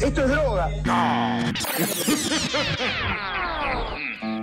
Esto 0.00 0.24
es 0.24 0.30
droga. 0.30 0.70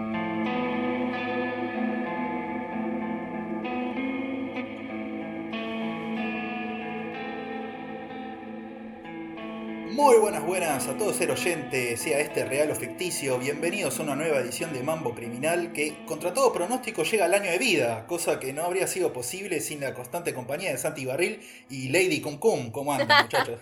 Muy 9.97 10.20
buenas, 10.20 10.46
buenas 10.46 10.87
a 10.87 10.96
todos 10.96 11.15
ser 11.15 11.31
oyentes, 11.31 11.99
sea 11.99 12.19
este 12.19 12.46
real 12.46 12.69
o 12.69 12.76
ficticio. 12.76 13.40
Bienvenidos 13.40 13.99
a 13.99 14.04
una 14.04 14.15
nueva 14.15 14.37
edición 14.42 14.72
de 14.72 14.83
Mambo 14.83 15.15
Criminal 15.15 15.73
que, 15.73 16.05
contra 16.05 16.35
todo 16.35 16.54
pronóstico, 16.54 17.02
llega 17.02 17.26
al 17.26 17.34
año 17.34 17.49
de 17.49 17.58
vida, 17.58 18.05
cosa 18.05 18.40
que 18.40 18.54
no 18.54 18.62
habría 18.62 18.86
sido 18.86 19.12
posible 19.12 19.59
sin 19.59 19.81
la 19.81 19.95
constante 19.95 20.36
compañía 20.36 20.70
de 20.70 20.77
Santi 20.77 21.04
Barril 21.04 21.41
y 21.72 21.90
Lady 21.90 22.22
Cum 22.22 22.38
Cum. 22.38 22.70
¿Cómo 22.70 22.94
andan, 22.94 23.08
muchachos? 23.23 23.59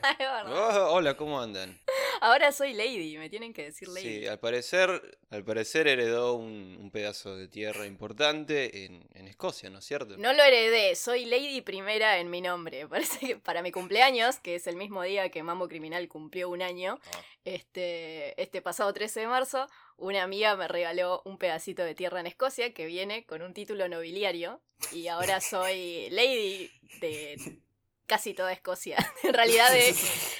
Oh, 0.49 0.89
hola, 0.95 1.15
¿cómo 1.15 1.39
andan? 1.39 1.79
Ahora 2.21 2.51
soy 2.51 2.73
Lady, 2.73 3.17
me 3.17 3.29
tienen 3.29 3.53
que 3.53 3.63
decir 3.63 3.87
Lady. 3.87 4.21
Sí, 4.21 4.27
al 4.27 4.39
parecer, 4.39 5.17
al 5.29 5.43
parecer 5.43 5.87
heredó 5.87 6.33
un, 6.33 6.77
un 6.81 6.91
pedazo 6.91 7.35
de 7.35 7.47
tierra 7.47 7.85
importante 7.85 8.85
en, 8.85 9.07
en 9.13 9.27
Escocia, 9.27 9.69
¿no 9.69 9.79
es 9.79 9.85
cierto? 9.85 10.17
No 10.17 10.33
lo 10.33 10.43
heredé, 10.43 10.95
soy 10.95 11.25
Lady 11.25 11.61
primera 11.61 12.19
en 12.19 12.29
mi 12.29 12.41
nombre. 12.41 12.87
Parece 12.89 13.19
que 13.19 13.35
para 13.37 13.61
mi 13.61 13.71
cumpleaños, 13.71 14.39
que 14.39 14.55
es 14.55 14.67
el 14.67 14.75
mismo 14.75 15.03
día 15.03 15.29
que 15.29 15.43
Mambo 15.43 15.67
Criminal 15.67 16.07
cumplió 16.25 16.49
un 16.49 16.63
año, 16.63 16.99
Ah. 17.13 17.21
este, 17.45 18.41
este 18.41 18.59
pasado 18.63 18.91
13 18.93 19.19
de 19.21 19.27
marzo, 19.27 19.67
una 19.97 20.23
amiga 20.23 20.55
me 20.55 20.67
regaló 20.67 21.21
un 21.23 21.37
pedacito 21.37 21.83
de 21.83 21.93
tierra 21.93 22.19
en 22.19 22.25
Escocia 22.25 22.73
que 22.73 22.87
viene 22.87 23.25
con 23.27 23.43
un 23.43 23.53
título 23.53 23.87
nobiliario 23.87 24.59
y 24.91 25.07
ahora 25.07 25.39
soy 25.41 26.09
Lady 26.09 26.71
de 26.99 27.59
casi 28.07 28.33
toda 28.33 28.51
Escocia. 28.51 28.97
En 29.23 29.33
realidad 29.35 29.71
de 29.71 29.93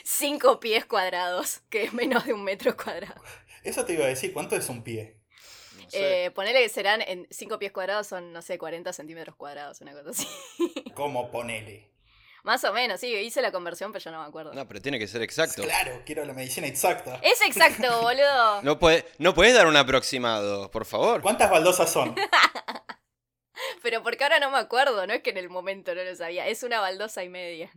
5 0.04 0.60
pies 0.60 0.86
cuadrados, 0.86 1.62
que 1.70 1.84
es 1.84 1.94
menos 1.94 2.26
de 2.26 2.34
un 2.34 2.44
metro 2.44 2.76
cuadrado. 2.76 3.22
Eso 3.64 3.86
te 3.86 3.94
iba 3.94 4.06
a 4.06 4.08
decir, 4.08 4.34
¿cuánto 4.34 4.56
es 4.56 4.68
un 4.70 4.84
pie? 4.84 5.18
No 5.84 5.90
sé. 5.92 6.26
Eh, 6.26 6.32
ponele 6.32 6.64
que 6.64 6.70
serán 6.70 7.04
en 7.04 7.28
5 7.30 7.60
pies 7.60 7.72
cuadrados, 7.72 8.08
son, 8.08 8.34
no 8.34 8.42
sé, 8.42 8.58
40 8.58 8.92
centímetros 8.92 9.36
cuadrados, 9.36 9.82
una 9.82 9.94
cosa 9.94 10.10
así. 10.10 10.28
¿Cómo 10.96 11.30
ponele? 11.30 11.92
Más 12.46 12.64
o 12.64 12.72
menos, 12.74 13.00
sí, 13.00 13.08
hice 13.08 13.42
la 13.42 13.52
conversión, 13.52 13.92
pero 13.92 14.04
ya 14.06 14.12
no 14.12 14.22
me 14.22 14.28
acuerdo. 14.28 14.54
No, 14.54 14.68
pero 14.68 14.80
tiene 14.80 15.00
que 15.00 15.08
ser 15.08 15.24
exacto. 15.24 15.64
Claro, 15.64 16.04
quiero 16.06 16.24
la 16.26 16.34
medicina 16.34 16.68
exacta. 16.68 17.20
Es 17.24 17.42
exacto, 17.42 17.88
boludo. 18.04 18.62
No, 18.62 18.78
puede, 18.78 19.04
no 19.18 19.34
puedes 19.34 19.56
dar 19.56 19.66
un 19.66 19.76
aproximado, 19.76 20.70
por 20.70 20.86
favor. 20.86 21.24
¿Cuántas 21.24 21.50
baldosas 21.50 21.92
son? 21.92 22.16
Pero 23.82 24.04
porque 24.04 24.24
ahora 24.24 24.40
no 24.40 24.52
me 24.52 24.58
acuerdo, 24.60 25.08
no 25.08 25.14
es 25.14 25.22
que 25.24 25.32
en 25.32 25.38
el 25.38 25.50
momento 25.50 25.96
no 25.96 26.04
lo 26.04 26.16
sabía. 26.16 26.48
Es 26.48 26.62
una 26.62 26.80
baldosa 26.80 27.24
y 27.24 27.30
media. 27.30 27.72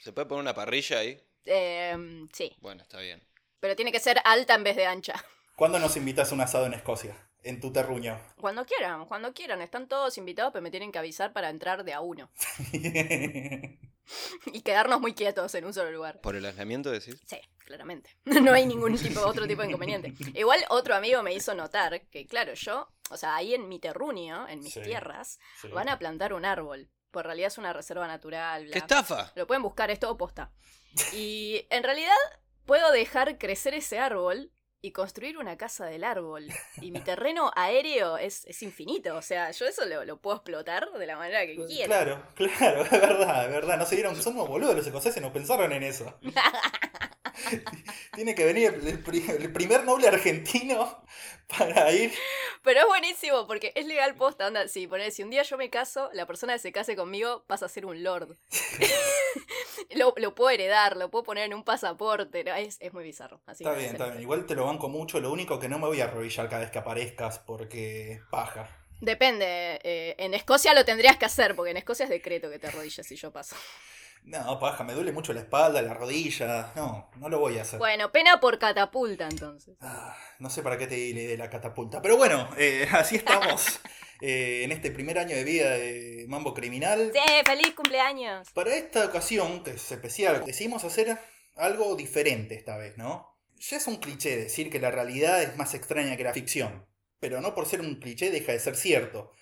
¿Se 0.00 0.12
puede 0.12 0.26
poner 0.26 0.42
una 0.42 0.54
parrilla 0.54 0.98
ahí? 0.98 1.22
Eh, 1.44 1.96
sí, 2.32 2.56
Bueno, 2.60 2.82
está 2.82 2.98
bien. 2.98 3.22
pero 3.60 3.76
tiene 3.76 3.92
que 3.92 4.00
ser 4.00 4.20
alta 4.24 4.54
en 4.54 4.64
vez 4.64 4.74
de 4.76 4.86
ancha. 4.86 5.14
¿Cuándo 5.56 5.78
nos 5.78 5.96
invitas 5.96 6.30
a 6.30 6.34
un 6.34 6.40
asado 6.40 6.66
en 6.66 6.74
Escocia? 6.74 7.16
En 7.44 7.60
tu 7.60 7.72
terruño. 7.72 8.18
Cuando 8.40 8.64
quieran, 8.66 9.06
cuando 9.06 9.32
quieran. 9.32 9.60
Están 9.62 9.86
todos 9.86 10.18
invitados, 10.18 10.52
pero 10.52 10.62
me 10.62 10.70
tienen 10.72 10.90
que 10.90 10.98
avisar 10.98 11.32
para 11.32 11.50
entrar 11.50 11.84
de 11.84 11.92
a 11.92 12.00
uno. 12.00 12.30
Y 14.52 14.62
quedarnos 14.62 15.00
muy 15.00 15.14
quietos 15.14 15.54
en 15.54 15.64
un 15.64 15.74
solo 15.74 15.90
lugar. 15.90 16.20
¿Por 16.20 16.36
el 16.36 16.44
aislamiento 16.44 16.90
decís? 16.90 17.20
Sí, 17.26 17.38
claramente. 17.64 18.10
No 18.50 18.52
hay 18.52 18.66
ningún 18.66 18.96
tipo, 18.96 19.20
otro 19.20 19.46
tipo 19.46 19.62
de 19.62 19.68
inconveniente. 19.68 20.14
Igual 20.34 20.64
otro 20.70 20.94
amigo 20.94 21.22
me 21.22 21.34
hizo 21.34 21.54
notar 21.54 22.06
que, 22.08 22.26
claro, 22.26 22.54
yo, 22.54 22.88
o 23.10 23.16
sea, 23.16 23.36
ahí 23.36 23.54
en 23.54 23.68
mi 23.68 23.78
terruño, 23.78 24.48
en 24.48 24.60
mis 24.60 24.72
Sí. 24.74 24.82
tierras, 24.82 25.38
Sí. 25.60 25.68
van 25.68 25.88
a 25.88 25.98
plantar 25.98 26.32
un 26.32 26.44
árbol. 26.44 26.88
Por 27.10 27.24
realidad 27.24 27.48
es 27.48 27.58
una 27.58 27.72
reserva 27.72 28.06
natural. 28.06 28.64
bla. 28.64 28.72
¡Qué 28.72 28.78
estafa! 28.78 29.32
Lo 29.34 29.46
pueden 29.46 29.62
buscar, 29.62 29.90
es 29.90 29.98
todo 29.98 30.16
posta. 30.16 30.52
Y 31.12 31.66
en 31.70 31.82
realidad 31.82 32.14
puedo 32.66 32.90
dejar 32.92 33.38
crecer 33.38 33.72
ese 33.74 33.98
árbol 33.98 34.52
y 34.80 34.92
construir 34.92 35.38
una 35.38 35.56
casa 35.56 35.86
del 35.86 36.04
árbol. 36.04 36.46
Y 36.80 36.90
mi 36.92 37.00
terreno 37.00 37.50
aéreo 37.56 38.16
es, 38.16 38.44
es 38.46 38.62
infinito. 38.62 39.16
O 39.16 39.22
sea, 39.22 39.50
yo 39.50 39.66
eso 39.66 39.84
lo, 39.84 40.04
lo 40.04 40.18
puedo 40.18 40.36
explotar 40.36 40.90
de 40.92 41.06
la 41.06 41.16
manera 41.16 41.44
que 41.46 41.56
quiera. 41.66 41.86
Claro, 41.86 42.22
claro, 42.34 42.82
es 42.82 42.90
verdad, 42.90 43.44
es 43.46 43.50
verdad. 43.50 43.78
No 43.78 43.86
se 43.86 43.96
dieron, 43.96 44.14
son 44.16 44.34
unos 44.34 44.48
boludos 44.48 44.76
los 44.76 44.86
escoceses, 44.86 45.20
no 45.22 45.32
pensaron 45.32 45.72
en 45.72 45.82
eso. 45.82 46.14
Tiene 48.14 48.34
que 48.34 48.44
venir 48.44 48.74
el, 48.84 48.98
pri- 49.02 49.24
el 49.28 49.52
primer 49.52 49.84
noble 49.84 50.08
argentino 50.08 51.02
para 51.58 51.90
ir. 51.92 52.12
Pero 52.62 52.80
es 52.80 52.86
buenísimo 52.86 53.46
porque 53.46 53.72
es 53.74 53.86
legal 53.86 54.14
posta. 54.16 54.46
Onda, 54.48 54.68
si, 54.68 54.86
ponele, 54.86 55.10
si 55.10 55.22
un 55.22 55.30
día 55.30 55.42
yo 55.42 55.56
me 55.56 55.70
caso, 55.70 56.10
la 56.12 56.26
persona 56.26 56.52
que 56.54 56.58
se 56.58 56.72
case 56.72 56.96
conmigo 56.96 57.44
pasa 57.46 57.66
a 57.66 57.68
ser 57.68 57.86
un 57.86 58.02
lord. 58.02 58.36
lo, 59.94 60.12
lo 60.16 60.34
puedo 60.34 60.50
heredar, 60.50 60.96
lo 60.96 61.10
puedo 61.10 61.24
poner 61.24 61.44
en 61.44 61.54
un 61.54 61.64
pasaporte. 61.64 62.44
¿no? 62.44 62.54
Es, 62.54 62.76
es 62.80 62.92
muy 62.92 63.04
bizarro. 63.04 63.40
Así 63.46 63.64
Está 63.64 63.76
bien, 63.76 63.92
está 63.92 64.06
bien. 64.08 64.22
Igual 64.22 64.46
te 64.46 64.54
lo 64.54 64.66
banco 64.66 64.88
mucho. 64.88 65.20
Lo 65.20 65.32
único 65.32 65.58
que 65.58 65.68
no 65.68 65.78
me 65.78 65.86
voy 65.86 66.00
a 66.00 66.04
arrodillar 66.04 66.48
cada 66.48 66.62
vez 66.62 66.70
que 66.70 66.78
aparezcas 66.78 67.38
porque 67.38 68.20
paja. 68.30 68.68
Depende. 69.00 69.80
eh, 69.84 70.16
en 70.18 70.34
Escocia 70.34 70.74
lo 70.74 70.84
tendrías 70.84 71.16
que 71.16 71.24
hacer 71.24 71.54
porque 71.54 71.70
en 71.70 71.76
Escocia 71.76 72.04
es 72.04 72.10
decreto 72.10 72.50
que 72.50 72.58
te 72.58 72.66
arrodilles 72.66 73.06
si 73.06 73.16
yo 73.16 73.30
paso. 73.30 73.56
No, 74.24 74.58
paja, 74.58 74.84
me 74.84 74.92
duele 74.92 75.12
mucho 75.12 75.32
la 75.32 75.40
espalda, 75.40 75.80
la 75.80 75.94
rodilla. 75.94 76.72
No, 76.76 77.10
no 77.16 77.28
lo 77.28 77.38
voy 77.38 77.58
a 77.58 77.62
hacer. 77.62 77.78
Bueno, 77.78 78.12
pena 78.12 78.40
por 78.40 78.58
catapulta 78.58 79.26
entonces. 79.28 79.76
Ah, 79.80 80.16
no 80.38 80.50
sé 80.50 80.62
para 80.62 80.76
qué 80.76 80.86
te 80.86 80.98
idea 80.98 81.28
de 81.28 81.36
la 81.38 81.48
catapulta. 81.48 82.02
Pero 82.02 82.16
bueno, 82.16 82.48
eh, 82.58 82.86
así 82.92 83.16
estamos 83.16 83.80
eh, 84.20 84.62
en 84.64 84.72
este 84.72 84.90
primer 84.90 85.18
año 85.18 85.34
de 85.34 85.44
vida 85.44 85.70
de 85.70 86.26
Mambo 86.28 86.54
Criminal. 86.54 87.10
¡Sí! 87.12 87.20
¡Feliz 87.46 87.74
cumpleaños! 87.74 88.50
Para 88.52 88.74
esta 88.74 89.06
ocasión, 89.06 89.62
que 89.62 89.70
es 89.70 89.90
especial, 89.90 90.44
decidimos 90.44 90.84
hacer 90.84 91.18
algo 91.56 91.96
diferente 91.96 92.54
esta 92.54 92.76
vez, 92.76 92.96
¿no? 92.98 93.36
Ya 93.58 93.78
es 93.78 93.86
un 93.86 93.96
cliché 93.96 94.36
decir 94.36 94.70
que 94.70 94.78
la 94.78 94.90
realidad 94.90 95.42
es 95.42 95.56
más 95.56 95.74
extraña 95.74 96.16
que 96.16 96.24
la 96.24 96.32
ficción. 96.32 96.86
Pero 97.20 97.40
no 97.40 97.54
por 97.54 97.66
ser 97.66 97.80
un 97.80 97.96
cliché 97.96 98.30
deja 98.30 98.52
de 98.52 98.60
ser 98.60 98.76
cierto. 98.76 99.32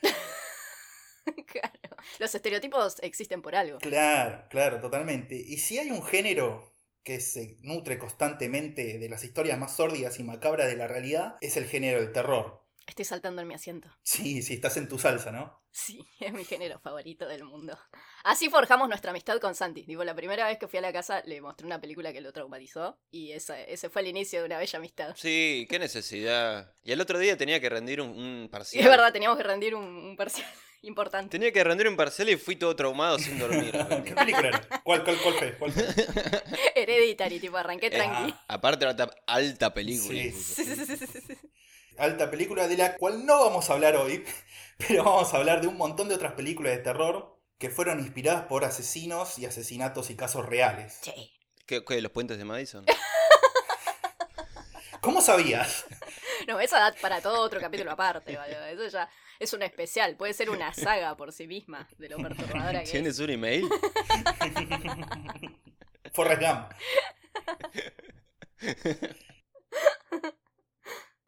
Claro. 1.46 1.96
Los 2.18 2.34
estereotipos 2.34 2.96
existen 3.02 3.40
por 3.42 3.54
algo. 3.56 3.78
Claro, 3.78 4.44
claro, 4.50 4.80
totalmente. 4.80 5.34
Y 5.36 5.58
si 5.58 5.78
hay 5.78 5.90
un 5.90 6.02
género 6.02 6.74
que 7.02 7.20
se 7.20 7.56
nutre 7.62 7.98
constantemente 7.98 8.98
de 8.98 9.08
las 9.08 9.24
historias 9.24 9.58
más 9.58 9.76
sórdidas 9.76 10.18
y 10.18 10.24
macabras 10.24 10.66
de 10.66 10.76
la 10.76 10.86
realidad, 10.88 11.36
es 11.40 11.56
el 11.56 11.66
género 11.66 12.00
del 12.00 12.12
terror. 12.12 12.62
Estoy 12.86 13.04
saltando 13.04 13.42
en 13.42 13.48
mi 13.48 13.54
asiento. 13.54 13.88
Sí, 14.02 14.42
sí, 14.42 14.54
estás 14.54 14.76
en 14.76 14.88
tu 14.88 14.98
salsa, 14.98 15.32
¿no? 15.32 15.60
Sí, 15.72 16.06
es 16.20 16.32
mi 16.32 16.44
género 16.44 16.78
favorito 16.80 17.26
del 17.26 17.44
mundo. 17.44 17.76
Así 18.24 18.48
forjamos 18.48 18.88
nuestra 18.88 19.10
amistad 19.10 19.38
con 19.40 19.54
Santi. 19.54 19.84
Digo, 19.86 20.04
la 20.04 20.14
primera 20.14 20.46
vez 20.46 20.58
que 20.58 20.68
fui 20.68 20.78
a 20.78 20.82
la 20.82 20.92
casa 20.92 21.22
le 21.26 21.40
mostré 21.40 21.66
una 21.66 21.80
película 21.80 22.12
que 22.12 22.20
lo 22.20 22.32
traumatizó 22.32 22.98
y 23.10 23.32
esa- 23.32 23.60
ese 23.60 23.88
fue 23.90 24.02
el 24.02 24.08
inicio 24.08 24.40
de 24.40 24.46
una 24.46 24.58
bella 24.58 24.78
amistad. 24.78 25.14
Sí, 25.16 25.66
qué 25.68 25.78
necesidad. 25.78 26.72
Y 26.84 26.92
el 26.92 27.00
otro 27.00 27.18
día 27.18 27.36
tenía 27.36 27.60
que 27.60 27.68
rendir 27.68 28.00
un, 28.00 28.10
un 28.10 28.44
Y 28.44 28.48
parcial. 28.48 28.84
es 28.84 28.90
verdad, 28.90 29.12
teníamos 29.12 29.36
que 29.38 29.44
rendir 29.44 29.74
un, 29.74 29.84
un 29.84 30.16
parcial 30.16 30.46
importante. 30.82 31.30
Tenía 31.30 31.52
que 31.52 31.62
rendir 31.64 31.88
un 31.88 31.96
parcial 31.96 32.28
y 32.28 32.36
fui 32.36 32.56
todo 32.56 32.74
traumado 32.76 33.18
sin 33.18 33.38
dormir. 33.38 33.72
¿Qué 34.04 34.14
película 34.14 34.48
era? 34.48 34.68
¿Cuál, 34.84 35.04
cuál, 35.04 35.16
cuál 35.22 35.34
fue? 35.34 35.52
¿Cuál 35.58 35.72
fue? 35.72 35.84
Hereditary, 36.74 37.40
tipo, 37.40 37.56
arranqué 37.56 37.86
Eh, 37.86 37.90
tranqui. 37.90 38.34
Aparte 38.48 38.86
alta, 38.86 39.10
alta 39.26 39.74
película. 39.74 40.18
Sí. 40.18 40.34
Alta 41.98 42.30
película 42.30 42.68
de 42.68 42.76
la 42.76 42.96
cual 42.96 43.24
no 43.24 43.44
vamos 43.44 43.70
a 43.70 43.72
hablar 43.72 43.96
hoy, 43.96 44.24
pero 44.78 45.04
vamos 45.04 45.32
a 45.32 45.38
hablar 45.38 45.60
de 45.60 45.66
un 45.68 45.76
montón 45.76 46.08
de 46.08 46.14
otras 46.14 46.32
películas 46.32 46.72
de 46.72 46.78
terror 46.82 47.34
que 47.58 47.70
fueron 47.70 48.00
inspiradas 48.00 48.42
por 48.42 48.64
asesinos 48.64 49.38
y 49.38 49.46
asesinatos 49.46 50.10
y 50.10 50.16
casos 50.16 50.44
reales. 50.44 50.98
Sí. 51.00 51.32
¿Qué, 51.64 51.84
qué, 51.84 52.00
los 52.02 52.12
puentes 52.12 52.36
de 52.38 52.44
Madison? 52.44 52.84
¿Cómo 55.00 55.20
sabías? 55.20 55.84
No, 56.46 56.60
esa 56.60 56.78
da 56.78 56.94
para 57.00 57.20
todo 57.20 57.40
otro 57.40 57.60
capítulo 57.60 57.90
aparte, 57.92 58.36
¿vale? 58.36 58.72
Eso 58.72 58.86
ya 58.88 59.08
es 59.38 59.52
un 59.52 59.62
especial, 59.62 60.16
puede 60.16 60.32
ser 60.32 60.50
una 60.50 60.72
saga 60.72 61.16
por 61.16 61.32
sí 61.32 61.46
misma 61.46 61.88
de 61.98 62.08
lo 62.08 62.18
perturbadora 62.18 62.80
que 62.80 62.84
es. 62.84 62.90
¿Tienes 62.92 63.18
un 63.18 63.30
email? 63.30 63.68
Forrest 66.12 66.42
Gump. 66.42 66.72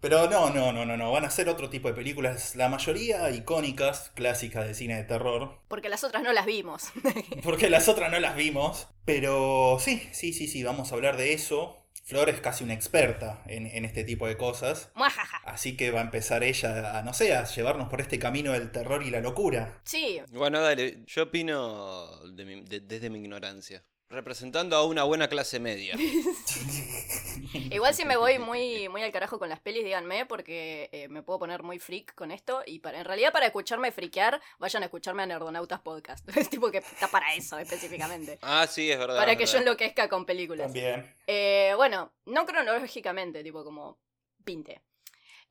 Pero 0.01 0.31
no, 0.31 0.51
no, 0.51 0.73
no, 0.73 0.85
no, 0.85 0.97
no. 0.97 1.11
Van 1.11 1.25
a 1.25 1.31
ser 1.31 1.49
otro 1.49 1.69
tipo 1.69 1.89
de 1.89 1.95
películas, 1.95 2.55
la 2.55 2.69
mayoría 2.69 3.29
icónicas, 3.31 4.13
clásicas 4.15 4.67
de 4.67 4.75
cine 4.75 4.97
de 4.97 5.03
terror. 5.03 5.59
Porque 5.67 5.89
las 5.89 6.05
otras 6.05 6.23
no 6.23 6.33
las 6.33 6.47
vimos. 6.47 6.93
Porque 7.43 7.69
las 7.69 7.89
otras 7.89 8.11
no 8.13 8.21
las 8.21 8.37
vimos. 8.37 8.87
Pero 9.05 9.79
sí, 9.81 10.09
sí, 10.13 10.33
sí, 10.33 10.47
sí, 10.47 10.63
vamos 10.63 10.93
a 10.93 10.95
hablar 10.95 11.17
de 11.17 11.33
eso. 11.33 11.88
Flor 12.09 12.31
es 12.31 12.41
casi 12.41 12.65
una 12.65 12.73
experta 12.73 13.43
en, 13.47 13.67
en 13.67 13.85
este 13.85 14.03
tipo 14.03 14.27
de 14.27 14.39
cosas. 14.39 14.91
Muajaja. 14.95 15.43
Así 15.45 15.77
que 15.77 15.91
va 15.91 16.01
a 16.01 16.05
empezar 16.05 16.43
ella 16.43 16.99
a, 16.99 17.03
no 17.03 17.13
sé, 17.13 17.35
a 17.35 17.45
llevarnos 17.45 17.91
por 17.91 18.01
este 18.01 18.19
camino 18.19 18.53
del 18.53 18.71
terror 18.73 19.03
y 19.03 19.11
la 19.11 19.21
locura. 19.21 19.79
Sí, 19.85 20.19
Bueno, 20.33 20.61
dale, 20.63 21.03
yo 21.07 21.25
opino 21.25 22.09
de 22.33 22.45
mi- 22.47 22.63
de- 22.65 22.81
desde 22.81 23.11
mi 23.11 23.19
ignorancia. 23.19 23.85
Representando 24.11 24.75
a 24.77 24.87
una 24.87 25.05
buena 25.05 25.29
clase 25.29 25.61
media. 25.61 25.95
Igual 27.71 27.95
si 27.95 28.07
me 28.07 28.17
voy 28.17 28.39
muy, 28.39 28.89
muy 28.89 29.03
al 29.03 29.13
carajo 29.13 29.39
con 29.39 29.51
las 29.51 29.61
pelis, 29.61 29.85
díganme, 29.85 30.25
porque 30.25 30.89
eh, 30.93 31.09
me 31.09 31.23
puedo 31.23 31.41
poner 31.41 31.63
muy 31.63 31.79
freak 31.79 32.15
con 32.15 32.31
esto. 32.31 32.63
Y 32.65 32.79
para, 32.79 33.01
en 33.01 33.05
realidad, 33.05 33.33
para 33.33 33.45
escucharme 33.47 33.93
friquear, 33.93 34.41
vayan 34.59 34.83
a 34.83 34.87
escucharme 34.87 35.25
a 35.25 35.27
Nerdonautas 35.27 35.81
Podcast. 35.81 36.27
Es 36.39 36.49
tipo 36.49 36.71
que 36.71 36.79
está 36.79 37.09
para 37.09 37.35
eso 37.35 37.59
específicamente. 37.59 38.39
Ah, 38.41 38.67
sí, 38.67 38.91
es 38.91 38.99
verdad. 38.99 39.17
Para 39.19 39.33
es 39.33 39.39
que 39.39 39.45
yo 39.45 39.53
verdad. 39.53 39.67
enloquezca 39.67 40.09
con 40.09 40.25
películas. 40.25 40.69
También. 40.69 41.15
Eh, 41.27 41.75
bueno, 41.77 42.15
no 42.25 42.47
cronológicamente, 42.47 43.43
tipo 43.45 43.63
como 43.63 43.99
pinte. 44.43 44.81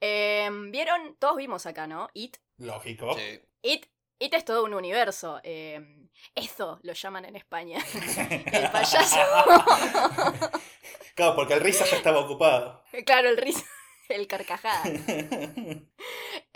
Eh, 0.01 0.49
¿Vieron? 0.71 1.15
Todos 1.19 1.37
vimos 1.37 1.67
acá, 1.67 1.85
¿no? 1.85 2.09
It. 2.15 2.37
Lógico. 2.57 3.15
Sí. 3.15 3.39
It. 3.61 3.85
It 4.19 4.33
es 4.33 4.45
todo 4.45 4.63
un 4.63 4.73
universo. 4.73 5.39
Eh, 5.43 6.09
eso 6.33 6.79
lo 6.83 6.93
llaman 6.93 7.25
en 7.25 7.35
España. 7.35 7.79
El 8.51 8.71
payaso. 8.71 9.17
Claro, 11.15 11.35
porque 11.35 11.55
el 11.55 11.61
risa 11.61 11.83
ya 11.83 11.97
estaba 11.97 12.19
ocupado. 12.19 12.83
claro, 13.03 13.27
el 13.29 13.37
risa. 13.37 13.65
El 14.07 14.27
carcajada. 14.27 14.83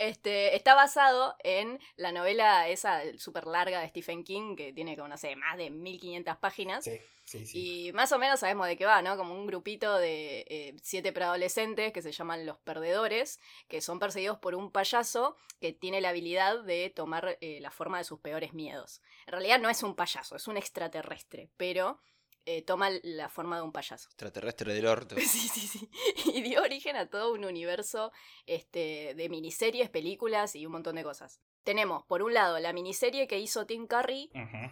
Este, 0.02 0.56
está 0.56 0.74
basado 0.74 1.36
en 1.44 1.78
la 1.94 2.10
novela 2.10 2.66
esa 2.68 3.02
súper 3.18 3.46
larga 3.46 3.80
de 3.80 3.88
Stephen 3.88 4.24
King, 4.24 4.56
que 4.56 4.72
tiene 4.72 4.96
como, 4.96 5.06
no 5.06 5.16
sé, 5.16 5.36
más 5.36 5.56
de 5.56 5.70
1500 5.70 6.38
páginas. 6.38 6.82
Sí, 6.82 6.98
sí, 7.22 7.46
sí. 7.46 7.86
Y 7.86 7.92
más 7.92 8.10
o 8.10 8.18
menos 8.18 8.40
sabemos 8.40 8.66
de 8.66 8.76
qué 8.76 8.84
va, 8.84 9.00
¿no? 9.00 9.16
Como 9.16 9.32
un 9.32 9.46
grupito 9.46 9.96
de 9.98 10.44
eh, 10.48 10.74
siete 10.82 11.12
preadolescentes 11.12 11.92
que 11.92 12.02
se 12.02 12.10
llaman 12.10 12.44
los 12.46 12.58
perdedores, 12.58 13.38
que 13.68 13.80
son 13.80 14.00
perseguidos 14.00 14.38
por 14.38 14.56
un 14.56 14.72
payaso 14.72 15.36
que 15.60 15.72
tiene 15.72 16.00
la 16.00 16.08
habilidad 16.08 16.64
de 16.64 16.90
tomar 16.90 17.38
eh, 17.40 17.60
la 17.60 17.70
forma 17.70 17.98
de 17.98 18.04
sus 18.04 18.18
peores 18.18 18.54
miedos. 18.54 19.02
En 19.26 19.34
realidad 19.34 19.60
no 19.60 19.70
es 19.70 19.84
un 19.84 19.94
payaso, 19.94 20.34
es 20.34 20.48
un 20.48 20.56
extraterrestre, 20.56 21.48
pero 21.56 22.00
eh, 22.44 22.62
toma 22.62 22.90
la 23.02 23.28
forma 23.28 23.56
de 23.56 23.62
un 23.62 23.72
payaso. 23.72 24.08
Extraterrestre 24.08 24.74
del 24.74 24.86
orto. 24.86 25.16
Sí, 25.20 25.48
sí, 25.48 25.66
sí. 25.66 25.90
Y 26.34 26.42
dio 26.42 26.62
origen 26.62 26.96
a 26.96 27.08
todo 27.08 27.32
un 27.32 27.44
universo 27.44 28.12
este, 28.46 29.14
de 29.14 29.28
miniseries, 29.28 29.90
películas 29.90 30.56
y 30.56 30.66
un 30.66 30.72
montón 30.72 30.96
de 30.96 31.04
cosas. 31.04 31.40
Tenemos, 31.62 32.04
por 32.04 32.22
un 32.22 32.34
lado, 32.34 32.58
la 32.58 32.72
miniserie 32.72 33.28
que 33.28 33.38
hizo 33.38 33.66
Tim 33.66 33.86
Curry, 33.86 34.30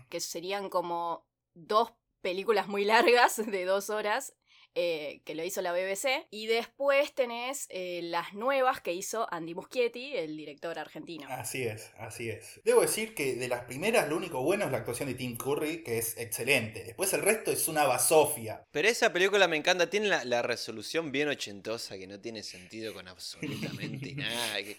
que 0.08 0.20
serían 0.20 0.68
como 0.68 1.24
dos 1.54 1.92
películas 2.20 2.68
muy 2.68 2.84
largas 2.84 3.36
de 3.36 3.64
dos 3.64 3.90
horas 3.90 4.34
eh, 4.74 5.20
que 5.24 5.34
lo 5.34 5.44
hizo 5.44 5.62
la 5.62 5.72
BBC. 5.72 6.26
Y 6.30 6.46
después 6.46 7.14
tenés 7.14 7.66
eh, 7.70 8.00
las 8.04 8.34
nuevas 8.34 8.80
que 8.80 8.92
hizo 8.92 9.26
Andy 9.32 9.54
Muschietti, 9.54 10.16
el 10.16 10.36
director 10.36 10.78
argentino. 10.78 11.26
Así 11.28 11.64
es, 11.64 11.90
así 11.98 12.30
es. 12.30 12.60
Debo 12.64 12.82
decir 12.82 13.14
que 13.14 13.34
de 13.34 13.48
las 13.48 13.64
primeras 13.64 14.08
lo 14.08 14.16
único 14.16 14.42
bueno 14.42 14.66
es 14.66 14.72
la 14.72 14.78
actuación 14.78 15.08
de 15.08 15.14
Tim 15.14 15.36
Curry, 15.36 15.82
que 15.82 15.98
es 15.98 16.16
excelente. 16.16 16.84
Después 16.84 17.12
el 17.12 17.22
resto 17.22 17.50
es 17.50 17.68
una 17.68 17.84
basofia. 17.84 18.64
Pero 18.70 18.88
esa 18.88 19.12
película 19.12 19.48
me 19.48 19.56
encanta, 19.56 19.90
tiene 19.90 20.08
la, 20.08 20.24
la 20.24 20.42
resolución 20.42 21.12
bien 21.12 21.28
ochentosa 21.28 21.98
que 21.98 22.06
no 22.06 22.20
tiene 22.20 22.42
sentido 22.42 22.94
con 22.94 23.08
absolutamente 23.08 24.14
nada. 24.16 24.62
Que, 24.62 24.76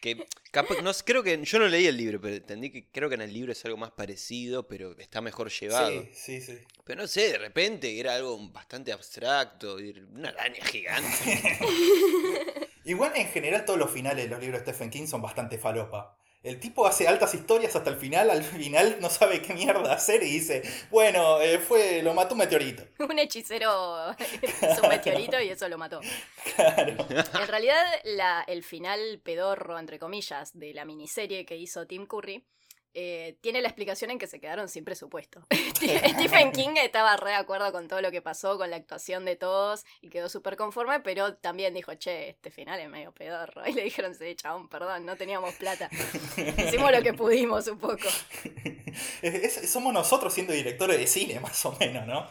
que 0.00 0.26
capaz- 0.50 0.82
no, 0.82 0.92
sé, 0.92 1.04
creo 1.04 1.22
que 1.22 1.42
yo 1.44 1.58
no 1.58 1.68
leí 1.68 1.86
el 1.86 1.96
libro, 1.96 2.20
pero 2.20 2.36
entendí 2.36 2.70
que 2.70 2.90
creo 2.90 3.08
que 3.08 3.14
en 3.14 3.20
el 3.20 3.32
libro 3.32 3.52
es 3.52 3.64
algo 3.64 3.76
más 3.76 3.90
parecido, 3.90 4.66
pero 4.66 4.96
está 4.98 5.20
mejor 5.20 5.50
llevado. 5.50 5.90
Sí, 5.90 6.10
sí, 6.14 6.40
sí. 6.40 6.58
Pero 6.84 7.02
no 7.02 7.06
sé, 7.08 7.32
de 7.32 7.38
repente 7.38 8.00
era 8.00 8.14
algo 8.14 8.38
bastante 8.50 8.92
abstracto, 8.92 9.76
una 10.12 10.30
araña 10.30 10.64
gigante. 10.64 11.58
Igual 12.84 13.12
en 13.16 13.28
general 13.28 13.64
todos 13.64 13.78
los 13.78 13.90
finales 13.90 14.24
de 14.24 14.30
los 14.30 14.40
libros 14.40 14.64
de 14.64 14.72
Stephen 14.72 14.90
King 14.90 15.06
son 15.06 15.22
bastante 15.22 15.58
falopa. 15.58 16.16
El 16.42 16.58
tipo 16.58 16.86
hace 16.86 17.06
altas 17.06 17.34
historias 17.34 17.76
hasta 17.76 17.90
el 17.90 17.96
final, 17.96 18.30
al 18.30 18.42
final 18.42 18.96
no 19.00 19.10
sabe 19.10 19.42
qué 19.42 19.52
mierda 19.52 19.92
hacer 19.92 20.22
y 20.22 20.26
dice, 20.32 20.62
bueno, 20.90 21.38
eh, 21.42 21.58
fue, 21.58 22.00
lo 22.02 22.14
mató 22.14 22.34
un 22.34 22.38
meteorito. 22.38 22.82
Un 22.98 23.18
hechicero 23.18 24.14
hizo 24.42 24.82
un 24.82 24.88
meteorito 24.88 25.38
y 25.40 25.50
eso 25.50 25.68
lo 25.68 25.76
mató. 25.76 26.00
Claro. 26.56 27.06
En 27.10 27.46
realidad, 27.48 27.84
la- 28.04 28.42
el 28.46 28.62
final 28.64 29.20
pedorro, 29.22 29.78
entre 29.78 29.98
comillas, 29.98 30.58
de 30.58 30.72
la 30.72 30.86
miniserie 30.86 31.44
que 31.44 31.56
hizo 31.56 31.86
Tim 31.86 32.06
Curry 32.06 32.42
eh, 32.94 33.36
tiene 33.40 33.60
la 33.62 33.68
explicación 33.68 34.10
en 34.10 34.18
que 34.18 34.26
se 34.26 34.40
quedaron 34.40 34.68
sin 34.68 34.84
presupuesto. 34.84 35.46
Stephen 35.74 36.52
King 36.52 36.70
estaba 36.82 37.16
re 37.16 37.30
de 37.30 37.36
acuerdo 37.36 37.70
con 37.72 37.88
todo 37.88 38.00
lo 38.00 38.10
que 38.10 38.20
pasó, 38.22 38.58
con 38.58 38.70
la 38.70 38.76
actuación 38.76 39.24
de 39.24 39.36
todos 39.36 39.84
y 40.00 40.08
quedó 40.10 40.28
súper 40.28 40.56
conforme, 40.56 41.00
pero 41.00 41.34
también 41.34 41.72
dijo, 41.74 41.94
che, 41.94 42.30
este 42.30 42.50
final 42.50 42.80
es 42.80 42.88
medio 42.88 43.12
pedorro. 43.12 43.62
Y 43.70 43.72
le 43.72 43.84
dijeron, 43.84 44.14
sí, 44.14 44.34
chabón, 44.34 44.68
perdón, 44.68 45.06
no 45.06 45.16
teníamos 45.16 45.54
plata. 45.54 45.88
Hicimos 46.36 46.90
lo 46.92 47.02
que 47.02 47.12
pudimos 47.14 47.66
un 47.68 47.78
poco. 47.78 48.08
Es- 49.22 49.56
es- 49.58 49.70
somos 49.70 49.92
nosotros 49.92 50.32
siendo 50.34 50.52
directores 50.52 50.98
de 50.98 51.06
cine, 51.06 51.40
más 51.40 51.64
o 51.66 51.76
menos, 51.78 52.06
¿no? 52.06 52.28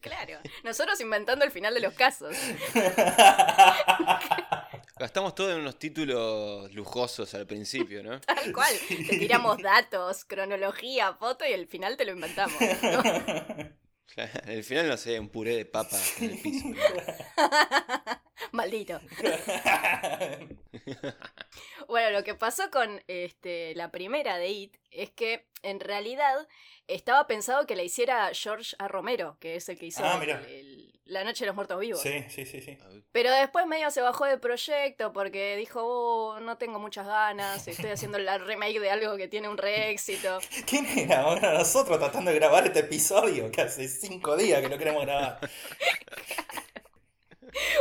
Claro, 0.00 0.38
nosotros 0.64 1.00
inventando 1.00 1.44
el 1.44 1.50
final 1.52 1.72
de 1.74 1.80
los 1.80 1.94
casos. 1.94 2.34
Gastamos 4.98 5.34
todo 5.34 5.52
en 5.52 5.60
unos 5.60 5.78
títulos 5.78 6.72
lujosos 6.74 7.34
al 7.34 7.46
principio, 7.46 8.02
¿no? 8.02 8.18
Tal 8.22 8.52
cual. 8.52 8.72
Te 8.88 9.18
tiramos 9.18 9.58
datos, 9.58 10.24
cronología, 10.24 11.12
foto 11.14 11.44
y 11.46 11.52
el 11.52 11.66
final 11.66 11.96
te 11.96 12.04
lo 12.06 12.12
inventamos. 12.12 12.56
¿no? 12.60 13.02
Al 14.46 14.62
final 14.64 14.88
no 14.88 14.96
sé, 14.96 15.20
un 15.20 15.28
puré 15.28 15.56
de 15.56 15.66
papa 15.66 15.98
en 16.20 16.30
el 16.30 16.38
piso. 16.40 16.68
¿no? 16.68 16.76
Maldito. 18.52 18.98
Bueno, 21.88 22.10
lo 22.10 22.24
que 22.24 22.34
pasó 22.34 22.70
con 22.70 23.02
este, 23.08 23.74
la 23.74 23.90
primera 23.90 24.38
de 24.38 24.48
It 24.48 24.76
es 24.90 25.10
que 25.10 25.46
en 25.62 25.80
realidad 25.80 26.48
estaba 26.86 27.26
pensado 27.26 27.66
que 27.66 27.76
la 27.76 27.82
hiciera 27.82 28.30
George 28.32 28.74
A. 28.78 28.88
Romero, 28.88 29.36
que 29.40 29.56
es 29.56 29.68
el 29.68 29.78
que 29.78 29.86
hizo 29.86 30.02
Ah, 30.02 30.18
el- 30.22 30.85
La 31.06 31.22
Noche 31.22 31.44
de 31.44 31.46
los 31.46 31.54
Muertos 31.54 31.78
Vivos. 31.78 32.00
Sí, 32.00 32.24
sí, 32.28 32.44
sí, 32.44 32.60
sí. 32.60 32.76
Pero 33.12 33.30
después 33.30 33.64
medio 33.66 33.90
se 33.92 34.02
bajó 34.02 34.24
del 34.24 34.40
proyecto 34.40 35.12
porque 35.12 35.54
dijo, 35.56 35.80
oh, 35.82 36.40
no 36.40 36.58
tengo 36.58 36.80
muchas 36.80 37.06
ganas, 37.06 37.66
estoy 37.68 37.90
haciendo 37.90 38.18
la 38.18 38.38
remake 38.38 38.80
de 38.80 38.90
algo 38.90 39.16
que 39.16 39.28
tiene 39.28 39.48
un 39.48 39.56
re 39.56 39.90
éxito. 39.90 40.38
¿Quién 40.66 40.86
era 40.98 41.22
ahora 41.22 41.54
nosotros 41.54 41.98
tratando 41.98 42.32
de 42.32 42.38
grabar 42.38 42.66
este 42.66 42.80
episodio 42.80 43.50
que 43.52 43.62
hace 43.62 43.88
cinco 43.88 44.36
días 44.36 44.60
que 44.60 44.68
lo 44.68 44.78
queremos 44.78 45.04
grabar? 45.04 45.38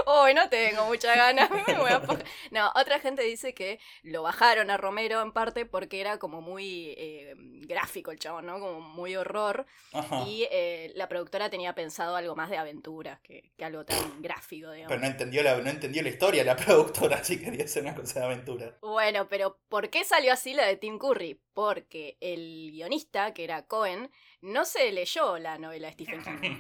Hoy 0.06 0.34
no 0.34 0.50
tengo 0.50 0.86
muchas 0.86 1.16
ganas. 1.16 1.50
me 1.68 1.74
voy 1.76 1.92
a 1.92 2.02
po-". 2.02 2.18
No, 2.52 2.72
otra 2.76 3.00
gente 3.00 3.24
dice 3.24 3.54
que 3.54 3.80
lo 4.04 4.24
bajaron 4.24 4.70
a 4.70 4.78
Romero 4.78 5.22
en 5.22 5.32
parte 5.32 5.66
porque 5.66 6.02
era 6.02 6.18
como 6.20 6.42
muy 6.42 6.94
eh, 6.98 7.34
gráfico 7.38 8.12
el 8.12 8.20
chabón, 8.20 8.46
¿no? 8.46 8.60
Como 8.60 8.82
muy 8.82 9.16
horror. 9.16 9.66
Ajá. 9.94 10.24
Y 10.28 10.48
eh, 10.52 10.92
la 10.96 11.08
productora 11.08 11.50
tenía 11.50 11.74
pensado 11.76 12.16
algo 12.16 12.36
más 12.36 12.50
de 12.50 12.58
aventuras 12.58 13.20
que, 13.22 13.52
que 13.58 13.66
algo 13.66 13.86
tan 13.86 13.98
gráfico, 14.22 14.72
digamos. 14.72 14.90
Pero 14.90 15.02
no 15.02 15.08
entendió, 15.08 15.44
la, 15.44 15.58
no 15.58 15.70
entendió 15.70 16.02
la 16.02 16.10
historia 16.10 16.44
la 16.44 16.56
productora, 16.66 17.18
así 17.18 17.40
quería 17.40 17.66
hacer 17.66 17.84
una 17.84 17.96
cosa 17.96 18.20
de 18.20 18.26
aventura. 18.26 18.78
Bueno, 18.82 19.28
pero 19.28 19.60
¿por 19.70 19.90
qué 19.90 20.04
salió 20.04 20.34
así 20.34 20.54
la 20.54 20.66
de 20.66 20.78
Tim 20.78 20.98
Curry? 20.98 21.40
Porque 21.54 22.18
el 22.20 22.72
guionista, 22.72 23.34
que 23.34 23.44
era 23.44 23.66
Cohen, 23.66 24.12
no 24.42 24.66
se 24.66 24.92
leyó 24.92 25.38
la 25.38 25.58
novela 25.58 25.88
de 25.88 25.94
Stephen 25.94 26.24
King. 26.42 26.58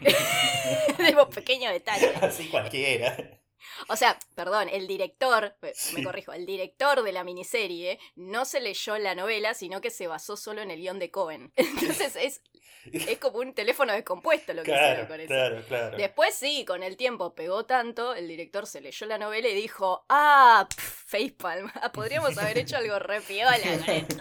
Digo, 1.05 1.29
pequeño 1.29 1.69
detalle. 1.69 2.13
Así 2.21 2.47
cualquiera. 2.47 3.41
O 3.89 3.95
sea, 3.95 4.17
perdón, 4.35 4.69
el 4.71 4.87
director, 4.87 5.55
eh, 5.61 5.71
Sí. 5.75 5.95
me 5.95 6.03
corrijo, 6.03 6.33
el 6.33 6.45
director 6.45 7.03
de 7.03 7.11
la 7.11 7.23
miniserie 7.23 7.99
no 8.15 8.45
se 8.45 8.59
leyó 8.59 8.97
la 8.97 9.15
novela, 9.15 9.53
sino 9.53 9.81
que 9.81 9.89
se 9.89 10.07
basó 10.07 10.37
solo 10.37 10.61
en 10.61 10.71
el 10.71 10.79
guion 10.79 10.99
de 10.99 11.11
Cohen. 11.11 11.51
Entonces 11.55 12.15
es, 12.15 12.41
es 12.93 13.17
como 13.19 13.39
un 13.39 13.53
teléfono 13.53 13.93
descompuesto 13.93 14.53
lo 14.53 14.63
que 14.63 14.71
hicieron 14.71 15.05
Claro, 15.05 15.07
con 15.07 15.19
eso. 15.19 15.27
claro, 15.27 15.63
claro. 15.67 15.97
Después 15.97 16.35
sí, 16.35 16.65
con 16.65 16.83
el 16.83 16.97
tiempo 16.97 17.33
pegó 17.33 17.65
tanto, 17.65 18.13
el 18.15 18.27
director 18.27 18.67
se 18.67 18.81
leyó 18.81 19.05
la 19.07 19.17
novela 19.17 19.47
y 19.49 19.55
dijo, 19.55 20.05
ah, 20.09 20.67
pff, 20.69 21.03
facepalm, 21.07 21.71
podríamos 21.93 22.37
haber 22.37 22.57
hecho 22.57 22.77
algo 22.77 22.97
re 22.99 23.21
piola 23.21 23.57
con 23.59 23.89
esto. 23.89 24.15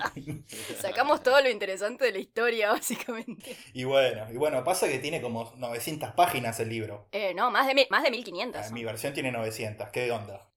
Sacamos 0.80 1.22
todo 1.22 1.40
lo 1.40 1.48
interesante 1.50 2.04
de 2.06 2.12
la 2.12 2.18
historia, 2.18 2.70
básicamente. 2.72 3.56
Y 3.72 3.84
bueno, 3.84 4.26
y 4.32 4.36
bueno, 4.36 4.62
pasa 4.64 4.88
que 4.88 4.98
tiene 4.98 5.20
como 5.20 5.52
900 5.56 6.12
páginas 6.12 6.60
el 6.60 6.68
libro. 6.68 7.08
Eh, 7.12 7.34
no, 7.34 7.50
más 7.50 7.66
de, 7.66 7.86
más 7.90 8.02
de 8.02 8.10
1500. 8.10 8.60
Ah, 8.66 8.70
Mi 8.72 8.84
versión 8.84 9.12
tiene 9.12 9.32
900, 9.34 9.88
¿qué 9.90 10.10
onda? 10.10 10.48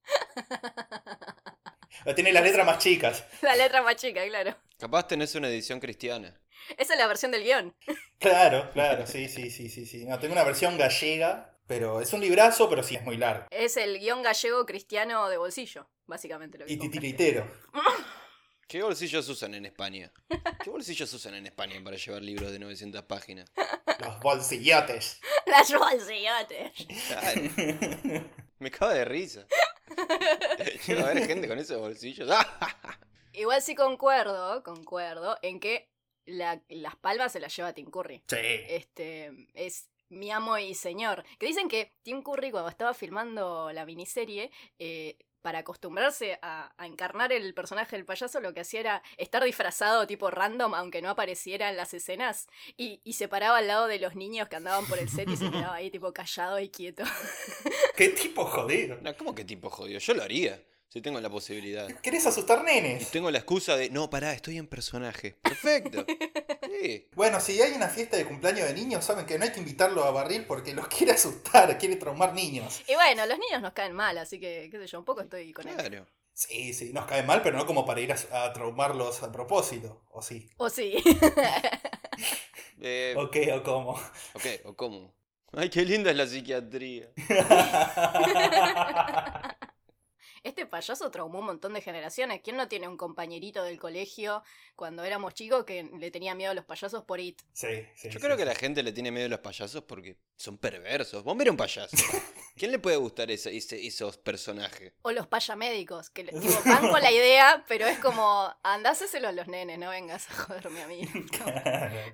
Tiene 2.14 2.32
las 2.32 2.42
letras 2.42 2.66
más 2.66 2.78
chicas. 2.78 3.24
La 3.42 3.56
letra 3.56 3.82
más 3.82 3.96
chica, 3.96 4.26
claro. 4.26 4.56
Capaz 4.78 5.06
tenés 5.06 5.34
una 5.34 5.48
edición 5.48 5.80
cristiana. 5.80 6.40
Esa 6.76 6.94
es 6.94 6.98
la 6.98 7.06
versión 7.06 7.30
del 7.30 7.44
guion. 7.44 7.74
Claro, 8.18 8.68
claro, 8.72 9.06
sí, 9.06 9.28
sí, 9.28 9.48
sí, 9.48 9.68
sí, 9.68 9.86
sí. 9.86 10.04
No, 10.04 10.18
tengo 10.18 10.32
una 10.32 10.42
versión 10.42 10.76
gallega, 10.76 11.56
pero 11.68 12.00
es 12.00 12.12
un 12.12 12.20
librazo, 12.20 12.68
pero 12.68 12.82
sí 12.82 12.96
es 12.96 13.04
muy 13.04 13.16
largo. 13.16 13.46
Es 13.52 13.76
el 13.76 14.00
guion 14.00 14.24
gallego 14.24 14.66
cristiano 14.66 15.28
de 15.28 15.36
bolsillo, 15.36 15.88
básicamente 16.04 16.58
lo 16.58 16.66
que 16.66 16.72
Y 16.72 16.78
titiritero. 16.78 17.48
¿Qué 18.66 18.82
bolsillos 18.82 19.28
usan 19.28 19.54
en 19.54 19.66
España? 19.66 20.12
¿Qué 20.64 20.68
bolsillos 20.68 21.12
usan 21.14 21.36
en 21.36 21.46
España 21.46 21.80
para 21.84 21.96
llevar 21.96 22.22
libros 22.22 22.50
de 22.50 22.58
900 22.58 23.04
páginas? 23.04 23.52
Los 24.00 24.18
bolsillotes. 24.18 25.20
Las 25.46 25.72
bolsillotes. 25.72 26.72
Claro, 27.06 28.30
me 28.60 28.70
cago 28.70 28.92
de 28.92 29.04
risa. 29.04 29.46
Llega 30.86 31.08
a 31.10 31.14
ver 31.14 31.26
gente 31.26 31.48
con 31.48 31.58
esos 31.58 31.78
bolsillos. 31.78 32.28
Igual 33.32 33.62
sí 33.62 33.74
concuerdo, 33.74 34.62
concuerdo, 34.62 35.38
en 35.42 35.60
que 35.60 35.88
la- 36.26 36.60
las 36.68 36.96
palmas 36.96 37.32
se 37.32 37.40
las 37.40 37.54
lleva 37.54 37.72
Tim 37.72 37.90
Curry. 37.90 38.22
Sí. 38.28 38.36
Este, 38.40 39.32
es 39.54 39.88
mi 40.08 40.30
amo 40.30 40.58
y 40.58 40.74
señor. 40.74 41.24
Que 41.38 41.46
dicen 41.46 41.68
que 41.68 41.92
Tim 42.02 42.22
Curry 42.22 42.50
cuando 42.50 42.68
estaba 42.70 42.94
filmando 42.94 43.70
la 43.72 43.84
miniserie, 43.86 44.50
eh, 44.78 45.16
para 45.42 45.60
acostumbrarse 45.60 46.38
a, 46.42 46.72
a 46.76 46.86
encarnar 46.86 47.32
el 47.32 47.54
personaje 47.54 47.96
del 47.96 48.04
payaso, 48.04 48.40
lo 48.40 48.52
que 48.52 48.60
hacía 48.60 48.80
era 48.80 49.02
estar 49.16 49.44
disfrazado 49.44 50.06
tipo 50.06 50.30
random, 50.30 50.74
aunque 50.74 51.02
no 51.02 51.10
apareciera 51.10 51.70
en 51.70 51.76
las 51.76 51.94
escenas, 51.94 52.48
y, 52.76 53.00
y 53.04 53.14
se 53.14 53.28
paraba 53.28 53.58
al 53.58 53.66
lado 53.66 53.86
de 53.86 53.98
los 53.98 54.14
niños 54.14 54.48
que 54.48 54.56
andaban 54.56 54.86
por 54.86 54.98
el 54.98 55.08
set 55.08 55.28
y 55.28 55.36
se 55.36 55.50
quedaba 55.50 55.74
ahí 55.74 55.90
tipo 55.90 56.12
callado 56.12 56.58
y 56.60 56.68
quieto. 56.68 57.04
¿Qué 57.96 58.08
tipo 58.10 58.44
jodido? 58.44 58.98
No, 59.00 59.16
¿Cómo 59.16 59.34
que 59.34 59.44
tipo 59.44 59.70
jodido? 59.70 59.98
Yo 59.98 60.14
lo 60.14 60.22
haría, 60.22 60.62
si 60.88 61.00
tengo 61.02 61.20
la 61.20 61.28
posibilidad. 61.30 61.86
¿Querés 62.00 62.26
asustar 62.26 62.62
Y 62.62 62.64
nenes? 62.80 63.10
tengo 63.10 63.30
la 63.30 63.38
excusa 63.38 63.76
de, 63.76 63.90
no, 63.90 64.08
pará, 64.10 64.32
estoy 64.32 64.56
en 64.58 64.66
personaje. 64.66 65.36
Perfecto. 65.42 66.04
Sí. 66.68 67.08
Bueno, 67.14 67.40
si 67.40 67.60
hay 67.62 67.72
una 67.72 67.88
fiesta 67.88 68.16
de 68.18 68.26
cumpleaños 68.26 68.68
de 68.68 68.74
niños, 68.74 69.02
saben 69.04 69.24
que 69.24 69.38
no 69.38 69.44
hay 69.44 69.52
que 69.52 69.58
invitarlo 69.58 70.04
a 70.04 70.10
barril 70.10 70.44
porque 70.44 70.74
los 70.74 70.86
quiere 70.86 71.12
asustar, 71.12 71.78
quiere 71.78 71.96
traumar 71.96 72.34
niños. 72.34 72.82
Y 72.86 72.94
bueno, 72.94 73.24
los 73.26 73.38
niños 73.38 73.62
nos 73.62 73.72
caen 73.72 73.94
mal, 73.94 74.18
así 74.18 74.38
que, 74.38 74.68
qué 74.70 74.78
sé 74.78 74.86
yo, 74.86 74.98
un 74.98 75.04
poco 75.06 75.22
estoy 75.22 75.50
con 75.54 75.66
él. 75.66 75.74
Claro. 75.74 76.06
Sí, 76.34 76.74
sí, 76.74 76.92
nos 76.92 77.06
cae 77.06 77.22
mal, 77.22 77.40
pero 77.42 77.56
no 77.56 77.64
como 77.66 77.86
para 77.86 78.00
ir 78.02 78.12
a, 78.12 78.16
a 78.44 78.52
traumarlos 78.52 79.22
a 79.22 79.32
propósito, 79.32 80.02
¿o 80.10 80.20
sí? 80.22 80.50
O 80.58 80.68
sí. 80.68 81.02
Eh, 82.80 83.14
¿O 83.16 83.28
qué 83.30 83.52
o 83.54 83.62
cómo? 83.64 83.92
ok, 84.34 84.46
o 84.66 84.76
cómo. 84.76 85.14
Ay, 85.52 85.70
qué 85.70 85.84
linda 85.84 86.10
es 86.10 86.16
la 86.16 86.26
psiquiatría. 86.26 87.08
Este 90.48 90.66
payaso 90.66 91.10
traumó 91.10 91.40
un 91.40 91.46
montón 91.46 91.74
de 91.74 91.80
generaciones. 91.82 92.40
¿Quién 92.42 92.56
no 92.56 92.68
tiene 92.68 92.88
un 92.88 92.96
compañerito 92.96 93.62
del 93.62 93.78
colegio 93.78 94.42
cuando 94.76 95.04
éramos 95.04 95.34
chicos 95.34 95.64
que 95.64 95.82
le 95.84 96.10
tenía 96.10 96.34
miedo 96.34 96.52
a 96.52 96.54
los 96.54 96.64
payasos 96.64 97.04
por 97.04 97.20
it? 97.20 97.40
Sí, 97.52 97.66
sí. 97.94 98.08
Yo 98.08 98.18
sí, 98.18 98.24
creo 98.24 98.36
que 98.36 98.44
la 98.44 98.54
gente 98.54 98.82
le 98.82 98.92
tiene 98.92 99.10
miedo 99.10 99.26
a 99.26 99.28
los 99.28 99.40
payasos 99.40 99.82
porque 99.84 100.16
son 100.36 100.56
perversos. 100.58 101.22
Vos 101.22 101.36
mira 101.36 101.50
un 101.50 101.56
payaso. 101.56 101.96
¿Quién 102.56 102.72
le 102.72 102.78
puede 102.78 102.96
gustar 102.96 103.30
ese, 103.30 103.56
ese- 103.56 103.86
esos 103.86 104.16
personajes? 104.18 104.92
O 105.02 105.12
los 105.12 105.26
payamédicos, 105.28 106.10
que 106.10 106.24
tipo, 106.24 106.60
van 106.64 106.88
con 106.90 107.00
la 107.02 107.12
idea, 107.12 107.64
pero 107.68 107.86
es 107.86 107.98
como, 107.98 108.52
andáseselo 108.62 109.28
a 109.28 109.32
los 109.32 109.46
nenes, 109.48 109.78
no 109.78 109.90
vengas 109.90 110.28
a 110.30 110.34
joderme 110.34 110.82
a 110.82 110.88
mí. 110.88 111.02
Claro, 111.30 111.62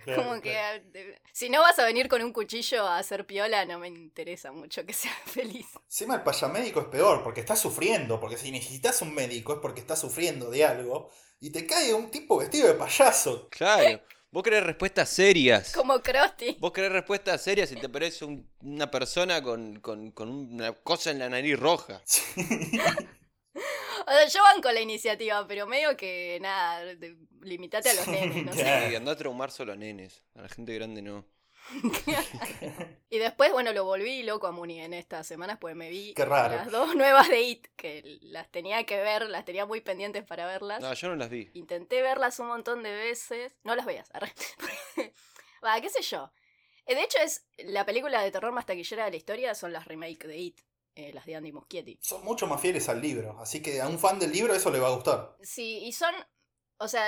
claro, 0.05 0.23
Como 0.23 0.41
que 0.43 0.51
claro. 0.53 0.83
eh, 0.95 1.19
si 1.33 1.49
no 1.49 1.61
vas 1.61 1.79
a 1.79 1.85
venir 1.87 2.09
con 2.09 2.21
un 2.23 2.33
cuchillo 2.33 2.87
a 2.87 2.99
hacer 2.99 3.27
piola, 3.27 3.65
no 3.65 3.79
me 3.79 3.89
interesa 3.89 4.53
mucho 4.53 4.85
que 4.85 4.93
seas 4.93 5.15
feliz. 5.25 5.67
Encima 5.87 6.17
el 6.17 6.23
payamédico 6.23 6.81
es 6.81 6.87
peor, 6.89 7.23
porque 7.23 7.41
está 7.41 7.57
sufriendo, 7.57 8.21
porque 8.25 8.39
si 8.39 8.51
necesitas 8.51 9.03
un 9.03 9.15
médico 9.15 9.53
es 9.53 9.59
porque 9.61 9.81
estás 9.81 10.01
sufriendo 10.01 10.51
de 10.51 10.65
algo, 10.65 11.11
y 11.41 11.51
te 11.51 11.67
cae 11.67 11.93
un 11.93 12.11
tipo 12.11 12.39
vestido 12.39 12.67
de 12.69 12.75
payaso. 12.75 13.49
Claro. 13.51 14.01
Vos 14.31 14.43
querés 14.43 14.65
respuestas 14.65 15.09
serias. 15.11 15.73
Como 15.73 16.01
Krusty. 16.01 16.57
Vos 16.59 16.73
querés 16.73 16.91
respuestas 16.91 17.43
serias 17.43 17.71
y 17.71 17.77
te 17.77 17.89
parece 17.89 18.25
un- 18.25 18.49
una 18.63 18.91
persona 18.91 19.43
con, 19.43 19.79
con- 19.81 20.11
con 20.11 20.29
una 20.29 20.73
cosa 20.73 21.11
en 21.11 21.19
la 21.21 21.29
nariz 21.29 21.59
roja. 21.59 22.03
O 24.07 24.11
sea, 24.11 24.27
yo 24.27 24.43
banco 24.43 24.71
la 24.71 24.81
iniciativa, 24.81 25.47
pero 25.47 25.67
medio 25.67 25.97
que 25.97 26.39
nada, 26.43 26.83
limitate 27.41 27.89
a 27.91 27.95
los 27.95 28.07
nenes, 28.09 28.45
no 28.45 28.53
sé. 28.55 28.89
Sí, 28.91 28.95
andá 28.97 29.13
a 29.13 29.17
traumar 29.17 29.51
solo 29.51 29.73
a 29.73 29.77
nenes. 29.77 30.23
A 30.35 30.43
la 30.43 30.49
gente 30.49 30.75
grande 30.75 31.01
no. 31.01 31.25
Y 33.11 33.19
después, 33.19 33.53
bueno, 33.53 33.73
lo 33.73 33.85
volví 33.85 34.23
loco 34.25 34.47
a 34.49 34.51
Muni 34.53 34.81
en 34.81 34.93
estas 34.93 35.27
semanas, 35.27 35.59
pues 35.61 35.77
me 35.77 35.89
vi 35.89 36.15
Qué 36.15 36.25
raro. 36.25 36.57
las 36.57 36.71
dos 36.73 36.97
nuevas 36.97 37.29
de 37.29 37.43
It, 37.43 37.67
que 37.77 38.19
las 38.23 38.51
tenía 38.51 38.85
que 38.85 38.97
ver, 39.01 39.29
las 39.31 39.45
tenía 39.45 39.67
muy 39.67 39.81
pendientes 39.81 40.25
para 40.25 40.47
verlas. 40.47 40.81
No, 40.81 40.93
yo 40.95 41.09
no 41.09 41.17
las 41.17 41.31
vi. 41.31 41.49
Intenté 41.55 42.03
verlas 42.03 42.41
un 42.41 42.49
montón 42.49 42.83
de 42.83 42.93
veces. 42.93 43.53
No 43.63 43.77
las 43.77 43.87
veas, 43.87 44.09
arre. 44.15 44.33
Va, 45.65 45.81
qué 45.81 45.89
sé 45.91 46.03
yo. 46.03 46.33
Eh, 46.87 46.95
De 46.97 47.03
hecho, 47.03 47.19
es 47.23 47.47
la 47.59 47.87
película 47.87 48.21
de 48.23 48.31
terror 48.33 48.53
más 48.53 48.67
taquillera 48.67 49.05
de 49.05 49.13
la 49.13 49.17
historia 49.17 49.55
son 49.55 49.73
las 49.73 49.87
remake 49.87 50.27
de 50.27 50.37
It, 50.39 50.61
eh, 50.97 51.13
las 51.15 51.25
de 51.25 51.37
Andy 51.37 51.53
Muschietti. 51.53 51.99
Son 52.03 52.25
mucho 52.25 52.47
más 52.49 52.61
fieles 52.61 52.89
al 52.89 53.01
libro, 53.01 53.39
así 53.41 53.63
que 53.63 53.81
a 53.81 53.87
un 53.89 53.99
fan 53.99 54.19
del 54.19 54.33
libro 54.33 54.55
eso 54.55 54.71
le 54.71 54.81
va 54.81 54.89
a 54.89 54.95
gustar. 54.95 55.37
Sí, 55.41 55.85
y 55.85 55.93
son, 55.93 56.15
o 56.79 56.89
sea, 56.89 57.07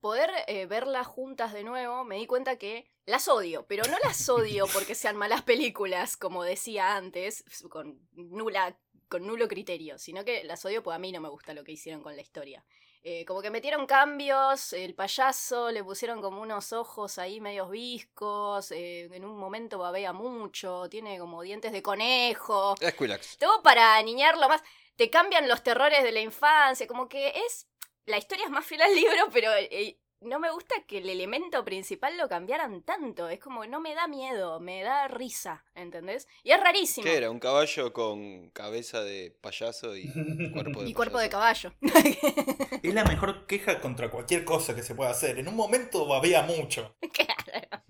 poder 0.00 0.30
eh, 0.46 0.66
verlas 0.66 1.06
juntas 1.06 1.52
de 1.52 1.64
nuevo, 1.64 2.04
me 2.04 2.16
di 2.16 2.26
cuenta 2.26 2.56
que 2.56 2.90
las 3.06 3.28
odio, 3.28 3.66
pero 3.66 3.84
no 3.84 3.96
las 4.04 4.28
odio 4.28 4.66
porque 4.72 4.94
sean 4.94 5.16
malas 5.16 5.42
películas, 5.42 6.16
como 6.16 6.44
decía 6.44 6.96
antes, 6.96 7.44
con 7.68 8.00
nula 8.12 8.76
con 9.08 9.26
nulo 9.26 9.48
criterio, 9.48 9.98
sino 9.98 10.24
que 10.24 10.44
las 10.44 10.64
odio 10.64 10.82
porque 10.82 10.96
a 10.96 10.98
mí 10.98 11.12
no 11.12 11.20
me 11.20 11.28
gusta 11.28 11.54
lo 11.54 11.64
que 11.64 11.72
hicieron 11.72 12.02
con 12.02 12.14
la 12.14 12.22
historia. 12.22 12.64
Eh, 13.02 13.24
como 13.24 13.40
que 13.40 13.50
metieron 13.50 13.86
cambios, 13.86 14.72
el 14.72 14.94
payaso 14.94 15.70
le 15.70 15.84
pusieron 15.84 16.20
como 16.20 16.42
unos 16.42 16.72
ojos 16.72 17.16
ahí 17.18 17.40
medios 17.40 17.70
viscos, 17.70 18.72
eh, 18.72 19.08
en 19.12 19.24
un 19.24 19.38
momento 19.38 19.78
babea 19.78 20.12
mucho, 20.12 20.88
tiene 20.90 21.18
como 21.18 21.42
dientes 21.42 21.72
de 21.72 21.82
conejo, 21.82 22.74
Squillax. 22.76 23.38
todo 23.38 23.62
para 23.62 23.96
aniñarlo 23.96 24.48
más. 24.48 24.62
Te 24.96 25.10
cambian 25.10 25.48
los 25.48 25.62
terrores 25.62 26.02
de 26.02 26.12
la 26.12 26.20
infancia, 26.20 26.86
como 26.86 27.08
que 27.08 27.28
es. 27.28 27.68
La 28.08 28.16
historia 28.16 28.46
es 28.46 28.50
más 28.50 28.64
fiel 28.64 28.80
al 28.80 28.94
libro, 28.94 29.28
pero 29.32 29.50
eh, 29.54 29.98
no 30.20 30.40
me 30.40 30.50
gusta 30.50 30.74
que 30.86 30.98
el 30.98 31.10
elemento 31.10 31.62
principal 31.62 32.16
lo 32.16 32.26
cambiaran 32.26 32.82
tanto. 32.82 33.28
Es 33.28 33.38
como, 33.38 33.66
no 33.66 33.80
me 33.80 33.94
da 33.94 34.08
miedo, 34.08 34.60
me 34.60 34.82
da 34.82 35.08
risa, 35.08 35.64
¿entendés? 35.74 36.26
Y 36.42 36.52
es 36.52 36.60
rarísimo. 36.60 37.04
¿Qué 37.04 37.18
era? 37.18 37.30
Un 37.30 37.38
caballo 37.38 37.92
con 37.92 38.48
cabeza 38.50 39.02
de 39.02 39.36
payaso 39.42 39.94
y 39.94 40.10
cuerpo 40.52 40.82
de 40.82 40.88
Y 40.88 40.94
cuerpo 40.94 41.18
de 41.18 41.28
caballo. 41.28 41.72
Es 42.82 42.94
la 42.94 43.04
mejor 43.04 43.46
queja 43.46 43.80
contra 43.80 44.10
cualquier 44.10 44.44
cosa 44.44 44.74
que 44.74 44.82
se 44.82 44.94
pueda 44.94 45.10
hacer. 45.10 45.38
En 45.38 45.48
un 45.48 45.56
momento 45.56 46.06
babea 46.06 46.42
mucho. 46.42 46.96
claro, 47.12 47.82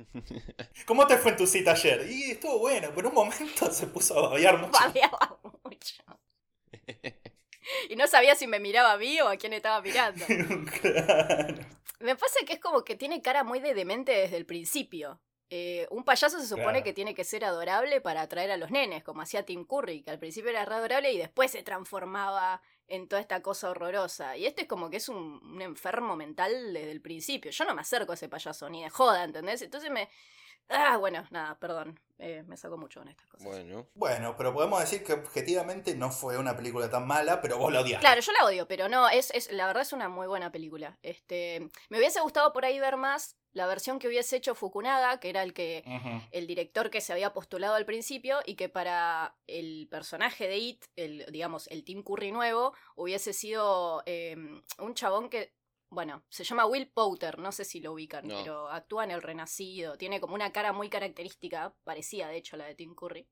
¿Cómo 0.86 1.06
te 1.06 1.18
fue 1.18 1.32
en 1.32 1.36
tu 1.36 1.46
cita 1.46 1.72
ayer? 1.72 2.10
Y 2.10 2.32
estuvo 2.32 2.58
bueno, 2.58 2.88
pero 2.94 3.00
en 3.00 3.06
un 3.06 3.14
momento 3.14 3.70
se 3.70 3.86
puso 3.86 4.18
a 4.18 4.28
babear 4.30 4.58
mucho. 4.58 4.72
babeaba 4.72 5.38
mucho. 5.62 6.02
Y 7.90 7.96
no 7.96 8.06
sabía 8.06 8.34
si 8.34 8.46
me 8.46 8.60
miraba 8.60 8.92
a 8.92 8.98
mí 8.98 9.20
o 9.20 9.28
a 9.28 9.36
quién 9.36 9.52
estaba 9.52 9.80
mirando. 9.80 10.24
Claro. 10.80 11.58
Me 12.00 12.14
pasa 12.14 12.38
que 12.46 12.52
es 12.54 12.60
como 12.60 12.84
que 12.84 12.94
tiene 12.94 13.22
cara 13.22 13.42
muy 13.42 13.58
de 13.58 13.74
demente 13.74 14.12
desde 14.12 14.36
el 14.36 14.46
principio. 14.46 15.20
Eh, 15.50 15.86
un 15.90 16.04
payaso 16.04 16.38
se 16.38 16.46
supone 16.46 16.64
Claro. 16.64 16.84
que 16.84 16.92
tiene 16.92 17.14
que 17.14 17.24
ser 17.24 17.44
adorable 17.44 18.00
para 18.00 18.20
atraer 18.20 18.50
a 18.52 18.56
los 18.56 18.70
nenes, 18.70 19.02
como 19.02 19.22
hacía 19.22 19.44
Tim 19.44 19.64
Curry, 19.64 20.02
que 20.02 20.10
al 20.10 20.18
principio 20.18 20.50
era 20.50 20.64
re 20.64 20.74
adorable 20.76 21.10
y 21.10 21.18
después 21.18 21.50
se 21.50 21.62
transformaba 21.62 22.60
en 22.86 23.08
toda 23.08 23.20
esta 23.20 23.42
cosa 23.42 23.70
horrorosa. 23.70 24.36
Y 24.36 24.46
este 24.46 24.62
es 24.62 24.68
como 24.68 24.90
que 24.90 24.98
es 24.98 25.08
un, 25.08 25.40
un 25.42 25.60
enfermo 25.62 26.14
mental 26.16 26.72
desde 26.72 26.90
el 26.92 27.00
principio. 27.00 27.50
Yo 27.50 27.64
no 27.64 27.74
me 27.74 27.80
acerco 27.80 28.12
a 28.12 28.14
ese 28.14 28.28
payaso 28.28 28.68
ni 28.68 28.82
de 28.84 28.90
joda, 28.90 29.24
¿entendés? 29.24 29.62
Entonces 29.62 29.90
me... 29.90 30.08
Ah, 30.68 30.96
bueno, 30.96 31.24
nada, 31.30 31.58
perdón. 31.58 31.98
Eh, 32.18 32.42
me 32.46 32.56
saco 32.56 32.76
mucho 32.76 33.00
con 33.00 33.08
estas 33.08 33.26
cosas. 33.28 33.46
Bueno. 33.46 33.86
Bueno, 33.94 34.34
pero 34.36 34.52
podemos 34.52 34.80
decir 34.80 35.04
que 35.04 35.12
objetivamente 35.12 35.94
no 35.94 36.10
fue 36.10 36.36
una 36.36 36.56
película 36.56 36.90
tan 36.90 37.06
mala, 37.06 37.40
pero 37.40 37.58
vos 37.58 37.72
la 37.72 37.80
odiaste. 37.80 38.00
Claro, 38.00 38.20
yo 38.20 38.32
la 38.32 38.44
odio, 38.44 38.66
pero 38.66 38.88
no, 38.88 39.08
es, 39.08 39.30
es, 39.30 39.52
la 39.52 39.66
verdad 39.66 39.82
es 39.82 39.92
una 39.92 40.08
muy 40.08 40.26
buena 40.26 40.50
película. 40.50 40.98
Este, 41.02 41.70
me 41.88 41.98
hubiese 41.98 42.20
gustado 42.20 42.52
por 42.52 42.64
ahí 42.64 42.80
ver 42.80 42.96
más 42.96 43.36
la 43.52 43.66
versión 43.66 43.98
que 43.98 44.08
hubiese 44.08 44.36
hecho 44.36 44.54
Fukunaga, 44.54 45.20
que 45.20 45.30
era 45.30 45.42
el 45.42 45.52
que 45.52 45.82
el 46.30 46.46
director 46.46 46.90
que 46.90 47.00
se 47.00 47.12
había 47.12 47.32
postulado 47.32 47.74
al 47.74 47.86
principio 47.86 48.38
y 48.44 48.54
que 48.54 48.68
para 48.68 49.36
el 49.46 49.88
personaje 49.90 50.48
de 50.48 50.58
It, 50.58 50.84
el, 50.96 51.26
digamos, 51.30 51.66
el 51.68 51.82
Tim 51.84 52.02
Curry 52.02 52.30
nuevo, 52.30 52.74
hubiese 52.94 53.32
sido 53.32 54.02
eh, 54.06 54.36
un 54.78 54.94
chabón 54.94 55.28
que, 55.28 55.52
bueno, 55.90 56.22
se 56.28 56.44
llama 56.44 56.66
Will 56.66 56.88
Poulter, 56.90 57.38
no 57.38 57.52
sé 57.52 57.64
si 57.64 57.80
lo 57.80 57.92
ubican, 57.92 58.26
No. 58.26 58.36
pero 58.38 58.68
actúa 58.68 59.04
en 59.04 59.10
El 59.10 59.22
Renacido, 59.22 59.96
tiene 59.96 60.20
como 60.20 60.34
una 60.34 60.52
cara 60.52 60.72
muy 60.72 60.88
característica, 60.90 61.74
parecía 61.84 62.28
de 62.28 62.36
hecho 62.36 62.56
a 62.56 62.58
la 62.58 62.66
de 62.66 62.74
Tim 62.74 62.94
Curry. 62.94 63.26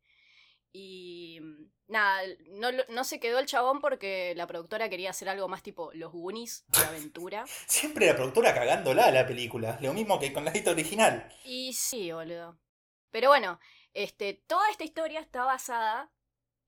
Y 0.73 1.39
mm, 1.41 1.71
nada, 1.89 2.23
no, 2.49 2.69
no 2.89 3.05
se 3.05 3.19
quedó 3.21 3.39
el 3.39 3.47
chabón 3.47 3.81
porque 3.81 4.35
la 4.37 4.47
productora 4.47 4.89
quería 4.91 5.11
hacer 5.11 5.29
algo 5.29 5.49
más 5.49 5.63
tipo 5.63 5.91
Los 5.95 6.13
Goonies 6.13 6.65
de 6.69 6.79
aventura. 6.85 7.45
Siempre 7.67 8.07
la 8.07 8.17
productora 8.17 8.55
cagándola 8.55 9.07
a 9.07 9.11
la 9.11 9.27
película. 9.27 9.79
Lo 9.81 9.93
mismo 9.95 10.19
que 10.19 10.33
con 10.33 10.45
la 10.45 10.53
cita 10.53 10.73
original. 10.73 11.33
Y 11.45 11.73
sí, 11.73 12.13
boludo. 12.13 12.59
Pero 13.11 13.29
bueno, 13.29 13.59
este, 13.95 14.35
toda 14.47 14.69
esta 14.71 14.85
historia 14.85 15.21
está 15.21 15.45
basada 15.45 16.13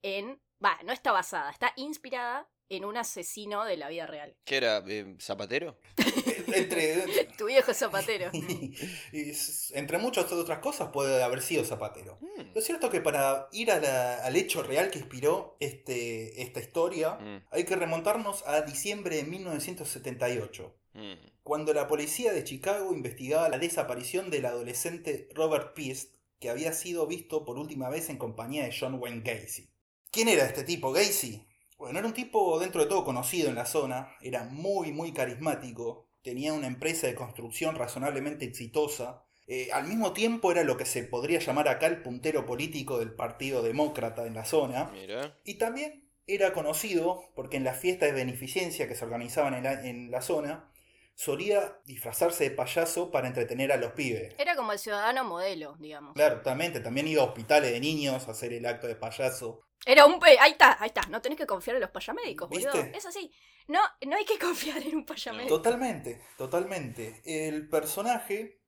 en. 0.01 0.41
Va, 0.63 0.77
no 0.83 0.91
está 0.91 1.11
basada, 1.11 1.51
está 1.51 1.71
inspirada 1.75 2.49
en 2.69 2.85
un 2.85 2.97
asesino 2.97 3.65
de 3.65 3.77
la 3.77 3.89
vida 3.89 4.05
real. 4.07 4.35
¿Qué 4.45 4.57
era? 4.57 4.83
eh, 4.87 5.15
¿Zapatero? 5.19 5.77
Entre, 6.53 7.03
Tu 7.37 7.45
viejo 7.45 7.73
zapatero. 7.73 8.29
y- 9.13 9.31
entre 9.73 9.97
muchas 9.97 10.31
otras 10.31 10.59
cosas 10.59 10.89
puede 10.91 11.21
haber 11.23 11.41
sido 11.41 11.63
Zapatero. 11.65 12.17
Mm. 12.21 12.53
Lo 12.55 12.61
cierto 12.61 12.87
es 12.87 12.91
que 12.93 13.01
para 13.01 13.47
ir 13.51 13.71
a 13.71 13.79
la- 13.79 14.23
al 14.23 14.35
hecho 14.35 14.63
real 14.63 14.89
que 14.91 14.99
inspiró 14.99 15.57
este, 15.59 16.41
esta 16.41 16.59
historia, 16.59 17.15
Mm, 17.19 17.43
hay 17.51 17.63
que 17.65 17.75
remontarnos 17.75 18.43
a 18.47 18.61
diciembre 18.61 19.17
de 19.17 19.23
1978, 19.23 20.75
mm. 20.93 21.13
cuando 21.43 21.73
la 21.73 21.87
policía 21.87 22.33
de 22.33 22.43
Chicago 22.43 22.93
investigaba 22.93 23.49
la 23.49 23.57
desaparición 23.57 24.29
del 24.29 24.45
adolescente 24.45 25.29
Robert 25.33 25.73
Peast, 25.73 26.15
que 26.39 26.49
había 26.49 26.71
sido 26.73 27.05
visto 27.07 27.43
por 27.45 27.57
última 27.57 27.89
vez 27.89 28.09
en 28.09 28.17
compañía 28.17 28.63
de 28.63 28.75
John 28.77 28.95
Wayne 28.99 29.21
Gacy. 29.23 29.69
¿Quién 30.11 30.27
era 30.29 30.45
este 30.45 30.63
tipo, 30.63 30.91
Gacy? 30.91 31.45
Bueno, 31.79 31.97
era 31.97 32.07
un 32.07 32.13
tipo 32.13 32.59
dentro 32.59 32.81
de 32.81 32.87
todo 32.87 33.03
conocido 33.03 33.49
en 33.49 33.55
la 33.55 33.65
zona, 33.65 34.15
era 34.21 34.43
muy, 34.43 34.91
muy 34.91 35.13
carismático, 35.13 36.05
tenía 36.21 36.53
una 36.53 36.67
empresa 36.67 37.07
de 37.07 37.15
construcción 37.15 37.75
razonablemente 37.75 38.45
exitosa, 38.45 39.23
Eh, 39.51 39.69
al 39.73 39.87
mismo 39.87 40.13
tiempo 40.13 40.51
era 40.51 40.63
lo 40.63 40.77
que 40.77 40.85
se 40.85 41.03
podría 41.03 41.39
llamar 41.39 41.67
acá 41.69 41.87
el 41.87 42.03
puntero 42.03 42.45
político 42.45 42.99
del 42.99 43.15
Partido 43.15 43.63
Demócrata 43.63 44.27
en 44.27 44.35
la 44.35 44.45
zona. 44.45 44.91
Mira. 44.93 45.39
Y 45.43 45.55
también 45.55 46.07
era 46.27 46.53
conocido 46.53 47.23
porque 47.33 47.57
en 47.57 47.63
las 47.63 47.79
fiestas 47.79 48.09
de 48.09 48.13
beneficencia 48.13 48.87
que 48.87 48.93
se 48.93 49.03
organizaban 49.03 49.55
en 49.55 49.63
la, 49.63 49.73
en 49.83 50.11
la 50.11 50.21
zona, 50.21 50.71
solía 51.15 51.79
disfrazarse 51.85 52.43
de 52.43 52.51
payaso 52.51 53.09
para 53.09 53.27
entretener 53.27 53.71
a 53.71 53.77
los 53.77 53.93
pibes. 53.93 54.35
Era 54.37 54.55
como 54.55 54.71
el 54.71 54.77
ciudadano 54.77 55.23
modelo, 55.23 55.75
digamos. 55.79 56.13
Claro, 56.13 56.35
totalmente. 56.35 56.79
También 56.79 57.07
iba 57.07 57.23
a 57.23 57.25
hospitales 57.25 57.71
de 57.71 57.79
niños 57.79 58.27
a 58.27 58.31
hacer 58.31 58.53
el 58.53 58.67
acto 58.67 58.85
de 58.85 58.95
payaso. 58.95 59.61
Era 59.85 60.05
un... 60.05 60.19
pe- 60.19 60.37
Ahí 60.39 60.51
está, 60.51 60.77
ahí 60.81 60.87
está. 60.87 61.01
No 61.09 61.21
tenés 61.21 61.37
que 61.37 61.47
confiar 61.47 61.75
en 61.75 61.81
los 61.81 61.91
payamédicos, 61.91 62.49
boludo. 62.49 62.71
Es 62.93 63.05
así. 63.05 63.31
No, 63.67 63.79
no 64.07 64.15
hay 64.15 64.25
que 64.25 64.37
confiar 64.47 64.81
en 64.81 64.95
un 64.97 65.05
payamédico. 65.05 65.55
Totalmente, 65.55 66.21
totalmente. 66.37 67.21
El 67.25 67.69
personaje 67.69 68.61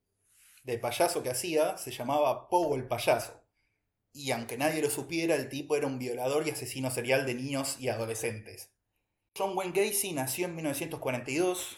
de 0.64 0.78
payaso 0.78 1.24
que 1.24 1.30
hacía 1.32 1.78
se 1.78 1.92
llamaba 1.92 2.50
Pogo 2.50 2.76
el 2.76 2.88
payaso. 2.88 3.42
Y 4.14 4.32
aunque 4.32 4.58
nadie 4.58 4.82
lo 4.82 4.90
supiera, 4.90 5.36
el 5.36 5.50
tipo 5.50 5.76
era 5.76 5.88
un 5.88 5.98
violador 6.00 6.46
y 6.48 6.52
asesino 6.52 6.92
serial 6.92 7.26
de 7.26 7.34
niños 7.36 7.78
y 7.80 7.88
adolescentes. 7.90 8.72
John 9.38 9.58
Wayne 9.58 9.74
Gacy 9.74 10.14
nació 10.14 10.46
en 10.48 10.56
1942 10.56 11.78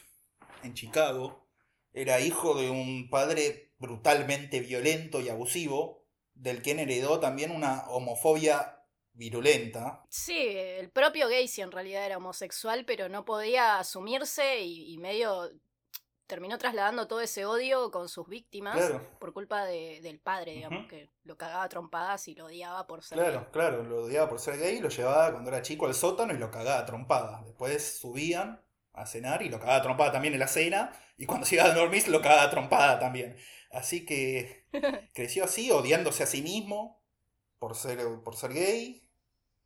en 0.63 0.73
Chicago. 0.73 1.47
Era 1.93 2.19
hijo 2.19 2.55
de 2.55 2.71
un 2.71 3.09
padre 3.09 3.71
brutalmente 3.77 4.59
violento 4.61 5.21
y 5.21 5.29
abusivo, 5.29 6.03
del 6.33 6.61
quien 6.63 6.79
heredó 6.79 7.19
también 7.19 7.51
una 7.51 7.87
homofobia 7.89 8.82
virulenta. 9.13 10.03
Sí, 10.09 10.37
el 10.37 10.89
propio 10.91 11.27
Gacy 11.29 11.61
en 11.61 11.71
realidad 11.71 12.05
era 12.05 12.17
homosexual, 12.17 12.83
pero 12.85 13.09
no 13.09 13.25
podía 13.25 13.79
asumirse 13.79 14.61
y, 14.61 14.93
y 14.93 14.97
medio 14.97 15.49
terminó 16.25 16.57
trasladando 16.57 17.07
todo 17.07 17.21
ese 17.21 17.45
odio 17.45 17.91
con 17.91 18.09
sus 18.09 18.27
víctimas 18.27 18.75
Claro. 18.77 19.01
por 19.19 19.33
culpa 19.33 19.65
de- 19.65 19.99
del 20.01 20.19
padre, 20.19 20.53
digamos, 20.53 20.87
que 20.87 21.11
lo 21.23 21.37
cagaba 21.37 21.63
a 21.63 21.69
trompadas 21.69 22.27
y 22.27 22.33
lo 22.35 22.45
odiaba 22.45 22.87
por 22.87 23.03
ser 23.03 23.19
gay. 23.19 23.27
Claro, 23.29 23.51
claro, 23.51 23.83
lo 23.83 24.03
odiaba 24.05 24.29
por 24.29 24.39
ser 24.39 24.57
gay, 24.57 24.79
lo 24.79 24.89
llevaba 24.89 25.31
cuando 25.31 25.49
era 25.51 25.61
chico 25.61 25.85
al 25.85 25.93
sótano 25.93 26.33
y 26.33 26.37
lo 26.37 26.49
cagaba 26.49 26.79
a 26.79 26.85
trompadas. 26.85 27.45
Después 27.45 27.99
subían 27.99 28.63
a 28.93 29.05
cenar 29.05 29.43
y 29.43 29.49
lo 29.49 29.59
cagaba 29.59 29.77
a 29.77 29.81
trompada 29.83 30.11
también 30.13 30.33
en 30.33 30.39
la 30.39 30.47
cena. 30.47 30.91
Y 31.17 31.25
cuando 31.25 31.45
se 31.45 31.55
iba 31.55 31.65
a 31.65 31.73
dormir 31.73 32.07
lo 32.07 32.21
cagaba 32.21 32.43
a 32.43 32.49
trompada 32.49 32.99
también. 32.99 33.35
Así 33.71 34.05
que 34.05 34.65
creció 35.13 35.43
así, 35.43 35.69
odiándose 35.71 36.23
a 36.23 36.27
sí 36.27 36.41
mismo 36.41 37.03
por 37.59 37.75
ser, 37.75 37.99
por 38.23 38.35
ser 38.37 38.53
gay, 38.53 39.02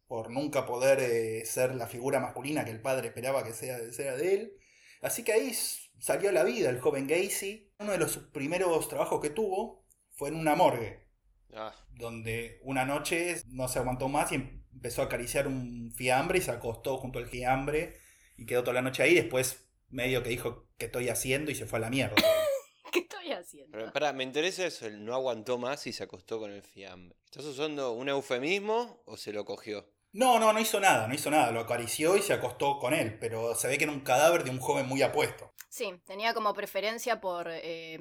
por 0.07 0.31
nunca 0.31 0.65
poder 0.65 0.99
eh, 0.99 1.45
ser 1.45 1.75
la 1.75 1.87
figura 1.87 2.19
masculina 2.19 2.65
que 2.65 2.71
el 2.71 2.81
padre 2.81 3.09
esperaba 3.09 3.43
que 3.43 3.53
sea, 3.53 3.91
sea 3.91 4.15
de 4.15 4.33
él. 4.33 4.53
Así 5.01 5.23
que 5.23 5.33
ahí 5.33 5.53
salió 5.99 6.29
a 6.29 6.33
la 6.33 6.43
vida 6.43 6.69
el 6.69 6.79
joven 6.79 7.07
Gacy. 7.07 7.73
Uno 7.79 7.91
de 7.91 7.97
los 7.97 8.17
primeros 8.17 8.87
trabajos 8.87 9.21
que 9.21 9.29
tuvo 9.29 9.85
fue 10.09 10.29
en 10.29 10.35
una 10.35 10.55
morgue 10.55 11.07
Ah, 11.53 11.73
donde 11.91 12.59
una 12.63 12.85
noche 12.85 13.41
no 13.47 13.67
se 13.67 13.79
aguantó 13.79 14.09
más 14.09 14.31
y 14.31 14.35
empezó 14.35 15.01
a 15.01 15.05
acariciar 15.05 15.47
un 15.47 15.91
fiambre 15.95 16.39
y 16.39 16.41
se 16.41 16.51
acostó 16.51 16.97
junto 16.97 17.19
al 17.19 17.27
fiambre 17.27 17.97
y 18.35 18.45
quedó 18.45 18.61
toda 18.61 18.75
la 18.75 18.81
noche 18.81 19.03
ahí. 19.03 19.15
Después 19.15 19.69
medio 19.89 20.23
que 20.23 20.29
dijo 20.29 20.67
qué 20.77 20.85
estoy 20.85 21.09
haciendo 21.09 21.51
y 21.51 21.55
se 21.55 21.65
fue 21.65 21.79
a 21.79 21.83
la 21.83 21.89
mierda. 21.89 22.15
¿Qué 22.91 22.99
estoy 22.99 23.31
haciendo? 23.31 23.71
pero 23.71 23.91
pará, 23.91 24.13
me 24.13 24.23
interesa 24.23 24.65
eso, 24.65 24.85
él 24.87 25.03
no 25.03 25.13
aguantó 25.13 25.57
más 25.57 25.87
y 25.87 25.93
se 25.93 26.03
acostó 26.03 26.39
con 26.39 26.51
el 26.51 26.61
fiambre. 26.61 27.17
¿Estás 27.25 27.45
usando 27.45 27.93
un 27.93 28.09
eufemismo 28.09 29.01
o 29.05 29.17
se 29.17 29.33
lo 29.33 29.45
cogió? 29.45 29.89
No, 30.17 30.39
no, 30.39 30.51
no 30.51 30.59
hizo 30.59 30.79
nada, 30.79 31.07
no 31.07 31.13
hizo 31.13 31.29
nada. 31.29 31.51
Lo 31.51 31.59
acarició 31.59 32.17
y 32.17 32.23
se 32.23 32.33
acostó 32.33 32.79
con 32.79 32.95
él, 32.95 33.19
pero 33.19 33.53
se 33.53 33.67
ve 33.67 33.77
que 33.77 33.83
era 33.83 33.93
un 33.93 33.99
cadáver 33.99 34.43
de 34.43 34.49
un 34.49 34.59
joven 34.59 34.87
muy 34.87 35.03
apuesto. 35.03 35.53
Sí, 35.69 35.93
tenía 36.07 36.33
como 36.33 36.55
preferencia 36.55 37.21
por 37.21 37.47
eh, 37.51 37.99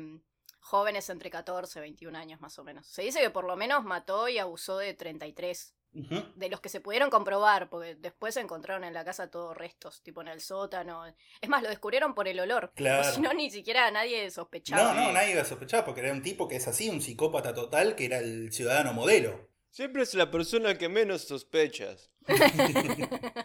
jóvenes 0.61 1.11
entre 1.11 1.28
14 1.28 1.78
y 1.78 1.82
21 1.82 2.16
años 2.16 2.40
más 2.40 2.58
o 2.58 2.64
menos. 2.64 2.87
Se 2.87 3.02
dice 3.02 3.20
que 3.20 3.28
por 3.28 3.44
lo 3.44 3.54
menos 3.54 3.85
mató 3.85 4.30
y 4.30 4.38
abusó 4.38 4.78
de 4.78 4.94
33. 4.94 5.75
Ujú. 5.92 6.25
De 6.35 6.49
los 6.49 6.61
que 6.62 6.70
se 6.70 6.80
pudieron 6.80 7.11
comprobar, 7.11 7.68
porque 7.68 7.96
después 7.96 8.32
se 8.32 8.40
encontraron 8.40 8.85
en 8.85 8.94
la 8.94 9.04
casa 9.04 9.30
todos 9.30 9.54
restos, 9.54 10.02
tipo 10.02 10.23
en 10.23 10.28
el 10.28 10.40
sótano. 10.40 11.04
Es 11.06 11.49
más, 11.50 11.62
lo 11.62 11.68
descubrieron 11.68 12.14
por 12.14 12.28
el 12.28 12.40
olor. 12.40 12.73
Claro. 12.75 13.12
Si 13.12 13.20
no, 13.20 13.35
ni 13.35 13.50
siquiera 13.50 13.90
nadie 13.90 14.30
sospechaba. 14.30 14.94
No, 14.94 15.06
no, 15.06 15.12
nadie 15.12 15.32
iba 15.32 15.42
a 15.42 15.46
sospechar 15.46 15.85
porque 15.85 16.00
era 16.00 16.12
un 16.12 16.23
tipo 16.23 16.49
que 16.49 16.56
es 16.56 16.66
así, 16.66 16.88
un 16.88 17.02
psicópata 17.02 17.52
total, 17.52 17.94
que 17.94 18.06
era 18.06 18.18
el 18.20 18.52
ciudadano 18.52 18.94
modelo. 18.94 19.54
Siempre 19.70 20.02
es 20.02 20.14
la 20.14 20.30
persona 20.30 20.78
que 20.78 20.88
menos 20.88 21.23
sospechas. 21.23 22.11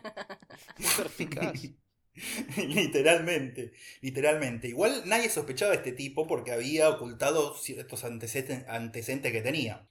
Es 0.78 1.00
literalmente, 2.58 3.74
literalmente. 4.02 4.68
Igual 4.68 5.04
nadie 5.06 5.30
sospechaba 5.30 5.72
de 5.72 5.78
este 5.78 5.92
tipo 5.92 6.28
porque 6.28 6.52
había 6.52 6.90
ocultado 6.90 7.56
ciertos 7.56 8.04
antecedentes, 8.04 8.68
antecedentes 8.68 9.32
que 9.32 9.42
tenía. 9.42 9.88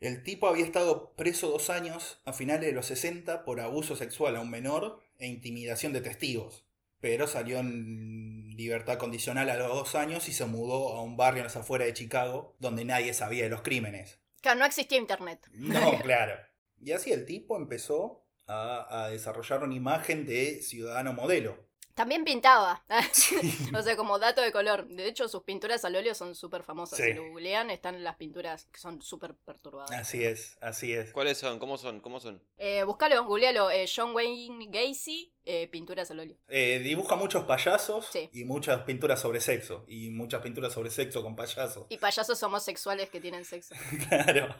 El 0.00 0.22
tipo 0.22 0.46
había 0.46 0.64
estado 0.64 1.14
preso 1.16 1.50
dos 1.50 1.70
años 1.70 2.20
a 2.24 2.32
finales 2.32 2.66
de 2.66 2.72
los 2.72 2.86
60 2.86 3.44
por 3.44 3.60
abuso 3.60 3.96
sexual 3.96 4.36
a 4.36 4.40
un 4.40 4.50
menor 4.50 5.00
e 5.18 5.26
intimidación 5.26 5.92
de 5.92 6.00
testigos. 6.00 6.64
Pero 7.00 7.26
salió 7.26 7.58
en 7.58 8.56
libertad 8.56 8.98
condicional 8.98 9.50
a 9.50 9.56
los 9.56 9.68
dos 9.68 9.94
años 9.94 10.28
y 10.28 10.32
se 10.32 10.46
mudó 10.46 10.96
a 10.96 11.02
un 11.02 11.16
barrio 11.16 11.40
en 11.40 11.44
las 11.44 11.56
afueras 11.56 11.86
de 11.86 11.94
Chicago 11.94 12.56
donde 12.58 12.84
nadie 12.84 13.14
sabía 13.14 13.44
de 13.44 13.50
los 13.50 13.62
crímenes. 13.62 14.18
Claro, 14.48 14.60
no 14.60 14.66
existía 14.66 14.96
internet. 14.96 15.46
No, 15.52 15.98
claro. 16.02 16.34
Y 16.80 16.92
así 16.92 17.12
el 17.12 17.26
tipo 17.26 17.54
empezó 17.58 18.24
a, 18.46 19.04
a 19.04 19.10
desarrollar 19.10 19.62
una 19.62 19.74
imagen 19.74 20.24
de 20.24 20.62
ciudadano 20.62 21.12
modelo. 21.12 21.67
También 21.98 22.22
pintaba. 22.24 22.84
o 23.76 23.82
sea, 23.82 23.96
como 23.96 24.20
dato 24.20 24.40
de 24.40 24.52
color. 24.52 24.86
De 24.86 25.08
hecho, 25.08 25.28
sus 25.28 25.42
pinturas 25.42 25.84
al 25.84 25.96
óleo 25.96 26.14
son 26.14 26.36
súper 26.36 26.62
famosas. 26.62 26.96
Sí. 26.96 27.02
Si 27.06 27.12
lo 27.12 27.24
googlean, 27.28 27.70
están 27.70 28.04
las 28.04 28.14
pinturas 28.14 28.66
que 28.72 28.78
son 28.78 29.02
súper 29.02 29.34
perturbadoras. 29.34 30.00
Así 30.00 30.22
es, 30.24 30.56
así 30.60 30.92
es. 30.92 31.10
¿Cuáles 31.12 31.38
son? 31.38 31.58
¿Cómo 31.58 31.76
son? 31.76 31.98
¿Cómo 32.00 32.20
son? 32.20 32.40
Eh, 32.56 32.84
buscalo, 32.84 33.24
googlealo. 33.24 33.70
eh, 33.72 33.86
John 33.92 34.14
Wayne 34.14 34.68
Gacy, 34.70 35.34
eh, 35.44 35.66
pinturas 35.66 36.08
al 36.12 36.20
óleo. 36.20 36.36
Eh, 36.46 36.78
dibuja 36.84 37.16
muchos 37.16 37.44
payasos 37.46 38.06
Sí. 38.12 38.30
y 38.32 38.44
muchas 38.44 38.82
pinturas 38.82 39.20
sobre 39.20 39.40
sexo. 39.40 39.84
Y 39.88 40.10
muchas 40.10 40.40
pinturas 40.40 40.72
sobre 40.72 40.90
sexo 40.90 41.22
con 41.24 41.34
payasos. 41.34 41.86
Y 41.88 41.98
payasos 41.98 42.40
homosexuales 42.44 43.10
que 43.10 43.20
tienen 43.20 43.44
sexo. 43.44 43.74
Claro. 44.08 44.54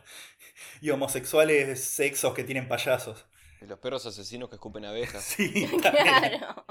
Y 0.81 0.91
homosexuales 0.91 1.85
sexos 1.85 2.35
que 2.35 2.43
tienen 2.43 2.67
payasos. 2.67 3.27
Y 3.61 3.67
los 3.67 3.79
perros 3.79 4.07
asesinos 4.07 4.49
que 4.49 4.57
escupen 4.57 4.85
abejas. 4.85 5.23
Sí, 5.25 5.67
también. 5.83 6.05
claro. 6.05 6.65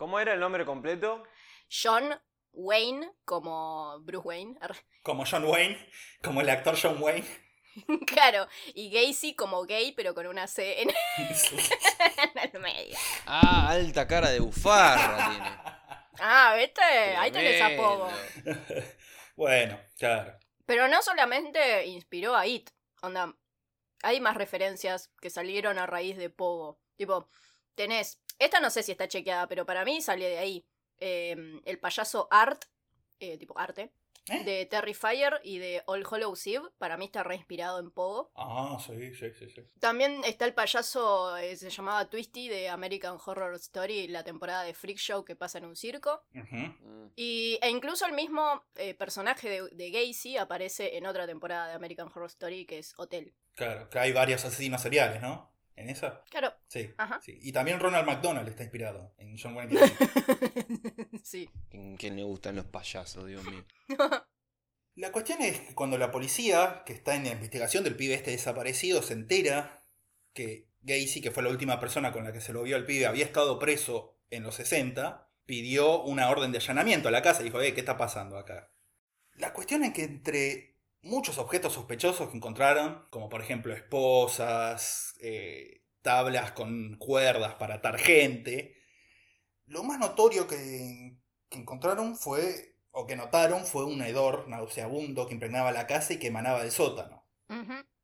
¿Cómo 0.00 0.18
era 0.18 0.32
el 0.32 0.40
nombre 0.40 0.64
completo? 0.64 1.24
John 1.70 2.18
Wayne, 2.52 3.12
como 3.26 4.00
Bruce 4.00 4.26
Wayne. 4.26 4.58
Como 5.02 5.26
John 5.30 5.44
Wayne, 5.44 5.78
como 6.22 6.40
el 6.40 6.48
actor 6.48 6.74
John 6.80 7.02
Wayne. 7.02 7.26
claro. 8.06 8.46
Y 8.74 8.90
Gacy 8.90 9.34
como 9.34 9.64
gay, 9.66 9.92
pero 9.92 10.14
con 10.14 10.26
una 10.26 10.46
C 10.46 10.80
en, 10.80 10.88
en 11.18 12.50
el 12.54 12.60
medio. 12.60 12.96
Ah, 13.26 13.68
alta 13.68 14.06
cara 14.06 14.30
de 14.30 14.40
bufarra 14.40 15.30
tiene. 15.30 15.50
Ah, 16.18 16.54
¿viste? 16.56 16.82
Ahí 16.82 17.30
tenés 17.30 17.60
apodo. 17.60 18.10
bueno, 19.36 19.78
claro. 19.98 20.34
Pero 20.64 20.88
no 20.88 21.02
solamente 21.02 21.86
inspiró 21.88 22.34
a 22.36 22.46
It. 22.46 22.70
Onda, 23.02 23.34
hay 24.02 24.18
más 24.20 24.36
referencias 24.36 25.10
que 25.20 25.28
salieron 25.28 25.78
a 25.78 25.86
raíz 25.86 26.16
de 26.16 26.30
Pogo. 26.30 26.80
Tipo, 26.96 27.28
tenés. 27.74 28.22
Esta 28.40 28.58
no 28.58 28.70
sé 28.70 28.82
si 28.82 28.90
está 28.90 29.06
chequeada, 29.06 29.46
pero 29.46 29.66
para 29.66 29.84
mí 29.84 30.00
salió 30.00 30.26
de 30.26 30.38
ahí. 30.38 30.66
Eh, 30.98 31.60
el 31.64 31.78
payaso 31.78 32.26
Art, 32.30 32.64
eh, 33.20 33.36
tipo 33.38 33.56
arte, 33.58 33.92
¿Eh? 34.28 34.44
de 34.44 34.66
Terrifier 34.66 35.40
y 35.44 35.58
de 35.58 35.82
All 35.86 36.06
Hallows 36.10 36.46
Eve. 36.46 36.68
Para 36.78 36.96
mí 36.96 37.04
está 37.04 37.22
reinspirado 37.22 37.78
en 37.80 37.90
Pogo. 37.90 38.32
Ah, 38.34 38.78
sí, 38.84 39.14
sí, 39.14 39.30
sí, 39.32 39.50
sí. 39.50 39.62
También 39.78 40.22
está 40.24 40.46
el 40.46 40.54
payaso, 40.54 41.36
eh, 41.36 41.54
se 41.56 41.68
llamaba 41.68 42.08
Twisty, 42.08 42.48
de 42.48 42.70
American 42.70 43.18
Horror 43.24 43.54
Story, 43.56 44.08
la 44.08 44.24
temporada 44.24 44.62
de 44.62 44.72
Freak 44.72 44.98
Show 44.98 45.22
que 45.24 45.36
pasa 45.36 45.58
en 45.58 45.66
un 45.66 45.76
circo. 45.76 46.22
Mm. 46.32 47.08
Y, 47.16 47.58
e 47.60 47.68
incluso 47.68 48.06
el 48.06 48.12
mismo 48.12 48.64
eh, 48.76 48.94
personaje 48.94 49.50
de, 49.50 49.68
de 49.70 49.90
Gacy 49.90 50.38
aparece 50.38 50.96
en 50.96 51.06
otra 51.06 51.26
temporada 51.26 51.68
de 51.68 51.74
American 51.74 52.08
Horror 52.08 52.28
Story 52.28 52.64
que 52.64 52.78
es 52.78 52.94
Hotel. 52.98 53.34
Claro, 53.54 53.90
que 53.90 53.98
hay 53.98 54.12
varios 54.12 54.44
asesinos 54.46 54.80
seriales, 54.80 55.20
¿no? 55.20 55.50
¿En 55.80 55.88
esa? 55.90 56.22
Claro, 56.30 56.52
Sí. 56.68 56.92
Ajá. 56.98 57.20
sí. 57.22 57.38
Y 57.40 57.52
también 57.52 57.80
Ronald 57.80 58.06
McDonald 58.06 58.48
está 58.48 58.62
inspirado 58.62 59.14
en 59.16 59.38
John 59.38 59.56
Wayne 59.56 59.78
sí. 61.24 61.48
¿En 61.70 61.96
quién 61.96 62.16
le 62.16 62.22
gustan 62.22 62.56
los 62.56 62.66
payasos, 62.66 63.26
Dios 63.26 63.42
mío? 63.44 63.64
La 64.96 65.12
cuestión 65.12 65.40
es 65.40 65.58
que 65.60 65.74
cuando 65.74 65.96
la 65.96 66.10
policía, 66.10 66.82
que 66.84 66.92
está 66.92 67.14
en 67.14 67.24
la 67.24 67.30
investigación 67.30 67.84
del 67.84 67.96
pibe 67.96 68.14
este 68.14 68.32
desaparecido, 68.32 69.00
se 69.02 69.14
entera 69.14 69.86
que 70.34 70.68
Gacy, 70.82 71.22
que 71.22 71.30
fue 71.30 71.42
la 71.42 71.48
última 71.48 71.80
persona 71.80 72.12
con 72.12 72.24
la 72.24 72.32
que 72.32 72.40
se 72.40 72.52
lo 72.52 72.62
vio 72.64 72.76
al 72.76 72.84
pibe, 72.84 73.06
había 73.06 73.24
estado 73.24 73.58
preso 73.58 74.18
en 74.30 74.42
los 74.42 74.56
60, 74.56 75.30
pidió 75.46 76.02
una 76.02 76.28
orden 76.28 76.52
de 76.52 76.58
allanamiento 76.58 77.08
a 77.08 77.12
la 77.12 77.22
casa 77.22 77.40
y 77.40 77.44
dijo, 77.44 77.62
eh, 77.62 77.72
¿qué 77.72 77.80
está 77.80 77.96
pasando 77.96 78.36
acá? 78.36 78.72
La 79.34 79.52
cuestión 79.54 79.84
es 79.84 79.94
que 79.94 80.02
entre 80.02 80.76
muchos 81.02 81.38
objetos 81.38 81.74
sospechosos 81.74 82.28
que 82.30 82.36
encontraron, 82.36 83.06
como 83.10 83.28
por 83.28 83.40
ejemplo 83.40 83.74
esposas, 83.74 85.14
eh, 85.20 85.84
tablas 86.02 86.52
con 86.52 86.96
cuerdas 86.96 87.54
para 87.54 87.76
atar 87.76 87.98
gente, 87.98 88.76
lo 89.66 89.82
más 89.82 89.98
notorio 89.98 90.46
que, 90.46 91.16
que 91.48 91.58
encontraron 91.58 92.16
fue 92.16 92.70
o 92.92 93.06
que 93.06 93.16
notaron 93.16 93.64
fue 93.66 93.84
un 93.84 94.02
hedor 94.02 94.48
nauseabundo 94.48 95.26
que 95.26 95.34
impregnaba 95.34 95.72
la 95.72 95.86
casa 95.86 96.14
y 96.14 96.18
que 96.18 96.28
emanaba 96.28 96.62
del 96.62 96.72
sótano. 96.72 97.24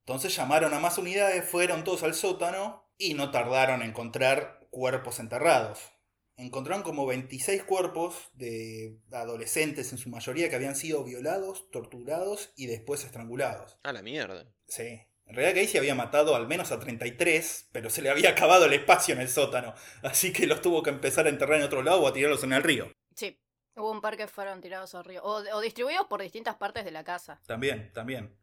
Entonces 0.01 0.35
llamaron 0.37 0.75
a 0.75 0.81
más 0.81 0.99
unidades, 0.99 1.49
fueron 1.49 1.83
todos 1.83 2.03
al 2.03 2.15
sótano 2.15 2.89
y 2.97 3.15
no 3.15 3.31
tardaron 3.31 3.83
en 3.83 3.91
encontrar 3.91 4.69
cuerpos 4.71 5.19
enterrados. 5.19 5.96
Encontraron 6.39 6.83
como 6.83 7.07
26 7.07 7.65
cuerpos 7.65 8.31
de 8.35 8.99
adolescentes 9.11 9.93
en 9.93 9.99
su 9.99 10.11
mayoría 10.11 10.51
que 10.51 10.57
habían 10.57 10.77
sido 10.77 11.03
violados, 11.03 11.71
torturados 11.71 12.53
y 12.57 12.67
después 12.67 13.05
estrangulados. 13.05 13.79
A 13.83 13.93
la 13.93 14.03
mierda. 14.03 14.47
Sí. 14.69 15.01
En 15.25 15.35
realidad 15.35 15.63
Gacy 15.63 15.79
había 15.79 15.95
matado 15.95 16.37
al 16.37 16.47
menos 16.47 16.71
a 16.73 16.79
33, 16.79 17.71
pero 17.73 17.91
se 17.91 18.03
le 18.03 18.11
había 18.11 18.31
acabado 18.31 18.67
el 18.67 18.75
espacio 18.75 19.15
en 19.15 19.21
el 19.21 19.29
sótano, 19.29 19.75
así 20.03 20.33
que 20.33 20.47
los 20.47 20.61
tuvo 20.61 20.83
que 20.83 20.91
empezar 20.91 21.27
a 21.27 21.31
enterrar 21.31 21.59
en 21.59 21.65
otro 21.65 21.83
lado 21.83 22.03
o 22.03 22.07
a 22.07 22.13
tirarlos 22.13 22.45
en 22.45 22.53
el 22.53 22.63
río. 22.63 22.93
Sí. 23.15 23.41
Hubo 23.75 23.91
un 23.91 24.01
par 24.01 24.17
que 24.17 24.29
fueron 24.29 24.61
tirados 24.61 24.95
al 24.95 25.05
río. 25.05 25.23
O, 25.25 25.37
o 25.37 25.61
distribuidos 25.61 26.07
por 26.07 26.23
distintas 26.23 26.57
partes 26.57 26.85
de 26.85 26.93
la 26.93 27.03
casa. 27.03 27.41
También, 27.47 27.93
también. 27.93 28.37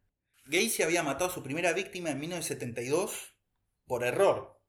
Gacy 0.46 0.84
había 0.84 1.04
matado 1.04 1.30
a 1.30 1.34
su 1.34 1.42
primera 1.42 1.74
víctima 1.74 2.10
en 2.10 2.20
1972 2.20 3.36
por 3.86 4.04
error. 4.04 4.60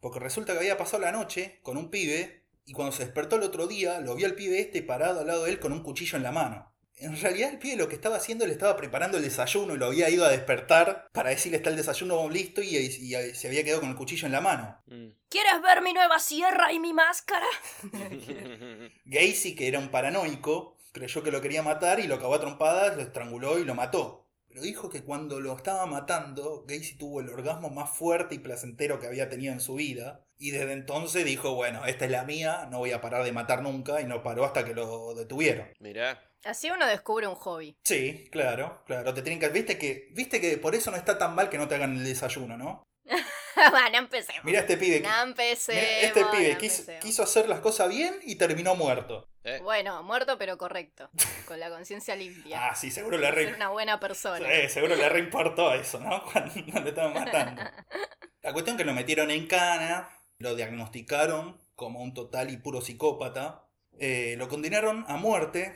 Porque 0.00 0.18
resulta 0.18 0.52
que 0.52 0.60
había 0.60 0.78
pasado 0.78 1.02
la 1.02 1.12
noche 1.12 1.60
con 1.62 1.76
un 1.76 1.90
pibe 1.90 2.41
y 2.64 2.72
cuando 2.72 2.92
se 2.92 3.04
despertó 3.04 3.36
el 3.36 3.42
otro 3.42 3.66
día 3.66 4.00
lo 4.00 4.14
vio 4.14 4.26
al 4.26 4.34
pibe 4.34 4.60
este 4.60 4.82
parado 4.82 5.20
al 5.20 5.26
lado 5.26 5.44
de 5.44 5.50
él 5.50 5.60
con 5.60 5.72
un 5.72 5.82
cuchillo 5.82 6.16
en 6.16 6.22
la 6.22 6.32
mano. 6.32 6.72
En 6.96 7.20
realidad 7.20 7.50
el 7.50 7.58
pibe 7.58 7.76
lo 7.76 7.88
que 7.88 7.96
estaba 7.96 8.16
haciendo 8.16 8.46
le 8.46 8.52
estaba 8.52 8.76
preparando 8.76 9.16
el 9.16 9.24
desayuno 9.24 9.74
y 9.74 9.78
lo 9.78 9.86
había 9.86 10.08
ido 10.08 10.24
a 10.24 10.28
despertar 10.28 11.08
para 11.12 11.30
decirle 11.30 11.56
está 11.56 11.70
el 11.70 11.76
desayuno 11.76 12.28
listo 12.28 12.62
y, 12.62 12.76
y 12.76 13.10
se 13.34 13.48
había 13.48 13.64
quedado 13.64 13.80
con 13.80 13.90
el 13.90 13.96
cuchillo 13.96 14.26
en 14.26 14.32
la 14.32 14.40
mano. 14.40 14.80
Mm. 14.86 15.08
¿Quieres 15.28 15.62
ver 15.62 15.82
mi 15.82 15.92
nueva 15.92 16.18
sierra 16.18 16.72
y 16.72 16.78
mi 16.78 16.92
máscara? 16.92 17.46
Gacy, 19.04 19.54
que 19.56 19.66
era 19.66 19.78
un 19.78 19.90
paranoico, 19.90 20.76
creyó 20.92 21.22
que 21.22 21.32
lo 21.32 21.40
quería 21.40 21.62
matar 21.62 21.98
y 21.98 22.06
lo 22.06 22.16
acabó 22.16 22.34
a 22.34 22.40
trompadas, 22.40 22.96
lo 22.96 23.02
estranguló 23.02 23.58
y 23.58 23.64
lo 23.64 23.74
mató. 23.74 24.28
Pero 24.46 24.60
dijo 24.60 24.90
que 24.90 25.02
cuando 25.02 25.40
lo 25.40 25.56
estaba 25.56 25.86
matando, 25.86 26.64
Gacy 26.68 26.98
tuvo 26.98 27.20
el 27.20 27.30
orgasmo 27.30 27.70
más 27.70 27.96
fuerte 27.96 28.34
y 28.34 28.38
placentero 28.38 29.00
que 29.00 29.06
había 29.06 29.30
tenido 29.30 29.54
en 29.54 29.60
su 29.60 29.74
vida. 29.74 30.26
Y 30.42 30.50
desde 30.50 30.72
entonces 30.72 31.24
dijo, 31.24 31.54
bueno, 31.54 31.86
esta 31.86 32.04
es 32.04 32.10
la 32.10 32.24
mía, 32.24 32.66
no 32.68 32.78
voy 32.78 32.90
a 32.90 33.00
parar 33.00 33.22
de 33.22 33.30
matar 33.30 33.62
nunca. 33.62 34.00
Y 34.00 34.06
no 34.06 34.24
paró 34.24 34.44
hasta 34.44 34.64
que 34.64 34.74
lo 34.74 35.14
detuvieron. 35.14 35.72
Mirá. 35.78 36.20
Así 36.42 36.68
uno 36.68 36.84
descubre 36.84 37.28
un 37.28 37.36
hobby. 37.36 37.78
Sí, 37.84 38.28
claro, 38.32 38.82
claro. 38.84 39.14
Te 39.14 39.22
tienen 39.22 39.38
que... 39.38 39.48
Viste 39.50 39.78
que, 39.78 40.08
viste 40.10 40.40
que 40.40 40.58
por 40.58 40.74
eso 40.74 40.90
no 40.90 40.96
está 40.96 41.16
tan 41.16 41.36
mal 41.36 41.48
que 41.48 41.58
no 41.58 41.68
te 41.68 41.76
hagan 41.76 41.96
el 41.96 42.02
desayuno, 42.02 42.56
¿no? 42.56 42.82
bueno, 43.70 43.98
empecemos. 43.98 44.42
Mira 44.42 44.58
este 44.58 44.76
pibe. 44.76 44.98
No 44.98 45.22
empecemos. 45.22 45.80
Este 46.02 46.24
pibe 46.24 46.54
no 46.54 46.98
quiso, 47.00 47.22
hacer 47.22 47.48
las 47.48 47.60
cosas 47.60 47.88
bien 47.88 48.18
y 48.24 48.34
terminó 48.34 48.74
muerto. 48.74 49.28
Eh, 49.44 49.60
Bueno, 49.62 50.02
muerto 50.02 50.38
pero 50.38 50.58
correcto. 50.58 51.08
Con 51.46 51.60
la 51.60 51.70
conciencia 51.70 52.16
limpia. 52.16 52.66
Ah, 52.70 52.74
sí, 52.74 52.90
seguro 52.90 53.16
le 53.16 53.26
Ser 53.26 53.34
re... 53.36 53.54
una 53.54 53.68
buena 53.68 54.00
persona. 54.00 54.44
Sí, 54.44 54.68
seguro 54.70 54.96
le 54.96 55.08
reimportó 55.08 55.72
eso, 55.72 56.00
¿no? 56.00 56.24
Cuando 56.32 56.80
lo 56.80 56.88
estaban 56.88 57.14
matando. 57.14 57.62
La 58.42 58.52
cuestión 58.52 58.76
que 58.76 58.84
lo 58.84 58.92
metieron 58.92 59.30
en 59.30 59.46
cana, 59.46 60.08
lo 60.42 60.54
diagnosticaron 60.54 61.60
como 61.74 62.02
un 62.02 62.14
total 62.14 62.50
y 62.50 62.58
puro 62.58 62.80
psicópata, 62.80 63.66
eh, 63.98 64.34
lo 64.38 64.48
condenaron 64.48 65.04
a 65.08 65.16
muerte, 65.16 65.74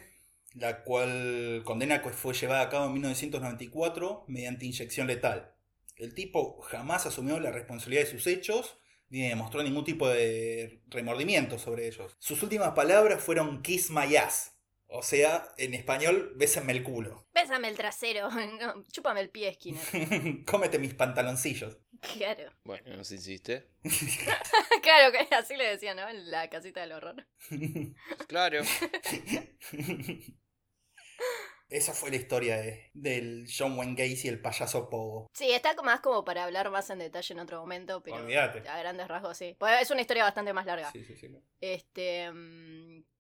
la 0.55 0.83
cual 0.85 1.63
condena 1.65 2.01
fue 2.01 2.35
llevada 2.35 2.63
a 2.63 2.69
cabo 2.69 2.87
en 2.87 2.93
1994 2.95 4.25
mediante 4.29 4.67
inyección 4.67 5.07
letal. 5.07 5.55
El 5.97 6.15
tipo 6.15 6.61
jamás 6.63 7.07
asumió 7.07 7.41
la 7.41 7.51
responsabilidad 7.51 8.03
de 8.05 8.11
sus 8.11 8.27
hechos 8.27 8.79
ni 9.09 9.29
demostró 9.29 9.63
ningún 9.63 9.85
tipo 9.85 10.09
de 10.09 10.83
remordimiento 10.89 11.59
sobre 11.59 11.87
ellos. 11.87 12.17
Sus 12.19 12.43
últimas 12.43 12.73
palabras 12.73 13.23
fueron 13.23 13.63
kiss 13.63 13.91
my 13.91 14.17
ass. 14.17 14.53
O 14.89 15.03
sea, 15.03 15.49
en 15.59 15.75
español, 15.75 16.33
bésenme 16.37 16.73
el 16.73 16.83
culo. 16.83 17.27
Bésame 17.35 17.69
el 17.69 17.77
trasero. 17.77 18.29
No, 18.61 18.85
chúpame 18.91 19.21
el 19.21 19.31
pie, 19.31 19.53
Skinner. 19.55 20.45
Cómete 20.45 20.79
mis 20.79 20.95
pantaloncillos. 20.95 21.79
Claro. 22.01 22.51
bueno, 22.65 22.97
no 22.97 23.05
sé 23.05 23.19
si 23.19 23.33
hiciste. 23.33 23.69
Claro 24.83 25.11
que 25.11 25.35
así 25.35 25.57
le 25.57 25.65
decían, 25.65 25.97
¿no? 25.97 26.09
En 26.09 26.31
la 26.31 26.49
casita 26.49 26.81
del 26.81 26.93
horror. 26.93 27.27
Claro. 28.29 28.61
Esa 31.69 31.93
fue 31.93 32.11
la 32.11 32.17
historia 32.17 32.59
de, 32.59 32.91
del 32.95 33.47
John 33.53 33.77
Wayne 33.77 33.97
Gacy, 33.97 34.29
el 34.29 34.41
payaso 34.41 34.89
Pogo. 34.89 35.27
Sí, 35.35 35.51
está 35.51 35.75
más 35.83 36.01
como 36.01 36.25
para 36.25 36.45
hablar 36.45 36.71
más 36.71 36.89
en 36.91 37.01
detalle 37.01 37.35
en 37.35 37.41
otro 37.41 37.59
momento, 37.59 38.01
pero 38.05 38.19
Olvídate. 38.19 38.69
a 38.69 38.79
grandes 38.79 39.09
rasgos 39.09 39.37
sí. 39.37 39.57
Pues 39.59 39.83
es 39.83 39.91
una 39.91 40.03
historia 40.03 40.23
bastante 40.23 40.53
más 40.53 40.67
larga. 40.67 40.93
Sí, 40.93 41.05
sí, 41.05 41.17
sí. 41.17 41.29
Este. 41.61 42.31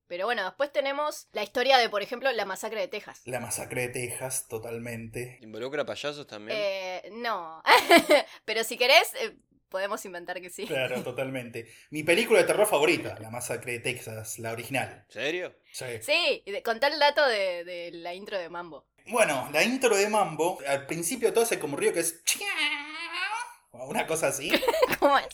Pero 0.08 0.26
bueno, 0.26 0.44
después 0.44 0.72
tenemos 0.72 1.28
la 1.32 1.42
historia 1.42 1.78
de, 1.78 1.88
por 1.88 2.02
ejemplo, 2.02 2.30
la 2.32 2.44
masacre 2.44 2.80
de 2.80 2.88
Texas. 2.88 3.22
La 3.24 3.40
masacre 3.40 3.82
de 3.82 3.88
Texas, 3.88 4.46
totalmente. 4.48 5.38
¿Involucra 5.40 5.84
payasos 5.84 6.26
también? 6.26 6.56
Eh, 6.60 7.10
no. 7.12 7.62
pero 8.44 8.62
si 8.62 8.76
querés, 8.76 9.12
eh, 9.20 9.36
podemos 9.68 10.04
inventar 10.04 10.40
que 10.40 10.50
sí. 10.50 10.66
Claro, 10.66 11.02
totalmente. 11.02 11.72
Mi 11.90 12.02
película 12.02 12.40
de 12.40 12.46
terror 12.46 12.66
favorita, 12.66 13.18
La 13.18 13.30
masacre 13.30 13.72
de 13.72 13.80
Texas, 13.80 14.38
la 14.38 14.52
original. 14.52 15.04
¿En 15.08 15.12
serio? 15.12 15.54
Sí. 15.72 15.84
Sí, 16.02 16.44
contá 16.64 16.86
el 16.86 16.98
dato 16.98 17.26
de, 17.26 17.64
de 17.64 17.90
la 17.92 18.14
intro 18.14 18.38
de 18.38 18.48
Mambo. 18.48 18.86
Bueno, 19.08 19.48
la 19.52 19.62
intro 19.62 19.96
de 19.96 20.08
Mambo, 20.08 20.58
al 20.66 20.86
principio 20.86 21.32
todo 21.32 21.44
hace 21.44 21.58
como 21.58 21.74
un 21.74 21.80
río 21.80 21.92
que 21.92 22.00
es... 22.00 22.22
o 23.70 23.86
Una 23.88 24.06
cosa 24.06 24.28
así. 24.28 24.50
¿Cómo 24.98 25.18
es? 25.18 25.26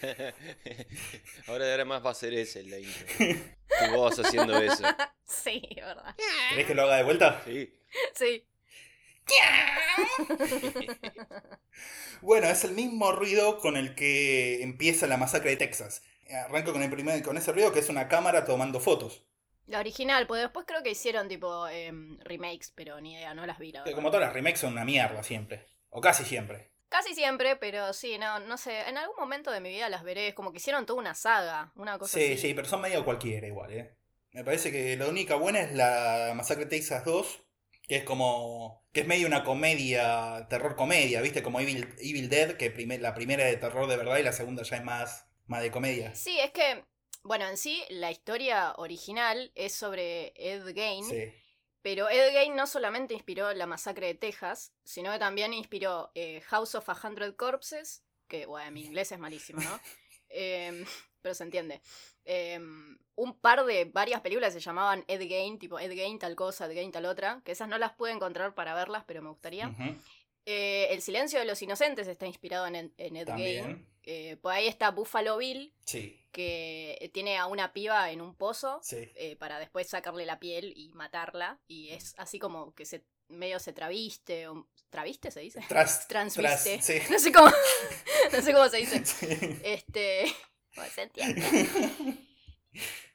ahora 1.48 1.64
de 1.64 1.70
ahora 1.72 1.84
más 1.84 2.04
va 2.04 2.10
a 2.10 2.14
ser 2.14 2.34
ese 2.34 2.60
el 2.60 2.70
la 2.70 2.78
intro. 2.78 3.06
Tu 3.78 3.94
voz 3.94 4.18
haciendo 4.18 4.58
eso. 4.58 4.82
Sí, 5.24 5.60
verdad. 5.76 6.14
¿Querés 6.50 6.66
que 6.66 6.74
lo 6.74 6.82
haga 6.82 6.96
de 6.96 7.02
vuelta? 7.02 7.42
Sí. 7.44 7.72
Sí. 8.14 8.44
Bueno, 12.22 12.46
es 12.48 12.64
el 12.64 12.72
mismo 12.72 13.12
ruido 13.12 13.58
con 13.58 13.76
el 13.76 13.94
que 13.94 14.62
empieza 14.62 15.06
la 15.06 15.18
masacre 15.18 15.50
de 15.50 15.56
Texas. 15.56 16.02
Arranco 16.46 16.72
con, 16.72 16.82
el 16.82 16.90
primer, 16.90 17.22
con 17.22 17.36
ese 17.36 17.52
ruido 17.52 17.72
que 17.72 17.80
es 17.80 17.88
una 17.90 18.08
cámara 18.08 18.44
tomando 18.44 18.80
fotos. 18.80 19.24
La 19.66 19.80
original, 19.80 20.26
pues 20.26 20.42
después 20.42 20.64
creo 20.66 20.82
que 20.82 20.90
hicieron 20.92 21.28
tipo 21.28 21.68
em, 21.68 22.18
remakes, 22.20 22.72
pero 22.74 23.00
ni 23.00 23.14
idea, 23.14 23.34
no 23.34 23.44
las 23.46 23.58
vi, 23.58 23.72
la 23.72 23.84
Que 23.84 23.90
verdad. 23.90 23.96
como 23.96 24.10
todas 24.10 24.26
las 24.26 24.32
remakes 24.32 24.60
son 24.60 24.72
una 24.72 24.84
mierda 24.84 25.22
siempre. 25.22 25.66
O 25.90 26.00
casi 26.00 26.24
siempre. 26.24 26.70
Casi 26.96 27.14
siempre, 27.14 27.56
pero 27.56 27.92
sí, 27.92 28.16
no, 28.16 28.40
no 28.40 28.56
sé. 28.56 28.88
En 28.88 28.96
algún 28.96 29.16
momento 29.18 29.50
de 29.50 29.60
mi 29.60 29.68
vida 29.68 29.90
las 29.90 30.02
veré. 30.02 30.28
Es 30.28 30.34
como 30.34 30.50
que 30.50 30.56
hicieron 30.56 30.86
toda 30.86 30.98
una 30.98 31.14
saga, 31.14 31.70
una 31.76 31.98
cosa 31.98 32.18
Sí, 32.18 32.32
así. 32.32 32.38
sí, 32.38 32.54
pero 32.54 32.66
son 32.66 32.80
medio 32.80 33.04
cualquiera 33.04 33.46
igual, 33.46 33.70
¿eh? 33.70 33.94
Me 34.32 34.44
parece 34.44 34.72
que 34.72 34.96
la 34.96 35.06
única 35.06 35.34
buena 35.34 35.60
es 35.60 35.74
la 35.74 36.32
Masacre 36.34 36.64
de 36.64 36.70
Texas 36.70 37.04
2, 37.04 37.42
que 37.86 37.96
es 37.96 38.04
como... 38.04 38.82
que 38.92 39.00
es 39.00 39.06
medio 39.06 39.26
una 39.26 39.44
comedia, 39.44 40.46
terror 40.48 40.74
comedia, 40.74 41.20
¿viste? 41.20 41.42
Como 41.42 41.60
Evil, 41.60 41.86
Evil 41.98 42.30
Dead, 42.30 42.56
que 42.56 42.70
la 42.98 43.14
primera 43.14 43.44
es 43.44 43.50
de 43.50 43.56
terror 43.58 43.88
de 43.88 43.96
verdad 43.98 44.16
y 44.16 44.22
la 44.22 44.32
segunda 44.32 44.62
ya 44.62 44.76
es 44.76 44.84
más, 44.84 45.26
más 45.46 45.60
de 45.60 45.70
comedia. 45.70 46.14
Sí, 46.14 46.38
es 46.40 46.50
que, 46.50 46.82
bueno, 47.24 47.46
en 47.46 47.58
sí, 47.58 47.84
la 47.90 48.10
historia 48.10 48.72
original 48.78 49.52
es 49.54 49.74
sobre 49.74 50.32
Ed 50.36 50.64
Gein. 50.74 51.04
Sí. 51.04 51.30
Pero 51.86 52.08
Ed 52.10 52.32
Gein 52.32 52.56
no 52.56 52.66
solamente 52.66 53.14
inspiró 53.14 53.52
la 53.54 53.64
masacre 53.64 54.08
de 54.08 54.14
Texas, 54.16 54.72
sino 54.82 55.12
que 55.12 55.20
también 55.20 55.52
inspiró 55.54 56.10
eh, 56.16 56.40
House 56.46 56.74
of 56.74 56.88
a 56.88 56.96
Hundred 57.00 57.36
Corpses, 57.36 58.02
que, 58.26 58.44
bueno, 58.44 58.72
mi 58.72 58.84
inglés 58.84 59.12
es 59.12 59.20
malísimo, 59.20 59.60
¿no? 59.62 59.80
Em, 60.28 60.84
pero 61.22 61.32
se 61.36 61.44
entiende. 61.44 61.80
Em, 62.24 62.98
un 63.14 63.38
par 63.38 63.64
de 63.64 63.84
varias 63.84 64.20
películas 64.20 64.52
se 64.52 64.58
llamaban 64.58 65.04
Ed 65.06 65.20
Gein, 65.28 65.60
tipo 65.60 65.78
Ed 65.78 65.92
Gein 65.92 66.18
tal 66.18 66.34
cosa, 66.34 66.66
Ed 66.66 66.72
Gein 66.72 66.90
tal 66.90 67.06
otra, 67.06 67.40
que 67.44 67.52
esas 67.52 67.68
no 67.68 67.78
las 67.78 67.92
pude 67.92 68.10
encontrar 68.10 68.52
para 68.56 68.74
verlas, 68.74 69.04
pero 69.06 69.22
me 69.22 69.28
gustaría. 69.28 69.68
Eh, 70.44 70.88
el 70.90 71.02
silencio 71.02 71.38
de 71.38 71.44
los 71.44 71.62
inocentes 71.62 72.08
está 72.08 72.26
inspirado 72.26 72.66
en, 72.66 72.74
Ed- 72.74 72.90
en 72.98 73.14
Ed 73.16 73.28
Gein. 73.36 73.86
Eh, 74.06 74.36
por 74.40 74.52
ahí 74.52 74.68
está 74.68 74.92
Buffalo 74.92 75.36
Bill, 75.36 75.74
Sí, 75.84 76.24
que 76.30 77.10
tiene 77.12 77.36
a 77.38 77.46
una 77.46 77.72
piba 77.72 78.10
en 78.12 78.20
un 78.20 78.36
pozo 78.36 78.78
sí. 78.82 79.10
eh, 79.16 79.34
para 79.36 79.58
después 79.58 79.88
sacarle 79.88 80.24
la 80.24 80.38
piel 80.38 80.72
y 80.76 80.92
matarla. 80.94 81.60
Y 81.66 81.88
es 81.90 82.14
así 82.16 82.38
como 82.38 82.72
que 82.74 82.84
se 82.86 83.04
medio 83.28 83.58
se 83.58 83.72
traviste. 83.72 84.46
O, 84.48 84.68
¿Traviste 84.90 85.32
se 85.32 85.40
dice? 85.40 85.60
Tras, 85.68 86.06
Transviste. 86.06 86.76
tras- 86.78 86.82
sí. 86.84 86.98
No 87.10 87.18
sé 87.18 87.32
cómo. 87.32 87.50
no 88.32 88.42
sé 88.42 88.52
cómo 88.52 88.68
se 88.68 88.76
dice. 88.76 89.04
Sí. 89.04 89.26
Este. 89.64 90.24
bueno, 90.76 90.90
se 90.94 91.02
entiende. 91.02 91.42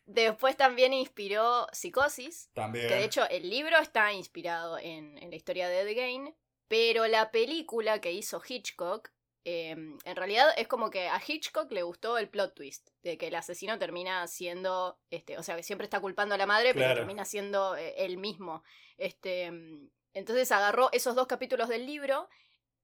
Después 0.06 0.58
también 0.58 0.93
inspiró 0.93 1.67
Psicosis. 1.71 2.49
También. 2.54 2.88
Que 2.89 2.95
de 2.95 3.04
hecho 3.06 3.27
el 3.30 3.49
libro 3.49 3.77
está 3.80 4.12
inspirado 4.12 4.77
en, 4.77 5.17
en 5.19 5.30
la 5.30 5.36
historia 5.36 5.69
de 5.69 5.82
Ed 5.82 5.93
Gein. 5.95 6.36
Pero 6.67 7.08
la 7.08 7.32
película 7.32 8.01
que 8.01 8.12
hizo 8.12 8.41
Hitchcock. 8.45 9.10
Eh, 9.43 9.71
en 9.71 10.15
realidad 10.15 10.54
es 10.58 10.67
como 10.67 10.89
que 10.91 11.08
a 11.08 11.21
Hitchcock 11.25 11.71
le 11.71 11.84
gustó 11.84 12.17
el 12.17 12.30
plot 12.30 12.54
twist. 12.54 12.89
De 13.01 13.17
que 13.17 13.27
el 13.27 13.36
asesino 13.36 13.77
termina 13.80 14.27
siendo. 14.27 14.99
Este, 15.10 15.38
o 15.38 15.43
sea, 15.43 15.56
que 15.56 15.63
siempre 15.63 15.86
está 15.86 15.99
culpando 15.99 16.36
a 16.36 16.38
la 16.38 16.45
madre, 16.45 16.73
pero 16.73 16.93
termina 16.93 17.25
siendo 17.25 17.75
eh, 17.75 17.93
él 17.97 18.17
mismo. 18.17 18.63
Este, 18.97 19.51
mm, 19.51 19.89
entonces 20.13 20.51
agarró 20.51 20.89
esos 20.91 21.15
dos 21.15 21.27
capítulos 21.27 21.69
del 21.69 21.86
libro. 21.86 22.30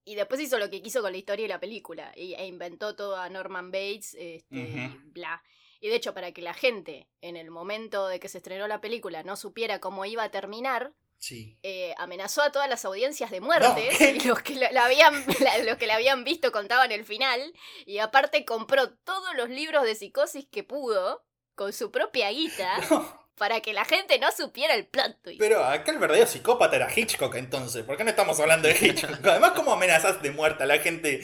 Y 0.04 0.16
después 0.16 0.40
hizo 0.40 0.58
lo 0.58 0.70
que 0.70 0.82
quiso 0.82 1.02
con 1.02 1.12
la 1.12 1.18
historia 1.18 1.46
y 1.46 1.50
la 1.50 1.60
película. 1.60 2.14
Y, 2.16 2.34
e 2.34 2.48
inventó 2.48 2.96
todo 2.96 3.18
a 3.18 3.30
Norman 3.30 3.72
Bates. 3.72 4.16
Este, 4.18 4.56
y 4.56 4.88
bla. 5.12 5.44
Y 5.80 5.90
de 5.90 5.96
hecho, 5.96 6.14
para 6.14 6.32
que 6.32 6.42
la 6.42 6.54
gente, 6.54 7.08
en 7.22 7.36
el 7.36 7.52
momento 7.52 8.08
de 8.08 8.20
que 8.20 8.30
se 8.30 8.40
estrenó 8.40 8.68
la 8.68 8.82
película, 8.82 9.24
no 9.24 9.36
supiera 9.36 9.80
cómo 9.80 10.06
iba 10.06 10.24
a 10.24 10.32
terminar, 10.32 10.94
Sí. 11.20 11.58
eh, 11.64 11.94
amenazó 11.98 12.42
a 12.44 12.52
todas 12.52 12.70
las 12.70 12.86
audiencias 12.86 13.32
de 13.32 13.42
muerte. 13.42 13.68
No, 13.92 13.98
¿qué? 13.98 14.12
y 14.24 14.28
los 14.28 14.42
que 14.42 14.56
la, 14.56 14.72
la 14.72 14.86
habían, 14.86 15.14
la- 15.40 15.58
los 15.60 15.78
que 15.78 15.88
la 15.88 15.96
habían 15.96 16.24
visto 16.24 16.52
contaban 16.52 16.92
el 16.92 17.06
final. 17.06 17.54
Y 17.86 17.98
aparte 18.00 18.46
compró 18.46 18.92
todos 19.04 19.36
los 19.36 19.50
libros 19.50 19.84
de 19.84 19.96
psicosis 19.96 20.46
que 20.52 20.64
pudo, 20.64 21.26
con 21.56 21.74
su 21.74 21.92
propia 21.92 22.30
guita, 22.30 22.78
No, 22.90 23.28
para 23.36 23.62
que 23.62 23.72
la 23.74 23.86
gente 23.86 24.18
no 24.20 24.32
supiera 24.32 24.74
el 24.74 24.88
plot 24.88 25.22
twist. 25.22 25.40
pero 25.40 25.64
acá 25.64 25.92
el 25.92 26.00
verdadero 26.00 26.26
psicópata 26.26 26.76
era 26.76 26.88
Hitchcock 26.96 27.36
entonces. 27.36 27.84
¿Por 27.84 27.96
qué 27.98 28.04
no 28.04 28.10
estamos 28.10 28.40
hablando 28.40 28.68
de 28.68 28.76
Hitchcock? 28.76 29.24
Además, 29.26 29.52
¿cómo 29.56 29.74
amenazas 29.74 30.22
de 30.24 30.32
muerte 30.32 30.64
a 30.64 30.66
la 30.66 30.80
gente? 30.80 31.24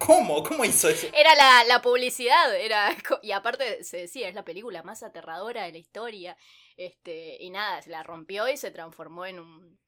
¿Cómo? 0.00 0.42
¿Cómo 0.42 0.64
hizo 0.64 0.88
eso? 0.88 1.06
Era 1.14 1.34
la, 1.36 1.64
la 1.64 1.80
publicidad, 1.82 2.54
era. 2.56 2.90
Y 3.22 3.30
aparte 3.32 3.84
se 3.84 3.98
decía, 3.98 4.28
es 4.28 4.34
la 4.34 4.44
película 4.44 4.82
más 4.82 5.02
aterradora 5.04 5.62
de 5.64 5.72
la 5.72 5.78
historia. 5.78 6.36
Este, 6.76 7.36
y 7.40 7.50
nada, 7.50 7.82
se 7.82 7.90
la 7.90 8.02
rompió 8.02 8.48
y 8.48 8.56
se 8.56 8.70
transformó 8.70 9.26
en 9.26 9.38
un, 9.40 9.78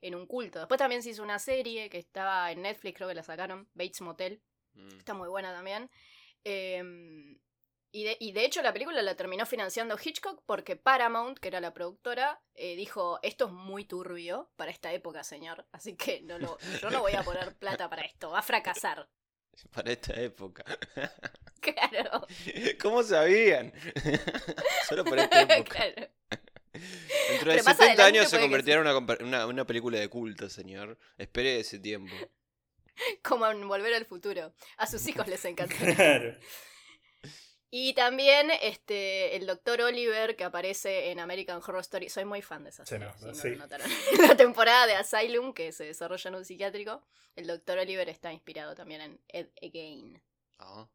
en 0.00 0.14
un 0.14 0.26
culto. 0.26 0.58
Después 0.58 0.78
también 0.78 1.02
se 1.02 1.10
hizo 1.10 1.22
una 1.22 1.38
serie 1.38 1.90
que 1.90 1.98
estaba 1.98 2.50
en 2.50 2.62
Netflix, 2.62 2.96
creo 2.96 3.08
que 3.08 3.14
la 3.14 3.22
sacaron, 3.22 3.68
Bates 3.74 4.00
Motel. 4.00 4.42
Mm. 4.74 4.98
Está 4.98 5.14
muy 5.14 5.28
buena 5.28 5.52
también. 5.52 5.90
Em, 6.44 7.38
y, 7.92 8.04
de, 8.04 8.16
y 8.20 8.32
de 8.32 8.44
hecho 8.44 8.62
la 8.62 8.72
película 8.72 9.02
la 9.02 9.16
terminó 9.16 9.44
financiando 9.46 9.98
Hitchcock 10.02 10.42
porque 10.46 10.76
Paramount, 10.76 11.38
que 11.38 11.48
era 11.48 11.60
la 11.60 11.74
productora, 11.74 12.40
eh, 12.54 12.76
dijo, 12.76 13.18
esto 13.22 13.46
es 13.46 13.52
muy 13.52 13.84
turbio 13.84 14.50
para 14.56 14.70
esta 14.70 14.92
época, 14.92 15.24
señor. 15.24 15.66
Así 15.72 15.96
que 15.96 16.22
no 16.22 16.38
lo, 16.38 16.58
yo 16.80 16.90
no 16.90 17.00
voy 17.00 17.12
a 17.12 17.22
poner 17.22 17.56
plata 17.56 17.90
para 17.90 18.02
esto, 18.02 18.30
va 18.30 18.38
a 18.38 18.42
fracasar. 18.42 19.08
Para 19.72 19.92
esta 19.92 20.14
época. 20.20 20.64
Claro. 21.60 22.26
¿Cómo 22.80 23.02
sabían? 23.02 23.70
Solo 24.88 25.04
para 25.04 25.24
esta 25.24 25.42
época. 25.42 25.74
claro. 25.74 26.08
Dentro 26.72 27.52
de 27.52 27.58
Pero 27.58 27.64
más 27.64 27.76
70 27.76 27.82
adelante 27.82 28.02
años 28.02 28.30
se 28.30 28.40
convertirá 28.40 28.80
en 28.80 28.86
una, 28.86 29.16
una, 29.20 29.46
una 29.46 29.66
película 29.66 29.98
de 29.98 30.08
culto, 30.08 30.48
señor. 30.48 30.98
Espere 31.18 31.60
ese 31.60 31.78
tiempo. 31.78 32.14
Como 33.22 33.46
en 33.46 33.68
Volver 33.68 33.92
al 33.92 34.06
Futuro. 34.06 34.54
A 34.78 34.86
sus 34.86 35.06
hijos 35.06 35.28
les 35.28 35.44
encanta. 35.44 35.74
Claro. 35.76 36.34
Y 37.72 37.94
también 37.94 38.50
este 38.62 39.36
el 39.36 39.46
doctor 39.46 39.80
Oliver 39.80 40.34
que 40.34 40.42
aparece 40.42 41.10
en 41.12 41.20
American 41.20 41.58
Horror 41.64 41.80
Story. 41.82 42.08
Soy 42.08 42.24
muy 42.24 42.42
fan 42.42 42.64
de 42.64 42.70
esa 42.70 42.84
Se 42.84 42.90
serie, 42.90 43.06
nota, 43.06 43.18
si 43.18 43.26
no 43.26 43.34
sí. 43.34 43.48
lo 43.50 43.56
notaron. 43.56 43.88
la 44.28 44.36
temporada 44.36 44.86
de 44.86 44.94
Asylum 44.94 45.52
que 45.52 45.70
se 45.70 45.84
desarrolla 45.84 46.28
en 46.28 46.34
un 46.34 46.44
psiquiátrico. 46.44 47.02
El 47.36 47.46
doctor 47.46 47.78
Oliver 47.78 48.08
está 48.08 48.32
inspirado 48.32 48.74
también 48.74 49.00
en 49.02 49.20
Ed 49.28 49.48
Again. 49.62 50.20
Ah. 50.58 50.88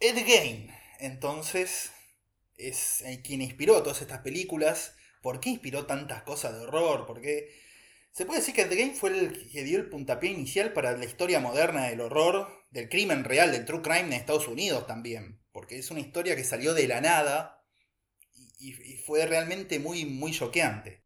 Ed 0.00 0.16
Gein, 0.24 0.74
entonces, 0.98 1.92
es 2.56 3.04
quien 3.22 3.42
inspiró 3.42 3.82
todas 3.82 4.00
estas 4.00 4.20
películas. 4.20 4.94
¿Por 5.20 5.38
qué 5.40 5.50
inspiró 5.50 5.84
tantas 5.84 6.22
cosas 6.22 6.54
de 6.54 6.60
horror? 6.60 7.06
¿Por 7.06 7.20
qué? 7.20 7.54
Se 8.10 8.24
puede 8.24 8.40
decir 8.40 8.54
que 8.54 8.62
Ed 8.62 8.72
Gein 8.72 8.94
fue 8.94 9.10
el 9.10 9.50
que 9.50 9.62
dio 9.62 9.78
el 9.78 9.90
puntapié 9.90 10.30
inicial 10.30 10.72
para 10.72 10.96
la 10.96 11.04
historia 11.04 11.40
moderna 11.40 11.88
del 11.88 12.00
horror, 12.00 12.48
del 12.70 12.88
crimen 12.88 13.24
real, 13.24 13.52
del 13.52 13.66
true 13.66 13.82
crime 13.82 14.00
en 14.00 14.12
Estados 14.14 14.48
Unidos 14.48 14.86
también. 14.86 15.38
Porque 15.52 15.78
es 15.78 15.90
una 15.90 16.00
historia 16.00 16.36
que 16.36 16.44
salió 16.44 16.74
de 16.74 16.86
la 16.86 17.00
nada 17.00 17.64
y, 18.58 18.70
y 18.70 18.96
fue 18.98 19.26
realmente 19.26 19.78
muy, 19.78 20.04
muy 20.04 20.32
choqueante. 20.32 21.04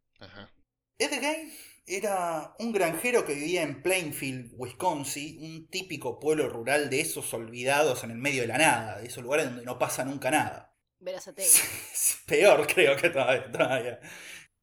Ed 0.98 1.11
Gein 1.11 1.52
era 1.87 2.54
un 2.59 2.72
granjero 2.72 3.26
que 3.26 3.35
vivía 3.35 3.62
en 3.62 3.83
Plainfield, 3.83 4.52
Wisconsin, 4.57 5.42
un 5.42 5.68
típico 5.68 6.18
pueblo 6.18 6.48
rural 6.48 6.88
de 6.88 7.00
esos 7.00 7.33
olvidados 7.35 8.04
en 8.04 8.11
el 8.11 8.18
medio 8.18 8.42
de 8.42 8.48
la 8.48 8.59
nada, 8.59 8.98
de 9.00 9.07
esos 9.07 9.22
lugares 9.22 9.46
donde 9.46 9.64
no 9.64 9.78
pasa 9.78 10.04
nunca 10.04 10.30
nada. 10.30 10.74
Verazategui. 10.98 11.50
Peor 12.26 12.66
creo 12.66 12.96
que 12.96 13.11
todavía, 13.11 13.50
todavía. 13.50 14.00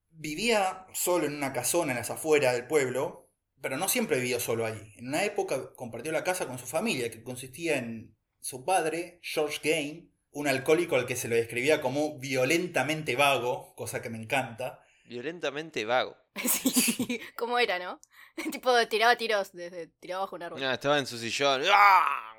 Vivía 0.09 0.87
solo 0.93 1.27
en 1.27 1.35
una 1.35 1.53
casona 1.53 1.91
en 1.91 1.99
las 1.99 2.09
afueras 2.09 2.53
del 2.53 2.67
pueblo, 2.67 3.29
pero 3.61 3.77
no 3.77 3.87
siempre 3.87 4.19
vivió 4.19 4.39
solo 4.39 4.65
ahí. 4.65 4.93
En 4.97 5.09
una 5.09 5.23
época 5.23 5.73
compartió 5.75 6.11
la 6.11 6.23
casa 6.23 6.47
con 6.47 6.57
su 6.57 6.65
familia, 6.65 7.11
que 7.11 7.23
consistía 7.23 7.77
en 7.77 8.15
su 8.41 8.65
padre, 8.65 9.19
George 9.21 9.59
Gain, 9.63 10.11
un 10.31 10.47
alcohólico 10.47 10.95
al 10.95 11.05
que 11.05 11.15
se 11.15 11.27
lo 11.27 11.35
describía 11.35 11.81
como 11.81 12.17
violentamente 12.19 13.15
vago, 13.15 13.73
cosa 13.75 14.01
que 14.01 14.09
me 14.09 14.17
encanta. 14.17 14.83
Violentamente 15.05 15.85
vago. 15.85 16.17
Sí, 16.47 17.19
¿Cómo 17.35 17.59
era, 17.59 17.77
no? 17.79 17.99
tipo 18.51 18.87
tiraba 18.87 19.15
tiros 19.17 19.51
desde 19.51 19.87
tiraba 19.87 20.21
bajo 20.21 20.35
un 20.35 20.43
árbol. 20.43 20.63
Ah, 20.63 20.73
estaba 20.73 20.97
en 20.97 21.05
su 21.05 21.17
sillón. 21.17 21.63
¡Ah! 21.71 22.35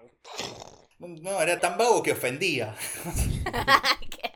No, 0.99 1.43
era 1.43 1.59
tan 1.59 1.77
vago 1.77 2.03
que 2.03 2.12
ofendía. 2.12 2.75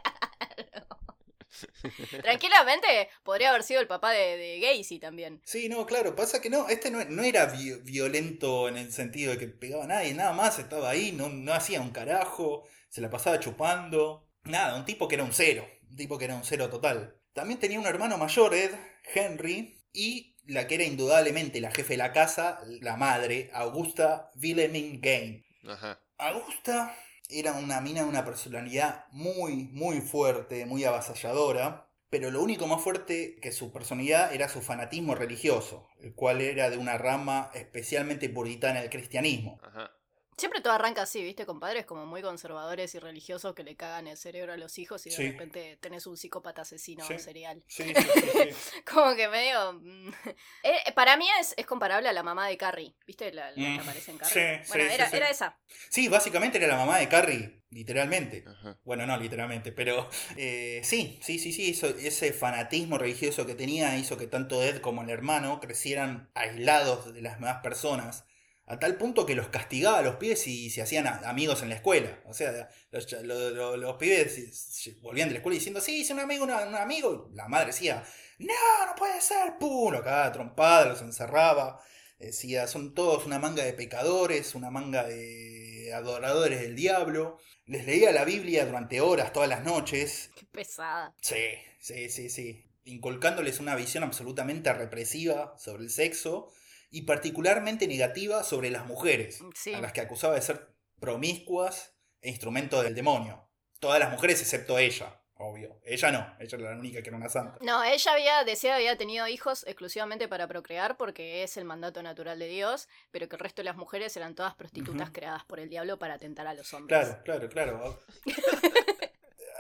Tranquilamente 2.23 3.09
podría 3.23 3.51
haber 3.51 3.63
sido 3.63 3.81
el 3.81 3.87
papá 3.87 4.11
de, 4.13 4.37
de 4.37 4.61
Gacy 4.61 4.99
también. 4.99 5.41
Sí, 5.45 5.69
no, 5.69 5.87
claro, 5.87 6.15
pasa 6.17 6.41
que 6.41 6.51
no, 6.51 6.69
este 6.69 6.91
no, 6.91 7.05
no 7.05 7.23
era 7.23 7.47
vi- 7.47 7.81
violento 7.83 8.69
en 8.69 8.77
el 8.77 8.93
sentido 8.93 9.33
de 9.33 9.39
que 9.39 9.49
pegaba 9.49 9.85
a 9.85 9.87
nadie, 9.89 10.15
nada 10.15 10.33
más 10.33 10.59
estaba 10.59 10.91
ahí, 10.91 11.13
no, 11.13 11.29
no 11.29 11.53
hacía 11.55 11.81
un 11.81 11.91
carajo, 11.91 12.67
se 12.89 13.01
la 13.01 13.11
pasaba 13.11 13.41
chupando, 13.41 14.29
nada, 14.45 14.77
un 14.77 14.85
tipo 14.85 15.09
que 15.09 15.15
era 15.17 15.25
un 15.25 15.33
cero, 15.33 15.67
un 15.91 15.97
tipo 15.97 16.19
que 16.19 16.25
era 16.27 16.35
un 16.35 16.45
cero 16.45 16.69
total. 16.69 17.21
También 17.33 17.61
tenía 17.61 17.79
un 17.79 17.87
hermano 17.87 18.19
mayor, 18.19 18.55
Ed, 18.55 18.71
Henry, 19.15 19.79
y 19.93 20.37
la 20.47 20.67
que 20.67 20.77
era 20.77 20.85
indudablemente 20.85 21.61
la 21.61 21.71
jefe 21.71 21.95
de 21.95 21.99
la 21.99 22.13
casa, 22.13 22.61
la 22.81 22.97
madre, 22.97 23.51
Augusta 23.53 24.31
Wilhelmine 24.41 24.99
Gain. 25.01 25.45
Ajá. 25.69 26.01
Augusta 26.19 26.97
era 27.31 27.53
una 27.53 27.81
mina 27.81 28.03
de 28.03 28.09
una 28.09 28.25
personalidad 28.25 29.07
muy, 29.11 29.69
muy 29.73 30.01
fuerte, 30.01 30.67
muy 30.67 30.85
avasalladora, 30.85 31.89
pero 32.09 32.31
lo 32.31 32.43
único 32.43 32.67
más 32.67 32.83
fuerte 32.83 33.37
que 33.41 33.53
su 33.53 33.73
personalidad 33.73 34.33
era 34.33 34.49
su 34.49 34.63
fanatismo 34.63 35.15
religioso, 35.15 35.89
el 36.01 36.15
cual 36.15 36.41
era 36.41 36.71
de 36.71 36.79
una 36.79 36.99
rama 36.99 37.51
especialmente 37.55 38.29
puritana 38.29 38.81
del 38.81 38.91
cristianismo. 38.91 39.59
Ajá. 39.63 39.91
Siempre 40.37 40.61
todo 40.61 40.75
arranca 40.75 41.03
así, 41.03 41.23
¿viste? 41.23 41.47
Con 41.47 41.61
padres 41.61 41.87
como 41.87 42.05
muy 42.05 42.21
conservadores 42.21 42.95
y 42.95 42.99
religiosos 42.99 43.55
que 43.55 43.65
le 43.65 43.75
cagan 43.75 44.07
el 44.07 44.19
cerebro 44.19 44.53
a 44.53 44.57
los 44.59 44.77
hijos 44.79 45.07
y 45.07 45.11
de 45.11 45.17
Sí. 45.17 45.23
repente 45.23 45.79
tenés 45.81 46.07
un 46.07 46.17
psicópata 46.19 46.63
asesino 46.63 47.07
Sí. 47.07 47.19
serial. 47.19 47.63
Sí, 47.67 47.85
sí, 47.95 48.09
sí, 48.21 48.29
sí. 48.31 48.49
Como 48.85 49.15
que 49.17 49.29
medio... 49.29 49.73
mm, 49.75 50.09
eh, 50.63 50.93
para 50.95 51.17
mí 51.17 51.27
es, 51.41 51.55
es 51.57 51.65
comparable 51.67 52.09
a 52.09 52.13
la 52.13 52.23
mamá 52.23 52.49
de 52.49 52.57
Carrie, 52.59 52.95
¿viste? 53.07 53.33
La, 53.33 53.51
la 53.51 53.73
que 53.73 53.81
Mm, 53.81 53.81
aparece 53.81 54.11
en 54.11 54.19
Carrie. 54.19 54.35
sí, 54.35 54.69
bueno, 54.69 54.85
sí, 54.85 54.91
sí, 54.91 54.95
era, 54.95 55.07
sí. 55.07 55.17
era 55.17 55.31
esa. 55.31 55.59
Sí, 55.89 56.09
básicamente 56.09 56.59
era 56.59 56.67
la 56.69 56.77
mamá 56.77 56.99
de 56.99 57.09
Carrie, 57.09 57.63
literalmente. 57.71 58.45
Ajá. 58.47 58.79
Bueno, 58.85 59.07
no 59.07 59.17
literalmente, 59.17 59.73
pero 59.73 60.09
eh, 60.37 60.81
sí, 60.85 61.19
sí, 61.23 61.39
sí, 61.39 61.53
sí, 61.53 61.71
eso- 61.71 61.89
ese 61.89 62.33
fanatismo 62.33 62.99
religioso 62.99 63.47
que 63.47 63.55
tenía 63.55 63.97
hizo 63.97 64.17
que 64.17 64.27
tanto 64.27 64.63
Ed 64.63 64.81
como 64.81 65.03
el 65.03 65.11
hermano 65.11 65.61
crecieran 65.61 66.31
aislados 66.35 67.13
de 67.15 67.23
las 67.23 67.35
demás 67.37 67.63
personas, 67.63 68.25
a 68.67 68.79
tal 68.79 68.97
punto 68.97 69.25
que 69.27 69.35
los 69.37 69.49
castigaba 69.49 69.99
a 69.99 70.03
los 70.03 70.17
pibes 70.17 70.47
y 70.47 70.71
se 70.71 70.83
hacían 70.83 71.07
amigos 71.07 71.63
en 71.63 71.69
la 71.69 71.77
escuela. 71.77 72.21
O 72.27 72.35
sea, 72.35 72.69
los, 72.91 73.07
cha- 73.07 73.21
lo- 73.23 73.51
lo- 73.51 73.77
los 73.77 73.97
pibes 73.97 74.97
volvían 75.01 75.29
de 75.29 75.35
la 75.35 75.39
escuela 75.39 75.55
diciendo, 75.55 75.81
sí, 75.81 76.01
es 76.03 76.11
un 76.11 76.21
amigo, 76.21 76.45
una- 76.45 76.67
un 76.67 76.75
amigo, 76.75 77.29
y 77.33 77.37
la 77.37 77.49
madre 77.49 77.67
decía, 77.69 78.05
no, 78.39 78.55
no 78.87 78.95
puede 78.97 79.21
ser, 79.21 79.57
pum, 79.59 79.93
lo 79.93 80.03
cagaba 80.03 80.27
a 80.27 80.33
trompada, 80.33 80.87
los 80.87 81.01
encerraba. 81.03 81.81
Decía, 82.19 82.67
son 82.67 82.95
todos 82.95 83.27
una 83.27 83.39
manga 83.39 83.63
de 83.63 83.75
pecadores, 83.75 84.55
una 84.55 84.71
manga 84.71 85.05
de 85.05 85.93
adoradores 85.95 86.61
del 86.61 86.75
diablo. 86.75 87.39
Les 87.67 87.85
leía 87.87 88.11
la 88.11 88.25
Biblia 88.25 88.65
durante 88.65 89.01
horas, 89.01 89.33
todas 89.33 89.49
las 89.49 89.63
noches. 89.65 90.31
Qué 90.35 90.47
pesada. 90.47 91.15
Sí, 91.21 91.37
sí, 91.79 92.09
sí, 92.09 92.31
sí. 92.31 92.65
Inculcándoles 92.85 93.61
una 93.61 93.75
visión 93.75 94.03
absolutamente 94.03 94.73
represiva 94.73 95.55
sobre 95.59 95.83
el 95.85 95.91
sexo 95.91 96.53
y 96.97 97.03
particularmente 97.03 97.87
negativa 97.87 98.43
sobre 98.43 98.71
las 98.71 98.87
mujeres, 98.87 99.41
Sí. 99.55 99.75
a 99.75 99.83
las 99.83 99.93
que 99.93 100.01
acusaba 100.01 100.35
de 100.35 100.41
ser 100.41 100.75
promiscuas 100.99 101.95
e 102.23 102.31
instrumento 102.31 102.83
del 102.83 102.95
demonio. 102.95 103.51
Todas 103.81 104.01
las 104.01 104.11
mujeres 104.11 104.41
excepto 104.41 104.79
ella, 104.79 105.21
obvio. 105.35 105.79
Ella 105.85 106.11
no, 106.11 106.35
ella 106.41 106.57
era 106.59 106.71
la 106.71 106.79
única 106.81 107.03
que 107.03 107.11
era 107.11 107.19
una 107.19 107.29
santa. 107.29 107.59
No, 107.61 107.85
ella 107.85 108.13
había, 108.13 108.45
decía, 108.45 108.77
había 108.77 108.97
tenido 108.97 109.29
hijos 109.29 109.67
exclusivamente 109.67 110.27
para 110.27 110.49
procrear 110.49 110.97
porque 110.97 111.43
es 111.43 111.59
el 111.59 111.67
mandato 111.67 112.03
natural 112.03 112.39
de 112.39 112.49
Dios, 112.49 112.89
pero 113.11 113.29
que 113.29 113.37
el 113.37 113.41
resto 113.41 113.61
de 113.61 113.65
las 113.67 113.77
mujeres 113.77 114.17
eran 114.17 114.35
todas 114.35 114.55
prostitutas 114.55 115.11
creadas 115.11 115.45
por 115.45 115.61
el 115.61 115.69
diablo 115.69 115.99
para 115.99 116.15
atentar 116.15 116.47
a 116.47 116.55
los 116.55 116.73
hombres. 116.73 116.99
Claro, 116.99 117.23
claro, 117.25 117.49
claro. 117.51 118.01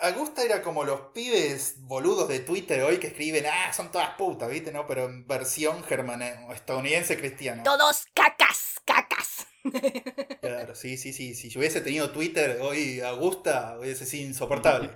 Augusta 0.03 0.43
era 0.43 0.63
como 0.63 0.85
los 0.85 1.01
pibes 1.13 1.77
boludos 1.79 2.29
de 2.29 2.41
Twitter 2.41 2.83
hoy 2.83 2.99
que 2.99 3.09
escriben, 3.09 3.45
ah, 3.47 3.73
son 3.73 3.91
todas 3.91 4.11
putas, 4.17 4.51
¿viste? 4.51 4.73
¿No? 4.73 4.87
Pero 4.87 5.07
en 5.07 5.27
versión 5.27 5.83
germana, 5.85 6.53
estadounidense 6.55 7.17
cristiana. 7.17 7.63
Todos 7.63 8.07
cacas, 8.15 8.81
cacas. 8.85 9.47
Claro, 10.41 10.75
sí, 10.77 10.97
sí, 10.97 11.13
sí. 11.13 11.35
Si 11.35 11.49
yo 11.49 11.59
hubiese 11.59 11.81
tenido 11.81 12.11
Twitter 12.11 12.59
hoy, 12.61 13.01
Augusta, 13.01 13.77
hubiese 13.81 14.07
sido 14.07 14.29
insoportable. 14.29 14.91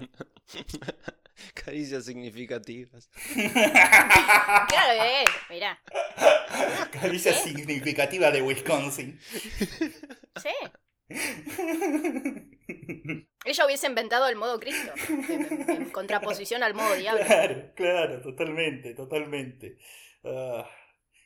Caricias 1.54 2.04
significativas. 2.04 3.08
Claro, 3.34 5.02
eh, 5.02 5.24
mirá. 5.48 5.80
Caricia 6.92 7.32
¿Eh? 7.32 7.42
significativa 7.42 8.30
de 8.30 8.42
Wisconsin. 8.42 9.18
Sí. 10.40 10.54
Ella 13.44 13.66
hubiese 13.66 13.87
inventado 13.87 14.29
el 14.29 14.37
modo 14.37 14.61
Cristo, 14.61 14.92
en, 15.09 15.70
en 15.70 15.90
contraposición 15.90 16.62
al 16.62 16.74
modo 16.74 16.94
diablo. 16.94 17.24
Claro, 17.24 17.72
claro, 17.74 18.20
totalmente, 18.20 18.94
totalmente. 18.94 19.79
Ah, 20.24 20.68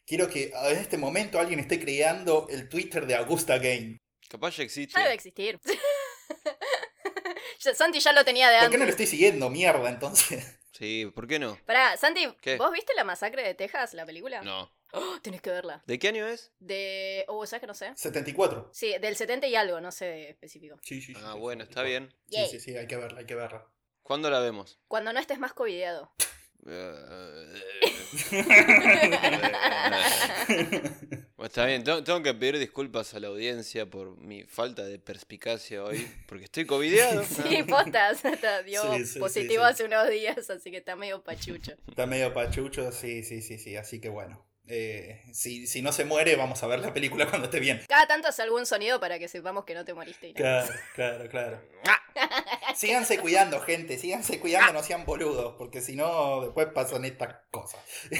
quiero 0.07 0.29
que 0.29 0.53
en 0.55 0.79
este 0.79 0.96
momento 0.96 1.40
alguien 1.40 1.59
esté 1.59 1.81
creando 1.81 2.46
el 2.50 2.68
Twitter 2.68 3.07
de 3.07 3.16
Augusta 3.16 3.59
Game. 3.59 3.98
Capaz 4.29 4.57
ya 4.57 4.62
existe. 4.62 4.94
Ya 4.96 5.03
debe 5.03 5.14
existir. 5.14 5.59
Santi 7.59 7.98
ya 7.98 8.12
lo 8.12 8.24
tenía 8.24 8.50
de 8.50 8.61
¿Por 8.61 8.70
qué 8.70 8.79
no 8.79 8.85
lo 8.85 8.90
antes. 8.90 9.00
estoy 9.00 9.07
siguiendo? 9.07 9.50
Mierda, 9.50 9.88
entonces. 9.88 10.61
Sí, 10.72 11.11
¿por 11.14 11.27
qué 11.27 11.38
no? 11.38 11.59
Pará, 11.66 11.96
Santi, 11.96 12.27
¿Qué? 12.42 12.57
¿vos 12.57 12.70
viste 12.72 12.92
la 12.94 13.05
masacre 13.05 13.42
de 13.42 13.55
Texas, 13.55 13.94
la 13.94 14.05
película? 14.05 14.42
No. 14.42 14.70
Oh, 14.94 15.18
tenés 15.22 15.42
que 15.42 15.50
verla. 15.50 15.83
¿De 15.87 15.98
qué 15.98 16.09
año 16.09 16.26
es? 16.26 16.52
De. 16.61 17.24
Oh, 17.28 17.44
¿sabes 17.46 17.61
que 17.61 17.66
no 17.66 17.74
sé? 17.74 17.92
74. 17.96 18.70
Sí, 18.72 18.94
del 19.00 19.16
70 19.16 19.46
y 19.48 19.57
algo, 19.57 19.80
no 19.80 19.92
sé 19.92 20.30
específico. 20.30 20.78
Sí, 20.83 21.00
sí, 21.02 21.14
sí. 21.14 21.20
Ah, 21.24 21.33
sí, 21.35 21.38
bueno, 21.40 21.64
está 21.64 21.83
74. 21.83 21.88
bien. 21.88 22.09
Sí, 22.28 22.37
Yay. 22.37 22.48
sí, 22.50 22.61
sí, 22.61 22.76
hay 22.76 22.87
que 22.87 22.96
verla, 22.96 23.20
hay 23.20 23.26
que 23.26 23.35
verla. 23.35 23.66
¿Cuándo 24.02 24.30
la 24.30 24.38
vemos? 24.40 24.78
Cuando 24.88 25.12
no 25.12 25.20
estés 25.20 25.38
más 25.38 25.52
covideado. 25.52 26.11
Bueno, 31.37 31.46
está 31.48 31.66
bien, 31.66 31.85
tengo, 31.85 32.02
tengo 32.04 32.22
que 32.22 32.33
pedir 32.33 32.59
disculpas 32.59 33.12
a 33.14 33.20
la 33.20 33.28
audiencia 33.28 33.85
por 33.87 34.16
mi 34.18 34.44
falta 34.44 34.83
de 34.85 34.98
perspicacia 34.98 35.85
hoy, 35.85 36.09
porque 36.26 36.44
estoy 36.44 36.64
covideado. 36.64 37.22
Sí, 37.48 37.62
postas. 37.64 38.24
Hasta 38.24 38.62
dio 38.62 38.83
Sí, 38.94 39.04
sí, 39.04 39.18
positivo 39.18 39.62
sí, 39.64 39.68
sí. 39.68 39.72
hace 39.72 39.85
unos 39.85 40.09
días, 40.09 40.48
así 40.48 40.70
que 40.70 40.78
está 40.78 40.96
medio 40.96 41.22
pachucho. 41.22 41.72
Está 41.88 42.07
medio 42.07 42.33
pachucho, 42.33 42.90
sí, 42.92 43.22
sí, 43.24 43.42
sí, 43.42 43.59
sí. 43.59 43.76
Así 43.76 44.00
que 44.00 44.09
bueno. 44.09 44.42
Eh, 44.66 45.22
si, 45.35 45.66
si 45.66 45.83
no 45.83 45.92
se 45.92 46.05
muere, 46.07 46.37
vamos 46.37 46.62
a 46.62 46.66
ver 46.66 46.79
la 46.79 46.94
película 46.94 47.29
cuando 47.29 47.46
esté 47.46 47.61
bien. 47.61 47.83
Cada 47.87 48.07
tanto 48.07 48.29
hace 48.29 48.40
algún 48.42 48.64
sonido 48.64 48.98
para 48.98 49.18
que 49.18 49.29
sepamos 49.29 49.64
que 49.66 49.74
no 49.74 49.85
te 49.85 49.92
moriste. 49.92 50.29
y 50.29 50.33
nada. 50.33 50.66
Claro, 50.94 51.29
claro, 51.29 51.61
claro. 51.83 52.05
Síganse 52.74 53.18
cuidando, 53.18 53.61
gente. 53.61 53.98
Síganse 53.98 54.40
cuidando, 54.40 54.72
no 54.72 54.83
sean 54.83 55.05
boludos. 55.05 55.57
Porque 55.59 55.81
si 55.83 55.96
no, 55.96 56.40
después 56.42 56.68
pasan 56.74 57.05
estas 57.05 57.37
cosas. 57.50 57.81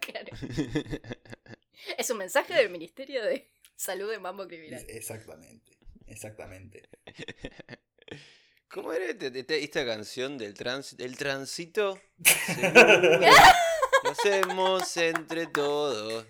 Claro. 0.00 0.28
Es 1.98 2.10
un 2.10 2.18
mensaje 2.18 2.54
del 2.54 2.70
Ministerio 2.70 3.22
de 3.24 3.48
Salud 3.76 4.10
de 4.10 4.18
Mambo 4.18 4.46
Criminal. 4.48 4.84
Exactamente. 4.88 5.72
Exactamente. 6.06 6.88
¿Cómo 8.68 8.92
era 8.92 9.06
este- 9.06 9.38
este- 9.38 9.62
esta 9.64 9.84
canción 9.86 10.36
del 10.38 10.54
tránsito? 10.54 11.04
El 11.04 11.16
tránsito. 11.16 12.00
Lo 14.04 14.10
hacemos 14.10 14.96
entre 14.96 15.46
todos. 15.46 16.26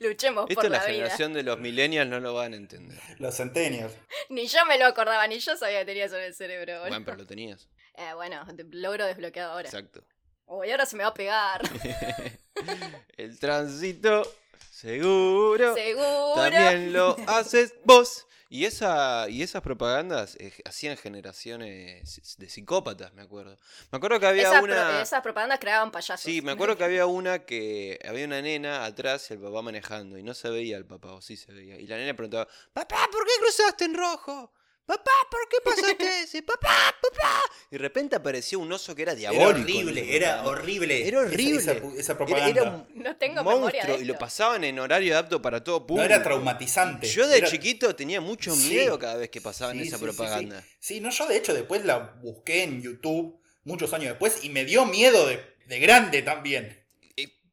Luchemos 0.00 0.44
Esto 0.48 0.62
por 0.62 0.70
la 0.70 0.78
la 0.78 0.84
vida. 0.84 0.92
generación 0.94 1.32
de 1.32 1.42
los 1.42 1.58
millennials 1.58 2.08
no 2.10 2.20
lo 2.20 2.34
van 2.34 2.52
a 2.52 2.56
entender. 2.56 2.98
Los 3.18 3.34
centenios. 3.34 3.92
Ni 4.28 4.46
yo 4.46 4.64
me 4.66 4.78
lo 4.78 4.86
acordaba, 4.86 5.26
ni 5.26 5.38
yo 5.38 5.56
sabía 5.56 5.80
que 5.80 5.86
tenía 5.86 6.04
eso 6.04 6.16
en 6.16 6.24
el 6.24 6.34
cerebro. 6.34 6.72
boludo. 6.74 6.88
Bueno, 6.90 7.04
pero 7.04 7.16
lo 7.18 7.26
tenías. 7.26 7.68
Eh, 7.96 8.14
bueno, 8.14 8.44
de- 8.52 8.66
logro 8.70 9.06
desbloqueado 9.06 9.52
ahora. 9.52 9.68
Exacto. 9.68 10.04
Uy, 10.46 10.70
ahora 10.70 10.84
se 10.86 10.96
me 10.96 11.02
va 11.04 11.10
a 11.10 11.14
pegar. 11.14 11.62
El 13.16 13.38
tránsito, 13.38 14.22
seguro. 14.70 15.74
Seguro. 15.74 16.32
También 16.36 16.92
lo 16.92 17.16
haces 17.26 17.74
vos. 17.84 18.26
Y, 18.52 18.64
esa, 18.64 19.28
y 19.28 19.42
esas 19.42 19.62
propagandas 19.62 20.34
eh, 20.40 20.52
hacían 20.64 20.96
generaciones 20.96 22.36
de 22.36 22.48
psicópatas, 22.48 23.14
me 23.14 23.22
acuerdo. 23.22 23.56
Me 23.92 23.96
acuerdo 23.96 24.18
que 24.18 24.26
había 24.26 24.42
Esas, 24.42 24.60
pro- 24.60 24.72
una... 24.72 25.00
esas 25.02 25.22
propagandas 25.22 25.60
creaban 25.60 25.92
payasos. 25.92 26.20
Sí, 26.20 26.42
me 26.42 26.50
acuerdo 26.50 26.76
que 26.76 26.82
había 26.82 27.06
una 27.06 27.44
que 27.46 28.00
había 28.06 28.26
una 28.26 28.42
nena 28.42 28.84
atrás 28.84 29.30
y 29.30 29.34
el 29.34 29.40
papá 29.40 29.62
manejando 29.62 30.18
y 30.18 30.24
no 30.24 30.34
se 30.34 30.50
veía 30.50 30.76
el 30.76 30.84
papá, 30.84 31.12
o 31.12 31.22
sí 31.22 31.36
se 31.36 31.52
veía. 31.52 31.78
Y 31.78 31.86
la 31.86 31.96
nena 31.96 32.12
preguntaba, 32.14 32.48
papá, 32.72 33.08
¿por 33.12 33.24
qué 33.24 33.30
cruzaste 33.40 33.84
en 33.84 33.94
rojo? 33.94 34.52
Papá, 34.90 35.10
¿por 35.30 35.48
qué 35.48 35.56
pasaste 35.64 36.22
ese? 36.24 36.42
Papá, 36.42 36.68
papá. 37.00 37.42
Y 37.70 37.76
de 37.76 37.78
repente 37.78 38.16
apareció 38.16 38.58
un 38.58 38.72
oso 38.72 38.92
que 38.92 39.02
era 39.02 39.12
Era 39.12 39.20
diabólico. 39.30 39.48
horrible, 39.78 40.16
era 40.16 40.44
horrible. 40.44 41.06
Era 41.06 41.20
horrible. 41.20 41.58
Esa, 41.60 41.72
esa- 41.74 41.86
esa 41.96 42.12
Era, 42.12 42.16
propaganda. 42.18 42.60
era 42.60 42.70
un 42.72 42.86
No 43.02 43.16
tengo 43.16 43.34
memoria 43.44 43.82
de 43.82 43.88
monstruo 43.88 44.00
y 44.00 44.04
lo 44.04 44.18
pasaban 44.18 44.64
en 44.64 44.80
horario 44.80 45.16
apto 45.16 45.40
para 45.40 45.62
todo 45.62 45.86
público. 45.86 46.08
no 46.08 46.12
era 46.14 46.24
traumatizante. 46.24 47.06
Yo 47.06 47.28
de 47.28 47.38
Era- 47.38 47.48
chiquito 47.48 47.94
tenía 47.94 48.20
mucho 48.20 48.52
Sí. 48.56 48.68
miedo 48.70 48.98
cada 48.98 49.14
vez 49.14 49.30
que 49.30 49.40
pasaban 49.40 49.76
Sí, 49.76 49.82
esa 49.82 49.96
sí, 49.96 50.04
sí, 50.04 50.10
sí. 50.10 50.16
propaganda. 50.16 50.64
Sí, 50.80 51.00
no, 51.00 51.10
yo 51.10 51.26
de 51.28 51.36
hecho 51.36 51.54
después 51.54 51.84
la 51.84 51.98
busqué 52.20 52.64
en 52.64 52.82
YouTube 52.82 53.40
muchos 53.62 53.92
años 53.92 54.08
después 54.08 54.42
y 54.42 54.48
me 54.48 54.64
dio 54.64 54.86
miedo 54.86 55.28
de, 55.28 55.40
de 55.66 55.78
grande 55.78 56.22
también. 56.22 56.79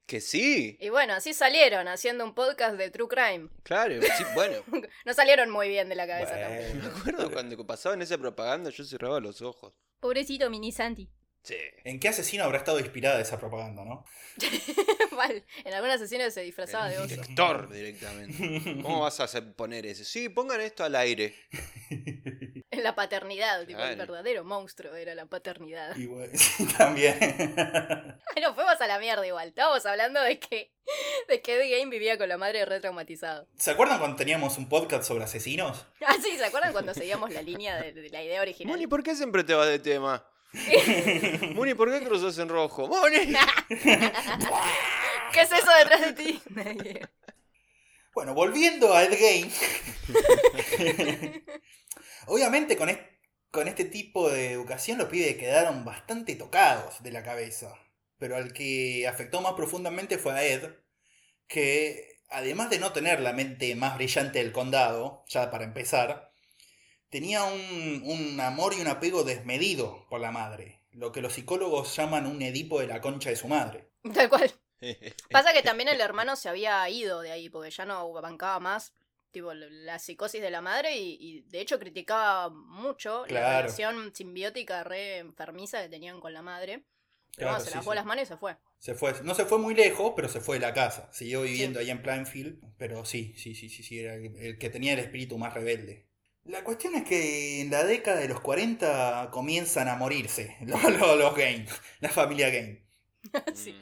Que 0.07 0.21
sí, 0.21 0.77
Y 0.79 0.87
bueno, 0.87 1.13
así 1.13 1.33
salieron 1.33 1.89
haciendo 1.89 2.23
un 2.23 2.33
podcast 2.33 2.77
de 2.77 2.89
True 2.89 3.09
Crime. 3.09 3.49
claro, 3.63 4.01
sí, 4.01 4.23
bueno. 4.35 4.55
No 5.05 5.13
salieron 5.13 5.49
muy 5.51 5.67
bien 5.67 5.89
de 5.89 5.95
la 5.95 6.07
cabeza 6.07 6.31
tampoco. 6.39 6.75
Me 6.75 6.85
acuerdo 6.99 7.31
cuando 7.31 7.67
pasaban 7.67 8.01
esa 8.01 8.17
propaganda 8.17 8.69
yo 8.69 8.85
cerraba 8.85 9.19
los 9.19 9.41
ojos. 9.41 9.73
Pobrecito 9.99 10.49
mini 10.49 10.71
Santi. 10.71 11.09
Sí. 11.43 11.57
¿En 11.83 11.99
qué 11.99 12.07
asesino 12.09 12.43
habrá 12.45 12.57
estado 12.57 12.79
inspirada 12.79 13.19
esa 13.21 13.37
propaganda, 13.37 13.83
no? 13.85 14.05
Mal. 15.11 15.43
En 15.65 15.73
algunas 15.73 15.99
sesiones 15.99 16.33
se 16.33 16.41
disfrazaba 16.41 16.89
de 16.89 16.97
oso. 16.99 17.07
director 17.07 17.69
directamente. 17.69 18.79
¿Cómo 18.81 19.01
vas 19.01 19.19
a 19.19 19.25
hacer 19.25 19.53
poner 19.55 19.85
ese? 19.85 20.05
Sí, 20.05 20.29
pongan 20.29 20.61
esto 20.61 20.83
al 20.85 20.95
aire. 20.95 21.35
En 22.77 22.83
la 22.83 22.93
paternidad, 22.93 23.65
tipo, 23.65 23.81
el 23.81 23.95
verdadero 23.95 24.43
monstruo 24.43 24.95
era 24.95 25.15
la 25.15 25.25
paternidad. 25.25 25.95
Y 25.95 26.05
bueno, 26.05 26.31
sí, 26.35 26.63
también. 26.77 27.17
Bueno, 28.33 28.53
fuimos 28.53 28.79
a 28.79 28.87
la 28.87 28.99
mierda 28.99 29.25
igual. 29.25 29.47
Estábamos 29.47 29.83
hablando 29.87 30.21
de 30.21 30.39
que, 30.39 30.71
de 31.27 31.41
que 31.41 31.55
Eddie 31.55 31.79
Game 31.79 31.89
vivía 31.89 32.19
con 32.19 32.29
la 32.29 32.37
madre 32.37 32.63
re 32.65 32.79
traumatizado. 32.79 33.47
¿Se 33.57 33.71
acuerdan 33.71 33.97
cuando 33.97 34.15
teníamos 34.15 34.59
un 34.59 34.69
podcast 34.69 35.05
sobre 35.05 35.23
asesinos? 35.23 35.87
Ah, 36.05 36.15
sí, 36.21 36.37
¿se 36.37 36.45
acuerdan 36.45 36.71
cuando 36.71 36.93
seguíamos 36.93 37.31
la 37.31 37.41
línea 37.41 37.81
de, 37.81 37.93
de 37.93 38.09
la 38.09 38.23
idea 38.23 38.41
original? 38.41 38.73
Moni, 38.73 38.85
¿por 38.85 39.01
qué 39.01 39.15
siempre 39.15 39.43
te 39.43 39.55
vas 39.55 39.67
de 39.67 39.79
tema? 39.79 40.23
Moni, 41.55 41.73
¿por 41.73 41.91
qué 41.91 42.05
cruzas 42.05 42.37
en 42.37 42.49
rojo? 42.49 42.87
¡Moni! 42.87 43.33
¿Qué 45.33 45.41
es 45.41 45.51
eso 45.51 45.71
detrás 45.79 46.01
de 46.01 46.13
ti? 46.13 46.41
Bueno, 48.13 48.35
volviendo 48.35 48.93
a 48.93 49.03
Ed 49.03 49.13
Gein. 49.13 49.51
Obviamente 52.27 52.77
con, 52.77 52.89
est- 52.89 53.01
con 53.51 53.67
este 53.67 53.85
tipo 53.85 54.29
de 54.29 54.51
educación 54.51 54.97
los 54.97 55.09
pibes 55.09 55.37
quedaron 55.37 55.85
bastante 55.85 56.35
tocados 56.35 57.01
de 57.03 57.11
la 57.11 57.23
cabeza. 57.23 57.73
Pero 58.19 58.35
al 58.37 58.53
que 58.53 59.07
afectó 59.07 59.41
más 59.41 59.53
profundamente 59.53 60.17
fue 60.17 60.33
a 60.33 60.43
Ed, 60.43 60.71
que 61.47 62.21
además 62.29 62.69
de 62.69 62.79
no 62.79 62.93
tener 62.93 63.19
la 63.21 63.33
mente 63.33 63.75
más 63.75 63.95
brillante 63.97 64.39
del 64.39 64.51
condado, 64.51 65.23
ya 65.27 65.51
para 65.51 65.65
empezar, 65.65 66.31
tenía 67.09 67.43
un, 67.45 68.03
un 68.05 68.39
amor 68.41 68.73
y 68.75 68.81
un 68.81 68.87
apego 68.87 69.23
desmedido 69.23 70.07
por 70.09 70.21
la 70.21 70.31
madre. 70.31 70.81
Lo 70.91 71.11
que 71.11 71.21
los 71.21 71.33
psicólogos 71.33 71.95
llaman 71.95 72.27
un 72.27 72.41
Edipo 72.41 72.79
de 72.81 72.87
la 72.87 73.01
concha 73.01 73.29
de 73.31 73.35
su 73.37 73.47
madre. 73.47 73.89
Tal 74.13 74.29
cual. 74.29 74.51
Pasa 75.31 75.53
que 75.53 75.63
también 75.63 75.89
el 75.89 76.01
hermano 76.01 76.35
se 76.35 76.49
había 76.49 76.87
ido 76.89 77.21
de 77.21 77.31
ahí 77.31 77.49
porque 77.49 77.71
ya 77.71 77.85
no 77.85 78.11
bancaba 78.13 78.59
más 78.59 78.93
tipo 79.31 79.53
la 79.53 79.99
psicosis 79.99 80.41
de 80.41 80.49
la 80.49 80.61
madre 80.61 80.97
y, 80.97 81.17
y 81.19 81.41
de 81.41 81.61
hecho 81.61 81.79
criticaba 81.79 82.49
mucho 82.49 83.25
la 83.27 83.61
relación 83.61 84.13
simbiótica 84.15 84.83
re 84.83 85.17
enfermiza 85.17 85.81
que 85.81 85.89
tenían 85.89 86.19
con 86.19 86.33
la 86.33 86.41
madre. 86.41 86.83
Pero 87.35 87.49
Claro, 87.49 87.51
bueno, 87.51 87.65
se 87.65 87.71
sí, 87.71 87.79
sí. 87.83 87.95
las 87.95 88.05
manos 88.05 88.23
y 88.23 88.25
se 88.27 88.37
fue. 88.37 88.57
Se 88.79 88.95
fue, 88.95 89.13
no 89.23 89.35
se 89.35 89.45
fue 89.45 89.59
muy 89.59 89.75
lejos, 89.75 90.13
pero 90.15 90.27
se 90.29 90.39
fue 90.41 90.55
de 90.57 90.61
la 90.61 90.73
casa. 90.73 91.11
Siguió 91.13 91.41
viviendo 91.43 91.79
ahí 91.79 91.89
en 91.89 92.01
Plainfield, 92.01 92.59
pero 92.77 93.05
sí, 93.05 93.33
sí, 93.37 93.55
sí, 93.55 93.69
sí, 93.69 93.83
sí, 93.83 93.99
era 93.99 94.15
el 94.15 94.57
que 94.57 94.69
tenía 94.69 94.93
el 94.93 94.99
espíritu 94.99 95.37
más 95.37 95.53
rebelde. 95.53 96.07
La 96.45 96.63
cuestión 96.63 96.95
es 96.95 97.03
que 97.03 97.61
en 97.61 97.69
la 97.71 97.83
década 97.83 98.19
de 98.21 98.27
los 98.29 98.39
40 98.39 99.29
comienzan 99.31 99.87
a 99.89 99.95
morirse 99.95 100.57
los, 100.65 100.81
los, 100.83 101.17
los 101.17 101.35
Game, 101.35 101.65
la 101.99 102.09
familia 102.09 102.49
Game. 102.49 102.85
Sí. 103.53 103.75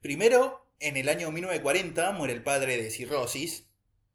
Primero, 0.00 0.66
en 0.80 0.96
el 0.96 1.08
año 1.08 1.30
1940 1.30 2.12
muere 2.12 2.32
el 2.34 2.42
padre 2.42 2.76
de 2.82 2.90
cirrosis, 2.90 3.69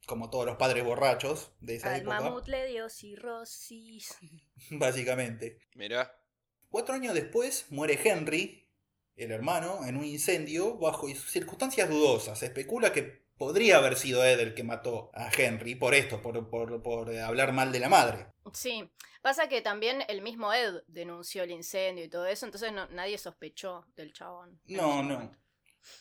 como 0.05 0.29
todos 0.29 0.45
los 0.45 0.57
padres 0.57 0.83
borrachos 0.83 1.51
de 1.59 1.75
esa 1.75 1.93
Al 1.93 2.01
época, 2.01 2.21
mamut 2.21 2.47
le 2.47 2.67
dio 2.67 2.89
cirrosis. 2.89 4.15
básicamente. 4.71 5.59
Mirá. 5.75 6.11
Cuatro 6.69 6.93
años 6.95 7.13
después 7.13 7.67
muere 7.69 7.99
Henry, 8.03 8.69
el 9.15 9.31
hermano, 9.31 9.85
en 9.85 9.97
un 9.97 10.05
incendio 10.05 10.77
bajo 10.77 11.07
circunstancias 11.09 11.89
dudosas. 11.89 12.39
Se 12.39 12.47
especula 12.47 12.91
que 12.91 13.25
podría 13.37 13.77
haber 13.77 13.95
sido 13.97 14.23
Ed 14.25 14.39
el 14.39 14.53
que 14.53 14.63
mató 14.63 15.11
a 15.13 15.29
Henry 15.29 15.75
por 15.75 15.93
esto, 15.93 16.21
por, 16.21 16.49
por, 16.49 16.81
por 16.81 17.15
hablar 17.17 17.53
mal 17.53 17.71
de 17.71 17.79
la 17.79 17.89
madre. 17.89 18.27
Sí, 18.53 18.89
pasa 19.21 19.47
que 19.49 19.61
también 19.61 20.03
el 20.07 20.21
mismo 20.21 20.53
Ed 20.53 20.83
denunció 20.87 21.43
el 21.43 21.51
incendio 21.51 22.03
y 22.05 22.09
todo 22.09 22.25
eso, 22.25 22.45
entonces 22.45 22.71
no- 22.71 22.87
nadie 22.87 23.17
sospechó 23.17 23.85
del 23.95 24.13
chabón. 24.13 24.59
No, 24.67 25.01
no. 25.03 25.13
momento. 25.15 25.37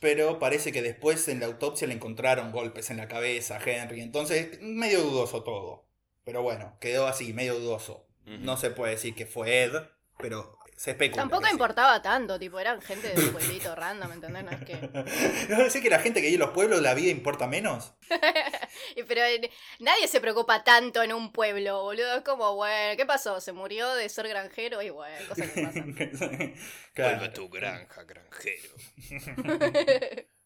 Pero 0.01 0.39
parece 0.39 0.73
que 0.73 0.83
después 0.83 1.29
en 1.29 1.41
la 1.41 1.47
autopsia 1.47 1.87
le 1.87 1.95
encontraron 1.95 2.53
golpes 2.53 2.91
en 2.91 2.97
la 2.97 3.09
cabeza 3.09 3.57
a 3.57 3.63
Henry, 3.63 4.01
entonces 4.01 4.61
medio 4.61 5.03
dudoso 5.03 5.43
todo. 5.43 5.87
Pero 6.25 6.43
bueno, 6.43 6.77
quedó 6.81 7.07
así, 7.07 7.33
medio 7.33 7.59
dudoso. 7.59 8.07
No 8.27 8.57
se 8.57 8.71
puede 8.71 8.93
decir 8.93 9.15
que 9.15 9.27
fue 9.27 9.65
Ed, 9.65 9.73
pero 10.19 10.59
se 10.77 10.91
especula. 10.93 11.23
Tampoco 11.23 11.47
sí. 11.47 11.53
importaba 11.53 12.03
tanto, 12.03 12.39
tipo, 12.39 12.59
eran 12.59 12.81
gente 12.83 13.09
de 13.13 13.21
un 13.23 13.33
pueblito 13.33 13.75
random, 13.75 14.13
¿entendés? 14.13 14.45
No 14.45 14.51
es 14.51 14.65
que. 14.65 14.75
¿No 15.49 15.59
decir 15.65 15.83
que 15.83 15.91
la 15.91 15.99
gente 16.01 16.21
que 16.21 16.27
vive 16.27 16.35
en 16.35 16.41
los 16.41 16.51
pueblos 16.51 16.81
la 16.83 16.95
vida 16.95 17.11
importa 17.11 17.47
menos? 17.47 17.95
Pero 19.09 19.23
eh, 19.23 19.51
nadie 19.79 20.09
se 20.09 20.21
preocupa 20.21 20.65
tanto 20.65 21.03
en 21.03 21.13
un 21.13 21.33
pueblo, 21.33 21.83
boludo. 21.83 22.17
Es 22.17 22.23
como, 22.23 22.55
bueno, 22.57 22.97
¿qué 22.97 23.07
pasó? 23.07 23.41
¿Se 23.41 23.53
murió 23.53 23.95
de 23.95 24.09
ser 24.09 24.29
granjero? 24.29 24.83
Y 24.83 24.91
bueno, 24.91 25.17
cosas 25.29 25.51
que 25.51 25.63
pasan. 25.63 25.95
Claro. 26.95 27.17
Vuelve 27.19 27.27
a 27.27 27.33
tu 27.33 27.49
granja, 27.49 28.03
granjero. 28.05 28.75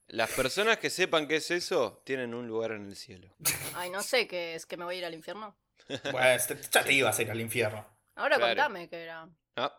Las 0.09 0.31
personas 0.31 0.79
que 0.79 0.89
sepan 0.89 1.29
qué 1.29 1.37
es 1.37 1.51
eso 1.51 2.01
tienen 2.05 2.33
un 2.33 2.47
lugar 2.49 2.72
en 2.72 2.87
el 2.87 2.97
cielo. 2.97 3.35
Ay, 3.74 3.91
no 3.91 4.03
sé 4.03 4.26
qué 4.26 4.55
es, 4.55 4.64
que 4.64 4.79
me 4.79 4.85
voy 4.85 4.95
a 4.95 4.99
ir 4.99 5.05
al 5.05 5.12
infierno. 5.14 5.55
Este- 5.89 6.59
ya 6.70 6.83
te 6.85 6.93
ibas 6.95 7.18
a 7.18 7.22
ir 7.22 7.31
al 7.31 7.41
infierno. 7.41 7.87
Ahora 8.14 8.37
Claro. 8.37 8.55
contame 8.57 8.89
qué 8.89 9.03
era. 9.03 9.29
Ah, 9.57 9.79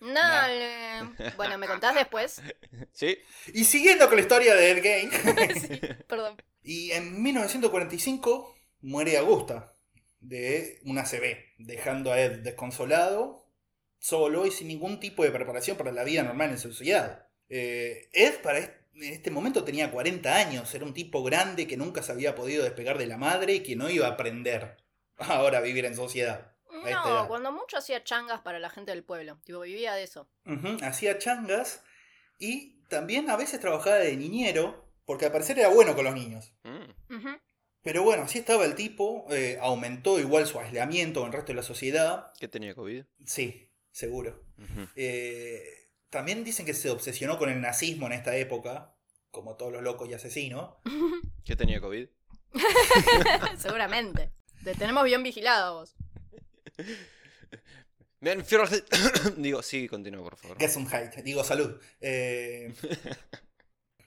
Dale. 0.00 1.14
Bueno, 1.36 1.58
¿me 1.58 1.66
contás 1.66 1.94
después? 1.94 2.42
¿Sí? 2.92 3.18
Y 3.52 3.64
siguiendo 3.64 4.06
con 4.06 4.16
la 4.16 4.22
historia 4.22 4.54
de 4.54 4.70
Ed 4.70 4.82
Gein, 4.82 5.10
sí, 5.60 5.80
perdón. 6.06 6.36
y 6.62 6.90
en 6.92 7.22
1945 7.22 8.54
muere 8.82 9.16
Augusta 9.16 9.74
de 10.20 10.80
una 10.84 11.04
CB, 11.04 11.36
dejando 11.58 12.12
a 12.12 12.20
Ed 12.20 12.40
desconsolado, 12.40 13.46
solo 13.98 14.46
y 14.46 14.50
sin 14.50 14.68
ningún 14.68 15.00
tipo 15.00 15.24
de 15.24 15.30
preparación 15.30 15.76
para 15.76 15.92
la 15.92 16.04
vida 16.04 16.22
normal 16.22 16.50
en 16.50 16.58
sociedad. 16.58 17.26
Eh, 17.48 18.08
Ed 18.12 18.40
para 18.42 18.58
en 18.58 19.12
este 19.12 19.30
momento 19.30 19.62
tenía 19.62 19.90
40 19.90 20.34
años, 20.34 20.74
era 20.74 20.84
un 20.84 20.94
tipo 20.94 21.22
grande 21.22 21.66
que 21.66 21.76
nunca 21.76 22.02
se 22.02 22.12
había 22.12 22.34
podido 22.34 22.64
despegar 22.64 22.96
de 22.98 23.06
la 23.06 23.18
madre 23.18 23.54
y 23.54 23.62
que 23.62 23.76
no 23.76 23.90
iba 23.90 24.06
a 24.06 24.10
aprender 24.12 24.78
ahora 25.18 25.58
a 25.58 25.62
vivir 25.62 25.84
en 25.84 25.94
sociedad. 25.94 26.52
No, 26.84 27.28
cuando 27.28 27.52
mucho 27.52 27.78
hacía 27.78 28.04
changas 28.04 28.40
para 28.40 28.58
la 28.58 28.70
gente 28.70 28.90
del 28.92 29.04
pueblo. 29.04 29.38
Tipo, 29.44 29.60
vivía 29.60 29.94
de 29.94 30.02
eso. 30.02 30.28
Hacía 30.82 31.18
changas 31.18 31.82
y 32.38 32.82
también 32.88 33.30
a 33.30 33.36
veces 33.36 33.60
trabajaba 33.60 33.96
de 33.96 34.16
niñero, 34.16 34.88
porque 35.04 35.26
al 35.26 35.32
parecer 35.32 35.58
era 35.58 35.68
bueno 35.68 35.94
con 35.94 36.04
los 36.04 36.14
niños. 36.14 36.52
Mm. 36.64 37.34
Pero 37.82 38.02
bueno, 38.02 38.24
así 38.24 38.40
estaba 38.40 38.64
el 38.64 38.74
tipo, 38.74 39.26
eh, 39.30 39.58
aumentó 39.60 40.18
igual 40.18 40.46
su 40.46 40.58
aislamiento 40.58 41.20
con 41.20 41.28
el 41.28 41.32
resto 41.32 41.52
de 41.52 41.56
la 41.56 41.62
sociedad. 41.62 42.32
¿Qué 42.38 42.48
tenía 42.48 42.74
COVID? 42.74 43.04
Sí, 43.24 43.70
seguro. 43.92 44.44
Eh, 44.96 45.62
también 46.10 46.42
dicen 46.42 46.66
que 46.66 46.74
se 46.74 46.90
obsesionó 46.90 47.38
con 47.38 47.48
el 47.48 47.60
nazismo 47.60 48.06
en 48.06 48.14
esta 48.14 48.36
época, 48.36 48.96
como 49.30 49.54
todos 49.54 49.72
los 49.72 49.82
locos 49.82 50.08
y 50.08 50.14
asesinos. 50.14 50.74
¿Qué 51.44 51.54
tenía 51.54 51.80
COVID? 51.80 52.08
Seguramente. 53.56 54.32
Te 54.64 54.74
tenemos 54.74 55.04
bien 55.04 55.22
vigilados 55.22 55.94
vos. 55.94 56.05
Bien, 58.20 58.44
fierro- 58.44 58.66
Digo, 59.36 59.62
sí, 59.62 59.88
continúa, 59.88 60.22
por 60.24 60.36
favor. 60.36 60.58
Gesundheit, 60.58 61.14
digo 61.16 61.44
salud. 61.44 61.78
Eh, 62.00 62.72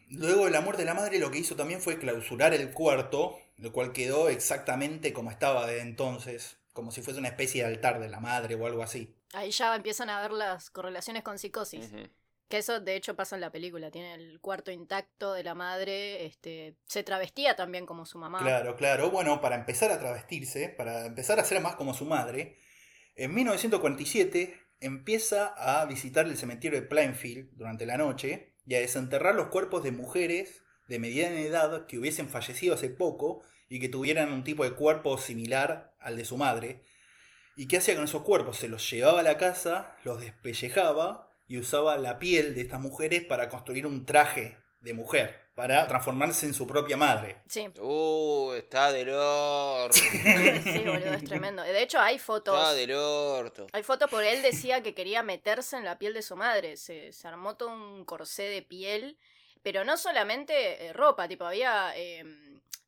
luego 0.09 0.45
de 0.45 0.51
la 0.51 0.61
muerte 0.61 0.81
de 0.81 0.87
la 0.87 0.93
madre, 0.95 1.19
lo 1.19 1.31
que 1.31 1.37
hizo 1.39 1.55
también 1.55 1.81
fue 1.81 1.99
clausurar 1.99 2.53
el 2.53 2.71
cuarto, 2.71 3.37
lo 3.57 3.71
cual 3.71 3.93
quedó 3.93 4.29
exactamente 4.29 5.13
como 5.13 5.31
estaba 5.31 5.67
de 5.67 5.81
entonces, 5.81 6.57
como 6.73 6.91
si 6.91 7.01
fuese 7.01 7.19
una 7.19 7.29
especie 7.29 7.61
de 7.63 7.69
altar 7.69 7.99
de 7.99 8.09
la 8.09 8.19
madre 8.19 8.55
o 8.55 8.65
algo 8.65 8.83
así. 8.83 9.15
Ahí 9.33 9.51
ya 9.51 9.75
empiezan 9.75 10.09
a 10.09 10.21
ver 10.21 10.31
las 10.31 10.69
correlaciones 10.71 11.21
con 11.23 11.37
psicosis. 11.37 11.91
Que 12.49 12.57
eso 12.57 12.79
de 12.79 12.95
hecho 12.95 13.15
pasa 13.15 13.35
en 13.35 13.41
la 13.41 13.51
película. 13.51 13.91
Tiene 13.91 14.15
el 14.15 14.39
cuarto 14.41 14.71
intacto 14.71 15.33
de 15.33 15.43
la 15.43 15.53
madre. 15.53 16.25
Este, 16.25 16.75
se 16.85 17.03
travestía 17.03 17.55
también 17.55 17.85
como 17.85 18.07
su 18.07 18.17
mamá. 18.17 18.39
Claro, 18.39 18.75
claro. 18.75 19.11
Bueno, 19.11 19.39
para 19.39 19.55
empezar 19.55 19.91
a 19.91 19.99
travestirse, 19.99 20.69
para 20.69 21.05
empezar 21.05 21.39
a 21.39 21.45
ser 21.45 21.61
más 21.61 21.75
como 21.75 21.93
su 21.93 22.05
madre, 22.05 22.57
en 23.15 23.35
1947 23.35 24.59
empieza 24.81 25.53
a 25.57 25.85
visitar 25.85 26.25
el 26.25 26.37
cementerio 26.37 26.81
de 26.81 26.87
Plainfield 26.87 27.51
durante 27.53 27.85
la 27.85 27.97
noche 27.97 28.55
y 28.65 28.73
a 28.73 28.79
desenterrar 28.79 29.35
los 29.35 29.49
cuerpos 29.49 29.83
de 29.83 29.91
mujeres 29.91 30.63
de 30.87 30.97
mediana 30.97 31.39
edad 31.41 31.85
que 31.85 31.99
hubiesen 31.99 32.29
fallecido 32.29 32.73
hace 32.73 32.89
poco 32.89 33.43
y 33.67 33.79
que 33.79 33.89
tuvieran 33.89 34.33
un 34.33 34.43
tipo 34.43 34.63
de 34.63 34.73
cuerpo 34.73 35.19
similar 35.19 35.93
al 35.99 36.17
de 36.17 36.25
su 36.25 36.35
madre. 36.35 36.83
¿Y 37.55 37.67
qué 37.67 37.77
hacía 37.77 37.93
con 37.93 38.05
esos 38.05 38.23
cuerpos? 38.23 38.57
Se 38.57 38.69
los 38.69 38.89
llevaba 38.89 39.19
a 39.19 39.23
la 39.23 39.37
casa, 39.37 39.95
los 40.03 40.21
despellejaba 40.21 41.28
y 41.49 41.57
usaba 41.57 41.97
la 41.97 42.19
piel 42.19 42.53
de 42.53 42.61
estas 42.61 42.79
mujeres 42.79 43.25
para 43.25 43.49
construir 43.49 43.87
un 43.87 44.05
traje 44.05 44.55
de 44.79 44.93
mujer, 44.93 45.51
para 45.55 45.85
transformarse 45.87 46.45
en 46.45 46.53
su 46.53 46.67
propia 46.67 46.95
madre. 46.95 47.41
Sí. 47.49 47.67
Uh, 47.79 48.53
está 48.53 48.91
del 48.91 49.09
orto. 49.09 49.97
sí, 49.97 50.83
boludo, 50.85 51.13
es 51.15 51.23
tremendo. 51.25 51.63
De 51.63 51.81
hecho, 51.81 51.99
hay 51.99 52.19
fotos. 52.19 52.55
Está 52.55 52.73
del 52.73 52.93
orto. 52.93 53.65
Hay 53.73 53.81
fotos 53.81 54.09
porque 54.11 54.31
él 54.31 54.43
decía 54.43 54.83
que 54.83 54.93
quería 54.93 55.23
meterse 55.23 55.75
en 55.75 55.85
la 55.85 55.97
piel 55.97 56.13
de 56.13 56.21
su 56.21 56.35
madre. 56.35 56.77
Se, 56.77 57.11
se 57.11 57.27
armó 57.27 57.57
todo 57.57 57.69
un 57.69 58.05
corsé 58.05 58.43
de 58.43 58.61
piel. 58.61 59.17
Pero 59.61 59.83
no 59.83 59.97
solamente 59.97 60.85
eh, 60.85 60.93
ropa, 60.93 61.27
tipo, 61.27 61.43
había 61.43 61.91
eh, 61.97 62.23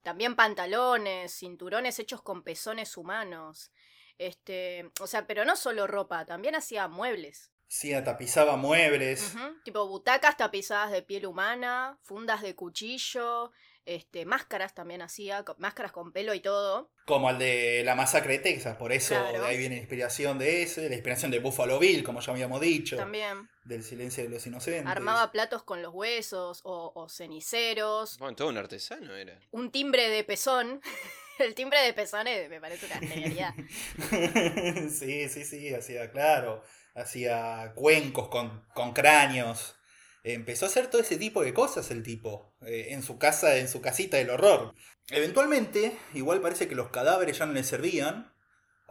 también 0.03 0.35
pantalones, 0.35 1.33
cinturones 1.33 1.99
hechos 1.99 2.21
con 2.21 2.43
pezones 2.43 2.95
humanos. 2.95 3.71
Este, 4.17 4.89
o 4.99 5.07
sea, 5.07 5.25
pero 5.25 5.45
no 5.45 5.55
solo 5.55 5.87
ropa, 5.87 6.25
también 6.25 6.55
hacía 6.55 6.87
muebles. 6.87 7.50
Sí, 7.73 7.93
tapizaba 8.03 8.57
muebles. 8.57 9.33
Tipo 9.63 9.87
butacas 9.87 10.35
tapizadas 10.35 10.91
de 10.91 11.03
piel 11.03 11.25
humana, 11.25 11.97
fundas 12.03 12.41
de 12.41 12.53
cuchillo, 12.53 13.53
este, 13.85 14.25
máscaras 14.25 14.75
también 14.75 15.01
hacía, 15.01 15.45
máscaras 15.57 15.93
con 15.93 16.11
pelo 16.11 16.33
y 16.33 16.41
todo. 16.41 16.91
Como 17.05 17.29
el 17.29 17.37
de 17.39 17.83
la 17.85 17.95
masacre 17.95 18.33
de 18.33 18.39
Texas, 18.39 18.75
por 18.75 18.91
eso 18.91 19.15
Claro. 19.15 19.43
de 19.43 19.47
ahí 19.47 19.57
viene 19.57 19.75
la 19.75 19.81
inspiración 19.83 20.37
de 20.37 20.63
ese, 20.63 20.89
la 20.89 20.95
inspiración 20.95 21.31
de 21.31 21.39
Buffalo 21.39 21.79
Bill, 21.79 22.03
como 22.03 22.19
ya 22.19 22.33
habíamos 22.33 22.59
dicho, 22.59 22.97
También 22.97 23.49
del 23.63 23.83
silencio 23.85 24.21
de 24.23 24.29
los 24.29 24.45
inocentes. 24.45 24.85
armaba 24.85 25.31
platos 25.31 25.63
con 25.63 25.81
los 25.81 25.93
huesos 25.93 26.59
o, 26.65 26.91
o 26.93 27.07
ceniceros, 27.07 28.17
Bueno, 28.17 28.35
todo 28.35 28.49
un 28.49 28.57
artesano 28.57 29.15
era. 29.15 29.39
un 29.51 29.71
timbre 29.71 30.09
de 30.09 30.25
pezón. 30.25 30.81
El 31.39 31.55
timbre 31.55 31.81
de 31.81 31.93
pezón 31.93 32.27
es- 32.27 32.49
me 32.49 32.59
parece 32.59 32.85
una 32.85 32.99
genialidad. 32.99 33.53
sí, 34.91 35.29
sí, 35.29 35.45
sí, 35.45 35.73
hacía, 35.73 36.11
claro, 36.11 36.61
hacía 36.95 37.73
cuencos 37.75 38.29
con, 38.29 38.65
con 38.73 38.93
cráneos. 38.93 39.75
Empezó 40.23 40.65
a 40.65 40.69
hacer 40.69 40.87
todo 40.87 41.01
ese 41.01 41.17
tipo 41.17 41.43
de 41.43 41.53
cosas 41.53 41.89
el 41.89 42.03
tipo, 42.03 42.53
eh, 42.61 42.87
en 42.89 43.01
su 43.01 43.17
casa, 43.17 43.57
en 43.57 43.67
su 43.67 43.81
casita 43.81 44.17
del 44.17 44.29
horror. 44.29 44.73
Eventualmente, 45.09 45.97
igual 46.13 46.41
parece 46.41 46.67
que 46.67 46.75
los 46.75 46.89
cadáveres 46.89 47.39
ya 47.39 47.45
no 47.45 47.53
le 47.53 47.63
servían, 47.63 48.31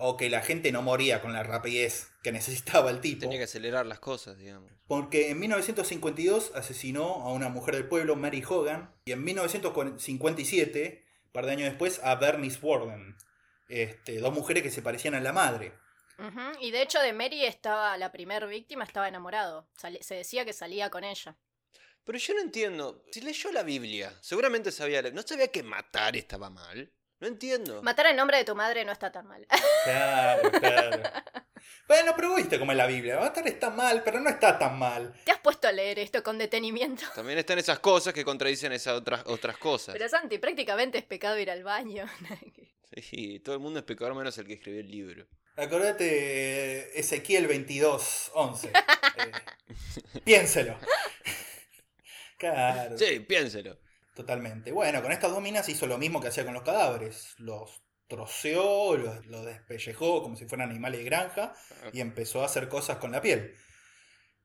o 0.03 0.17
que 0.17 0.31
la 0.31 0.41
gente 0.41 0.73
no 0.73 0.81
moría 0.81 1.21
con 1.21 1.33
la 1.33 1.43
rapidez 1.43 2.09
que 2.23 2.33
necesitaba 2.33 2.91
el 2.91 3.01
tipo. 3.01 3.21
Tenía 3.21 3.39
que 3.39 3.45
acelerar 3.45 3.87
las 3.87 4.01
cosas, 4.01 4.39
digamos. 4.39 4.73
Porque 4.87 5.31
en 5.31 5.39
1952 5.39 6.53
asesinó 6.55 7.23
a 7.23 7.33
una 7.33 7.49
mujer 7.49 7.77
del 7.77 7.87
pueblo, 7.87 8.17
Mary 8.17 8.43
Hogan, 8.47 8.93
y 9.05 9.13
en 9.13 9.23
1957, 9.23 11.05
un 11.27 11.33
par 11.33 11.47
de 11.47 11.53
años 11.53 11.69
después, 11.69 12.01
a 12.03 12.17
Bernice 12.17 12.59
Warden. 12.61 13.15
Este, 13.69 14.19
dos 14.19 14.35
mujeres 14.35 14.65
que 14.65 14.71
se 14.71 14.83
parecían 14.83 15.15
a 15.15 15.21
la 15.21 15.33
madre. 15.33 15.75
Y 16.61 16.71
de 16.71 16.83
hecho 16.83 17.01
de 17.01 17.13
Mary 17.13 17.45
estaba, 17.45 17.97
la 17.97 18.13
primer 18.13 18.47
víctima 18.47 18.85
estaba 18.85 19.09
enamorado. 19.09 19.69
Se 20.01 20.15
decía 20.15 20.45
que 20.45 20.53
salía 20.53 20.91
con 20.91 21.05
ella. 21.05 21.37
Pero 22.05 22.19
yo 22.19 22.35
no 22.35 22.41
entiendo. 22.41 23.05
Si 23.13 23.21
leyó 23.21 23.53
la 23.53 23.63
Biblia, 23.63 24.13
seguramente 24.21 24.73
sabía. 24.73 25.03
¿No 25.03 25.23
sabía 25.23 25.49
que 25.49 25.63
matar 25.63 26.17
estaba 26.17 26.51
mal? 26.51 26.93
No 27.21 27.27
entiendo. 27.27 27.83
Matar 27.83 28.07
en 28.07 28.17
nombre 28.17 28.39
de 28.39 28.45
tu 28.45 28.57
madre 28.57 28.85
no 28.85 28.93
está 28.93 29.13
tan 29.13 29.27
mal. 29.27 29.47
Claro, 29.85 30.51
claro. 30.51 31.03
bueno, 31.89 32.13
pero 32.17 32.35
viste 32.35 32.59
cómo 32.59 32.73
es 32.73 32.79
la 32.79 32.87
Biblia. 32.87 33.21
Matar 33.21 33.47
está 33.47 33.69
mal, 33.69 34.03
pero 34.03 34.21
no 34.21 34.31
está 34.31 34.59
tan 34.59 34.79
mal. 34.79 35.15
¿Te 35.25 35.31
has 35.31 35.39
puesto 35.41 35.69
a 35.69 35.73
leer 35.73 35.99
esto 35.99 36.23
con 36.23 36.39
detenimiento? 36.39 37.05
También 37.15 37.39
están 37.39 37.59
esas 37.59 37.79
cosas 37.81 38.15
que 38.15 38.25
contradicen 38.25 38.73
esas 38.73 38.95
otras, 38.95 39.23
otras 39.27 39.59
cosas. 39.59 39.93
Pero 39.93 40.09
Santi, 40.09 40.39
prácticamente 40.39 40.97
es 40.97 41.05
pecado 41.05 41.39
ir 41.39 41.51
al 41.51 41.63
baño. 41.63 42.07
Sí, 43.01 43.39
todo 43.39 43.55
el 43.55 43.61
mundo 43.61 43.79
es 43.79 43.85
pecador 43.85 44.17
menos 44.17 44.37
el 44.39 44.49
que 44.49 44.55
escribió 44.55 44.81
el 44.81 44.91
libro. 44.91 45.29
Acordate 45.61 46.99
Ezequiel 46.99 47.47
22, 47.47 48.33
11. 48.35 48.69
Eh, 48.69 48.73
piénselo. 50.25 50.79
Claro. 52.39 52.97
Sí, 52.97 53.21
piénselo. 53.21 53.79
Totalmente. 54.15 54.73
Bueno, 54.73 55.03
con 55.03 55.13
estas 55.13 55.31
dos 55.31 55.43
minas 55.43 55.69
hizo 55.69 55.87
lo 55.87 55.99
mismo 55.99 56.23
que 56.23 56.29
hacía 56.29 56.43
con 56.47 56.55
los 56.55 56.63
cadáveres. 56.63 57.35
Los 57.37 57.83
troceó, 58.09 58.97
los, 58.97 59.27
los 59.27 59.45
despellejó 59.45 60.23
como 60.23 60.37
si 60.37 60.47
fueran 60.47 60.71
animales 60.71 61.01
de 61.01 61.05
granja 61.05 61.55
y 61.93 62.01
empezó 62.01 62.41
a 62.41 62.47
hacer 62.47 62.71
cosas 62.71 62.97
con 62.97 63.13
la 63.13 63.21
piel. 63.21 63.55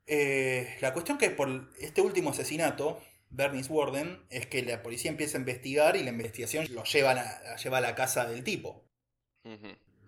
Eh, 0.07 0.75
la 0.81 0.91
cuestión 0.91 1.17
que 1.17 1.29
por 1.29 1.69
este 1.79 2.01
último 2.01 2.31
asesinato, 2.31 3.01
Bernice 3.29 3.71
Warden, 3.71 4.25
es 4.29 4.45
que 4.45 4.61
la 4.61 4.83
policía 4.83 5.09
empieza 5.09 5.37
a 5.37 5.39
investigar 5.39 5.95
y 5.95 6.03
la 6.03 6.09
investigación 6.09 6.67
lo 6.71 6.83
lleva 6.83 7.11
a 7.11 7.15
la, 7.15 7.55
lleva 7.55 7.77
a 7.77 7.81
la 7.81 7.95
casa 7.95 8.25
del 8.25 8.43
tipo. 8.43 8.85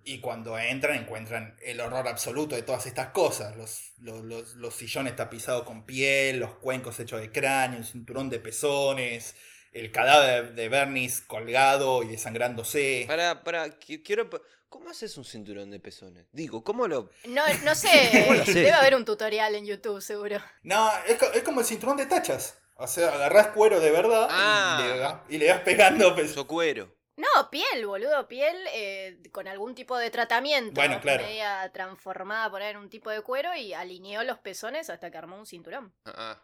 Y 0.10 0.22
cuando 0.22 0.58
entran 0.58 0.96
encuentran 0.96 1.58
el 1.62 1.82
horror 1.82 2.08
absoluto 2.08 2.56
de 2.56 2.62
todas 2.62 2.86
estas 2.86 3.08
cosas. 3.10 3.58
Los, 3.58 3.92
los, 4.00 4.24
los- 4.24 4.56
los 4.56 4.74
sillones 4.74 5.16
tapizados 5.18 5.64
con 5.64 5.86
piel, 5.86 6.40
los 6.40 6.56
cuencos 6.56 6.98
hechos 7.02 7.20
de 7.20 7.30
cráneo, 7.30 7.80
el 7.80 7.86
cinturón 7.86 8.30
de 8.30 8.40
pezones, 8.40 9.36
el 9.74 9.92
cadáver 9.92 10.56
de 10.56 10.70
Bernice 10.70 11.24
colgado 11.28 12.04
y 12.04 12.08
desangrándose. 12.08 13.04
Para, 13.06 13.44
para, 13.44 13.68
qui- 13.80 14.02
quiero. 14.02 14.30
¿Cómo 14.70 14.90
haces 14.90 15.18
un 15.18 15.26
cinturón 15.26 15.72
de 15.72 15.80
pezones? 15.82 16.26
Digo, 16.32 16.64
¿cómo 16.64 16.88
lo.? 16.88 17.10
No, 17.28 17.44
no 17.66 17.76
sé, 17.76 17.90
debe 18.54 18.72
haber 18.72 18.96
un 18.96 19.04
tutorial 19.06 19.56
en 19.56 19.66
YouTube 19.66 20.02
seguro. 20.02 20.40
No, 20.64 20.90
es, 21.08 21.18
es 21.36 21.44
como 21.44 21.60
el 21.62 21.66
cinturón 21.66 21.98
de 21.98 22.06
tachas. 22.06 22.58
O 22.76 22.86
sea, 22.88 23.14
agarrás 23.14 23.48
cuero 23.48 23.80
de 23.82 23.92
verdad 23.92 24.28
Ah. 24.30 24.80
y, 24.80 24.88
le, 24.88 25.00
va- 25.00 25.26
y 25.30 25.38
le 25.38 25.50
vas 25.52 25.62
pegando. 25.62 26.14
pues, 26.16 26.34
cuero. 26.48 26.96
No, 27.18 27.50
piel, 27.50 27.86
boludo, 27.86 28.28
piel 28.28 28.56
eh, 28.74 29.18
con 29.32 29.48
algún 29.48 29.74
tipo 29.74 29.98
de 29.98 30.12
tratamiento. 30.12 30.80
Bueno, 30.80 31.02
claro. 31.02 31.24
Media 31.24 31.70
transformada 31.74 32.50
por 32.52 32.62
ahí 32.62 32.70
en 32.72 32.78
un 32.78 32.90
tipo 32.90 33.10
de 33.10 33.22
cuero 33.22 33.56
y 33.56 33.74
alineó 33.74 34.24
los 34.24 34.38
pezones 34.38 34.90
hasta 34.92 35.10
que 35.10 35.18
armó 35.18 35.36
un 35.38 35.48
cinturón. 35.48 35.94
Ah, 36.06 36.14
ah. 36.16 36.44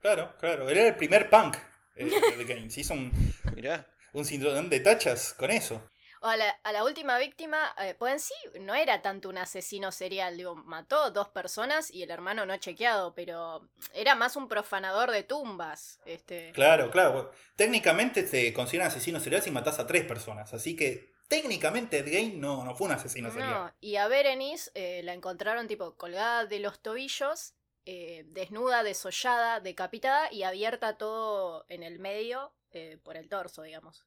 Claro, 0.00 0.34
claro. 0.38 0.68
Él 0.68 0.78
era 0.78 0.88
el 0.88 0.96
primer 0.96 1.30
punk 1.30 1.56
eh, 1.94 2.10
de 2.38 2.44
Gaines. 2.44 2.76
Hizo 2.76 2.94
un, 2.94 3.12
Mirá. 3.54 3.86
un 4.12 4.24
cinturón 4.24 4.68
de 4.68 4.80
tachas 4.80 5.32
con 5.34 5.50
eso. 5.50 5.90
A 6.22 6.36
la, 6.36 6.50
a 6.50 6.72
la 6.72 6.84
última 6.84 7.18
víctima, 7.18 7.74
eh, 7.78 7.94
pues 7.98 8.12
en 8.12 8.20
sí 8.20 8.34
no 8.60 8.74
era 8.74 9.00
tanto 9.00 9.28
un 9.30 9.38
asesino 9.38 9.90
serial, 9.90 10.36
digo, 10.36 10.54
mató 10.54 11.10
dos 11.10 11.28
personas 11.28 11.90
y 11.90 12.02
el 12.02 12.10
hermano 12.10 12.44
no 12.44 12.56
chequeado, 12.58 13.14
pero 13.14 13.68
era 13.94 14.14
más 14.14 14.36
un 14.36 14.46
profanador 14.46 15.10
de 15.10 15.22
tumbas. 15.22 15.98
Este, 16.04 16.52
Claro, 16.52 16.90
claro. 16.90 17.32
Técnicamente 17.56 18.22
te 18.22 18.52
consideran 18.52 18.88
asesino 18.88 19.18
serial 19.18 19.42
si 19.42 19.50
matás 19.50 19.78
a 19.78 19.86
tres 19.86 20.04
personas. 20.04 20.52
Así 20.52 20.76
que 20.76 21.10
técnicamente 21.30 21.98
Ed 21.98 22.08
Gein 22.08 22.40
no, 22.40 22.64
no 22.64 22.74
fue 22.74 22.88
un 22.88 22.94
asesino 22.94 23.30
serial. 23.30 23.50
No, 23.50 23.72
y 23.80 23.96
a 23.96 24.08
Berenice 24.08 24.70
eh, 24.74 25.02
la 25.04 25.14
encontraron 25.14 25.68
tipo 25.68 25.96
colgada 25.96 26.44
de 26.44 26.58
los 26.58 26.80
tobillos, 26.80 27.54
eh, 27.86 28.24
desnuda, 28.26 28.82
desollada, 28.82 29.60
decapitada 29.60 30.30
y 30.32 30.42
abierta 30.42 30.98
todo 30.98 31.64
en 31.68 31.82
el 31.82 31.98
medio 31.98 32.52
eh, 32.72 32.98
por 33.02 33.16
el 33.16 33.28
torso, 33.28 33.62
digamos. 33.62 34.04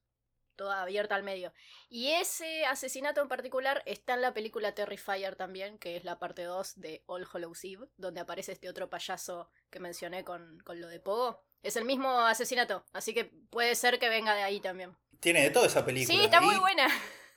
Toda 0.56 0.82
abierta 0.84 1.16
al 1.16 1.24
medio. 1.24 1.52
Y 1.90 2.12
ese 2.12 2.66
asesinato 2.66 3.22
en 3.22 3.28
particular 3.28 3.82
está 3.86 4.14
en 4.14 4.22
la 4.22 4.34
película 4.34 4.76
Terrifier 4.76 5.36
también, 5.36 5.80
que 5.80 5.96
es 5.96 6.04
la 6.04 6.20
parte 6.20 6.44
2 6.44 6.76
de 6.80 7.04
All 7.08 7.28
Hallows 7.32 7.64
Eve, 7.64 7.88
donde 7.98 8.22
aparece 8.22 8.52
este 8.52 8.70
otro 8.70 8.90
payaso 8.90 9.50
que 9.70 9.80
mencioné 9.80 10.24
con, 10.24 10.60
con 10.64 10.80
lo 10.80 10.88
de 10.88 11.00
Pogo. 11.00 11.44
Es 11.64 11.76
el 11.76 11.86
mismo 11.86 12.20
asesinato, 12.20 12.86
así 12.94 13.14
que 13.14 13.26
puede 13.50 13.74
ser 13.76 13.98
que 13.98 14.10
venga 14.10 14.36
de 14.36 14.44
ahí 14.44 14.60
también. 14.60 14.96
Tiene 15.20 15.42
de 15.42 15.50
todo 15.50 15.66
esa 15.66 15.86
película. 15.86 16.18
Sí, 16.18 16.24
está 16.24 16.42
muy 16.42 16.56
Y- 16.56 16.60
buena. 16.60 16.88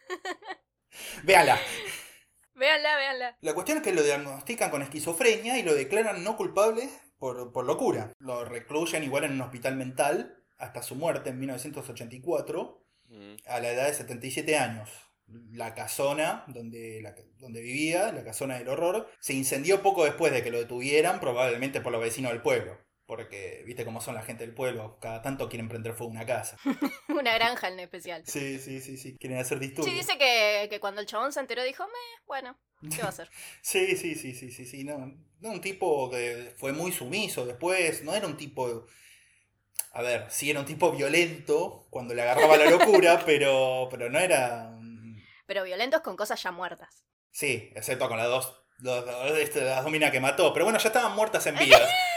Véala. 1.24 1.58
Véanla, 2.54 2.96
véanla. 2.96 3.36
La 3.40 3.54
cuestión 3.54 3.78
es 3.78 3.84
que 3.84 3.92
lo 3.92 4.02
diagnostican 4.02 4.70
con 4.70 4.82
esquizofrenia 4.82 5.58
y 5.58 5.62
lo 5.62 5.74
declaran 5.74 6.24
no 6.24 6.36
culpable 6.36 6.88
por, 7.18 7.52
por 7.52 7.66
locura. 7.66 8.12
Lo 8.18 8.44
recluyen 8.44 9.04
igual 9.04 9.24
en 9.24 9.32
un 9.32 9.42
hospital 9.42 9.76
mental 9.76 10.42
hasta 10.58 10.82
su 10.82 10.94
muerte 10.94 11.30
en 11.30 11.38
1984 11.38 12.85
Mm. 13.16 13.36
a 13.46 13.60
la 13.60 13.70
edad 13.70 13.86
de 13.86 13.94
77 13.94 14.56
años. 14.56 14.90
La 15.52 15.74
casona 15.74 16.44
donde, 16.48 17.00
la- 17.02 17.14
donde 17.38 17.60
vivía, 17.60 18.12
la 18.12 18.22
casona 18.22 18.58
del 18.58 18.68
horror, 18.68 19.10
se 19.18 19.32
incendió 19.32 19.82
poco 19.82 20.04
después 20.04 20.32
de 20.32 20.42
que 20.44 20.50
lo 20.52 20.58
detuvieran, 20.58 21.18
probablemente 21.18 21.80
por 21.80 21.90
los 21.92 22.00
vecinos 22.00 22.30
del 22.32 22.42
pueblo. 22.42 22.78
Porque, 23.06 23.62
viste 23.64 23.84
cómo 23.84 24.00
son 24.00 24.14
la 24.16 24.22
gente 24.22 24.44
del 24.44 24.54
pueblo, 24.54 24.98
cada 25.00 25.22
tanto 25.22 25.48
quieren 25.48 25.68
prender 25.68 25.94
fuego 25.94 26.10
a 26.12 26.16
una 26.16 26.26
casa. 26.26 26.56
Una 27.08 27.34
granja 27.34 27.68
en 27.68 27.78
especial. 27.80 28.22
Sí, 28.26 28.58
sí, 28.58 28.80
sí, 28.80 28.96
sí, 28.96 29.16
quieren 29.16 29.38
hacer 29.38 29.58
disturbios. 29.60 29.94
Sí, 29.94 30.00
dice 30.00 30.18
que, 30.18 30.66
que 30.68 30.80
cuando 30.80 31.00
el 31.00 31.06
chabón 31.06 31.32
se 31.32 31.38
enteró 31.40 31.62
dijo, 31.64 31.84
me, 31.86 32.24
bueno, 32.26 32.58
¿qué 32.90 32.98
va 33.02 33.06
a 33.06 33.10
hacer? 33.10 33.30
Sí, 33.62 33.96
sí, 33.96 34.14
sí, 34.16 34.34
sí, 34.34 34.50
sí, 34.50 34.66
sí. 34.66 34.84
No, 34.84 34.98
no 35.40 35.50
un 35.50 35.60
tipo 35.60 36.10
que 36.10 36.52
fue 36.56 36.72
muy 36.72 36.90
sumiso 36.92 37.46
después. 37.46 38.02
No 38.04 38.12
era 38.14 38.26
un 38.26 38.36
tipo. 38.36 38.86
A 39.96 40.02
ver, 40.02 40.26
sí 40.28 40.50
era 40.50 40.60
un 40.60 40.66
tipo 40.66 40.92
violento 40.92 41.86
cuando 41.88 42.12
le 42.12 42.20
agarraba 42.20 42.58
la 42.58 42.70
locura, 42.70 43.22
pero, 43.26 43.88
pero 43.90 44.10
no 44.10 44.18
era. 44.18 44.70
Pero 45.46 45.64
violentos 45.64 46.02
con 46.02 46.16
cosas 46.16 46.42
ya 46.42 46.52
muertas. 46.52 47.04
Sí, 47.30 47.70
excepto 47.74 48.06
con 48.08 48.18
las 48.18 48.26
dos- 48.28 48.62
este, 49.38 49.62
las 49.62 49.82
dos 49.82 49.90
minas 49.90 50.10
que 50.10 50.20
mató. 50.20 50.52
Pero 50.52 50.66
bueno, 50.66 50.78
ya 50.78 50.88
estaban 50.88 51.14
muertas 51.16 51.46
en 51.46 51.56
vida. 51.56 51.78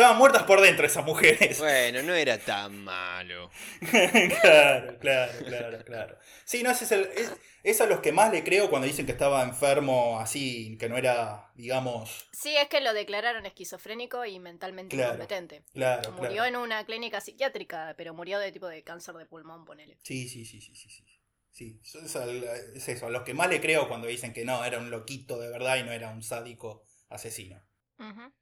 estaban 0.00 0.18
muertas 0.18 0.42
por 0.44 0.60
dentro 0.60 0.86
esas 0.86 1.04
mujeres. 1.04 1.58
Bueno, 1.58 2.02
no 2.02 2.14
era 2.14 2.38
tan 2.38 2.82
malo. 2.84 3.50
claro, 4.40 4.98
claro, 4.98 5.44
claro, 5.44 5.84
claro. 5.84 6.18
Sí, 6.44 6.62
no, 6.62 6.70
ese 6.70 6.84
es, 6.84 6.92
el, 6.92 7.00
es, 7.16 7.32
es 7.62 7.80
a 7.80 7.86
los 7.86 8.00
que 8.00 8.12
más 8.12 8.32
le 8.32 8.42
creo 8.44 8.70
cuando 8.70 8.86
dicen 8.86 9.04
que 9.06 9.12
estaba 9.12 9.42
enfermo 9.42 10.18
así, 10.18 10.76
que 10.78 10.88
no 10.88 10.96
era, 10.96 11.50
digamos. 11.54 12.26
Sí, 12.32 12.56
es 12.56 12.68
que 12.68 12.80
lo 12.80 12.92
declararon 12.92 13.46
esquizofrénico 13.46 14.24
y 14.24 14.40
mentalmente 14.40 14.96
Claro, 14.96 15.12
incompetente. 15.14 15.62
Claro, 15.72 16.10
Murió 16.12 16.42
claro. 16.42 16.46
en 16.46 16.56
una 16.56 16.84
clínica 16.84 17.20
psiquiátrica, 17.20 17.94
pero 17.96 18.14
murió 18.14 18.40
de 18.40 18.50
tipo 18.50 18.66
de 18.66 18.82
cáncer 18.82 19.14
de 19.14 19.26
pulmón, 19.26 19.64
ponele. 19.64 20.00
Sí, 20.02 20.28
sí, 20.28 20.44
sí, 20.44 20.60
sí, 20.60 20.74
sí, 20.74 20.90
sí. 20.90 21.04
Sí, 21.52 21.80
es, 21.82 22.16
al- 22.16 22.44
es 22.74 22.88
eso, 22.88 23.06
a 23.06 23.10
los 23.10 23.22
que 23.22 23.34
más 23.34 23.48
le 23.50 23.60
creo 23.60 23.88
cuando 23.88 24.06
dicen 24.06 24.32
que 24.32 24.44
no, 24.44 24.64
era 24.64 24.78
un 24.78 24.90
loquito 24.90 25.38
de 25.38 25.48
verdad 25.50 25.76
y 25.76 25.82
no 25.82 25.92
era 25.92 26.10
un 26.10 26.22
sádico 26.22 26.86
asesino. 27.08 27.60
Ujú. 28.00 28.32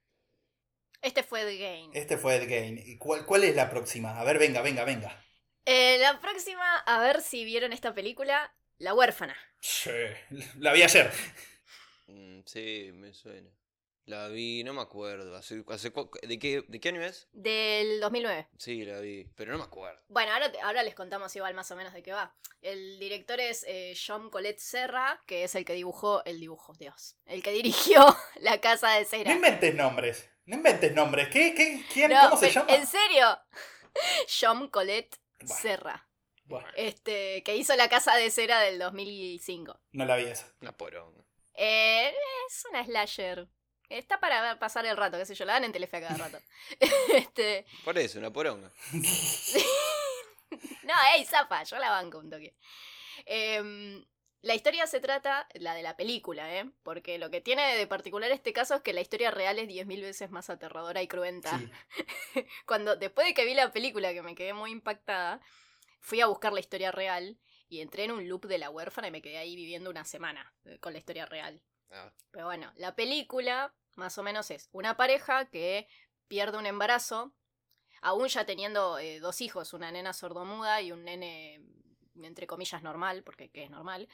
Este 1.01 1.23
fue 1.23 1.43
The 1.45 1.57
Game. 1.57 1.89
Este 1.93 2.17
fue 2.17 2.35
Ed 2.35 2.47
Gein. 2.47 2.77
¿Y 2.77 2.97
cuál, 2.97 3.25
cuál 3.25 3.43
es 3.43 3.55
la 3.55 3.69
próxima? 3.69 4.19
A 4.19 4.23
ver, 4.23 4.37
venga, 4.37 4.61
venga, 4.61 4.83
venga. 4.83 5.23
Eh, 5.65 5.97
la 5.99 6.19
próxima, 6.19 6.77
a 6.79 6.99
ver 7.01 7.21
si 7.21 7.45
vieron 7.45 7.73
esta 7.73 7.93
película, 7.93 8.53
La 8.77 8.93
huérfana. 8.93 9.35
Sí, 9.59 9.91
la 10.57 10.73
vi 10.73 10.83
ayer. 10.83 11.11
Mm, 12.07 12.41
sí, 12.45 12.91
me 12.93 13.13
suena. 13.13 13.49
La 14.05 14.27
vi, 14.27 14.63
no 14.63 14.73
me 14.73 14.81
acuerdo. 14.81 15.35
Hace, 15.35 15.63
¿de, 16.23 16.39
qué, 16.39 16.63
¿De 16.67 16.79
qué 16.79 16.89
año 16.89 17.03
es? 17.03 17.27
Del 17.31 17.99
2009. 17.99 18.47
Sí, 18.57 18.83
la 18.83 18.99
vi, 18.99 19.25
pero 19.35 19.51
no 19.51 19.59
me 19.59 19.65
acuerdo. 19.65 20.01
Bueno, 20.07 20.31
ahora, 20.33 20.51
ahora 20.63 20.81
les 20.81 20.95
contamos 20.95 21.35
igual 21.35 21.53
más 21.53 21.69
o 21.69 21.75
menos 21.75 21.93
de 21.93 22.01
qué 22.01 22.11
va. 22.13 22.35
El 22.61 22.97
director 22.97 23.39
es 23.39 23.63
eh, 23.67 23.95
John 23.95 24.31
Colette 24.31 24.59
Serra, 24.59 25.21
que 25.27 25.43
es 25.43 25.53
el 25.53 25.63
que 25.63 25.73
dibujó 25.73 26.25
el 26.25 26.39
dibujo, 26.39 26.73
Dios. 26.73 27.17
El 27.25 27.43
que 27.43 27.51
dirigió 27.51 28.03
La 28.41 28.59
Casa 28.59 28.89
de 28.95 29.03
No 29.03 29.07
Cera. 29.09 29.31
inventes 29.31 29.75
nombres. 29.75 30.27
No 30.49 30.55
inventes 30.55 30.91
nombres. 30.93 31.27
¿Qué? 31.29 31.53
¿Qué? 31.53 31.85
¿Quién? 31.93 32.11
No, 32.11 32.21
¿Cómo 32.29 32.37
se 32.37 32.49
llama? 32.51 32.73
¿En 32.73 32.87
serio? 32.87 33.37
John 34.41 34.67
Colette 34.69 35.15
Bueno. 35.41 35.61
Serra. 35.61 36.09
Bueno, 36.45 36.67
Este, 36.75 37.43
que 37.43 37.55
hizo 37.55 37.75
La 37.75 37.87
Casa 37.89 38.15
de 38.15 38.31
Cera 38.31 38.59
del 38.61 38.79
2005. 38.79 39.79
no 39.91 40.05
la 40.05 40.15
vi 40.15 40.23
esa. 40.25 40.51
Una 40.61 40.71
poronga. 40.75 41.23
Eh, 41.53 42.11
es 42.47 42.65
una 42.71 42.83
slasher. 42.83 43.47
Está 43.89 44.19
para 44.19 44.41
ver- 44.41 44.57
pasar 44.59 44.85
el 44.87 44.97
rato, 44.97 45.17
qué 45.19 45.25
sé 45.27 45.35
yo, 45.35 45.45
la 45.45 45.53
dan 45.53 45.65
en 45.65 45.71
Telefe 45.71 45.97
a 45.97 46.01
cada 46.01 46.17
rato. 46.17 46.39
este, 47.13 47.65
Por 47.85 47.97
eso, 47.99 48.17
una 48.17 48.31
poronga. 48.33 48.71
No, 50.83 50.93
ey, 51.15 51.25
zapa, 51.25 51.63
yo 51.63 51.77
la 51.77 51.91
banco 51.91 52.17
un 52.17 52.29
toque. 52.31 52.55
Em, 53.25 54.03
la 54.41 54.55
historia 54.55 54.87
se 54.87 54.99
trata, 54.99 55.47
la 55.53 55.73
de 55.73 55.83
la 55.83 55.97
película, 55.97 56.55
¿eh? 56.55 56.69
Porque 56.83 57.17
lo 57.17 57.29
que 57.29 57.41
tiene 57.41 57.75
de 57.75 57.87
particular 57.87 58.31
este 58.31 58.53
caso 58.53 58.75
es 58.75 58.81
que 58.81 58.93
la 58.93 59.01
historia 59.01 59.31
real 59.31 59.59
es 59.59 59.67
10.000 59.67 60.01
veces 60.01 60.31
más 60.31 60.49
aterradora 60.49 61.01
y 61.01 61.07
cruenta. 61.07 61.59
Sí. 61.59 62.45
Cuando, 62.65 62.95
después 62.95 63.27
de 63.27 63.33
que 63.33 63.45
vi 63.45 63.53
la 63.53 63.71
película, 63.71 64.13
que 64.13 64.21
me 64.21 64.35
quedé 64.35 64.53
muy 64.53 64.71
impactada, 64.71 65.41
fui 65.99 66.21
a 66.21 66.27
buscar 66.27 66.53
la 66.53 66.59
historia 66.59 66.91
real 66.91 67.37
y 67.67 67.81
entré 67.81 68.05
en 68.05 68.11
un 68.11 68.27
loop 68.27 68.45
de 68.45 68.57
la 68.57 68.69
huérfana 68.69 69.09
y 69.09 69.11
me 69.11 69.21
quedé 69.21 69.37
ahí 69.37 69.55
viviendo 69.55 69.89
una 69.89 70.05
semana 70.05 70.53
eh, 70.65 70.79
con 70.79 70.93
la 70.93 70.99
historia 70.99 71.25
real. 71.25 71.61
Ah, 71.91 72.11
Pero 72.31 72.45
bueno, 72.45 72.71
la 72.75 72.95
película 72.95 73.73
más 73.95 74.17
o 74.17 74.23
menos 74.23 74.49
es 74.51 74.69
una 74.71 74.97
pareja 74.97 75.45
que 75.49 75.87
pierde 76.27 76.57
un 76.57 76.65
embarazo, 76.65 77.33
aún 78.01 78.27
ya 78.27 78.45
teniendo 78.45 78.97
eh, 78.97 79.19
dos 79.19 79.41
hijos, 79.41 79.73
una 79.73 79.91
nena 79.91 80.13
sordomuda 80.13 80.81
y 80.81 80.91
un 80.91 81.03
nene, 81.03 81.61
entre 82.25 82.47
comillas, 82.47 82.83
normal, 82.83 83.23
porque 83.23 83.49
que 83.49 83.63
es 83.63 83.69
normal, 83.69 84.07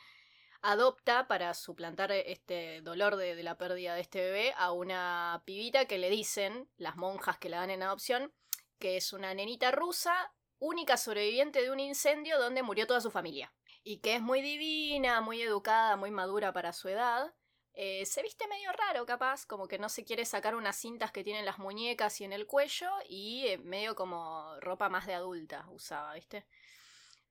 adopta 0.61 1.27
para 1.27 1.53
suplantar 1.53 2.11
este 2.11 2.81
dolor 2.81 3.15
de, 3.15 3.35
de 3.35 3.43
la 3.43 3.57
pérdida 3.57 3.95
de 3.95 4.01
este 4.01 4.19
bebé 4.19 4.53
a 4.57 4.71
una 4.71 5.43
pibita 5.45 5.85
que 5.85 5.97
le 5.97 6.09
dicen, 6.09 6.67
las 6.77 6.95
monjas 6.95 7.37
que 7.37 7.49
la 7.49 7.57
dan 7.57 7.69
en 7.69 7.83
adopción, 7.83 8.33
que 8.79 8.97
es 8.97 9.13
una 9.13 9.33
nenita 9.33 9.71
rusa, 9.71 10.33
única 10.59 10.97
sobreviviente 10.97 11.61
de 11.61 11.71
un 11.71 11.79
incendio 11.79 12.39
donde 12.39 12.63
murió 12.63 12.87
toda 12.87 13.01
su 13.01 13.11
familia. 13.11 13.53
Y 13.83 13.99
que 13.99 14.15
es 14.15 14.21
muy 14.21 14.41
divina, 14.41 15.21
muy 15.21 15.41
educada, 15.41 15.95
muy 15.95 16.11
madura 16.11 16.53
para 16.53 16.73
su 16.73 16.89
edad. 16.89 17.33
Eh, 17.73 18.05
se 18.05 18.23
viste 18.23 18.47
medio 18.47 18.71
raro, 18.71 19.05
capaz, 19.05 19.45
como 19.45 19.67
que 19.67 19.77
no 19.77 19.89
se 19.89 20.05
quiere 20.05 20.25
sacar 20.25 20.55
unas 20.55 20.77
cintas 20.77 21.11
que 21.11 21.23
tienen 21.23 21.45
las 21.45 21.59
muñecas 21.59 22.19
y 22.21 22.23
en 22.23 22.33
el 22.33 22.47
cuello, 22.47 22.89
y 23.09 23.47
eh, 23.47 23.57
medio 23.57 23.95
como 23.95 24.59
ropa 24.61 24.87
más 24.89 25.05
de 25.05 25.13
adulta 25.13 25.65
usaba, 25.69 26.13
¿viste? 26.13 26.45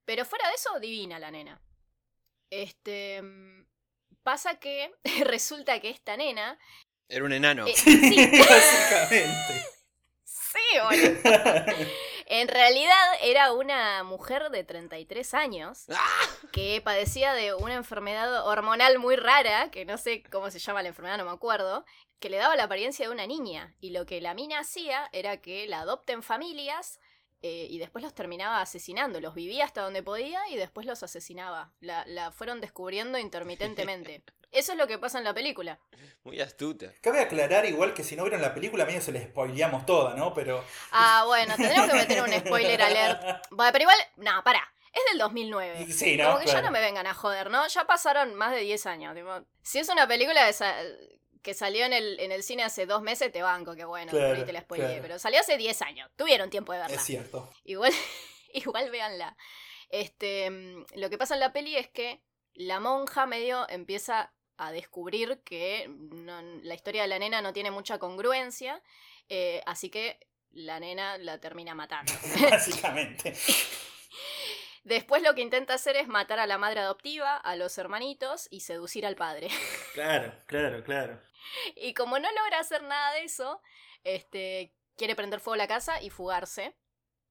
Pero 0.05 0.25
fuera 0.25 0.49
de 0.49 0.55
eso, 0.55 0.79
divina 0.81 1.19
la 1.19 1.31
nena. 1.31 1.61
Este. 2.51 3.23
mm, 3.23 3.65
Pasa 4.23 4.59
que 4.59 4.91
resulta 5.25 5.81
que 5.81 5.91
esta 5.91 6.17
nena. 6.17 6.59
Era 7.09 7.25
un 7.25 7.33
enano. 7.33 7.67
eh, 7.67 7.75
sí, 7.77 8.31
Básicamente. 8.39 9.67
sí, 10.25 10.79
boludo. 10.83 11.77
En 12.27 12.49
realidad 12.49 12.97
era 13.21 13.53
una 13.53 14.03
mujer 14.03 14.49
de 14.51 14.65
33 14.65 15.35
años 15.35 15.85
¡Ah! 15.91 16.27
que 16.53 16.81
padecía 16.83 17.35
de 17.35 17.53
una 17.53 17.75
enfermedad 17.75 18.47
hormonal 18.47 18.99
muy 18.99 19.17
rara, 19.17 19.71
que 19.71 19.85
no 19.85 19.99
sé 19.99 20.23
cómo 20.31 20.51
se 20.51 20.59
llama 20.59 20.83
la 20.83 20.89
enfermedad, 20.89 21.19
no 21.19 21.27
me 21.27 21.31
acuerdo, 21.33 21.85
que 22.19 22.31
le 22.31 22.39
daba 22.39 22.57
la 22.57 22.65
apariencia 22.65 23.07
de 23.07 23.13
una 23.13 23.27
niña. 23.27 23.75
Y 23.81 23.91
lo 23.91 24.07
que 24.07 24.23
la 24.23 24.33
mina 24.33 24.61
hacía 24.61 25.11
era 25.13 25.43
que 25.43 25.67
la 25.67 25.81
adopten 25.81 26.23
familias 26.23 26.99
eh, 27.47 27.67
y 27.69 27.79
después 27.79 28.03
los 28.03 28.15
terminaba 28.15 28.63
asesinando. 28.63 29.21
Los 29.21 29.35
vivía 29.35 29.67
hasta 29.67 29.83
donde 29.83 30.03
podía 30.03 30.41
y 30.49 30.57
después 30.57 30.87
los 30.87 31.03
asesinaba. 31.03 31.73
La, 31.81 32.03
la 32.07 32.33
fueron 32.33 32.63
descubriendo 32.63 33.19
intermitentemente. 33.19 34.23
Eso 34.51 34.73
es 34.73 34.79
lo 34.79 34.87
que 34.87 34.99
pasa 34.99 35.19
en 35.19 35.25
la 35.25 35.35
película. 35.35 35.79
Muy 36.23 36.41
astuta. 36.41 36.87
Cabe 37.03 37.21
aclarar 37.21 37.67
igual 37.67 37.93
que 37.93 38.03
si 38.03 38.17
no 38.17 38.23
vieron 38.23 38.41
la 38.41 38.55
película, 38.55 38.87
medio 38.87 39.03
se 39.03 39.13
les 39.13 39.25
spoileamos 39.25 39.85
toda, 39.85 40.15
¿no? 40.15 40.33
Pero. 40.33 40.65
Ah, 40.91 41.25
bueno, 41.27 41.55
tendremos 41.55 41.91
que 41.91 41.97
meter 41.97 42.23
un 42.23 42.33
spoiler 42.33 42.81
alert. 42.81 43.47
Bueno, 43.51 43.73
pero 43.73 43.83
igual, 43.83 43.99
no, 44.17 44.43
pará. 44.43 44.67
Es 44.91 45.03
del 45.11 45.19
2009. 45.19 45.93
Sí, 45.93 46.17
¿no? 46.17 46.27
Como 46.29 46.39
que 46.39 46.47
ya 46.47 46.63
no 46.63 46.71
me 46.71 46.81
vengan 46.81 47.07
a 47.07 47.13
joder, 47.13 47.51
¿no? 47.51 47.67
Ya 47.67 47.85
pasaron 47.85 48.35
más 48.37 48.53
de 48.53 48.61
10 48.61 48.87
años. 48.87 49.15
tipo, 49.15 49.29
si 49.63 49.81
es 49.81 49.89
una 49.91 50.07
película 50.09 50.45
de 50.45 50.51
esa- 50.51 50.77
que 51.45 51.55
salió 51.55 51.85
en 51.85 51.93
el, 51.93 52.19
en 52.19 52.33
el 52.33 52.43
cine 52.43 52.65
hace 52.65 52.87
dos 52.87 53.03
meses, 53.03 53.31
te 53.31 53.43
banco, 53.43 53.77
que 53.77 53.85
bueno, 53.85 54.11
Claro, 54.11 54.35
ahí 54.35 54.45
te 54.45 54.53
la 54.53 54.63
spoileé. 54.63 54.87
claro. 54.89 55.03
Pero 55.03 55.19
salió 55.21 55.39
hace 55.39 55.57
10 55.57 55.81
años. 55.83 56.11
Tuvieron 56.17 56.51
tiempo 56.51 56.73
de 56.73 56.79
verla. 56.81 56.97
Es 56.97 57.03
cierto. 57.03 57.49
Igual, 57.65 57.93
igual 58.53 58.91
véanla. 58.91 59.37
Este, 59.91 60.51
mm, 60.51 60.85
lo 60.97 61.11
que 61.11 61.19
pasa 61.19 61.35
en 61.35 61.41
la 61.41 61.53
peli 61.53 61.77
es 61.77 61.89
que 61.89 62.21
la 62.55 62.81
monja 62.81 63.27
medio 63.27 63.69
empieza 63.69 64.33
a 64.57 64.73
descubrir 64.73 65.41
que 65.45 65.87
no- 65.89 66.41
la 66.63 66.75
historia 66.75 67.03
de 67.03 67.09
la 67.09 67.19
nena 67.19 67.43
no 67.43 67.53
tiene 67.53 67.71
mucha 67.71 67.99
congruencia, 67.99 68.83
eh, 69.29 69.61
así 69.67 69.91
que 69.91 70.19
la 70.53 70.81
nena 70.81 71.19
la 71.19 71.39
termina 71.41 71.75
matando. 71.75 72.13
Básicamente. 72.51 73.35
Después 74.85 75.23
lo 75.23 75.35
que 75.35 75.41
intenta 75.41 75.75
hacer 75.75 75.97
es 75.97 76.09
matar 76.09 76.39
a 76.39 76.47
la 76.47 76.59
madre 76.59 76.81
adoptiva, 76.81 77.37
a 77.37 77.57
los 77.57 77.77
hermanitos 77.79 78.49
y 78.51 78.61
seducir 78.61 79.05
al 79.07 79.17
padre. 79.17 79.49
Claro, 79.95 80.33
claro, 80.47 80.83
claro. 80.83 81.21
Y 81.77 81.95
como 81.95 82.19
no 82.19 82.29
logra 82.33 82.59
hacer 82.59 82.83
nada 82.83 83.13
de 83.15 83.23
eso, 83.25 83.61
este, 84.03 84.75
quiere 84.97 85.15
prender 85.15 85.39
fuego 85.41 85.55
a 85.55 85.59
la 85.59 85.69
casa 85.69 86.03
y 86.03 86.11
fugarse. 86.11 86.77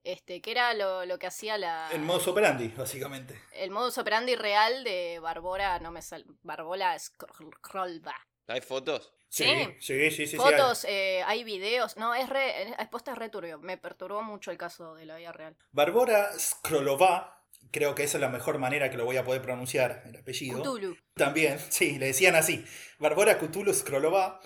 Este, 0.06 0.42
que 0.42 0.52
era 0.52 0.74
lo, 0.74 1.06
lo 1.06 1.18
que 1.20 1.28
hacía 1.28 1.58
la. 1.58 1.90
El 1.92 2.02
modus 2.02 2.28
operandi, 2.28 2.68
básicamente. 2.70 3.42
el 3.54 3.70
modus 3.72 3.98
operandi 3.98 4.36
real 4.36 4.84
de 4.84 5.20
Barbora, 5.22 5.80
no 5.80 5.92
me 5.92 6.02
sal. 6.02 6.26
Barbola 6.42 6.98
Scrollba. 7.00 8.16
¿Hay 8.48 8.62
fotos? 8.62 9.14
Sí, 9.30 9.46
Sí. 9.46 9.66
sí, 9.80 10.10
sí, 10.12 10.12
sí. 10.12 10.28
sí, 10.28 10.38
Fotos, 10.38 10.86
eh, 10.86 11.24
hay 11.26 11.44
videos. 11.44 11.98
No, 11.98 12.14
es 12.16 12.30
re. 12.30 12.74
Es 12.82 12.88
posta 12.90 13.12
es 13.14 13.18
re 13.18 13.30
turbio. 13.30 13.60
Me 13.60 13.78
perturbó 13.78 14.22
mucho 14.24 14.52
el 14.52 14.58
caso 14.58 14.94
de 14.96 15.06
la 15.06 15.16
vida 15.16 15.32
real. 15.32 15.56
Barbora 15.72 16.38
Skrolova, 16.38 17.43
creo 17.72 17.96
que 17.96 18.04
esa 18.04 18.18
es 18.18 18.22
la 18.22 18.30
mejor 18.30 18.60
manera 18.60 18.90
que 18.90 18.98
lo 18.98 19.06
voy 19.06 19.18
a 19.18 19.24
poder 19.24 19.42
pronunciar, 19.42 20.04
el 20.06 20.16
apellido. 20.16 20.62
Cthulhu. 20.62 20.96
También, 21.16 21.60
sí, 21.70 21.98
le 21.98 22.08
decían 22.08 22.36
así. 22.36 22.64
Barbora 23.00 23.40
Cthulhu 23.40 23.74
Skrolova 23.74 24.42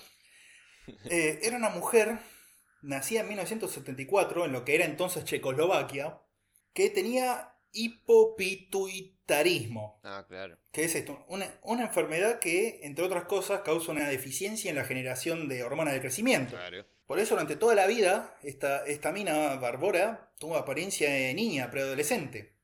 eh, 1.10 1.40
era 1.42 1.56
una 1.56 1.70
mujer 1.70 2.18
nacida 2.82 3.20
en 3.20 3.28
1974 3.28 4.44
en 4.44 4.52
lo 4.52 4.64
que 4.64 4.74
era 4.74 4.84
entonces 4.84 5.24
Checoslovaquia, 5.24 6.20
que 6.72 6.90
tenía 6.90 7.54
hipopituitarismo. 7.72 10.00
Ah, 10.02 10.24
claro. 10.26 10.58
¿Qué 10.72 10.84
es 10.84 10.94
esto? 10.94 11.26
Una, 11.28 11.46
una 11.62 11.82
enfermedad 11.84 12.38
que, 12.38 12.80
entre 12.82 13.04
otras 13.04 13.24
cosas, 13.24 13.60
causa 13.62 13.92
una 13.92 14.08
deficiencia 14.08 14.70
en 14.70 14.76
la 14.76 14.84
generación 14.84 15.48
de 15.48 15.64
hormonas 15.64 15.92
de 15.94 16.00
crecimiento. 16.00 16.56
Claro. 16.56 16.86
Por 17.06 17.18
eso 17.18 17.34
durante 17.34 17.56
toda 17.56 17.74
la 17.74 17.86
vida, 17.86 18.38
esta, 18.42 18.84
esta 18.84 19.12
mina 19.12 19.56
Barbora 19.56 20.32
tuvo 20.38 20.56
apariencia 20.56 21.10
de 21.10 21.34
niña, 21.34 21.70
preadolescente. 21.70 22.57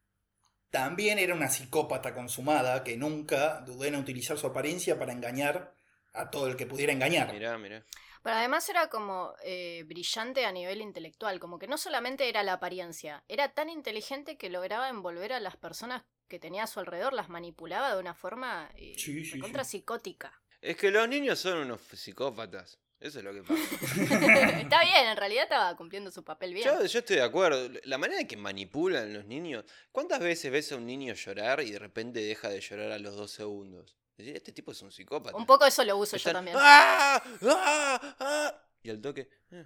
También 0.74 1.20
era 1.20 1.36
una 1.36 1.48
psicópata 1.48 2.12
consumada 2.12 2.82
que 2.82 2.96
nunca 2.96 3.60
dudó 3.60 3.84
en 3.84 3.94
utilizar 3.94 4.36
su 4.36 4.48
apariencia 4.48 4.98
para 4.98 5.12
engañar 5.12 5.72
a 6.12 6.30
todo 6.30 6.48
el 6.48 6.56
que 6.56 6.66
pudiera 6.66 6.92
engañar. 6.92 7.32
Mirá, 7.32 7.56
mirá. 7.58 7.84
Pero 8.24 8.34
además 8.34 8.68
era 8.68 8.88
como 8.88 9.34
eh, 9.44 9.84
brillante 9.86 10.44
a 10.44 10.50
nivel 10.50 10.80
intelectual, 10.80 11.38
como 11.38 11.60
que 11.60 11.68
no 11.68 11.78
solamente 11.78 12.28
era 12.28 12.42
la 12.42 12.54
apariencia, 12.54 13.22
era 13.28 13.54
tan 13.54 13.70
inteligente 13.70 14.36
que 14.36 14.50
lograba 14.50 14.88
envolver 14.88 15.32
a 15.32 15.38
las 15.38 15.56
personas 15.56 16.02
que 16.26 16.40
tenía 16.40 16.64
a 16.64 16.66
su 16.66 16.80
alrededor, 16.80 17.12
las 17.12 17.28
manipulaba 17.28 17.94
de 17.94 18.00
una 18.00 18.14
forma 18.14 18.68
eh, 18.74 18.94
Sí, 18.98 19.24
sí, 19.24 19.34
recontra 19.34 19.62
sí. 19.62 19.78
psicótica. 19.78 20.42
Es 20.60 20.76
que 20.76 20.90
los 20.90 21.08
niños 21.08 21.38
son 21.38 21.58
unos 21.58 21.82
psicópatas. 21.82 22.80
Eso 23.04 23.18
es 23.18 23.24
lo 23.26 23.34
que 23.34 23.42
pasa. 23.42 23.60
Está 24.62 24.80
bien, 24.82 25.06
en 25.08 25.16
realidad 25.18 25.42
estaba 25.42 25.76
cumpliendo 25.76 26.10
su 26.10 26.24
papel 26.24 26.54
bien. 26.54 26.66
Yo, 26.66 26.86
yo 26.86 26.98
estoy 27.00 27.16
de 27.16 27.22
acuerdo. 27.22 27.68
La 27.84 27.98
manera 27.98 28.18
en 28.22 28.26
que 28.26 28.38
manipulan 28.38 29.12
los 29.12 29.26
niños. 29.26 29.62
¿Cuántas 29.92 30.20
veces 30.20 30.50
ves 30.50 30.72
a 30.72 30.76
un 30.76 30.86
niño 30.86 31.12
llorar 31.12 31.60
y 31.60 31.70
de 31.70 31.78
repente 31.78 32.20
deja 32.20 32.48
de 32.48 32.62
llorar 32.62 32.92
a 32.92 32.98
los 32.98 33.14
dos 33.14 33.30
segundos? 33.30 33.94
Decir, 34.16 34.34
este 34.34 34.52
tipo 34.52 34.72
es 34.72 34.80
un 34.80 34.90
psicópata. 34.90 35.36
Un 35.36 35.44
poco 35.44 35.66
eso 35.66 35.84
lo 35.84 35.98
uso 35.98 36.16
yo 36.16 36.32
también. 36.32 36.56
¡Ah! 36.58 37.22
¡Ah! 37.42 38.16
¡Ah! 38.20 38.54
Y 38.82 38.88
al 38.88 39.02
toque. 39.02 39.28
eh, 39.50 39.64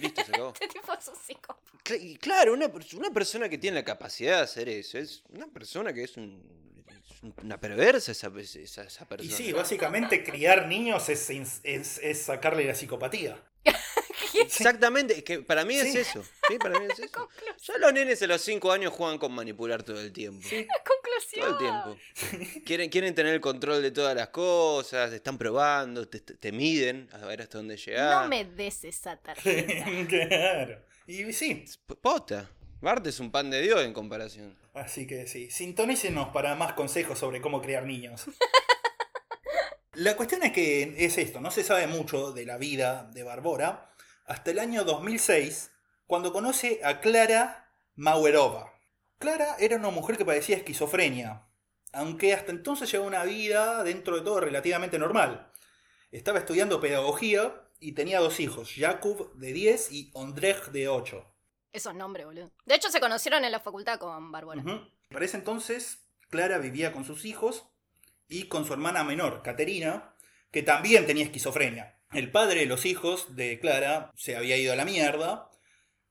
listo, 0.00 0.24
se 0.24 0.32
acabó. 0.32 0.48
Este 0.60 0.66
tipo 0.66 0.92
es 0.92 1.06
un 1.06 1.14
psicópata. 1.14 1.78
Claro, 2.20 2.52
una, 2.52 2.66
una 2.96 3.10
persona 3.10 3.48
que 3.48 3.58
tiene 3.58 3.76
la 3.76 3.84
capacidad 3.84 4.38
de 4.38 4.42
hacer 4.42 4.68
eso 4.68 4.98
es 4.98 5.22
una 5.28 5.46
persona 5.46 5.92
que 5.92 6.02
es 6.02 6.16
un- 6.16 6.71
una 7.42 7.58
perversa 7.60 8.12
esa, 8.12 8.30
esa, 8.38 8.82
esa 8.82 9.02
Y 9.04 9.06
persona. 9.06 9.36
sí, 9.36 9.52
básicamente 9.52 10.24
criar 10.24 10.66
niños 10.66 11.08
es, 11.08 11.30
es, 11.30 11.60
es 12.02 12.22
sacarle 12.22 12.64
la 12.64 12.74
psicopatía. 12.74 13.40
Exactamente, 14.34 15.18
es 15.18 15.24
que 15.24 15.40
para 15.40 15.64
mí 15.64 15.74
es 15.76 15.92
Sí. 15.92 15.98
eso. 15.98 16.22
Sí, 16.48 16.58
para 16.58 16.78
mí 16.80 16.86
es 16.90 16.98
eso. 16.98 17.12
Conclusión. 17.12 17.56
Ya 17.58 17.78
los 17.78 17.92
nenes 17.92 18.22
a 18.22 18.26
los 18.26 18.40
5 18.42 18.72
años 18.72 18.92
juegan 18.92 19.18
con 19.18 19.32
manipular 19.32 19.82
todo 19.82 20.00
el 20.00 20.12
tiempo. 20.12 20.46
Sí. 20.48 20.66
Todo 21.34 21.46
el 21.50 21.56
tiempo. 21.58 21.96
Quieren, 22.66 22.90
quieren 22.90 23.14
tener 23.14 23.32
el 23.32 23.40
control 23.40 23.80
de 23.80 23.90
todas 23.90 24.14
las 24.14 24.28
cosas, 24.28 25.12
están 25.12 25.38
probando, 25.38 26.06
te, 26.06 26.20
te- 26.20 26.52
miden 26.52 27.08
a 27.12 27.18
ver 27.26 27.40
hasta 27.42 27.56
dónde 27.58 27.76
llegar. 27.78 28.22
No 28.24 28.28
me 28.28 28.44
des 28.44 28.84
esa 28.84 29.16
tarjeta. 29.16 29.84
claro. 30.08 30.78
Y 31.06 31.32
sí, 31.32 31.64
P- 31.86 31.94
Posta. 31.94 32.50
Bart 32.82 33.06
es 33.06 33.20
un 33.20 33.30
pan 33.30 33.48
de 33.48 33.62
Dios 33.62 33.80
en 33.84 33.92
comparación. 33.92 34.58
Así 34.74 35.06
que 35.06 35.28
sí, 35.28 35.52
sintonícenos 35.52 36.30
para 36.30 36.56
más 36.56 36.72
consejos 36.72 37.16
sobre 37.16 37.40
cómo 37.40 37.62
criar 37.62 37.86
niños. 37.86 38.24
La 39.94 40.16
cuestión 40.16 40.42
es 40.42 40.50
que 40.52 40.96
es 40.98 41.16
esto, 41.16 41.40
no 41.40 41.52
se 41.52 41.62
sabe 41.62 41.86
mucho 41.86 42.32
de 42.32 42.44
la 42.44 42.56
vida 42.56 43.08
de 43.14 43.22
Barbora 43.22 43.94
hasta 44.24 44.50
el 44.50 44.58
año 44.58 44.82
2006, 44.82 45.70
cuando 46.08 46.32
conoce 46.32 46.80
a 46.82 47.00
Clara 47.00 47.72
Mauerova. 47.94 48.72
Clara 49.18 49.54
era 49.60 49.76
una 49.76 49.90
mujer 49.90 50.16
que 50.16 50.24
padecía 50.24 50.56
esquizofrenia, 50.56 51.46
aunque 51.92 52.34
hasta 52.34 52.50
entonces 52.50 52.90
llevaba 52.90 53.08
una 53.08 53.24
vida 53.24 53.84
dentro 53.84 54.16
de 54.16 54.22
todo 54.22 54.40
relativamente 54.40 54.98
normal. 54.98 55.52
Estaba 56.10 56.40
estudiando 56.40 56.80
pedagogía 56.80 57.68
y 57.78 57.92
tenía 57.92 58.18
dos 58.18 58.40
hijos, 58.40 58.72
Jakub 58.74 59.34
de 59.34 59.52
10 59.52 59.92
y 59.92 60.10
Ondrej 60.14 60.72
de 60.72 60.88
8. 60.88 61.31
Esos 61.72 61.94
nombres, 61.94 62.26
boludo. 62.26 62.50
De 62.66 62.74
hecho, 62.74 62.90
se 62.90 63.00
conocieron 63.00 63.44
en 63.44 63.52
la 63.52 63.60
facultad 63.60 63.98
con 63.98 64.30
Bárbara. 64.30 64.60
Ujú. 64.62 64.80
Para 65.10 65.24
ese 65.24 65.36
entonces, 65.38 66.04
Clara 66.30 66.58
vivía 66.58 66.92
con 66.92 67.04
sus 67.04 67.24
hijos 67.24 67.66
y 68.28 68.44
con 68.44 68.66
su 68.66 68.72
hermana 68.72 69.04
menor, 69.04 69.42
Caterina, 69.42 70.14
que 70.50 70.62
también 70.62 71.06
tenía 71.06 71.24
esquizofrenia. 71.24 71.98
El 72.12 72.30
padre 72.30 72.60
de 72.60 72.66
los 72.66 72.84
hijos 72.84 73.36
de 73.36 73.58
Clara 73.58 74.10
se 74.16 74.36
había 74.36 74.56
ido 74.58 74.72
a 74.72 74.76
la 74.76 74.84
mierda, 74.84 75.48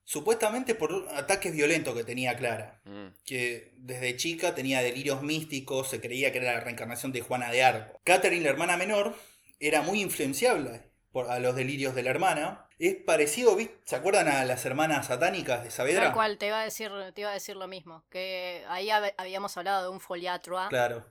supuestamente 0.03 0.75
por 0.75 1.07
ataques 1.13 1.53
violentos 1.53 1.95
que 1.95 2.03
tenía 2.03 2.35
Clara, 2.35 2.81
Mm. 2.85 3.07
que 3.23 3.71
desde 3.77 4.17
chica 4.17 4.55
tenía 4.55 4.81
delirios 4.81 5.21
místicos, 5.21 5.89
se 5.89 6.01
creía 6.01 6.31
que 6.31 6.39
era 6.39 6.53
la 6.53 6.59
reencarnación 6.59 7.11
de 7.11 7.21
Juana 7.21 7.51
de 7.51 7.63
Arco. 7.63 8.01
Catherine, 8.03 8.43
la 8.43 8.49
hermana 8.49 8.77
menor, 8.77 9.15
era 9.59 9.83
muy 9.83 10.01
influenciable 10.01 10.89
por, 11.11 11.29
a 11.29 11.39
los 11.39 11.55
delirios 11.55 11.93
de 11.93 12.03
la 12.03 12.09
hermana. 12.09 12.67
Es 12.87 12.95
parecido, 12.95 13.55
¿viste? 13.55 13.77
¿se 13.85 13.95
acuerdan 13.95 14.27
a 14.27 14.43
las 14.43 14.65
hermanas 14.65 15.05
satánicas 15.07 15.63
de 15.63 15.69
Saavedra? 15.69 16.05
Tal 16.05 16.13
cual, 16.13 16.37
te 16.39 16.47
iba 16.47 16.59
a 16.59 16.63
decir, 16.63 16.91
te 17.13 17.21
iba 17.21 17.29
a 17.29 17.33
decir 17.33 17.55
lo 17.55 17.67
mismo. 17.67 18.03
Que 18.09 18.65
ahí 18.69 18.87
hab- 18.87 19.13
habíamos 19.17 19.55
hablado 19.55 19.83
de 19.83 19.89
un 19.89 19.99
foliatro. 19.99 20.57
¿ah? 20.57 20.67
Claro. 20.69 21.05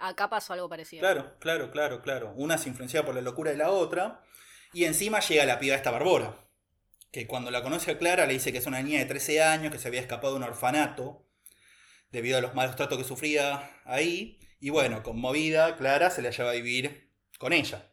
Acá 0.00 0.28
pasó 0.28 0.52
algo 0.52 0.68
parecido. 0.68 1.00
Claro, 1.02 1.38
claro, 1.38 1.70
claro, 1.70 2.02
claro. 2.02 2.32
Una 2.34 2.58
se 2.58 2.68
influencia 2.68 3.04
por 3.04 3.14
la 3.14 3.20
locura 3.20 3.52
de 3.52 3.56
la 3.56 3.70
otra. 3.70 4.22
Y 4.72 4.84
encima 4.84 5.20
llega 5.20 5.46
la 5.46 5.60
piba 5.60 5.76
esta 5.76 5.92
Barbora. 5.92 6.34
Que 7.12 7.28
cuando 7.28 7.52
la 7.52 7.62
conoce 7.62 7.92
a 7.92 7.98
Clara 7.98 8.26
le 8.26 8.32
dice 8.32 8.50
que 8.50 8.58
es 8.58 8.66
una 8.66 8.82
niña 8.82 8.98
de 8.98 9.06
13 9.06 9.42
años, 9.42 9.70
que 9.70 9.78
se 9.78 9.86
había 9.86 10.00
escapado 10.00 10.32
de 10.32 10.38
un 10.38 10.42
orfanato. 10.42 11.24
Debido 12.10 12.38
a 12.38 12.40
los 12.40 12.54
malos 12.54 12.74
tratos 12.74 12.98
que 12.98 13.04
sufría 13.04 13.70
ahí. 13.84 14.40
Y 14.58 14.70
bueno, 14.70 15.04
conmovida, 15.04 15.76
Clara 15.76 16.10
se 16.10 16.20
la 16.22 16.30
lleva 16.30 16.50
a 16.50 16.54
vivir 16.54 17.12
con 17.38 17.52
ella. 17.52 17.92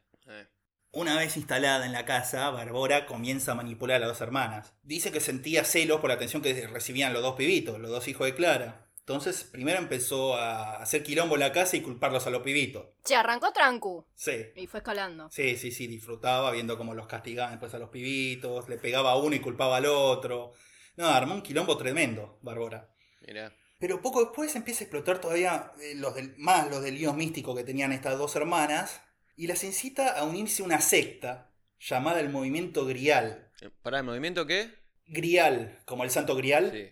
Una 0.95 1.17
vez 1.17 1.37
instalada 1.37 1.87
en 1.87 1.91
la 1.91 2.05
casa, 2.05 2.51
Barbora 2.51 3.07
comienza 3.07 3.53
a 3.53 3.55
manipular 3.55 3.95
a 3.95 3.99
las 3.99 4.09
dos 4.09 4.21
hermanas. 4.21 4.75
Dice 4.83 5.11
que 5.11 5.21
sentía 5.21 5.63
celos 5.63 5.99
por 5.99 6.09
la 6.09 6.13
atención 6.13 6.43
que 6.43 6.67
recibían 6.67 7.13
los 7.13 7.23
dos 7.23 7.33
pibitos, 7.33 7.79
los 7.79 7.89
dos 7.89 8.07
hijos 8.07 8.27
de 8.27 8.35
Clara. 8.35 8.91
Entonces, 8.99 9.43
primero 9.43 9.79
empezó 9.79 10.35
a 10.35 10.83
hacer 10.83 11.01
quilombo 11.01 11.33
en 11.33 11.39
la 11.39 11.51
casa 11.51 11.77
y 11.77 11.81
culparlos 11.81 12.27
a 12.27 12.29
los 12.29 12.43
pibitos. 12.43 12.85
Se 13.03 13.15
arrancó 13.15 13.51
trancu 13.51 14.05
Sí, 14.13 14.33
y 14.55 14.67
fue 14.67 14.81
escalando. 14.81 15.31
Sí, 15.31 15.57
sí, 15.57 15.71
sí, 15.71 15.87
disfrutaba 15.87 16.51
viendo 16.51 16.77
cómo 16.77 16.93
los 16.93 17.07
castigaban 17.07 17.53
después 17.53 17.73
a 17.73 17.79
los 17.79 17.89
pibitos, 17.89 18.69
le 18.69 18.77
pegaba 18.77 19.13
a 19.13 19.17
uno 19.17 19.35
y 19.35 19.39
culpaba 19.39 19.77
al 19.77 19.87
otro. 19.87 20.53
No, 20.95 21.07
armó 21.07 21.33
un 21.33 21.41
quilombo 21.41 21.75
tremendo, 21.75 22.37
Bárbara. 22.43 22.87
Mirá. 23.21 23.51
Pero 23.79 23.99
poco 23.99 24.21
después 24.21 24.55
empieza 24.55 24.81
a 24.81 24.85
explotar 24.85 25.19
todavía 25.19 25.71
eh, 25.81 25.95
los 25.95 26.13
del, 26.13 26.35
más 26.37 26.69
los 26.69 26.83
delirios 26.83 27.15
místicos 27.15 27.57
que 27.57 27.63
tenían 27.63 27.91
estas 27.91 28.19
dos 28.19 28.35
hermanas 28.35 29.01
y 29.35 29.47
las 29.47 29.63
incita 29.63 30.17
a 30.17 30.23
unirse 30.25 30.61
a 30.61 30.65
una 30.65 30.81
secta 30.81 31.51
llamada 31.79 32.19
el 32.19 32.29
Movimiento 32.29 32.85
Grial. 32.85 33.51
Eh, 33.61 33.69
¿Para 33.81 33.97
el 33.99 34.03
movimiento 34.03 34.45
qué? 34.45 34.69
Grial, 35.05 35.79
como 35.85 36.03
el 36.03 36.11
Santo 36.11 36.35
Grial, 36.35 36.71
Sí. 36.71 36.89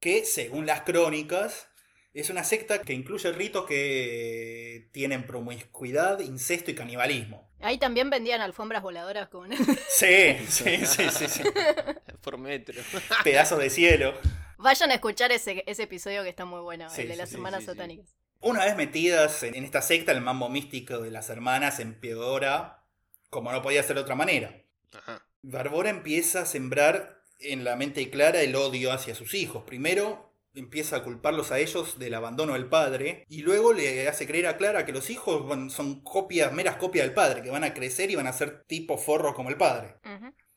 que 0.00 0.24
según 0.24 0.66
las 0.66 0.82
crónicas 0.82 1.68
es 2.14 2.28
una 2.30 2.44
secta 2.44 2.82
que 2.82 2.92
incluye 2.92 3.32
ritos 3.32 3.66
que 3.66 4.90
tienen 4.92 5.26
promiscuidad, 5.26 6.20
incesto 6.20 6.70
y 6.70 6.74
canibalismo. 6.74 7.50
Ahí 7.60 7.78
también 7.78 8.10
vendían 8.10 8.40
alfombras 8.40 8.82
voladoras 8.82 9.28
con... 9.28 9.50
Sí, 9.88 10.36
sí, 10.48 10.84
sí, 10.86 11.08
sí, 11.10 11.28
sí. 11.28 11.42
Por 12.22 12.36
metro. 12.38 12.80
Pedazos 13.24 13.58
de 13.58 13.70
cielo. 13.70 14.14
Vayan 14.58 14.90
a 14.90 14.94
escuchar 14.94 15.32
ese, 15.32 15.64
ese 15.66 15.84
episodio 15.84 16.22
que 16.22 16.28
está 16.28 16.44
muy 16.44 16.60
bueno, 16.60 16.88
Sí, 16.90 17.02
el 17.02 17.08
de 17.08 17.14
sí, 17.14 17.18
las 17.18 17.28
sí, 17.30 17.34
hermanas 17.36 17.60
sí, 17.60 17.66
sí. 17.66 17.72
satánicas. 17.72 18.14
Una 18.42 18.64
vez 18.64 18.76
metidas 18.76 19.44
en 19.44 19.54
esta 19.54 19.82
secta, 19.82 20.10
el 20.10 20.20
mambo 20.20 20.48
místico 20.48 20.98
de 20.98 21.12
las 21.12 21.30
hermanas 21.30 21.78
empeora 21.78 22.82
como 23.30 23.52
no 23.52 23.62
podía 23.62 23.84
ser 23.84 23.94
de 23.94 24.02
otra 24.02 24.16
manera. 24.16 24.62
Ajá. 24.92 25.24
Barbora 25.42 25.90
empieza 25.90 26.42
a 26.42 26.46
sembrar 26.46 27.22
en 27.38 27.62
la 27.62 27.76
mente 27.76 28.00
de 28.00 28.10
Clara 28.10 28.42
el 28.42 28.56
odio 28.56 28.92
hacia 28.92 29.14
sus 29.14 29.34
hijos. 29.34 29.62
Primero 29.64 30.34
empieza 30.54 30.96
a 30.96 31.04
culparlos 31.04 31.52
a 31.52 31.60
ellos 31.60 32.00
del 32.00 32.14
abandono 32.14 32.54
del 32.54 32.66
padre 32.66 33.24
y 33.28 33.42
luego 33.42 33.72
le 33.72 34.08
hace 34.08 34.26
creer 34.26 34.48
a 34.48 34.56
Clara 34.56 34.84
que 34.84 34.92
los 34.92 35.08
hijos 35.08 35.72
son 35.72 36.00
copias, 36.02 36.52
meras 36.52 36.76
copias 36.76 37.06
del 37.06 37.14
padre, 37.14 37.42
que 37.42 37.50
van 37.50 37.64
a 37.64 37.74
crecer 37.74 38.10
y 38.10 38.16
van 38.16 38.26
a 38.26 38.32
ser 38.32 38.64
tipo 38.64 38.98
forros 38.98 39.34
como 39.34 39.50
el 39.50 39.56
padre. 39.56 39.94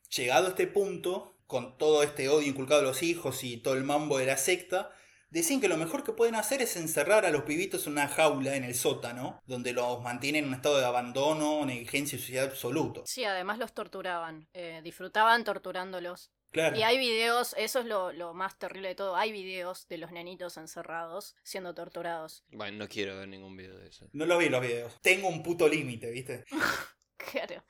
Llegado 0.09 0.47
a 0.47 0.49
este 0.49 0.65
punto, 0.65 1.38
con 1.45 1.77
todo 1.77 2.01
este 2.01 2.29
odio 2.29 2.47
inculcado 2.47 2.81
a 2.81 2.83
los 2.83 3.03
hijos 3.03 3.43
y 3.43 3.57
todo 3.57 3.75
el 3.75 3.83
mambo 3.83 4.17
de 4.17 4.25
la 4.25 4.38
secta, 4.38 4.91
deciden 5.30 5.61
que 5.61 5.67
lo 5.67 5.78
mejor 5.78 6.03
que 6.03 6.13
pueden 6.13 6.36
hacer 6.36 6.61
es 6.61 6.76
encerrar 6.76 7.26
a 7.26 7.32
los 7.32 7.43
pibitos 7.43 7.88
en 7.88 7.93
una 7.93 8.07
jaula 8.07 8.55
en 8.55 8.63
el 8.63 8.76
sótano, 8.76 9.41
donde 9.45 9.73
los 9.73 10.01
mantienen 10.01 10.43
en 10.43 10.49
un 10.49 10.55
estado 10.55 10.78
de 10.78 10.86
abandono, 10.86 11.65
negligencia 11.65 12.15
y 12.15 12.19
suciedad 12.19 12.45
absoluto. 12.45 13.03
Sí, 13.05 13.23
además 13.23 13.57
los 13.57 13.73
torturaban, 13.73 14.47
eh, 14.53 14.82
disfrutaban 14.84 15.43
torturándolos. 15.43 16.32
Claro. 16.51 16.78
Y 16.78 16.84
hay 16.84 16.97
videos, 16.97 17.53
eso 17.57 17.80
es 17.80 17.86
lo, 17.86 18.13
lo 18.13 18.34
más 18.34 18.57
terrible 18.57 18.89
de 18.89 18.95
todo, 18.95 19.17
hay 19.17 19.34
videos 19.34 19.89
de 19.89 19.97
los 19.97 20.11
nenitos 20.11 20.55
encerrados 20.55 21.36
siendo 21.43 21.73
torturados. 21.73 22.45
Bueno, 22.49 22.78
no 22.78 22.88
quiero 22.88 23.17
ver 23.17 23.28
ningún 23.28 23.57
video 23.57 23.78
de 23.78 23.89
eso. 23.89 24.07
No 24.13 24.26
lo 24.26 24.38
vi 24.38 24.47
los 24.47 24.61
videos. 24.61 25.01
Tengo 25.01 25.28
un 25.28 25.43
puto 25.43 25.67
límite, 25.67 26.11
¿viste? 26.11 26.45
Claro. 27.17 27.63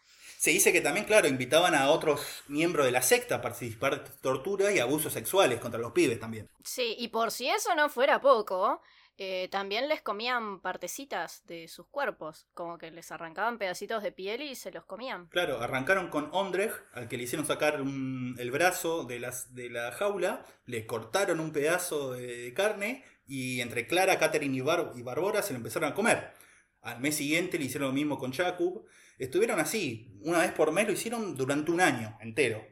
Se 0.45 0.51
dice 0.51 0.71
que 0.71 0.79
también, 0.79 1.07
claro, 1.07 1.27
invitaban 1.27 1.73
a 1.73 1.89
otros 1.89 2.43
miembros 2.47 2.85
de 2.85 2.91
la 2.91 3.01
secta 3.01 3.33
a 3.37 3.41
participar 3.41 4.03
de 4.03 4.11
torturas 4.21 4.75
y 4.75 4.77
abusos 4.79 5.11
sexuales 5.11 5.59
contra 5.59 5.79
los 5.79 5.91
pibes 5.91 6.19
también. 6.19 6.47
Sí, 6.63 6.95
y 6.99 7.07
por 7.07 7.31
si 7.31 7.49
eso 7.49 7.73
no 7.73 7.89
fuera 7.89 8.21
poco, 8.21 8.79
eh, 9.17 9.47
también 9.49 9.89
les 9.89 10.03
comían 10.03 10.59
partecitas 10.59 11.43
de 11.47 11.67
sus 11.67 11.87
cuerpos, 11.87 12.45
como 12.53 12.77
que 12.77 12.91
les 12.91 13.11
arrancaban 13.11 13.57
pedacitos 13.57 14.03
de 14.03 14.11
piel 14.11 14.43
y 14.43 14.53
se 14.53 14.69
los 14.69 14.85
comían. 14.85 15.25
Claro, 15.29 15.61
arrancaron 15.63 16.09
con 16.09 16.29
Ondrej, 16.31 16.73
al 16.93 17.07
que 17.07 17.17
le 17.17 17.23
hicieron 17.23 17.47
sacar 17.47 17.81
un- 17.81 18.35
el 18.37 18.51
brazo 18.51 19.03
de, 19.03 19.17
las, 19.19 19.55
de 19.55 19.71
la 19.71 19.93
jaula, 19.93 20.45
le 20.67 20.85
cortaron 20.85 21.39
un 21.39 21.53
pedazo 21.53 22.11
de 22.13 22.53
carne 22.53 23.03
y 23.25 23.61
entre 23.61 23.87
Clara, 23.87 24.19
Catherine 24.19 24.55
y, 24.55 24.61
Bar- 24.61 24.91
y 24.95 25.01
Barbora 25.01 25.41
se 25.41 25.53
lo 25.53 25.57
empezaron 25.57 25.91
a 25.91 25.95
comer. 25.95 26.33
Al 26.83 26.99
mes 26.99 27.15
siguiente 27.15 27.57
le 27.57 27.65
hicieron 27.65 27.87
lo 27.87 27.93
mismo 27.95 28.19
con 28.19 28.31
Jakub. 28.31 28.85
Estuvieron 29.17 29.59
así, 29.59 30.19
una 30.21 30.39
vez 30.39 30.51
por 30.51 30.71
mes 30.71 30.87
lo 30.87 30.93
hicieron 30.93 31.35
durante 31.35 31.71
un 31.71 31.81
año 31.81 32.17
entero. 32.21 32.65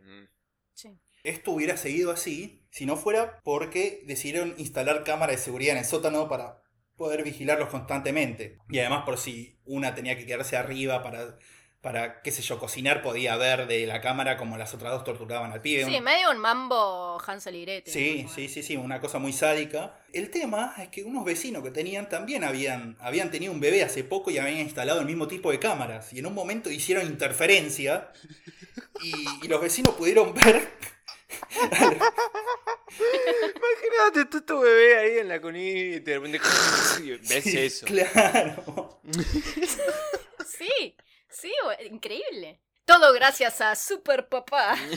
Sí. 0.73 0.99
Esto 1.23 1.51
hubiera 1.51 1.77
seguido 1.77 2.11
así 2.11 2.67
si 2.71 2.85
no 2.85 2.97
fuera 2.97 3.39
porque 3.43 4.03
decidieron 4.05 4.55
instalar 4.57 5.03
cámaras 5.03 5.37
de 5.37 5.41
seguridad 5.43 5.73
en 5.73 5.79
el 5.79 5.85
sótano 5.85 6.27
para 6.27 6.61
poder 6.95 7.23
vigilarlos 7.23 7.69
constantemente. 7.69 8.57
Y 8.69 8.79
además 8.79 9.03
por 9.05 9.17
si 9.17 9.59
una 9.65 9.95
tenía 9.95 10.17
que 10.17 10.25
quedarse 10.25 10.57
arriba 10.57 11.01
para, 11.03 11.37
para 11.83 12.21
qué 12.21 12.31
sé 12.31 12.41
yo, 12.41 12.59
cocinar, 12.59 13.01
podía 13.01 13.35
ver 13.35 13.67
de 13.67 13.85
la 13.85 13.99
cámara 13.99 14.37
como 14.37 14.57
las 14.57 14.73
otras 14.73 14.93
dos 14.93 15.03
torturaban 15.03 15.51
al 15.51 15.61
pibe. 15.61 15.83
Sí, 15.83 15.99
medio 15.99 16.31
un 16.31 16.37
mambo 16.37 17.21
Hansel 17.27 17.55
y 17.55 17.63
Gretel. 17.63 17.93
Sí, 17.93 18.25
sí, 18.33 18.47
sí, 18.47 18.63
sí, 18.63 18.77
una 18.77 19.01
cosa 19.01 19.19
muy 19.19 19.33
sádica. 19.33 19.99
El 20.13 20.31
tema 20.31 20.73
es 20.77 20.87
que 20.87 21.03
unos 21.03 21.25
vecinos 21.25 21.61
que 21.61 21.71
tenían 21.71 22.07
también 22.07 22.45
habían, 22.45 22.95
habían 23.01 23.31
tenido 23.31 23.51
un 23.51 23.59
bebé 23.59 23.83
hace 23.83 24.05
poco 24.05 24.31
y 24.31 24.37
habían 24.37 24.59
instalado 24.59 25.01
el 25.01 25.05
mismo 25.05 25.27
tipo 25.27 25.51
de 25.51 25.59
cámaras. 25.59 26.13
Y 26.13 26.19
en 26.19 26.25
un 26.25 26.33
momento 26.33 26.71
hicieron 26.71 27.05
interferencia 27.05 28.13
y, 29.03 29.13
y 29.45 29.47
los 29.49 29.59
vecinos 29.59 29.93
pudieron 29.95 30.33
ver 30.33 30.69
Imagínate 32.93 34.25
tú 34.31 34.41
tu 34.41 34.61
bebé 34.61 34.97
ahí 34.99 35.17
en 35.17 35.27
la 35.27 35.41
cunita 35.41 35.65
y 35.65 35.99
de 35.99 36.19
repente 36.19 36.39
ves 37.29 37.43
Sí, 37.43 37.57
eso. 37.57 37.85
Claro. 37.85 39.01
Sí, 40.45 40.95
sí, 41.33 41.51
bu- 41.65 41.91
increíble. 41.91 42.59
Todo 42.85 43.13
gracias 43.13 43.61
a 43.61 43.75
Super 43.75 44.27
Papá. 44.27 44.75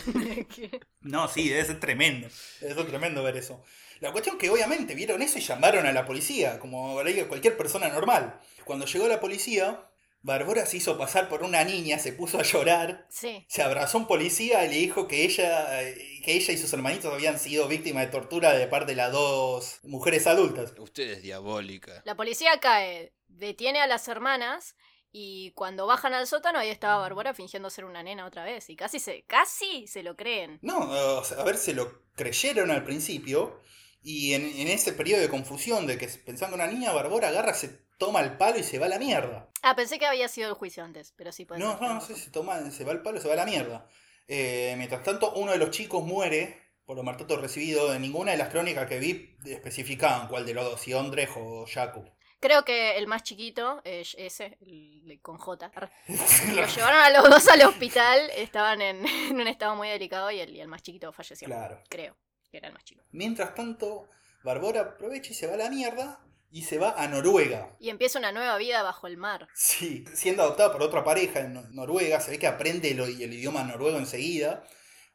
No, 1.00 1.28
sí, 1.28 1.48
debe 1.48 1.64
ser 1.64 1.78
tremendo. 1.80 2.28
Debe 2.60 2.74
ser 2.74 2.86
tremendo 2.86 3.22
ver 3.22 3.36
eso. 3.36 3.62
La 4.00 4.12
cuestión 4.12 4.38
que 4.38 4.50
obviamente 4.50 4.94
vieron 4.94 5.22
eso 5.22 5.38
y 5.38 5.42
llamaron 5.42 5.86
a 5.86 5.92
la 5.92 6.04
policía, 6.04 6.58
como 6.58 6.98
haría 6.98 7.28
cualquier 7.28 7.56
persona 7.56 7.88
normal. 7.88 8.40
Cuando 8.64 8.86
llegó 8.86 9.06
la 9.08 9.20
policía, 9.20 9.88
Barbora 10.22 10.66
se 10.66 10.78
hizo 10.78 10.98
pasar 10.98 11.28
por 11.28 11.44
una 11.44 11.62
niña, 11.64 11.98
se 12.00 12.12
puso 12.12 12.38
a 12.40 12.42
llorar, 12.42 13.06
sí, 13.08 13.46
se 13.48 13.62
abrazó 13.62 13.98
a 13.98 14.00
un 14.00 14.06
policía 14.08 14.64
y 14.64 14.68
le 14.68 14.76
dijo 14.76 15.06
que 15.06 15.22
ella, 15.24 15.80
eh, 15.82 16.20
que 16.24 16.34
ella 16.34 16.52
y 16.52 16.58
sus 16.58 16.72
hermanitos 16.72 17.14
habían 17.14 17.38
sido 17.38 17.68
víctimas 17.68 18.04
de 18.06 18.10
tortura 18.12 18.52
de 18.52 18.66
parte 18.66 18.92
de 18.92 18.96
las 18.96 19.12
dos 19.12 19.78
mujeres 19.84 20.26
adultas. 20.26 20.74
Usted 20.78 21.08
es 21.12 21.22
diabólica. 21.22 22.02
la 22.04 22.16
policía 22.16 22.58
cae, 22.60 23.14
detiene 23.28 23.80
a 23.80 23.86
las 23.86 24.08
hermanas 24.08 24.74
y 25.18 25.52
cuando 25.52 25.86
bajan 25.86 26.12
al 26.12 26.26
sótano 26.26 26.58
ahí 26.58 26.68
estaba 26.68 26.98
Bárbara 26.98 27.32
fingiendo 27.32 27.70
ser 27.70 27.86
una 27.86 28.02
nena 28.02 28.26
otra 28.26 28.44
vez 28.44 28.68
y 28.68 28.76
casi 28.76 28.98
se, 28.98 29.22
casi 29.24 29.86
se 29.86 30.02
lo 30.02 30.14
creen. 30.14 30.58
No, 30.60 30.92
a 30.92 31.42
ver, 31.44 31.56
se 31.56 31.72
lo 31.72 32.02
creyeron 32.14 32.70
al 32.70 32.84
principio. 32.84 33.58
Y 34.02 34.34
en, 34.34 34.44
en 34.44 34.68
ese 34.68 34.92
periodo 34.92 35.22
de 35.22 35.30
confusión 35.30 35.86
de 35.86 35.96
que 35.96 36.06
pensando 36.06 36.54
una 36.54 36.66
niña, 36.66 36.92
Barbora 36.92 37.28
agarra, 37.28 37.54
se 37.54 37.68
toma 37.98 38.20
el 38.20 38.36
palo 38.36 38.58
y 38.58 38.62
se 38.62 38.78
va 38.78 38.86
a 38.86 38.88
la 38.90 38.98
mierda. 38.98 39.48
Ah, 39.62 39.74
pensé 39.74 39.98
que 39.98 40.04
había 40.04 40.28
sido 40.28 40.48
el 40.50 40.54
juicio 40.54 40.84
antes, 40.84 41.14
pero 41.16 41.32
sí 41.32 41.46
puede 41.46 41.62
No, 41.62 41.72
ser. 41.72 41.80
no, 41.80 41.94
no 41.94 42.00
sé, 42.02 42.14
se, 42.14 42.30
toma, 42.30 42.70
se 42.70 42.84
va 42.84 42.92
el 42.92 43.00
palo, 43.00 43.18
se 43.18 43.26
va 43.28 43.34
a 43.34 43.38
la 43.38 43.46
mierda. 43.46 43.88
Eh, 44.28 44.74
mientras 44.76 45.02
tanto, 45.02 45.32
uno 45.32 45.52
de 45.52 45.58
los 45.58 45.70
chicos 45.70 46.04
muere 46.04 46.60
por 46.84 46.94
los 46.94 47.04
maltratos 47.06 47.40
recibidos. 47.40 47.96
En 47.96 48.02
ninguna 48.02 48.32
de 48.32 48.36
las 48.36 48.50
crónicas 48.50 48.86
que 48.86 48.98
vi 48.98 49.36
especificaban 49.46 50.28
cuál 50.28 50.44
de 50.44 50.52
los 50.54 50.64
dos, 50.64 50.80
si 50.80 50.92
Ondrej 50.92 51.30
o 51.36 51.64
Jakub. 51.66 52.04
Creo 52.46 52.64
que 52.64 52.96
el 52.96 53.08
más 53.08 53.24
chiquito, 53.24 53.82
eh, 53.84 54.04
ese, 54.18 54.56
el 54.60 55.18
con 55.20 55.36
J, 55.36 55.68
lo 56.54 56.66
llevaron 56.66 57.00
a 57.00 57.10
los 57.10 57.28
dos 57.28 57.48
al 57.48 57.62
hospital, 57.62 58.30
estaban 58.36 58.80
en, 58.80 59.04
en 59.30 59.40
un 59.40 59.48
estado 59.48 59.74
muy 59.74 59.88
delicado 59.88 60.30
y 60.30 60.38
el, 60.38 60.54
y 60.54 60.60
el 60.60 60.68
más 60.68 60.80
chiquito 60.82 61.12
falleció. 61.12 61.46
Claro. 61.46 61.82
Creo 61.88 62.16
que 62.48 62.58
era 62.58 62.68
el 62.68 62.74
más 62.74 62.84
chico. 62.84 63.02
Mientras 63.10 63.52
tanto, 63.56 64.08
Barbora 64.44 64.82
aprovecha 64.82 65.32
y 65.32 65.34
se 65.34 65.48
va 65.48 65.54
a 65.54 65.56
la 65.56 65.70
mierda 65.70 66.20
y 66.52 66.62
se 66.62 66.78
va 66.78 66.90
a 66.96 67.08
Noruega. 67.08 67.74
Y 67.80 67.90
empieza 67.90 68.20
una 68.20 68.30
nueva 68.30 68.56
vida 68.58 68.80
bajo 68.84 69.08
el 69.08 69.16
mar. 69.16 69.48
Sí, 69.52 70.04
siendo 70.14 70.44
adoptada 70.44 70.70
por 70.72 70.82
otra 70.84 71.02
pareja 71.02 71.40
en 71.40 71.54
Nor- 71.54 71.68
Noruega, 71.70 72.20
se 72.20 72.30
ve 72.30 72.38
que 72.38 72.46
aprende 72.46 72.92
el, 72.92 73.00
el 73.00 73.32
idioma 73.34 73.64
noruego 73.64 73.98
enseguida. 73.98 74.62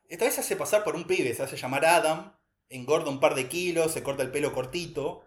Esta 0.09 0.25
vez 0.25 0.33
se 0.35 0.41
hace 0.41 0.57
pasar 0.57 0.83
por 0.83 0.95
un 0.97 1.05
pibe, 1.07 1.33
se 1.33 1.43
hace 1.43 1.55
llamar 1.55 1.85
Adam, 1.85 2.35
engorda 2.67 3.09
un 3.09 3.21
par 3.21 3.35
de 3.35 3.47
kilos, 3.47 3.93
se 3.93 4.03
corta 4.03 4.21
el 4.23 4.31
pelo 4.31 4.51
cortito, 4.53 5.23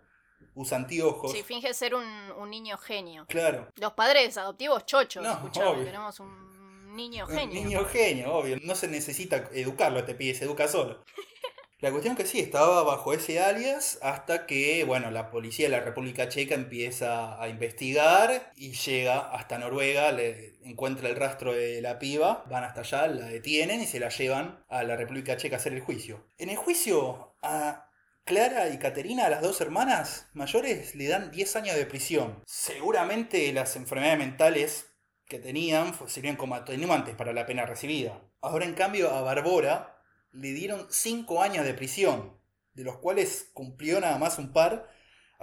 usa 0.55 0.76
anteojos. 0.78 1.32
Sí, 1.32 1.42
finge 1.42 1.72
ser 1.74 1.94
un, 1.94 2.05
un 2.38 2.50
niño 2.50 2.76
genio. 2.78 3.26
Claro. 3.28 3.68
Los 3.76 3.92
padres 3.92 4.36
adoptivos 4.36 4.86
chochos, 4.86 5.22
No, 5.22 5.32
escuchame, 5.32 5.84
tenemos 5.84 6.20
un 6.20 6.94
niño 6.96 7.26
Un 7.26 7.34
genio. 7.36 7.62
niño 7.62 7.84
genio, 7.86 8.34
obvio. 8.34 8.59
No 8.62 8.74
se 8.74 8.88
necesita 8.88 9.48
educarlo, 9.52 9.98
este 9.98 10.14
pibe 10.14 10.34
se 10.34 10.44
educa 10.44 10.68
solo. 10.68 11.02
La 11.80 11.90
cuestión 11.90 12.16
que 12.16 12.24
sí, 12.24 12.40
estaba 12.40 12.82
bajo 12.82 13.12
ese 13.12 13.40
alias 13.42 13.98
hasta 14.00 14.46
que, 14.46 14.84
bueno, 14.84 15.11
la 15.11 15.30
policía 15.30 15.66
de 15.66 15.76
la 15.76 15.84
República 15.84 16.30
Checa 16.30 16.55
empieza 16.55 17.38
a 17.42 17.46
investigar 17.48 18.52
y 18.57 18.72
llega 18.72 19.18
hasta 19.18 19.59
Noruega, 19.59 20.11
le 20.11 20.55
encuentra 20.62 21.11
el 21.11 21.16
rastro 21.16 21.52
de 21.52 21.82
la 21.82 21.98
piba, 21.98 22.42
van 22.48 22.64
hasta 22.64 22.80
allá, 22.80 23.07
la 23.09 23.26
detienen 23.26 23.82
y 23.82 23.86
se 23.86 24.00
la 24.00 24.09
llevan 24.09 24.64
a 24.70 24.82
la 24.82 24.96
República 24.96 25.36
Checa 25.36 25.57
a 25.57 25.59
hacer 25.59 25.74
el 25.74 25.82
juicio. 25.82 26.24
En 26.38 26.48
el 26.48 26.57
juicio 26.57 27.34
a 27.42 27.90
Clara 28.27 28.70
y 28.70 28.79
Caterina, 28.79 29.29
las 29.29 29.43
dos 29.43 29.61
hermanas 29.61 30.31
mayores, 30.33 30.95
le 30.95 31.09
dan 31.09 31.31
10 31.31 31.57
años 31.57 31.77
de 31.77 31.85
prisión. 31.85 32.43
Seguramente 32.47 33.53
las 33.53 33.77
enfermedades 33.77 34.18
mentales 34.18 34.87
que 35.27 35.39
tenían 35.39 35.93
serían 36.09 36.37
como 36.37 36.55
atenuantes 36.55 37.14
para 37.16 37.35
la 37.35 37.45
pena 37.45 37.66
recibida. 37.66 38.22
Ahora, 38.41 38.64
en 38.64 38.72
cambio, 38.72 39.11
a 39.11 39.20
Barbora 39.20 40.03
le 40.33 40.55
dieron 40.55 40.87
5 40.89 41.43
años 41.43 41.66
de 41.66 41.75
prisión, 41.75 42.41
de 42.72 42.85
los 42.85 42.97
cuales 42.97 43.51
cumplió 43.53 44.01
nada 44.01 44.16
más 44.16 44.39
un 44.39 44.55
par, 44.55 44.89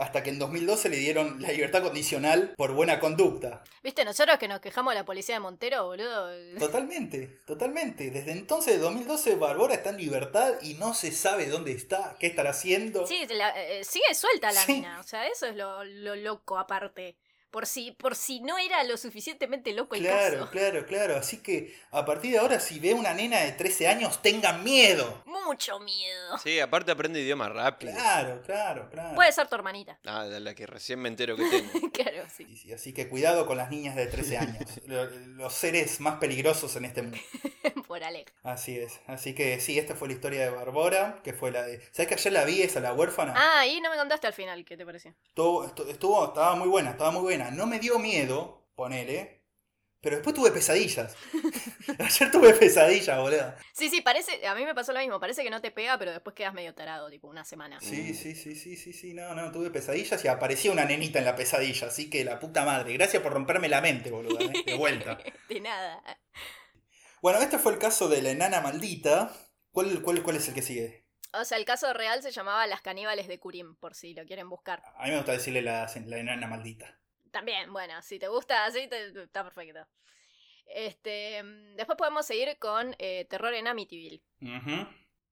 hasta 0.02 0.24
que 0.24 0.30
en 0.32 0.40
2012 0.40 0.90
le 0.90 0.98
dieron 0.98 1.42
la 1.42 1.52
libertad 1.52 1.84
condicional 1.84 2.54
por 2.58 2.74
buena 2.74 3.00
conducta. 3.00 3.64
¿Viste? 3.84 4.04
Nosotros 4.04 4.38
que 4.40 4.48
nos 4.48 4.60
quejamos 4.60 4.94
de 4.94 5.00
la 5.00 5.06
policía 5.06 5.36
de 5.36 5.40
Montero, 5.40 5.86
boludo. 5.86 6.30
Totalmente, 6.60 7.40
totalmente. 7.46 8.10
Desde 8.12 8.32
entonces, 8.32 8.74
de 8.74 8.80
2012, 8.80 9.36
Barbora 9.36 9.76
está 9.76 9.92
en 9.92 9.98
libertad 9.98 10.54
y 10.62 10.74
no 10.76 10.94
se 10.94 11.12
sabe 11.12 11.46
dónde 11.48 11.72
está, 11.72 12.16
qué 12.20 12.28
estará 12.28 12.50
haciendo. 12.50 13.06
Sí, 13.06 13.26
la- 13.30 13.50
eh, 13.64 13.84
sigue 13.84 14.14
suelta 14.16 14.52
la 14.52 14.62
Sí. 14.62 14.74
mina. 14.74 15.00
O 15.00 15.04
sea, 15.04 15.28
eso 15.28 15.46
es 15.46 15.56
lo, 15.56 15.84
lo 15.84 16.16
loco 16.16 16.58
aparte. 16.58 17.16
Por 17.52 17.66
si, 17.68 17.92
por 17.92 18.16
si 18.16 18.40
no 18.40 18.58
era 18.58 18.82
lo 18.86 18.96
suficientemente 18.96 19.74
loco 19.74 19.96
el 19.96 20.04
Claro, 20.04 20.40
caso. 20.40 20.52
claro, 20.52 20.86
claro. 20.86 21.16
Así 21.18 21.38
que 21.40 21.76
a 21.92 22.06
partir 22.06 22.32
de 22.32 22.38
ahora, 22.40 22.62
si 22.62 22.80
ve 22.80 22.94
una 22.94 23.14
nena 23.14 23.42
de 23.42 23.52
13 23.52 23.90
años, 23.90 24.22
tengan 24.22 24.64
miedo. 24.64 25.22
Mucho 25.26 25.78
miedo. 25.82 26.38
Sí, 26.42 26.62
aparte 26.62 26.92
aprende 26.94 27.20
idioma 27.20 27.50
rápido. 27.50 27.92
Claro, 27.92 28.42
claro, 28.46 28.90
claro. 28.90 29.16
Puede 29.16 29.34
ser 29.34 29.48
tu 29.50 29.56
hermanita. 29.56 30.00
Ah, 30.06 30.24
de 30.26 30.40
la 30.40 30.56
que 30.56 30.66
recién 30.66 31.00
me 31.02 31.10
entero 31.10 31.36
que 31.36 31.44
tengo. 31.50 31.92
claro, 31.92 32.24
sí. 32.34 32.46
Sí, 32.46 32.56
sí, 32.56 32.74
Así 32.74 32.94
que 32.94 33.10
cuidado 33.10 33.46
con 33.46 33.58
las 33.58 33.70
niñas 33.70 33.98
de 33.98 34.08
13 34.08 34.38
años. 34.38 34.64
Lo- 34.86 35.10
Los 35.10 35.54
seres 35.54 36.00
más 36.00 36.20
peligrosos 36.20 36.74
en 36.78 36.86
este 36.86 37.02
mundo. 37.02 37.18
Así 38.44 38.78
es. 38.78 39.00
Así 39.08 39.34
que 39.36 39.60
sí, 39.60 39.78
esta 39.80 39.96
fue 39.96 40.08
la 40.08 40.14
historia 40.16 40.42
de 40.42 40.50
Barbora, 40.50 41.22
que 41.24 41.34
fue 41.34 41.52
la 41.52 41.64
de... 41.64 41.82
¿Sabes 41.92 42.08
que 42.08 42.14
ayer 42.16 42.34
la 42.34 42.46
vi 42.46 42.62
esa, 42.62 42.80
la 42.80 42.94
huérfana? 42.94 43.34
Ah, 43.36 43.66
y 43.68 43.82
no 43.82 43.90
me 43.90 43.98
contaste 43.98 44.28
al 44.28 44.34
final, 44.34 44.64
¿qué 44.66 44.78
te 44.78 44.86
pareció? 44.86 45.14
Estuvo, 45.28 45.66
estu- 45.66 45.88
estuvo- 45.90 46.26
estaba 46.28 46.56
muy 46.56 46.68
buena, 46.68 46.92
estaba 46.92 47.12
muy 47.12 47.22
buena. 47.22 47.52
No 47.52 47.66
me 47.68 47.80
dio 47.80 48.00
miedo, 48.00 48.66
ponele. 48.76 49.40
Pero 50.02 50.16
después 50.16 50.36
tuve 50.36 50.50
pesadillas. 50.52 51.16
Ayer 52.00 52.32
tuve 52.32 52.54
pesadillas, 52.54 53.20
boludo. 53.20 53.54
Sí, 53.74 53.90
sí, 53.90 54.02
parece, 54.02 54.46
a 54.48 54.56
mí 54.56 54.66
me 54.66 54.74
pasó 54.74 54.94
lo 54.94 55.00
mismo, 55.00 55.20
parece 55.20 55.44
que 55.44 55.50
no 55.52 55.62
te 55.62 55.70
pega, 55.72 55.98
pero 56.00 56.12
después 56.12 56.36
quedas 56.36 56.54
medio 56.56 56.74
tarado, 56.74 57.10
tipo 57.10 57.28
una 57.28 57.46
semana. 57.46 57.80
Sí, 57.82 58.14
sí, 58.16 58.34
sí, 58.36 58.56
sí, 58.56 58.76
sí, 58.76 58.94
sí, 58.94 59.14
no, 59.14 59.36
no, 59.36 59.52
tuve 59.52 59.70
pesadillas 59.70 60.24
y 60.26 60.28
aparecía 60.28 60.72
una 60.72 60.86
nenita 60.86 61.20
en 61.20 61.26
la 61.26 61.36
pesadilla, 61.36 61.88
así 61.88 62.10
que 62.10 62.24
la 62.26 62.40
puta 62.40 62.66
madre. 62.66 62.94
Gracias 62.94 63.22
por 63.22 63.34
romperme 63.34 63.70
la 63.70 63.82
mente, 63.82 64.10
boludo, 64.12 64.40
¿eh? 64.40 64.54
de 64.66 64.74
vuelta. 64.76 65.20
De 65.50 65.60
nada. 65.60 66.02
Bueno, 67.22 67.40
este 67.40 67.58
fue 67.60 67.74
el 67.74 67.80
caso 67.80 68.10
de 68.10 68.22
la 68.22 68.32
enana 68.32 68.62
maldita. 68.62 69.32
¿Cuál, 69.72 70.02
cuál, 70.02 70.24
cuál 70.24 70.36
es 70.38 70.48
el 70.48 70.54
que 70.54 70.62
sigue? 70.62 71.06
O 71.34 71.46
sea, 71.46 71.58
el 71.58 71.66
caso 71.66 71.94
real 71.94 72.22
se 72.22 72.32
llamaba 72.32 72.68
Las 72.68 72.82
caníbales 72.82 73.28
de 73.28 73.40
Kurim, 73.40 73.76
por 73.76 73.96
si 73.96 74.14
lo 74.14 74.26
quieren 74.26 74.50
buscar. 74.50 74.84
A 74.98 75.06
mí 75.06 75.12
me 75.12 75.18
gusta 75.18 75.32
decirle 75.32 75.62
la, 75.62 75.90
la 76.06 76.18
enana 76.18 76.48
maldita. 76.48 77.00
También, 77.32 77.72
bueno, 77.72 78.02
si 78.02 78.20
te 78.20 78.28
gusta 78.28 78.66
así, 78.66 78.88
te- 78.88 79.24
está 79.24 79.44
perfecto. 79.44 79.88
Este, 80.66 81.42
después 81.76 81.98
podemos 81.98 82.26
seguir 82.26 82.58
con 82.60 82.96
eh, 83.00 83.26
Terror 83.30 83.54
en 83.54 83.68
Amityville. 83.68 84.22
Ujú. 84.42 84.88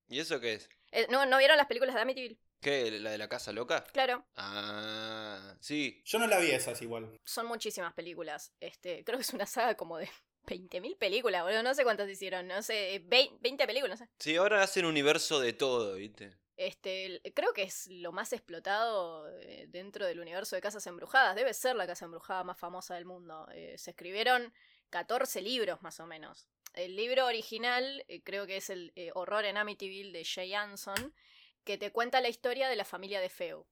¿Y 0.07 0.19
eso 0.19 0.39
qué 0.39 0.53
es? 0.53 0.69
Eh, 0.91 1.07
¿no, 1.09 1.25
¿No 1.25 1.37
vieron 1.37 1.57
las 1.57 1.67
películas 1.67 1.95
de 1.95 2.01
Amityville? 2.01 2.39
¿Qué? 2.61 2.91
¿La 2.91 3.11
de 3.11 3.17
la 3.17 3.29
casa 3.29 3.51
loca? 3.51 3.83
Claro, 3.85 4.25
Ah, 4.35 5.55
sí. 5.59 6.01
Yo 6.05 6.19
no 6.19 6.27
la 6.27 6.39
vi 6.39 6.51
esas 6.51 6.81
igual. 6.81 7.17
son 7.23 7.45
muchísimas 7.47 7.93
películas. 7.93 8.53
Este, 8.59 9.03
creo 9.03 9.17
que 9.17 9.23
es 9.23 9.33
una 9.33 9.45
saga 9.45 9.75
como 9.75 9.97
de 9.97 10.09
20.000 10.45 10.97
películas, 10.97 11.43
boludo. 11.43 11.63
No 11.63 11.73
sé 11.73 11.83
cuántas 11.83 12.09
hicieron, 12.09 12.47
no 12.47 12.61
sé, 12.61 13.01
20, 13.05 13.37
20 13.41 13.67
películas, 13.67 13.99
no 13.99 14.05
sé. 14.05 14.11
Sí, 14.19 14.35
ahora 14.35 14.63
hacen 14.63 14.85
universo 14.85 15.39
de 15.39 15.53
todo, 15.53 15.95
¿viste? 15.95 16.31
Este, 16.57 17.21
creo 17.33 17.53
que 17.53 17.63
es 17.63 17.87
lo 17.87 18.11
más 18.11 18.33
explotado 18.33 19.29
eh, 19.39 19.67
dentro 19.69 20.05
del 20.05 20.19
universo 20.19 20.55
de 20.55 20.61
casas 20.61 20.85
embrujadas. 20.87 21.35
Debe 21.35 21.53
ser 21.53 21.75
la 21.75 21.87
casa 21.87 22.05
embrujada 22.05 22.43
más 22.43 22.57
famosa 22.57 22.95
del 22.95 23.05
mundo. 23.05 23.47
Eh, 23.53 23.75
se 23.77 23.91
escribieron 23.91 24.53
14 24.89 25.41
libros 25.41 25.81
más 25.81 25.99
o 25.99 26.05
menos. 26.05 26.49
El 26.73 26.95
libro 26.95 27.25
original 27.25 28.05
eh, 28.07 28.21
creo 28.21 28.45
que 28.45 28.57
es 28.57 28.69
el 28.69 28.91
eh, 28.95 29.11
Horror 29.13 29.45
en 29.45 29.57
Amityville 29.57 30.11
de 30.11 30.25
Jay 30.25 30.53
Anson, 30.53 31.13
que 31.63 31.77
te 31.77 31.91
cuenta 31.91 32.21
la 32.21 32.29
historia 32.29 32.69
de 32.69 32.75
la 32.75 32.85
familia 32.85 33.19
de 33.19 33.29
Feo. 33.29 33.67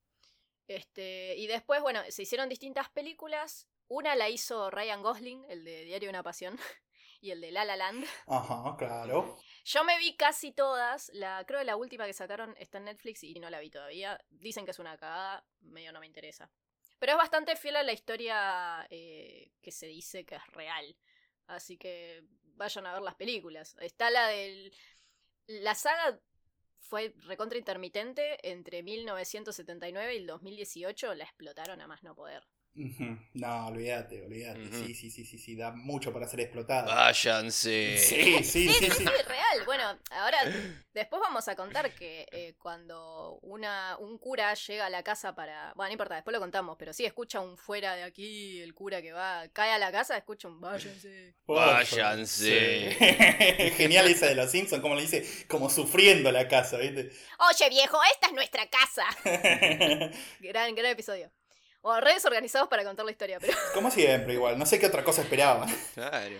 Este, 0.67 1.35
y 1.37 1.47
después, 1.47 1.81
bueno, 1.81 2.01
se 2.09 2.23
hicieron 2.23 2.49
distintas 2.49 2.89
películas. 2.89 3.67
Una 3.89 4.15
la 4.15 4.29
hizo 4.29 4.69
Ryan 4.69 5.01
Gosling, 5.01 5.45
el 5.49 5.63
de 5.63 5.85
Diario 5.85 6.07
de 6.07 6.11
una 6.11 6.23
Pasión, 6.23 6.57
y 7.21 7.31
el 7.31 7.41
de 7.41 7.51
La 7.51 7.65
La 7.65 7.75
Land. 7.75 8.05
Ajá, 8.27 8.75
claro. 8.77 9.37
Yo 9.63 9.83
me 9.83 9.97
vi 9.97 10.15
casi 10.15 10.51
todas. 10.51 11.09
La, 11.13 11.43
creo 11.45 11.59
que 11.59 11.65
la 11.65 11.75
última 11.75 12.05
que 12.05 12.13
sacaron 12.13 12.53
está 12.57 12.77
en 12.79 12.85
Netflix 12.85 13.23
y 13.23 13.33
no 13.39 13.49
la 13.49 13.59
vi 13.59 13.69
todavía. 13.69 14.19
Dicen 14.29 14.65
que 14.65 14.71
es 14.71 14.79
una 14.79 14.97
cagada, 14.97 15.45
medio 15.61 15.91
no 15.91 15.99
me 15.99 16.05
interesa. 16.05 16.51
Pero 16.99 17.13
es 17.13 17.17
bastante 17.17 17.55
fiel 17.55 17.75
a 17.75 17.83
la 17.83 17.93
historia 17.93 18.87
eh, 18.89 19.51
que 19.61 19.71
se 19.71 19.87
dice 19.87 20.25
que 20.25 20.35
es 20.35 20.47
real. 20.47 20.97
Así 21.47 21.77
que 21.77 22.23
vayan 22.55 22.85
a 22.87 22.93
ver 22.93 23.01
las 23.01 23.15
películas. 23.15 23.75
Está 23.79 24.09
la 24.09 24.27
del. 24.27 24.73
La 25.47 25.75
saga 25.75 26.19
fue 26.79 27.13
recontra 27.19 27.57
intermitente. 27.57 28.37
Entre 28.49 28.83
1979 28.83 30.15
y 30.15 30.17
el 30.17 30.27
2018 30.27 31.13
la 31.13 31.23
explotaron 31.23 31.81
a 31.81 31.87
más 31.87 32.03
no 32.03 32.15
poder. 32.15 32.47
No, 33.33 33.67
olvídate, 33.67 34.21
olvídate. 34.23 34.71
Sí, 34.71 34.93
sí, 34.93 35.09
sí, 35.09 35.25
sí, 35.25 35.37
sí, 35.37 35.55
da 35.55 35.71
mucho 35.71 36.13
para 36.13 36.27
ser 36.27 36.41
explotada. 36.41 36.93
Váyanse. 36.93 37.97
Sí, 37.97 38.37
sí, 38.43 38.43
Sí, 38.43 38.69
sí, 38.69 38.73
sí, 38.73 38.85
sí. 38.91 38.91
sí, 38.97 39.05
real. 39.05 39.65
Bueno, 39.65 39.83
ahora 40.11 40.37
después 40.93 41.21
vamos 41.21 41.47
a 41.47 41.55
contar 41.55 41.93
que 41.93 42.27
eh, 42.31 42.55
cuando 42.59 43.39
una, 43.41 43.97
un 43.97 44.17
cura 44.17 44.53
llega 44.53 44.85
a 44.85 44.89
la 44.89 45.03
casa 45.03 45.33
para... 45.33 45.73
Bueno, 45.75 45.89
no 45.89 45.93
importa, 45.93 46.15
después 46.15 46.33
lo 46.33 46.39
contamos, 46.39 46.75
pero 46.77 46.93
sí 46.93 47.05
escucha 47.05 47.39
un 47.39 47.57
fuera 47.57 47.95
de 47.95 48.03
aquí, 48.03 48.61
el 48.61 48.73
cura 48.73 49.01
que 49.01 49.11
va, 49.11 49.47
cae 49.53 49.71
a 49.71 49.77
la 49.79 49.91
casa, 49.91 50.15
escucha 50.17 50.47
un 50.47 50.61
váyanse. 50.61 51.35
Váyanse. 51.47 52.91
Sí. 52.91 53.05
Genial 53.77 54.07
esa 54.07 54.27
de 54.27 54.35
los 54.35 54.51
Simpsons, 54.51 54.81
como 54.81 54.95
le 54.95 55.01
dice, 55.01 55.25
como 55.47 55.69
sufriendo 55.69 56.31
la 56.31 56.47
casa, 56.47 56.77
¿viste? 56.77 57.11
Oye 57.49 57.69
viejo, 57.69 57.97
esta 58.13 58.27
es 58.27 58.33
nuestra 58.33 58.67
casa. 58.69 59.05
Gran, 60.39 60.75
gran 60.75 60.91
episodio. 60.91 61.31
O 61.89 62.01
redes 62.01 62.25
organizados 62.25 62.67
para 62.67 62.83
contar 62.83 63.05
la 63.05 63.11
historia, 63.11 63.39
pero 63.39 63.53
como 63.73 63.89
siempre, 63.89 64.33
igual. 64.33 64.59
No 64.59 64.65
sé 64.65 64.77
qué 64.77 64.87
otra 64.87 65.05
cosa 65.05 65.21
esperaba. 65.21 65.65
Claro. 65.93 66.35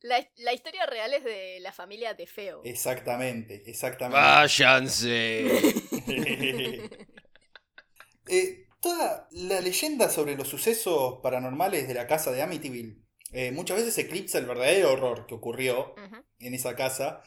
la, 0.00 0.26
la 0.36 0.54
historia 0.54 0.86
real 0.86 1.12
es 1.12 1.22
de 1.22 1.58
la 1.60 1.70
familia 1.70 2.14
de 2.14 2.26
Feo. 2.26 2.62
Exactamente, 2.64 3.62
exactamente. 3.66 4.20
Váyanse. 4.20 5.46
Eh, 8.32 8.68
toda 8.80 9.26
la 9.32 9.60
leyenda 9.60 10.08
sobre 10.08 10.36
los 10.36 10.46
sucesos 10.46 11.18
paranormales 11.20 11.88
de 11.88 11.94
la 11.94 12.06
casa 12.06 12.30
de 12.30 12.42
Amityville 12.42 13.02
eh, 13.32 13.50
muchas 13.50 13.78
veces 13.78 13.98
eclipsa 13.98 14.38
el 14.38 14.46
verdadero 14.46 14.92
horror 14.92 15.26
que 15.26 15.34
ocurrió 15.34 15.96
en 16.38 16.54
esa 16.54 16.76
casa 16.76 17.22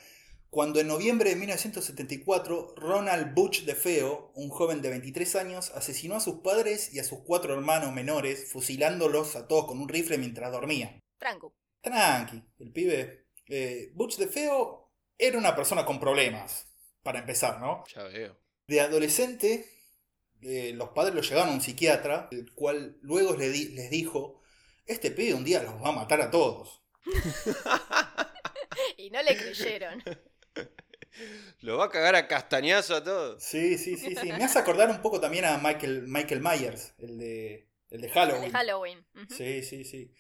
cuando 0.54 0.80
en 0.80 0.88
noviembre 0.88 1.32
de 1.32 1.36
1974 1.36 2.76
Ronald 2.78 3.34
Butch 3.34 3.64
DeFeo, 3.66 4.32
un 4.36 4.50
joven 4.50 4.84
de 4.84 4.92
23 4.92 5.36
años, 5.38 5.72
asesinó 5.72 6.16
a 6.16 6.20
sus 6.20 6.42
padres 6.42 6.94
y 6.94 7.00
a 7.00 7.04
sus 7.04 7.22
cuatro 7.26 7.56
hermanos 7.56 7.92
menores, 7.92 8.52
fusilándolos 8.52 9.36
a 9.36 9.48
todos 9.48 9.66
con 9.66 9.80
un 9.82 9.90
rifle 9.90 10.20
mientras 10.20 10.52
dormía. 10.52 11.00
Franco. 11.18 11.56
Tranqui, 11.82 12.44
el 12.60 12.72
pibe. 12.72 13.26
Eh, 13.48 13.90
Butch 13.96 14.18
DeFeo 14.18 14.92
era 15.18 15.40
una 15.40 15.56
persona 15.56 15.86
con 15.86 16.00
problemas, 16.00 16.68
para 17.02 17.18
empezar, 17.20 17.60
¿no? 17.60 17.84
Ya 17.94 18.04
veo. 18.04 18.38
De 18.68 18.80
adolescente, 18.80 19.66
eh, 20.42 20.72
los 20.76 20.90
padres 20.90 21.16
lo 21.16 21.22
llevaron 21.22 21.50
a 21.50 21.54
un 21.56 21.62
psiquiatra, 21.62 22.28
el 22.32 22.54
cual 22.54 23.00
luego 23.02 23.34
di- 23.34 23.70
les 23.70 23.90
dijo, 23.90 24.40
este 24.86 25.10
pibe 25.10 25.34
un 25.34 25.44
día 25.46 25.64
los 25.64 25.82
va 25.84 25.90
a 25.90 25.94
matar 25.94 26.22
a 26.22 26.30
todos. 26.30 26.84
Y 28.98 29.10
no 29.12 29.22
le 29.22 29.36
creyeron. 29.38 30.04
Lo 31.62 31.78
va 31.78 31.86
a 31.86 31.90
cagar 31.90 32.16
a 32.16 32.28
castañazo 32.28 32.96
a 32.96 33.04
todos. 33.04 33.44
Sí, 33.44 33.78
sí, 33.78 33.98
sí, 33.98 34.16
sí. 34.16 34.28
Me 34.32 34.44
hace 34.44 34.60
acordar 34.60 34.90
un 34.90 35.02
poco 35.02 35.20
también 35.20 35.46
a 35.46 35.58
Michael, 35.58 36.04
Michael 36.08 36.42
Myers, 36.42 36.94
el 37.00 37.18
de, 37.18 37.70
el 37.90 38.02
de 38.02 38.10
Halloween. 38.10 38.44
De 38.44 38.52
Halloween. 38.52 39.06
Sí, 39.30 39.64
sí, 39.64 39.84
sí. 39.86 40.12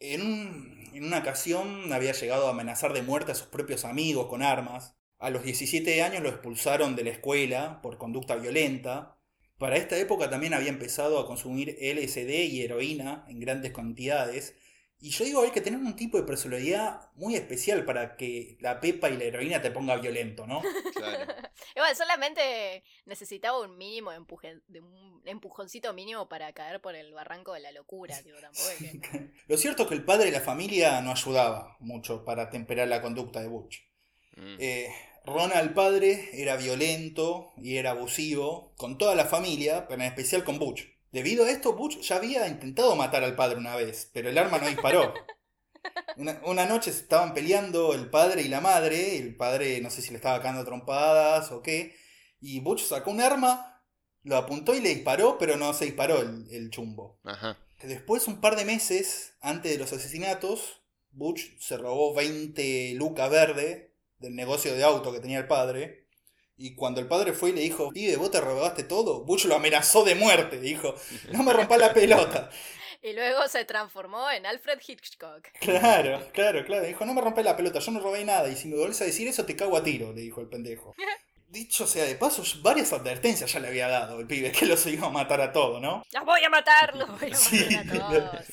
En, 0.00 0.22
un- 0.22 0.90
en 0.92 1.04
una 1.04 1.18
ocasión 1.18 1.92
había 1.92 2.12
llegado 2.12 2.46
a 2.48 2.50
amenazar 2.50 2.92
de 2.92 3.02
muerte 3.02 3.32
a 3.32 3.34
sus 3.36 3.46
propios 3.46 3.84
amigos 3.84 4.26
con 4.26 4.42
armas. 4.42 4.96
A 5.18 5.30
los 5.30 5.44
17 5.44 6.02
años 6.02 6.22
lo 6.22 6.28
expulsaron 6.28 6.96
de 6.96 7.04
la 7.04 7.10
escuela 7.10 7.80
por 7.82 7.96
conducta 7.98 8.34
violenta. 8.36 9.16
Para 9.58 9.76
esta 9.76 9.96
época 9.96 10.28
también 10.28 10.54
había 10.54 10.70
empezado 10.70 11.20
a 11.20 11.26
consumir 11.26 11.76
LSD 11.80 12.46
y 12.46 12.62
heroína 12.62 13.24
en 13.28 13.38
grandes 13.38 13.72
cantidades. 13.72 14.56
Y 15.04 15.10
yo 15.10 15.24
digo, 15.24 15.42
hay 15.42 15.50
que 15.50 15.60
tener 15.60 15.80
un 15.80 15.96
tipo 15.96 16.16
de 16.16 16.22
personalidad 16.22 17.10
muy 17.16 17.34
especial 17.34 17.84
para 17.84 18.16
que 18.16 18.56
la 18.60 18.78
pepa 18.78 19.10
y 19.10 19.16
la 19.16 19.24
heroína 19.24 19.60
te 19.60 19.72
ponga 19.72 19.96
violento, 19.96 20.46
¿no? 20.46 20.62
Claro. 20.94 21.34
Igual, 21.74 21.96
solamente 21.96 22.84
necesitaba 23.04 23.60
un 23.60 23.76
mínimo 23.76 24.12
de, 24.12 24.18
empuje, 24.18 24.60
de 24.68 24.80
un 24.80 25.20
empujoncito 25.24 25.92
mínimo 25.92 26.28
para 26.28 26.52
caer 26.52 26.80
por 26.80 26.94
el 26.94 27.12
barranco 27.12 27.52
de 27.52 27.60
la 27.60 27.72
locura, 27.72 28.16
tipo, 28.22 28.38
tampoco 28.38 28.68
es 28.68 29.00
que... 29.00 29.30
Lo 29.48 29.56
cierto 29.56 29.82
es 29.82 29.88
que 29.88 29.94
el 29.96 30.04
padre 30.04 30.26
de 30.26 30.30
la 30.30 30.40
familia 30.40 31.00
no 31.00 31.10
ayudaba 31.10 31.76
mucho 31.80 32.24
para 32.24 32.48
temperar 32.48 32.86
la 32.86 33.02
conducta 33.02 33.40
de 33.40 33.48
Butch. 33.48 33.82
Mm. 34.36 34.56
Eh, 34.60 34.94
Ronald 35.24 35.74
padre 35.74 36.30
era 36.32 36.54
violento 36.54 37.52
y 37.56 37.76
era 37.76 37.90
abusivo 37.90 38.72
con 38.76 38.98
toda 38.98 39.16
la 39.16 39.24
familia, 39.24 39.88
pero 39.88 40.00
en 40.00 40.06
especial 40.06 40.44
con 40.44 40.60
Butch. 40.60 40.92
Debido 41.12 41.44
a 41.44 41.50
esto, 41.50 41.74
Butch 41.74 42.00
ya 42.00 42.16
había 42.16 42.48
intentado 42.48 42.96
matar 42.96 43.22
al 43.22 43.36
padre 43.36 43.58
una 43.58 43.76
vez, 43.76 44.10
pero 44.12 44.30
el 44.30 44.38
arma 44.38 44.58
no 44.58 44.66
disparó. 44.66 45.14
Una, 46.16 46.40
una 46.44 46.66
noche 46.66 46.92
se 46.92 47.00
estaban 47.00 47.34
peleando 47.34 47.94
el 47.94 48.08
padre 48.08 48.42
y 48.42 48.48
la 48.48 48.60
madre, 48.60 49.18
el 49.18 49.36
padre 49.36 49.80
no 49.80 49.90
sé 49.90 50.00
si 50.00 50.10
le 50.10 50.16
estaba 50.16 50.38
cagando 50.38 50.64
trompadas 50.64 51.50
o 51.52 51.60
qué, 51.60 51.96
y 52.40 52.60
Butch 52.60 52.84
sacó 52.84 53.10
un 53.10 53.20
arma, 53.20 53.84
lo 54.22 54.36
apuntó 54.36 54.74
y 54.74 54.80
le 54.80 54.90
disparó, 54.90 55.38
pero 55.38 55.56
no 55.56 55.72
se 55.74 55.86
disparó 55.86 56.20
el, 56.20 56.46
el 56.50 56.70
chumbo. 56.70 57.18
Ajá. 57.24 57.58
Después, 57.82 58.28
un 58.28 58.40
par 58.40 58.56
de 58.56 58.64
meses 58.64 59.34
antes 59.40 59.72
de 59.72 59.78
los 59.78 59.92
asesinatos, 59.92 60.82
Butch 61.10 61.58
se 61.58 61.76
robó 61.76 62.14
20 62.14 62.94
lucas 62.94 63.30
verde 63.30 63.94
del 64.18 64.36
negocio 64.36 64.74
de 64.74 64.84
auto 64.84 65.12
que 65.12 65.20
tenía 65.20 65.38
el 65.38 65.48
padre. 65.48 66.01
Y 66.64 66.76
cuando 66.76 67.00
el 67.00 67.08
padre 67.08 67.32
fue 67.32 67.50
y 67.50 67.54
le 67.54 67.60
dijo, 67.62 67.90
pibe, 67.92 68.14
vos 68.16 68.30
te 68.30 68.40
robaste 68.40 68.84
todo, 68.84 69.24
Butch 69.24 69.46
lo 69.46 69.56
amenazó 69.56 70.04
de 70.04 70.14
muerte. 70.14 70.60
Dijo, 70.60 70.94
no 71.32 71.42
me 71.42 71.52
rompas 71.52 71.78
la 71.78 71.92
pelota. 71.92 72.50
Y 73.04 73.14
luego 73.14 73.48
se 73.48 73.64
transformó 73.64 74.30
en 74.30 74.46
Alfred 74.46 74.78
Hitchcock. 74.86 75.48
Claro, 75.58 76.24
claro, 76.32 76.64
claro. 76.64 76.86
Dijo, 76.86 77.04
no 77.04 77.14
me 77.14 77.20
rompé 77.20 77.42
la 77.42 77.56
pelota, 77.56 77.80
yo 77.80 77.90
no 77.90 77.98
robé 77.98 78.24
nada. 78.24 78.48
Y 78.48 78.54
si 78.54 78.68
me 78.68 78.76
volvés 78.76 79.00
a 79.02 79.04
decir 79.04 79.26
eso, 79.26 79.44
te 79.44 79.56
cago 79.56 79.76
a 79.76 79.82
tiro, 79.82 80.12
le 80.12 80.20
dijo 80.20 80.40
el 80.40 80.46
pendejo. 80.46 80.94
Dicho 81.48 81.84
sea 81.88 82.04
de 82.04 82.14
paso, 82.14 82.44
varias 82.62 82.92
advertencias 82.92 83.52
ya 83.52 83.58
le 83.58 83.66
había 83.68 83.88
dado 83.88 84.20
el 84.20 84.28
pibe, 84.28 84.52
que 84.52 84.66
los 84.66 84.86
iba 84.86 85.08
a 85.08 85.10
matar 85.10 85.40
a 85.40 85.52
todos, 85.52 85.82
¿no? 85.82 86.04
¡Los 86.12 86.24
voy 86.24 86.44
a 86.44 86.48
matar! 86.48 86.94
¡Los 86.94 87.08
voy 87.20 87.32
a 87.32 87.34
Sí. 87.34 87.66
matar 87.74 87.96
a 87.96 87.98
todos! 88.30 88.46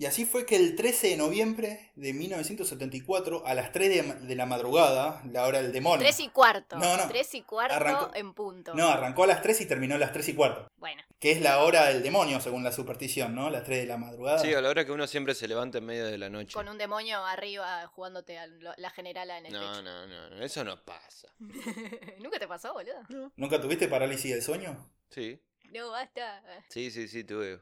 Y 0.00 0.06
así 0.06 0.24
fue 0.24 0.46
que 0.46 0.54
el 0.54 0.76
13 0.76 1.08
de 1.08 1.16
noviembre 1.16 1.90
de 1.96 2.12
1974, 2.12 3.44
a 3.44 3.54
las 3.54 3.72
3 3.72 3.88
de, 3.88 4.26
de 4.28 4.34
la 4.36 4.46
madrugada, 4.46 5.20
la 5.32 5.44
hora 5.44 5.60
del 5.60 5.72
demonio. 5.72 5.98
Tres 5.98 6.20
y 6.20 6.28
cuarto. 6.28 6.78
No, 6.78 6.96
no. 6.96 7.08
Tres 7.08 7.34
y 7.34 7.42
cuarto 7.42 7.74
Arrancó- 7.74 8.10
en 8.14 8.32
punto. 8.32 8.74
No, 8.74 8.88
arrancó 8.88 9.24
a 9.24 9.26
las 9.26 9.42
3 9.42 9.60
y 9.62 9.66
terminó 9.66 9.96
a 9.96 9.98
las 9.98 10.12
3 10.12 10.28
y 10.28 10.34
cuarto. 10.34 10.68
Bueno, 10.76 11.02
Que 11.18 11.32
es 11.32 11.40
la 11.40 11.64
hora 11.64 11.86
del 11.86 12.04
demonio, 12.04 12.40
según 12.40 12.62
la 12.62 12.70
superstición, 12.70 13.34
¿no? 13.34 13.50
Las 13.50 13.64
3 13.64 13.78
de 13.80 13.86
la 13.86 13.96
madrugada. 13.96 14.38
Sí, 14.38 14.54
a 14.54 14.60
la 14.60 14.68
hora 14.68 14.84
que 14.84 14.92
uno 14.92 15.08
siempre 15.08 15.34
se 15.34 15.48
levanta 15.48 15.78
en 15.78 15.86
medio 15.86 16.06
de 16.06 16.16
la 16.16 16.30
noche. 16.30 16.54
con 16.54 16.68
un 16.68 16.78
demonio 16.78 17.24
arriba 17.24 17.84
jugándote 17.88 18.38
a 18.38 18.46
la 18.76 18.90
generala 18.90 19.38
en 19.38 19.46
el 19.46 19.52
No, 19.52 19.60
techo. 19.72 19.82
no, 19.82 20.06
no, 20.06 20.30
no, 20.30 20.44
eso 20.44 20.62
no 20.62 20.80
pasa. 20.84 21.26
¿Nunca 22.20 22.38
te 22.38 22.46
pasó, 22.46 22.72
boludo? 22.72 23.32
¿Nunca 23.36 23.60
tuviste 23.60 23.88
parálisis 23.88 24.30
del 24.32 24.42
sueño? 24.42 24.90
Sí, 25.10 25.40
No, 25.72 25.90
basta. 25.90 26.40
sí, 26.68 26.90
sí, 26.92 27.08
sí, 27.08 27.24
tuve. 27.24 27.60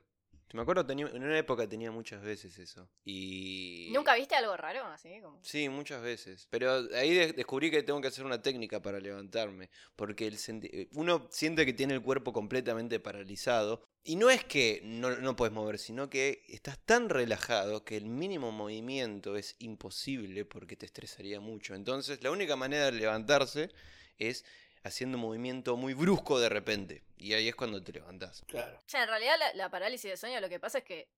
Me 0.52 0.62
acuerdo, 0.62 0.86
tenía, 0.86 1.06
en 1.08 1.22
una 1.22 1.36
época 1.38 1.68
tenía 1.68 1.90
muchas 1.90 2.22
veces 2.22 2.58
eso. 2.58 2.88
Y... 3.04 3.90
¿Nunca 3.92 4.14
viste 4.14 4.34
algo 4.36 4.56
raro? 4.56 4.84
Así 4.86 5.20
como... 5.20 5.38
Sí, 5.42 5.68
muchas 5.68 6.02
veces. 6.02 6.46
Pero 6.50 6.86
ahí 6.94 7.12
de- 7.14 7.32
descubrí 7.32 7.70
que 7.70 7.82
tengo 7.82 8.00
que 8.00 8.08
hacer 8.08 8.24
una 8.24 8.40
técnica 8.40 8.80
para 8.80 9.00
levantarme. 9.00 9.70
Porque 9.96 10.26
el 10.26 10.88
uno 10.92 11.26
siente 11.30 11.66
que 11.66 11.72
tiene 11.72 11.94
el 11.94 12.02
cuerpo 12.02 12.32
completamente 12.32 13.00
paralizado. 13.00 13.82
Y 14.04 14.14
no 14.16 14.30
es 14.30 14.44
que 14.44 14.80
no, 14.84 15.16
no 15.16 15.34
puedes 15.34 15.52
mover, 15.52 15.78
sino 15.78 16.08
que 16.08 16.44
estás 16.48 16.78
tan 16.78 17.08
relajado 17.08 17.84
que 17.84 17.96
el 17.96 18.06
mínimo 18.06 18.52
movimiento 18.52 19.36
es 19.36 19.56
imposible 19.58 20.44
porque 20.44 20.76
te 20.76 20.86
estresaría 20.86 21.40
mucho. 21.40 21.74
Entonces, 21.74 22.22
la 22.22 22.30
única 22.30 22.54
manera 22.54 22.86
de 22.86 22.92
levantarse 22.92 23.70
es 24.18 24.44
haciendo 24.86 25.18
un 25.18 25.22
movimiento 25.22 25.76
muy 25.76 25.94
brusco 25.94 26.38
de 26.38 26.48
repente. 26.48 27.02
Y 27.16 27.34
ahí 27.34 27.48
es 27.48 27.54
cuando 27.54 27.82
te 27.82 27.92
levantás. 27.92 28.42
Claro. 28.46 28.78
O 28.78 28.88
sea, 28.88 29.02
en 29.02 29.08
realidad 29.08 29.34
la, 29.38 29.54
la 29.54 29.70
parálisis 29.70 30.10
de 30.10 30.16
sueño 30.16 30.40
lo 30.40 30.48
que 30.48 30.60
pasa 30.60 30.78
es 30.78 30.84
que, 30.84 31.08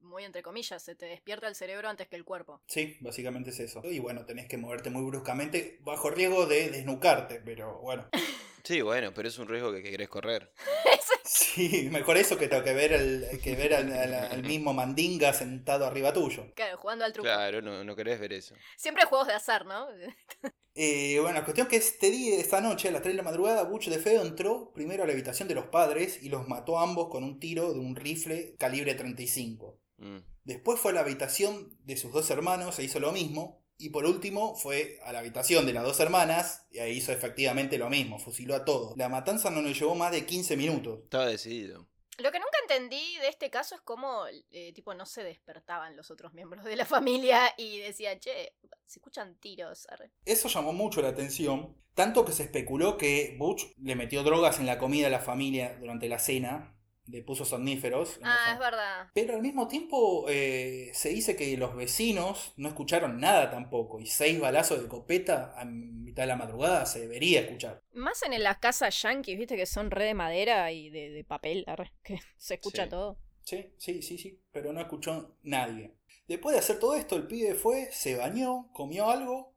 muy 0.00 0.24
entre 0.24 0.42
comillas, 0.42 0.82
se 0.82 0.94
te 0.94 1.06
despierta 1.06 1.46
el 1.46 1.54
cerebro 1.54 1.88
antes 1.88 2.08
que 2.08 2.16
el 2.16 2.24
cuerpo. 2.24 2.62
Sí, 2.66 2.96
básicamente 3.00 3.50
es 3.50 3.60
eso. 3.60 3.82
Y 3.84 3.98
bueno, 3.98 4.24
tenés 4.24 4.46
que 4.46 4.56
moverte 4.56 4.90
muy 4.90 5.04
bruscamente, 5.04 5.78
bajo 5.80 6.10
riesgo 6.10 6.46
de 6.46 6.70
desnucarte, 6.70 7.40
pero 7.44 7.78
bueno. 7.80 8.08
Sí, 8.64 8.80
bueno, 8.82 9.12
pero 9.14 9.28
es 9.28 9.38
un 9.38 9.48
riesgo 9.48 9.72
que 9.72 9.82
querés 9.82 10.08
correr. 10.08 10.52
Sí, 11.32 11.88
mejor 11.92 12.16
eso 12.16 12.36
que, 12.36 12.48
que 12.48 12.74
ver, 12.74 12.92
el, 12.92 13.40
que 13.42 13.54
ver 13.54 13.74
al, 13.74 13.92
al- 13.92 14.14
al 14.14 14.42
mismo 14.42 14.72
mandinga 14.72 15.32
sentado 15.32 15.86
arriba 15.86 16.12
tuyo. 16.12 16.52
Claro, 16.54 16.76
jugando 16.78 17.04
al 17.04 17.12
truco. 17.12 17.24
Claro, 17.28 17.62
no, 17.62 17.84
no 17.84 17.94
querés 17.94 18.18
ver 18.18 18.32
eso. 18.32 18.54
Siempre 18.76 19.04
juegos 19.04 19.28
de 19.28 19.34
azar, 19.34 19.64
¿no? 19.66 19.86
Eh, 20.74 21.18
bueno, 21.20 21.38
la 21.38 21.44
cuestión 21.44 21.66
que 21.66 21.76
este 21.76 22.10
día, 22.10 22.38
esta 22.38 22.60
noche, 22.60 22.88
a 22.88 22.92
las 22.92 23.02
3 23.02 23.14
de 23.14 23.16
la 23.16 23.24
madrugada, 23.24 23.64
Butch 23.64 23.88
de 23.88 23.98
Feo 23.98 24.22
entró 24.22 24.72
primero 24.72 25.02
a 25.02 25.06
la 25.06 25.12
habitación 25.12 25.48
de 25.48 25.56
los 25.56 25.66
padres 25.66 26.22
y 26.22 26.28
los 26.28 26.46
mató 26.48 26.78
a 26.78 26.84
ambos 26.84 27.08
con 27.10 27.24
un 27.24 27.40
tiro 27.40 27.72
de 27.72 27.80
un 27.80 27.96
rifle 27.96 28.54
calibre 28.56 28.94
35. 28.94 29.80
Mm. 29.98 30.18
Después 30.44 30.78
fue 30.80 30.92
a 30.92 30.94
la 30.94 31.00
habitación 31.00 31.76
de 31.84 31.96
sus 31.96 32.12
dos 32.12 32.30
hermanos 32.30 32.78
e 32.78 32.84
hizo 32.84 33.00
lo 33.00 33.10
mismo. 33.10 33.59
Y 33.80 33.88
por 33.88 34.04
último 34.04 34.54
fue 34.54 35.00
a 35.04 35.12
la 35.12 35.20
habitación 35.20 35.64
de 35.64 35.72
las 35.72 35.84
dos 35.84 35.98
hermanas 36.00 36.66
y 36.70 36.80
ahí 36.80 36.98
hizo 36.98 37.12
efectivamente 37.12 37.78
lo 37.78 37.88
mismo, 37.88 38.18
fusiló 38.18 38.54
a 38.54 38.64
todos. 38.64 38.96
La 38.98 39.08
matanza 39.08 39.50
no 39.50 39.62
le 39.62 39.72
llevó 39.72 39.94
más 39.94 40.12
de 40.12 40.26
15 40.26 40.56
minutos. 40.56 41.00
Estaba 41.04 41.26
decidido. 41.26 41.86
Lo 42.18 42.30
que 42.30 42.38
nunca 42.38 42.58
entendí 42.60 43.16
de 43.16 43.28
este 43.28 43.48
caso 43.48 43.74
es 43.74 43.80
cómo, 43.80 44.24
eh, 44.50 44.72
tipo, 44.74 44.92
no 44.92 45.06
se 45.06 45.24
despertaban 45.24 45.96
los 45.96 46.10
otros 46.10 46.34
miembros 46.34 46.64
de 46.64 46.76
la 46.76 46.84
familia 46.84 47.54
y 47.56 47.78
decían, 47.78 48.18
che, 48.20 48.52
se 48.84 48.98
escuchan 48.98 49.36
tiros. 49.36 49.86
arre". 49.88 50.10
Eso 50.26 50.48
llamó 50.48 50.74
mucho 50.74 51.00
la 51.00 51.08
atención, 51.08 51.74
tanto 51.94 52.26
que 52.26 52.32
se 52.32 52.42
especuló 52.42 52.98
que 52.98 53.34
Butch 53.38 53.74
le 53.78 53.96
metió 53.96 54.22
drogas 54.22 54.58
en 54.58 54.66
la 54.66 54.76
comida 54.76 55.06
a 55.06 55.10
la 55.10 55.20
familia 55.20 55.78
durante 55.80 56.10
la 56.10 56.18
cena, 56.18 56.76
le 57.10 57.22
puso 57.22 57.44
somníferos. 57.44 58.18
Ah, 58.22 58.50
es 58.52 58.58
verdad. 58.58 59.08
Pero 59.14 59.34
al 59.34 59.42
mismo 59.42 59.68
tiempo 59.68 60.26
eh, 60.28 60.90
se 60.94 61.10
dice 61.10 61.36
que 61.36 61.56
los 61.56 61.74
vecinos 61.76 62.52
no 62.56 62.68
escucharon 62.68 63.20
nada 63.20 63.50
tampoco, 63.50 64.00
y 64.00 64.06
seis 64.06 64.40
balazos 64.40 64.82
de 64.82 64.88
copeta 64.88 65.54
a 65.56 65.64
mitad 65.64 66.22
de 66.22 66.28
la 66.28 66.36
madrugada 66.36 66.86
se 66.86 67.00
debería 67.00 67.40
escuchar. 67.40 67.80
Más 67.92 68.22
en 68.22 68.42
las 68.42 68.58
casas 68.58 69.00
yankees, 69.02 69.38
viste, 69.38 69.56
que 69.56 69.66
son 69.66 69.90
re 69.90 70.04
de 70.04 70.14
madera 70.14 70.72
y 70.72 70.90
de, 70.90 71.10
de 71.10 71.24
papel, 71.24 71.64
arre, 71.66 71.92
que 72.02 72.18
se 72.36 72.54
escucha 72.54 72.84
Sí. 72.84 72.90
todo. 72.90 73.18
Sí, 73.42 73.72
sí, 73.78 74.02
sí, 74.02 74.18
sí, 74.18 74.40
pero 74.52 74.72
no 74.72 74.80
escuchó 74.80 75.36
nadie. 75.42 75.94
Después 76.28 76.52
de 76.54 76.60
hacer 76.60 76.78
todo 76.78 76.94
esto, 76.94 77.16
el 77.16 77.26
pibe 77.26 77.54
fue, 77.54 77.88
se 77.90 78.14
bañó, 78.14 78.70
comió 78.72 79.10
algo 79.10 79.54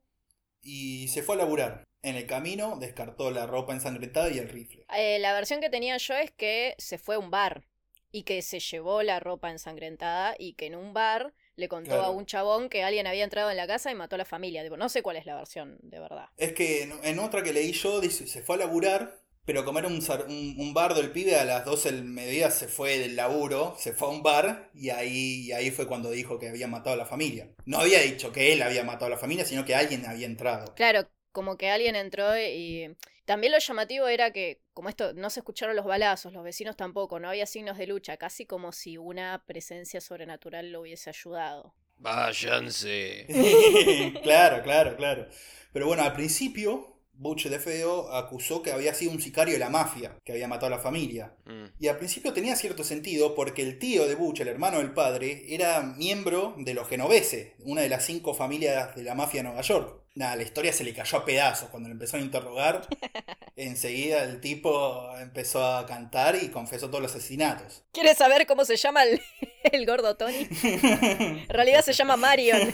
y 0.62 1.08
se 1.10 1.22
fue 1.22 1.36
a 1.36 1.39
laburar. 1.39 1.84
En 2.04 2.16
el 2.16 2.28
camino 2.28 2.78
descartó 2.80 3.32
la 3.32 3.47
ropa 3.47 3.74
ensangrentada 3.74 4.30
y 4.30 4.38
el 4.38 4.47
rifle. 4.49 4.86
Eh, 4.95 5.20
la 5.20 5.34
versión 5.34 5.60
que 5.62 5.70
tenía 5.70 5.97
yo 5.97 6.16
es 6.16 6.32
que 6.32 6.76
se 6.78 6.97
fue 6.97 7.16
a 7.16 7.20
un 7.20 7.32
bar 7.32 7.66
y 8.12 8.24
que 8.24 8.41
se 8.41 8.60
llevó 8.60 9.01
la 9.04 9.20
ropa 9.20 9.49
ensangrentada 9.49 10.36
y 10.38 10.54
que 10.54 10.68
en 10.68 10.76
un 10.76 10.93
bar 10.93 11.34
le 11.56 11.68
contó 11.68 11.95
Claro. 11.95 12.04
a 12.06 12.10
un 12.12 12.26
chabón 12.26 12.70
que 12.70 12.84
alguien 12.84 13.08
había 13.08 13.24
entrado 13.24 13.49
en 13.51 13.58
la 13.58 13.68
casa 13.68 13.91
y 13.91 13.95
mató 13.95 14.16
a 14.16 14.20
la 14.20 14.26
familia. 14.26 14.64
No 14.70 14.89
sé 14.89 15.01
cuál 15.01 15.18
es 15.18 15.26
la 15.26 15.36
versión 15.36 15.78
de 15.82 15.99
verdad. 15.99 16.30
Es 16.38 16.54
que 16.54 16.84
en, 16.84 16.93
en 17.04 17.20
otra 17.20 17.41
que 17.43 17.54
leí 17.54 17.72
yo, 17.74 17.99
dice, 18.01 18.28
se 18.28 18.41
fue 18.43 18.56
a 18.56 18.60
laburar, 18.60 19.20
pero 19.45 19.66
como 19.66 19.80
era 19.80 19.88
un, 19.88 19.95
un, 20.28 20.56
un 20.60 20.74
bardo 20.74 20.99
el 21.01 21.12
pibe, 21.12 21.36
a 21.36 21.43
las 21.45 21.66
12 21.66 21.91
del 21.91 22.04
mediodía 22.04 22.51
se 22.51 22.68
fue 22.68 22.97
del 22.99 23.16
laburo, 23.16 23.76
se 23.80 23.93
fue 23.93 24.08
a 24.08 24.12
un 24.12 24.22
bar 24.24 24.70
y 24.74 24.89
ahí, 24.89 25.41
y 25.47 25.51
ahí 25.54 25.72
fue 25.72 25.88
cuando 25.88 26.12
dijo 26.12 26.38
que 26.39 26.49
había 26.49 26.68
matado 26.68 26.93
a 26.95 26.97
la 26.97 27.06
familia. 27.06 27.49
No 27.66 27.80
había 27.80 28.01
dicho 28.01 28.32
que 28.32 28.54
él 28.54 28.62
había 28.62 28.84
matado 28.84 29.08
a 29.08 29.10
la 29.12 29.18
familia, 29.18 29.45
sino 29.45 29.66
que 29.66 29.76
alguien 29.76 30.06
había 30.06 30.26
entrado. 30.28 30.76
Claro, 30.76 31.10
como 31.34 31.58
que 31.58 31.70
alguien 31.70 31.96
entró 31.96 32.38
y... 32.40 32.96
También 33.26 33.54
lo 33.54 33.60
llamativo 33.60 34.10
era 34.10 34.32
que, 34.32 34.60
como 34.74 34.90
esto, 34.90 35.14
no 35.14 35.30
se 35.30 35.40
escucharon 35.40 35.78
los 35.78 35.86
balazos, 35.86 36.34
los 36.34 36.44
vecinos 36.44 36.76
tampoco, 36.76 37.22
no 37.22 37.30
había 37.30 37.46
signos 37.46 37.78
de 37.78 37.88
lucha, 37.88 38.18
casi 38.18 38.46
como 38.46 38.74
si 38.74 38.98
una 38.98 39.46
presencia 39.46 40.02
sobrenatural 40.02 40.74
lo 40.74 40.82
hubiese 40.82 41.10
ayudado. 41.10 41.74
Váyanse. 42.00 43.26
claro, 44.24 44.62
claro, 44.62 44.98
claro. 44.98 45.28
Pero 45.72 45.88
bueno, 45.88 46.04
al 46.04 46.12
principio, 46.12 46.93
Butch 47.14 47.47
de 47.47 47.59
Feo 47.59 48.11
acusó 48.14 48.61
que 48.61 48.72
había 48.72 48.93
sido 48.93 49.11
un 49.11 49.22
sicario 49.22 49.53
de 49.53 49.59
la 49.59 49.70
mafia, 49.70 50.18
que 50.24 50.32
había 50.32 50.47
matado 50.47 50.68
a 50.74 50.78
la 50.78 50.84
familia. 50.84 51.34
Mm. 51.45 51.66
Y 51.80 51.88
al 51.88 51.97
principio 51.97 52.34
tenía 52.34 52.55
cierto 52.55 52.84
sentido 52.84 53.36
porque 53.36 53.61
el 53.61 53.80
tío 53.80 54.07
de 54.07 54.16
Butch, 54.16 54.41
el 54.41 54.47
hermano 54.47 54.80
del 54.80 54.93
padre, 54.93 55.45
era 55.47 55.82
miembro 55.82 56.55
de 56.57 56.74
los 56.74 56.88
genoveses, 56.88 57.53
una 57.59 57.82
de 57.82 57.89
las 57.89 58.05
cinco 58.05 58.34
familias 58.34 58.95
de 58.95 59.03
la 59.03 59.16
mafia 59.16 59.39
de 59.41 59.49
Nueva 59.49 59.61
York. 59.61 60.03
Nada, 60.16 60.36
la 60.36 60.43
historia 60.43 60.72
se 60.72 60.84
le 60.84 60.93
cayó 60.93 61.18
a 61.18 61.26
pedazos 61.26 61.70
cuando 61.70 61.89
le 61.89 61.93
empezaron 61.93 62.22
a 62.22 62.26
interrogar. 62.26 62.88
Enseguida 63.55 64.24
el 64.24 64.41
tipo 64.41 65.11
empezó 65.18 65.66
a 65.66 65.86
cantar 65.86 66.36
y 66.36 66.49
confesó 66.49 66.88
todos 66.88 67.01
los 67.01 67.16
asesinatos. 67.16 67.84
¿Quieres 67.91 68.18
saber 68.18 68.45
cómo 68.45 68.64
se 68.66 68.76
llama 68.76 69.03
el, 69.03 69.22
el 69.64 69.86
gordo 69.86 70.16
Tony? 70.16 70.47
En 70.64 71.49
realidad 71.49 71.84
se 71.84 71.93
llama 71.93 72.16
Marion. 72.16 72.70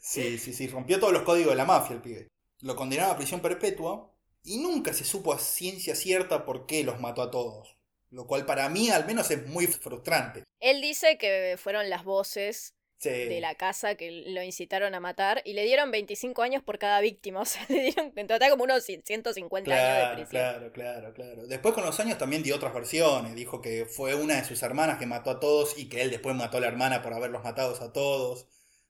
Sí, 0.00 0.38
sí, 0.38 0.52
sí, 0.52 0.68
rompió 0.68 0.98
todos 0.98 1.12
los 1.12 1.22
códigos 1.22 1.50
de 1.50 1.56
la 1.56 1.64
mafia 1.64 1.94
el 1.96 2.02
pibe. 2.02 2.28
Lo 2.60 2.76
condenaron 2.76 3.12
a 3.12 3.16
prisión 3.16 3.40
perpetua 3.40 4.10
y 4.42 4.58
nunca 4.58 4.92
se 4.92 5.04
supo 5.04 5.32
a 5.32 5.38
ciencia 5.38 5.94
cierta 5.94 6.44
por 6.44 6.66
qué 6.66 6.84
los 6.84 7.00
mató 7.00 7.22
a 7.22 7.30
todos. 7.30 7.76
Lo 8.10 8.26
cual 8.26 8.46
para 8.46 8.68
mí 8.68 8.90
al 8.90 9.04
menos 9.06 9.30
es 9.30 9.46
muy 9.46 9.66
frustrante. 9.66 10.44
Él 10.60 10.80
dice 10.80 11.18
que 11.18 11.56
fueron 11.58 11.90
las 11.90 12.04
voces 12.04 12.72
Sí. 12.98 13.10
de 13.10 13.40
la 13.42 13.54
casa 13.56 13.94
que 13.96 14.10
lo 14.28 14.42
incitaron 14.42 14.94
a 14.94 15.00
matar 15.00 15.42
y 15.44 15.52
le 15.52 15.64
dieron 15.64 15.90
25 15.90 16.40
años 16.40 16.62
por 16.62 16.78
cada 16.78 16.98
víctima. 17.02 17.40
O 17.42 17.44
sea, 17.44 17.66
le 17.68 17.82
dieron 17.82 18.10
en 18.16 18.26
total 18.26 18.48
como 18.50 18.64
unos 18.64 18.84
150 18.84 19.70
años 19.70 20.08
de 20.08 20.14
prisión. 20.24 20.28
claro, 20.30 20.72
claro, 20.72 21.12
claro. 21.12 21.46
Después 21.46 21.74
con 21.74 21.84
los 21.84 22.00
años 22.00 22.16
también 22.16 22.42
dio 22.42 22.56
otras 22.56 22.72
versiones. 22.72 23.34
Dijo 23.34 23.60
que 23.60 23.84
fue 23.84 24.14
una 24.14 24.36
de 24.36 24.44
sus 24.46 24.62
hermanas 24.62 24.98
que 24.98 25.04
mató 25.04 25.28
a 25.30 25.40
todos 25.40 25.76
y 25.76 25.90
que 25.90 26.00
él 26.00 26.10
después 26.10 26.34
mató 26.34 26.56
a 26.56 26.60
la 26.60 26.68
hermana 26.68 27.02
por 27.02 27.12
haberlos 27.12 27.44
matado 27.44 27.74
a 27.84 27.92
todos. 27.92 28.46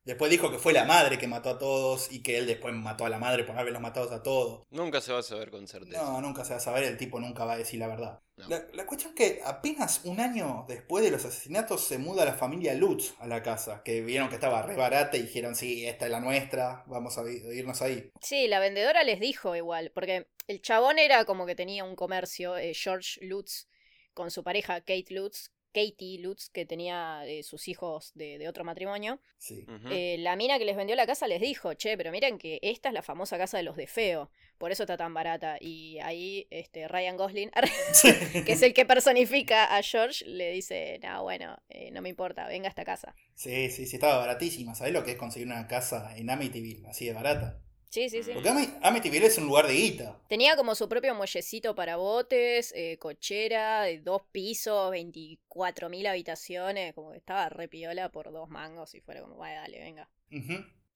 Después 0.07 0.31
dijo 0.31 0.53
que 0.53 0.59
fue 0.59 0.73
la 0.73 0.85
madre 0.85 1.19
que 1.19 1.27
mató 1.27 1.51
a 1.51 1.59
todos 1.59 2.13
y 2.13 2.23
que 2.23 2.39
él 2.39 2.47
después 2.47 2.73
mató 2.73 3.05
a 3.05 3.09
la 3.09 3.19
madre 3.19 3.43
por 3.43 3.59
haberlos 3.59 3.83
matado 3.83 4.13
a 4.13 4.23
todos. 4.23 4.65
Nunca 4.71 5.01
se 5.01 5.13
va 5.13 5.19
a 5.19 5.23
saber 5.25 5.51
con 5.51 5.67
certeza. 5.67 6.01
No, 6.01 6.21
nunca 6.21 6.45
se 6.45 6.53
va 6.53 6.59
a 6.59 6.61
saber, 6.61 6.85
el 6.85 6.97
tipo 6.97 7.19
nunca 7.19 7.45
va 7.45 7.55
a 7.55 7.59
decir 7.59 7.81
la 7.81 7.89
verdad. 7.89 8.21
No. 8.37 8.49
La, 8.49 8.65
la 8.73 8.87
cuestión 8.87 9.15
es 9.15 9.17
que 9.17 9.41
apenas 9.45 10.03
un 10.05 10.21
año 10.21 10.65
después 10.69 11.03
de 11.03 11.11
los 11.11 11.25
asesinatos 11.25 11.83
se 11.83 11.99
muda 11.99 12.25
la 12.25 12.35
familia 12.35 12.75
Lutz 12.75 13.15
a 13.19 13.27
la 13.27 13.43
casa, 13.43 13.83
que 13.83 14.01
vieron 14.01 14.29
que 14.29 14.37
estaba 14.37 14.63
re 14.63 14.77
barata 14.77 15.17
y 15.17 15.23
dijeron, 15.23 15.57
sí, 15.57 15.85
esta 15.85 16.05
es 16.05 16.13
la 16.13 16.21
nuestra, 16.21 16.85
vamos 16.87 17.19
a 17.19 17.29
irnos 17.29 17.83
ahí. 17.83 18.09
Sí, 18.23 18.47
la 18.47 18.61
vendedora 18.61 19.03
les 19.03 19.19
dijo 19.19 19.57
igual, 19.57 19.91
porque 19.93 20.29
el 20.47 20.63
chabón 20.63 21.01
era 21.01 21.25
como 21.25 21.47
que 21.47 21.57
tenía 21.57 21.83
un 21.83 21.97
comercio, 21.97 22.57
eh, 22.57 22.75
George 22.75 23.19
Lutz, 23.27 23.67
con 24.15 24.31
su 24.31 24.45
pareja 24.45 24.81
Kate 24.83 25.07
Lutz, 25.11 25.51
Katie 25.77 26.19
Lutz, 26.21 26.49
que 26.49 26.65
tenía 26.65 27.27
eh, 27.27 27.43
sus 27.43 27.69
hijos 27.69 28.13
de, 28.15 28.39
de 28.39 28.49
otro 28.49 28.65
matrimonio, 28.65 29.21
Sí. 29.39 29.67
Eh, 29.91 30.17
la 30.21 30.35
mina 30.35 30.59
que 30.59 30.65
les 30.65 30.77
vendió 30.77 30.97
la 30.97 31.07
casa 31.07 31.27
les 31.27 31.41
dijo, 31.41 31.75
che, 31.75 31.97
pero 31.97 32.11
miren 32.11 32.39
que 32.39 32.59
esta 32.63 32.89
es 32.89 32.95
la 32.95 33.03
famosa 33.03 33.37
casa 33.37 33.59
de 33.59 33.63
los 33.63 33.77
de 33.77 33.87
feo, 33.87 34.31
por 34.59 34.73
eso 34.73 34.85
está 34.85 34.97
tan 34.97 35.13
barata. 35.13 35.59
Y 35.61 35.99
ahí 36.01 36.47
este, 36.51 36.89
Ryan 36.89 37.17
Gosling, 37.17 37.51
que 38.47 38.53
es 38.53 38.63
el 38.63 38.73
que 38.73 38.87
personifica 38.87 39.77
a 39.77 39.83
George, 39.83 40.25
le 40.25 40.51
dice, 40.53 40.99
no, 41.03 41.23
bueno, 41.23 41.59
eh, 41.69 41.91
no 41.91 42.01
me 42.01 42.09
importa, 42.09 42.47
venga 42.49 42.67
a 42.67 42.71
esta 42.71 42.85
casa. 42.85 43.15
Sí, 43.35 43.71
sí, 43.71 43.87
sí, 43.87 43.97
estaba 43.97 44.17
baratísima. 44.17 44.75
¿Sabés 44.75 44.95
lo 44.95 45.05
que 45.05 45.13
es 45.13 45.17
conseguir 45.19 45.47
una 45.47 45.67
casa 45.67 46.17
en 46.17 46.31
Amityville? 46.31 46.87
Así 46.89 47.05
de 47.07 47.13
barata. 47.13 47.61
Sí, 47.89 48.11
sí, 48.11 48.23
sí. 48.23 48.33
Porque 48.35 48.51
Ami- 48.51 48.79
Amityville 48.83 49.27
es 49.27 49.39
un 49.39 49.47
lugar 49.47 49.67
de 49.67 49.75
guita. 49.75 50.21
Tenía 50.29 50.57
como 50.57 50.75
su 50.75 50.89
propio 50.89 51.15
muellecito 51.15 51.75
para 51.75 51.97
botes, 51.97 52.73
eh, 52.77 52.99
cochera, 52.99 53.83
de 53.83 54.01
dos 54.01 54.23
pisos, 54.33 54.91
24.000 54.91 56.07
habitaciones, 56.07 56.95
como 56.95 57.13
que 57.13 57.19
estaba 57.19 57.49
re 57.49 57.69
piola 57.69 58.11
por 58.11 58.33
dos 58.33 58.49
mangos 58.51 58.95
y 58.95 59.01
fuera 59.01 59.23
como, 59.23 59.37
vaya, 59.37 59.61
dale, 59.61 59.79
venga. 59.79 60.11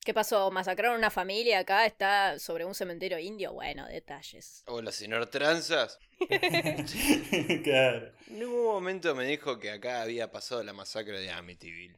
¿Qué 0.05 0.15
pasó? 0.15 0.51
¿Masacraron 0.51 0.97
una 0.99 1.11
familia 1.11 1.61
acá? 1.61 1.87
¿Está 1.87 2.39
sobre 2.39 2.65
un 2.65 2.75
cementerio 2.75 3.19
indio? 3.19 3.53
Bueno, 3.53 3.87
detalles. 3.87 4.63
Hola, 4.67 4.93
señor 4.93 5.27
Tranzas. 5.27 5.99
claro. 7.65 8.13
En 8.29 8.45
un 8.45 8.65
momento 8.65 9.15
me 9.15 9.25
dijo 9.27 9.59
que 9.59 9.71
acá 9.71 10.03
había 10.03 10.31
pasado 10.31 10.63
la 10.63 10.73
masacre 10.73 11.21
de 11.21 11.31
Amityville. 11.31 11.97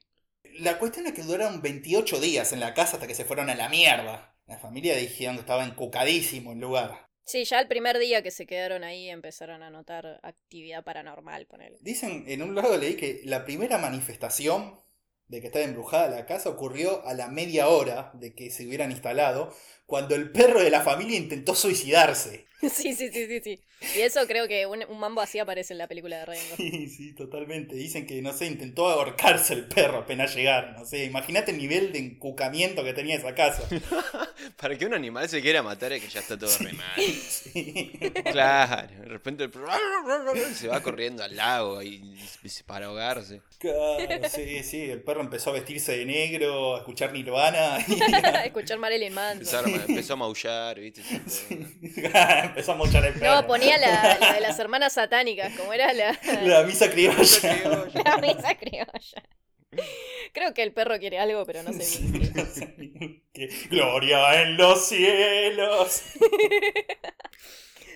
La 0.59 0.78
cuestión 0.78 1.07
es 1.07 1.12
que 1.12 1.22
duraron 1.22 1.62
28 1.62 2.20
días 2.20 2.53
en 2.53 2.61
la 2.61 2.74
casa 2.74 2.95
hasta 2.97 3.07
que 3.07 3.14
se 3.14 3.24
fueron 3.24 3.49
a 3.51 3.55
la 3.55 3.68
mierda. 3.68 4.32
La 4.47 4.59
familia 4.59 4.97
dijeron 4.97 5.36
que 5.36 5.40
estaba 5.40 5.64
encucadísimo 5.64 6.53
el 6.53 6.61
lugar. 6.61 7.09
Sí, 7.24 7.45
ya 7.45 7.61
el 7.61 7.68
primer 7.68 7.99
día 7.99 8.22
que 8.22 8.30
se 8.30 8.47
quedaron 8.47 8.82
ahí 8.84 9.09
empezaron 9.09 9.62
a 9.62 9.70
notar 9.70 10.18
actividad 10.22 10.84
paranormal, 10.84 11.47
ponele. 11.47 11.78
Dicen, 11.80 12.24
en 12.26 12.43
un 12.43 12.55
lado 12.55 12.76
leí 12.76 12.97
que 12.97 13.20
la 13.24 13.45
primera 13.45 13.78
manifestación 13.78 14.80
de 15.28 15.40
que 15.40 15.47
estaba 15.47 15.64
embrujada 15.64 16.11
la 16.11 16.26
casa 16.26 16.51
ocurrió 16.51 17.07
a 17.07 17.14
la 17.14 17.28
media 17.28 17.68
hora 17.68 18.11
de 18.14 18.34
que 18.34 18.51
se 18.51 18.66
hubieran 18.66 18.90
instalado, 18.90 19.55
cuando 19.93 20.14
el 20.14 20.30
perro 20.30 20.62
de 20.62 20.70
la 20.70 20.80
familia 20.80 21.18
intentó 21.18 21.55
suicidarse. 21.55 22.47
Sí, 22.62 22.95
sí, 22.95 23.11
sí, 23.12 23.26
sí, 23.26 23.40
sí. 23.43 23.61
Y 23.97 24.03
eso 24.03 24.24
creo 24.28 24.47
que 24.47 24.66
un, 24.66 24.84
un 24.88 25.01
mambo 25.01 25.20
así 25.20 25.40
aparece 25.40 25.74
en 25.74 25.78
la 25.78 25.88
película 25.88 26.20
de 26.20 26.26
Gosling. 26.26 26.57
Sí, 26.57 26.88
sí, 26.88 27.12
totalmente. 27.12 27.74
Dicen 27.74 28.07
que, 28.07 28.22
no 28.22 28.32
sé, 28.32 28.47
intentó 28.47 28.88
ahorcarse 28.88 29.55
el 29.55 29.64
perro 29.66 29.99
apenas 29.99 30.32
llegaron. 30.36 30.74
No 30.76 30.84
sé, 30.86 31.05
imagínate 31.07 31.51
el 31.51 31.59
nivel 31.59 31.93
de 31.93 31.99
encucamiento 31.99 32.84
que 32.84 32.93
tenía 32.93 33.16
esa 33.16 33.34
casa. 33.34 33.64
Para 34.61 34.78
que 34.78 34.86
un 34.86 34.95
animal 34.95 35.28
se 35.28 35.43
quiera 35.43 35.61
matar 35.64 35.93
es 35.93 36.05
que 36.05 36.09
ya 36.09 36.20
está 36.20 36.38
todo 36.38 36.57
re 36.61 36.72
mal. 36.72 36.86
Sí. 37.43 37.90
Claro, 38.30 38.93
de 38.97 39.05
repente 39.07 39.43
el 39.45 39.51
perro 39.51 39.66
se 40.55 40.68
va 40.68 40.80
corriendo 40.80 41.24
al 41.24 41.34
lago 41.34 41.82
y 41.82 42.16
para 42.64 42.86
ahogarse. 42.86 43.43
Claro, 43.59 44.28
sí, 44.32 44.62
sí. 44.62 44.82
El 44.82 45.03
perro 45.03 45.20
empezó 45.22 45.51
a 45.51 45.55
vestirse 45.55 45.99
de 45.99 46.07
negro, 46.07 46.76
a 46.76 46.78
escuchar 46.78 47.12
Nirvana. 47.12 47.78
y- 47.88 48.47
Escuchar 48.47 48.78
Marilyn 48.78 49.12
Manson. 49.12 49.82
Empezó 49.89 50.12
a 50.14 50.16
maullar, 50.16 50.78
¿viste? 50.80 51.03
empezó 51.51 52.72
a 52.72 52.74
mochar 52.76 53.05
el 53.05 53.14
perro. 53.14 53.35
No, 53.43 53.47
ponía 53.47 53.78
la, 53.78 54.18
la 54.18 54.35
de 54.35 54.41
las 54.41 54.59
hermanas 54.59 54.95
satánicas, 54.95 55.57
como 55.57 55.72
era 55.72 55.93
la, 55.93 56.18
La 56.43 56.62
misa 56.64 56.91
criolla. 56.91 57.93
la 58.05 58.16
misa 58.18 58.55
criolla. 58.57 59.22
Creo 60.35 60.53
que 60.53 60.62
el 60.62 60.72
perro 60.72 60.99
quiere 60.99 61.18
algo, 61.18 61.45
pero 61.47 61.62
no 61.62 61.72
sé 61.72 62.03
bien. 62.03 63.22
Gloria 63.70 64.43
en 64.43 64.57
los 64.57 64.87
cielos. 64.87 66.03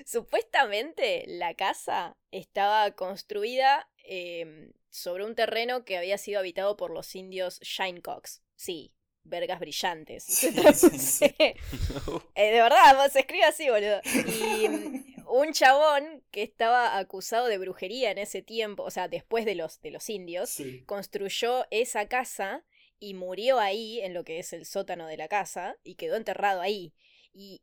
Supuestamente 0.06 1.24
la 1.26 1.54
casa 1.54 2.16
estaba 2.30 2.90
construida 2.92 3.88
eh, 4.04 4.70
sobre 4.88 5.24
un 5.24 5.34
terreno 5.34 5.84
que 5.84 5.98
había 5.98 6.16
sido 6.16 6.38
habitado 6.38 6.76
por 6.76 6.90
los 6.90 7.14
indios 7.14 7.60
Shinecocks. 7.60 8.42
Sí, 8.54 8.94
vergas 9.28 9.60
brillantes. 9.60 10.24
Sí, 10.24 10.50
sí. 10.98 11.34
Eh, 12.34 12.52
de 12.52 12.60
verdad, 12.62 13.10
se 13.10 13.20
escribe 13.20 13.44
así, 13.44 13.68
boludo. 13.68 14.00
Y 14.04 14.66
un 15.26 15.52
chabón 15.52 16.22
que 16.30 16.42
estaba 16.42 16.98
acusado 16.98 17.46
de 17.46 17.58
brujería 17.58 18.10
en 18.10 18.18
ese 18.18 18.42
tiempo, 18.42 18.82
o 18.84 18.90
sea, 18.90 19.08
después 19.08 19.44
de 19.44 19.54
los, 19.54 19.80
de 19.80 19.90
los 19.90 20.08
indios, 20.10 20.50
Sí. 20.50 20.82
construyó 20.86 21.64
esa 21.70 22.06
casa 22.08 22.64
y 22.98 23.14
murió 23.14 23.58
ahí, 23.58 24.00
en 24.00 24.14
lo 24.14 24.24
que 24.24 24.38
es 24.38 24.52
el 24.52 24.64
sótano 24.66 25.06
de 25.06 25.16
la 25.16 25.28
casa, 25.28 25.76
y 25.84 25.96
quedó 25.96 26.16
enterrado 26.16 26.60
ahí. 26.60 26.94
Y 27.32 27.62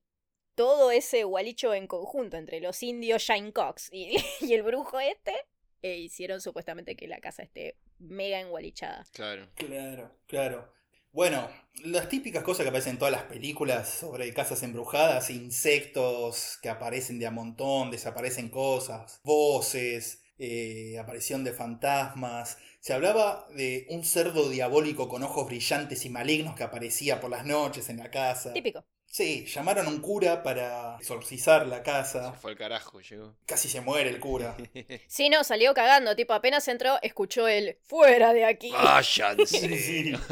todo 0.55 0.91
ese 0.91 1.23
gualicho 1.23 1.73
en 1.73 1.87
conjunto 1.87 2.37
entre 2.37 2.59
los 2.61 2.83
indios 2.83 3.23
Shinecocks 3.23 3.89
y, 3.91 4.15
y 4.41 4.53
el 4.53 4.61
brujo 4.63 4.99
este, 4.99 5.33
eh, 5.81 5.97
hicieron 5.97 6.41
supuestamente 6.41 6.95
que 6.95 7.07
la 7.07 7.19
casa 7.19 7.41
esté 7.43 7.77
mega 7.97 8.39
engualichada. 8.39 9.05
Claro. 9.13 9.49
Claro, 9.55 10.15
claro. 10.27 10.73
Bueno, 11.13 11.47
las 11.85 12.09
típicas 12.09 12.43
cosas 12.43 12.63
que 12.63 12.69
aparecen 12.69 12.93
en 12.93 12.97
todas 12.97 13.11
las 13.11 13.23
películas 13.23 13.87
sobre 13.87 14.33
casas 14.33 14.63
embrujadas, 14.63 15.29
insectos 15.29 16.57
que 16.59 16.69
aparecen 16.69 17.19
de 17.19 17.27
a 17.27 17.31
montón, 17.31 17.91
desaparecen 17.91 18.49
cosas, 18.49 19.21
voces, 19.23 20.23
eh, 20.39 20.97
aparición 20.99 21.43
de 21.43 21.53
fantasmas. 21.53 22.57
Se 22.79 22.93
hablaba 22.93 23.47
de 23.55 23.85
un 23.89 24.03
cerdo 24.03 24.49
diabólico 24.49 25.07
con 25.07 25.21
ojos 25.21 25.45
brillantes 25.45 26.03
y 26.05 26.09
malignos 26.09 26.55
que 26.55 26.63
aparecía 26.63 27.21
por 27.21 27.29
las 27.29 27.45
noches 27.45 27.89
en 27.89 27.97
la 27.97 28.09
casa. 28.09 28.51
Típico. 28.51 28.83
Sí, 29.05 29.45
llamaron 29.45 29.85
a 29.85 29.89
un 29.89 29.99
cura 30.01 30.41
para 30.41 30.97
exorcizar 30.97 31.67
la 31.67 31.77
Se 31.77 31.83
casa. 31.83 32.33
fue 32.33 32.53
al 32.53 32.57
carajo, 32.57 32.99
llegó. 33.01 33.35
Casi 33.45 33.69
se 33.69 33.81
muere 33.81 34.09
el 34.09 34.19
cura. 34.19 34.57
Sí, 35.07 35.29
no, 35.29 35.43
salió 35.43 35.75
cagando, 35.75 36.15
tipo, 36.15 36.33
apenas 36.33 36.67
entró, 36.67 36.97
escuchó 37.03 37.47
el 37.47 37.77
fuera 37.83 38.33
de 38.33 38.45
aquí. 38.45 38.71
¡Váyanse! 38.71 40.17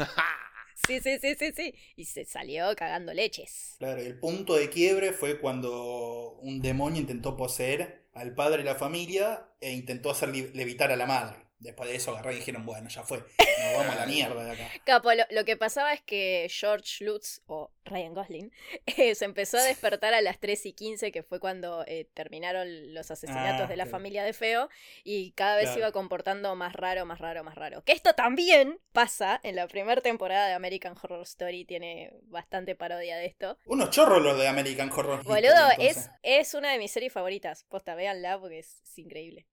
Sí. 0.86 1.00
Sí, 1.00 1.18
sí, 1.20 1.34
sí, 1.38 1.52
sí. 1.54 1.74
Y 1.96 2.04
se 2.06 2.24
salió 2.24 2.74
cagando 2.76 3.14
leches. 3.14 3.76
Claro, 3.78 4.00
el 4.00 4.18
punto 4.18 4.54
de 4.54 4.68
quiebre 4.68 5.12
fue 5.12 5.38
cuando 5.40 6.38
un 6.42 6.60
demonio 6.60 7.00
intentó 7.00 7.36
poseer 7.36 8.02
al 8.14 8.34
padre 8.34 8.58
de 8.58 8.64
la 8.64 8.74
familia 8.74 9.48
e 9.60 9.72
intentó 9.72 10.10
hacer 10.10 10.30
levitar 10.30 10.92
a 10.92 10.96
la 10.96 11.06
madre. 11.06 11.41
Después 11.62 11.88
de 11.90 11.96
eso 11.96 12.10
agarraron 12.10 12.34
y 12.34 12.38
dijeron, 12.40 12.66
bueno, 12.66 12.88
ya 12.88 13.02
fue, 13.04 13.18
nos 13.38 13.76
vamos 13.78 13.96
a 13.96 14.00
la 14.00 14.06
mierda 14.06 14.44
de 14.44 14.50
acá. 14.52 14.68
Capo, 14.84 15.12
lo, 15.14 15.24
lo 15.30 15.44
que 15.44 15.56
pasaba 15.56 15.92
es 15.92 16.02
que 16.02 16.48
George 16.50 17.04
Lutz, 17.04 17.40
o 17.46 17.70
Ryan 17.84 18.14
Gosling, 18.14 18.52
eh, 18.86 19.14
se 19.14 19.24
empezó 19.24 19.58
a 19.58 19.62
despertar 19.62 20.12
a 20.14 20.20
las 20.20 20.38
3 20.40 20.66
y 20.66 20.72
15, 20.72 21.12
que 21.12 21.22
fue 21.22 21.40
cuando 21.40 21.84
eh, 21.86 22.08
terminaron 22.14 22.92
los 22.94 23.10
asesinatos 23.10 23.62
Ah, 23.62 23.66
de 23.66 23.76
la 23.76 23.84
claro. 23.84 23.90
familia 23.90 24.24
de 24.24 24.32
Feo, 24.32 24.68
y 25.04 25.32
cada 25.32 25.56
vez 25.56 25.70
se 25.70 25.78
iba 25.78 25.92
comportando 25.92 26.54
más 26.56 26.72
raro, 26.74 27.06
más 27.06 27.18
raro, 27.20 27.44
más 27.44 27.54
raro. 27.54 27.82
Que 27.84 27.92
esto 27.92 28.14
también 28.14 28.80
pasa 28.92 29.40
en 29.42 29.56
la 29.56 29.66
primera 29.68 30.00
temporada 30.00 30.48
de 30.48 30.54
American 30.54 30.94
Horror 31.00 31.22
Story, 31.22 31.64
tiene 31.64 32.12
bastante 32.24 32.74
parodia 32.74 33.16
de 33.16 33.26
esto. 33.26 33.58
Unos 33.66 33.90
chorros 33.90 34.22
los 34.22 34.38
de 34.38 34.48
American 34.48 34.90
Horror 34.90 35.20
Story, 35.20 35.42
Boludo, 35.42 35.68
es, 35.78 36.10
es 36.22 36.54
una 36.54 36.72
de 36.72 36.78
mis 36.78 36.90
series 36.90 37.12
favoritas. 37.12 37.64
Posta, 37.68 37.94
véanla 37.94 38.38
porque 38.40 38.58
es, 38.60 38.80
es 38.82 38.98
increíble. 38.98 39.46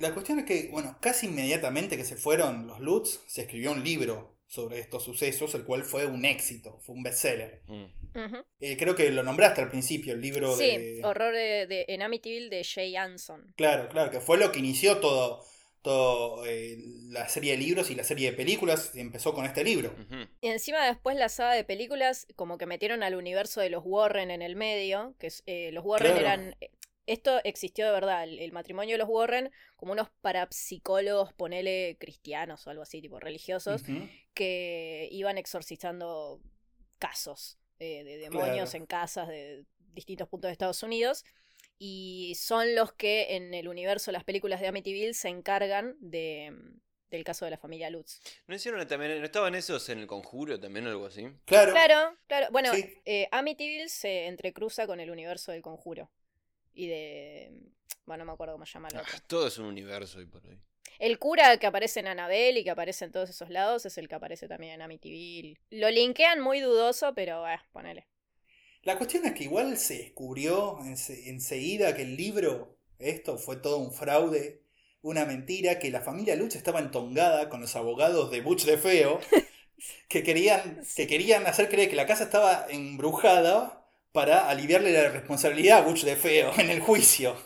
La 0.00 0.12
cuestión 0.14 0.38
es 0.40 0.46
que, 0.46 0.68
bueno, 0.72 0.96
casi 1.00 1.26
inmediatamente 1.26 1.96
que 1.96 2.04
se 2.04 2.16
fueron 2.16 2.66
los 2.66 2.80
Lutz, 2.80 3.20
se 3.26 3.42
escribió 3.42 3.72
un 3.72 3.84
libro 3.84 4.36
sobre 4.46 4.80
estos 4.80 5.04
sucesos, 5.04 5.54
el 5.54 5.64
cual 5.64 5.84
fue 5.84 6.06
un 6.06 6.24
éxito, 6.24 6.78
fue 6.80 6.94
un 6.96 7.02
bestseller. 7.04 7.62
Mm. 7.68 7.84
Eh, 8.60 8.76
creo 8.76 8.96
que 8.96 9.08
lo 9.10 9.22
nombraste 9.22 9.60
al 9.60 9.70
principio, 9.70 10.14
el 10.14 10.20
libro 10.20 10.56
Sí, 10.56 10.64
de... 10.76 11.00
horror 11.04 11.32
de, 11.32 11.66
de- 11.68 11.84
en 11.88 12.02
Amityville 12.02 12.48
de 12.50 12.64
Jay 12.64 12.96
Anson. 12.96 13.52
Claro, 13.56 13.88
claro, 13.88 14.10
que 14.10 14.20
fue 14.20 14.38
lo 14.38 14.50
que 14.50 14.58
inició 14.58 14.98
todo, 14.98 15.44
todo 15.82 16.44
eh, 16.46 16.78
la 17.10 17.28
serie 17.28 17.52
de 17.52 17.58
libros 17.58 17.90
y 17.90 17.94
la 17.94 18.02
serie 18.02 18.30
de 18.32 18.36
películas, 18.36 18.90
y 18.94 19.00
empezó 19.00 19.32
con 19.34 19.44
este 19.44 19.62
libro. 19.62 19.94
Y 20.40 20.48
encima 20.48 20.84
después 20.84 21.16
la 21.16 21.28
saga 21.28 21.54
de 21.54 21.62
películas, 21.62 22.26
como 22.34 22.58
que 22.58 22.66
metieron 22.66 23.02
al 23.04 23.14
universo 23.14 23.60
de 23.60 23.70
los 23.70 23.82
Warren 23.84 24.32
en 24.32 24.42
el 24.42 24.56
medio, 24.56 25.14
que 25.20 25.30
eh, 25.46 25.70
los 25.72 25.84
Warren 25.84 26.12
Claro. 26.16 26.26
eran... 26.26 26.56
Esto 27.12 27.40
existió 27.44 27.84
de 27.86 27.92
verdad, 27.92 28.24
el, 28.24 28.38
el 28.38 28.52
matrimonio 28.52 28.94
de 28.94 28.98
los 28.98 29.08
Warren, 29.08 29.50
como 29.76 29.92
unos 29.92 30.08
parapsicólogos, 30.20 31.32
ponele 31.32 31.96
cristianos 31.98 32.66
o 32.66 32.70
algo 32.70 32.82
así, 32.82 33.00
tipo 33.00 33.18
religiosos, 33.18 33.82
que 34.34 35.08
iban 35.10 35.36
exorcizando 35.38 36.40
casos 36.98 37.58
eh, 37.78 38.04
de 38.04 38.18
demonios 38.18 38.70
Claro. 38.70 38.76
en 38.82 38.86
casas 38.86 39.28
de 39.28 39.64
distintos 39.94 40.28
puntos 40.28 40.48
de 40.48 40.52
Estados 40.52 40.82
Unidos. 40.82 41.24
Y 41.78 42.34
son 42.38 42.74
los 42.74 42.92
que 42.92 43.36
en 43.36 43.54
el 43.54 43.66
universo 43.66 44.10
de 44.10 44.12
las 44.12 44.24
películas 44.24 44.60
de 44.60 44.68
Amityville 44.68 45.14
se 45.14 45.28
encargan 45.30 45.96
de, 45.98 46.52
del 47.10 47.24
caso 47.24 47.44
de 47.46 47.50
la 47.52 47.56
familia 47.58 47.88
Lutz. 47.90 48.20
¿No 48.46 48.54
hicieron 48.54 48.86
también, 48.86 49.18
no 49.18 49.24
estaban 49.24 49.54
esos 49.54 49.88
en 49.88 49.98
el 50.00 50.06
conjuro 50.06 50.60
también 50.60 50.86
o 50.86 50.90
algo 50.90 51.06
así? 51.06 51.26
Claro, 51.46 51.72
Claro, 51.72 52.16
claro. 52.28 52.48
Bueno, 52.52 52.72
Sí. 52.74 52.94
eh, 53.06 53.28
Amityville 53.32 53.88
se 53.88 54.26
entrecruza 54.26 54.86
con 54.86 55.00
el 55.00 55.10
universo 55.10 55.52
del 55.52 55.62
conjuro. 55.62 56.10
Y 56.72 56.88
de. 56.88 57.52
Bueno, 58.06 58.24
no 58.24 58.30
me 58.30 58.34
acuerdo 58.34 58.54
cómo 58.54 58.66
se 58.66 58.72
llama 58.74 58.88
el 58.88 58.98
otro. 58.98 59.12
Ah, 59.14 59.20
todo 59.26 59.46
es 59.46 59.58
un 59.58 59.66
universo 59.66 60.18
ahí 60.18 60.26
por 60.26 60.44
ahí. 60.46 60.58
El 60.98 61.18
cura 61.18 61.56
que 61.58 61.66
aparece 61.66 62.00
en 62.00 62.08
Annabelle 62.08 62.60
y 62.60 62.64
que 62.64 62.70
aparece 62.70 63.04
en 63.06 63.12
todos 63.12 63.30
esos 63.30 63.48
lados 63.50 63.86
es 63.86 63.96
el 63.98 64.08
que 64.08 64.14
aparece 64.16 64.48
también 64.48 64.74
en 64.74 64.82
Amityville. 64.82 65.58
Lo 65.70 65.90
linkean 65.90 66.40
muy 66.40 66.60
dudoso, 66.60 67.14
pero 67.14 67.46
eh, 67.48 67.58
ponele. 67.72 68.06
La 68.82 68.96
cuestión 68.98 69.24
es 69.26 69.32
que 69.34 69.44
igual 69.44 69.76
se 69.78 69.98
descubrió 69.98 70.78
ense- 70.80 71.26
enseguida 71.28 71.94
que 71.94 72.02
el 72.02 72.16
libro, 72.16 72.78
esto 72.98 73.38
fue 73.38 73.56
todo 73.56 73.78
un 73.78 73.92
fraude 73.92 74.62
una 75.02 75.24
mentira 75.24 75.78
que 75.78 75.90
la 75.90 76.02
familia 76.02 76.36
Lutz 76.36 76.56
estaba 76.56 76.78
entongada 76.78 77.48
con 77.48 77.62
los 77.62 77.74
abogados 77.74 78.30
de 78.30 78.42
Butch 78.42 78.64
de 78.66 78.76
Feo, 78.76 79.18
que 80.08 80.22
querían, 80.22 80.82
que 80.94 81.06
querían 81.06 81.46
hacer 81.46 81.70
creer 81.70 81.88
que 81.88 81.96
la 81.96 82.04
casa 82.04 82.24
estaba 82.24 82.66
embrujada 82.68 83.79
para 84.12 84.48
aliviarle 84.48 84.92
la 84.92 85.08
responsabilidad 85.08 85.78
a 85.78 85.82
Butch 85.82 86.04
de 86.04 86.16
Feo 86.16 86.52
en 86.58 86.70
el 86.70 86.80
juicio. 86.80 87.36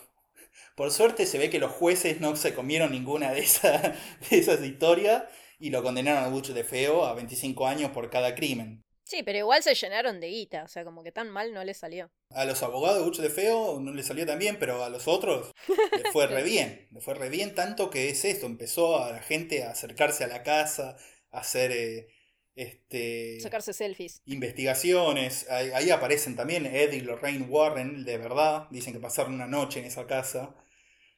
Por 0.76 0.90
suerte 0.90 1.26
se 1.26 1.38
ve 1.38 1.50
que 1.50 1.58
los 1.60 1.72
jueces 1.72 2.20
no 2.20 2.34
se 2.36 2.54
comieron 2.54 2.92
ninguna 2.92 3.32
de, 3.32 3.40
esa- 3.40 3.94
de 4.30 4.38
esas 4.38 4.60
historias 4.62 5.24
y 5.58 5.70
lo 5.70 5.82
condenaron 5.82 6.24
a 6.24 6.28
Butch 6.28 6.48
de 6.48 6.64
Feo 6.64 7.04
a 7.04 7.14
25 7.14 7.66
años 7.66 7.90
por 7.92 8.10
cada 8.10 8.34
crimen. 8.34 8.82
Sí, 9.06 9.22
pero 9.22 9.38
igual 9.38 9.62
se 9.62 9.74
llenaron 9.74 10.18
de 10.18 10.28
guita, 10.28 10.64
o 10.64 10.68
sea, 10.68 10.82
como 10.82 11.02
que 11.02 11.12
tan 11.12 11.28
mal 11.30 11.52
no 11.52 11.62
le 11.62 11.74
salió. 11.74 12.10
A 12.30 12.46
los 12.46 12.62
abogados 12.62 12.98
de 12.98 13.04
Butch 13.04 13.18
de 13.20 13.28
Feo 13.28 13.78
no 13.78 13.92
le 13.92 14.02
salió 14.02 14.24
tan 14.26 14.38
bien, 14.38 14.56
pero 14.58 14.82
a 14.82 14.88
los 14.88 15.06
otros 15.08 15.52
le 15.68 16.04
fue 16.12 16.26
re 16.26 16.42
bien. 16.42 16.88
Le 16.90 17.00
fue 17.02 17.14
re 17.14 17.28
bien 17.28 17.54
tanto 17.54 17.90
que 17.90 18.08
es 18.08 18.24
esto. 18.24 18.46
Empezó 18.46 18.98
a 19.04 19.12
la 19.12 19.20
gente 19.22 19.62
a 19.62 19.70
acercarse 19.70 20.24
a 20.24 20.28
la 20.28 20.42
casa, 20.42 20.96
a 21.30 21.40
hacer 21.40 21.70
eh, 21.72 22.06
este, 22.54 23.40
Sacarse 23.40 23.72
selfies. 23.72 24.22
investigaciones. 24.26 25.48
Ahí, 25.50 25.70
ahí 25.74 25.90
aparecen 25.90 26.36
también 26.36 26.66
Ed 26.66 26.92
y 26.92 27.00
Lorraine 27.00 27.46
Warren, 27.46 28.04
de 28.04 28.18
verdad. 28.18 28.68
Dicen 28.70 28.92
que 28.92 29.00
pasaron 29.00 29.34
una 29.34 29.46
noche 29.46 29.80
en 29.80 29.86
esa 29.86 30.06
casa. 30.06 30.54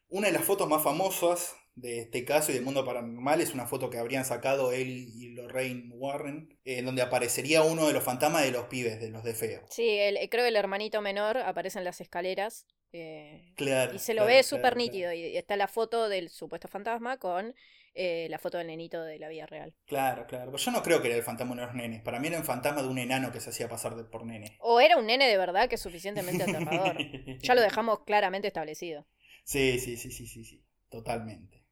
Una 0.09 0.29
de 0.29 0.33
las 0.35 0.45
fotos 0.45 0.69
más 0.69 0.83
famosas 0.83 1.57
de 1.75 2.01
este 2.01 2.25
caso 2.25 2.51
y 2.51 2.55
del 2.55 2.65
mundo 2.65 2.85
paranormal 2.85 3.41
es 3.41 3.55
una 3.55 3.67
foto 3.67 3.91
que 3.91 3.99
habrían 3.99 4.25
sacado 4.25 4.73
él 4.73 4.89
y 4.89 5.31
Lorraine 5.35 5.91
Warren, 5.95 6.59
en 6.65 6.85
donde 6.87 7.03
aparecería 7.03 7.63
uno 7.63 7.87
de 7.87 7.93
los 7.95 8.05
fantasmas 8.05 8.45
de 8.45 8.53
los 8.53 8.67
pibes, 8.67 9.01
de 9.01 9.11
los 9.11 9.25
de 9.25 9.35
Feo. 9.35 9.63
Sí, 9.69 9.89
el, 9.99 10.17
creo 10.31 10.45
que 10.45 10.49
el 10.49 10.57
hermanito 10.57 11.01
menor 11.03 11.39
aparece 11.39 11.79
en 11.79 11.85
las 11.85 12.01
escaleras. 12.01 12.67
eh, 12.93 13.53
Claro. 13.57 13.95
y 13.95 13.99
se 13.99 14.15
lo 14.15 14.25
claro, 14.25 14.27
ve 14.27 14.45
claro, 14.45 14.45
súper 14.45 14.77
nítido. 14.77 15.13
Y 15.13 15.37
está 15.37 15.57
la 15.57 15.69
foto 15.69 16.09
del 16.09 16.31
supuesto 16.31 16.69
fantasma 16.69 17.19
con 17.19 17.55
eh, 17.97 18.29
la 18.31 18.39
foto 18.39 18.59
del 18.59 18.67
nenito 18.69 19.03
de 19.03 19.19
la 19.19 19.29
vida 19.29 19.47
real. 19.47 19.75
Claro, 19.87 20.27
claro. 20.27 20.51
Pues 20.51 20.65
yo 20.65 20.71
no 20.71 20.83
creo 20.83 21.01
que 21.03 21.09
era 21.09 21.17
el 21.17 21.23
fantasma 21.23 21.55
de 21.57 21.63
los 21.63 21.75
nenes. 21.75 22.03
Para 22.03 22.21
mí 22.21 22.29
era 22.29 22.39
un 22.39 22.45
fantasma 22.45 22.83
de 22.83 22.89
un 22.89 22.99
enano 22.99 23.33
que 23.33 23.41
se 23.41 23.51
hacía 23.51 23.69
pasar 23.69 23.97
de- 23.97 24.05
por 24.05 24.25
nene. 24.25 24.57
O 24.61 24.81
era 24.81 24.97
un 24.97 25.07
nene 25.07 25.27
de 25.29 25.39
verdad 25.39 25.69
que 25.69 25.75
es 25.77 25.81
suficientemente 25.83 26.43
aterrador. 26.45 26.97
Ya 27.43 27.55
lo 27.55 27.61
dejamos 27.63 28.05
claramente 28.05 28.49
establecido. 28.49 29.07
Sí, 29.45 29.79
sí, 29.81 29.97
sí, 29.97 30.11
sí, 30.11 30.27
sí, 30.27 30.45
sí. 30.45 30.65
Totalmente. 30.89 31.65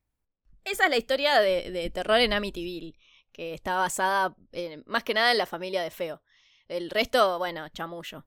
Esa 0.64 0.84
es 0.84 0.90
la 0.90 0.96
historia 0.96 1.40
de, 1.40 1.70
de 1.70 1.90
terror 1.90 2.18
en 2.20 2.32
Amityville, 2.32 2.94
que 3.32 3.54
está 3.54 3.76
basada 3.76 4.34
en- 4.52 4.82
más 4.86 5.04
que 5.04 5.14
nada 5.14 5.30
en 5.32 5.38
la 5.38 5.46
familia 5.46 5.82
de 5.82 5.90
Feo. 5.90 6.22
El 6.68 6.88
resto, 6.90 7.38
bueno, 7.38 7.68
chamullo. 7.68 8.26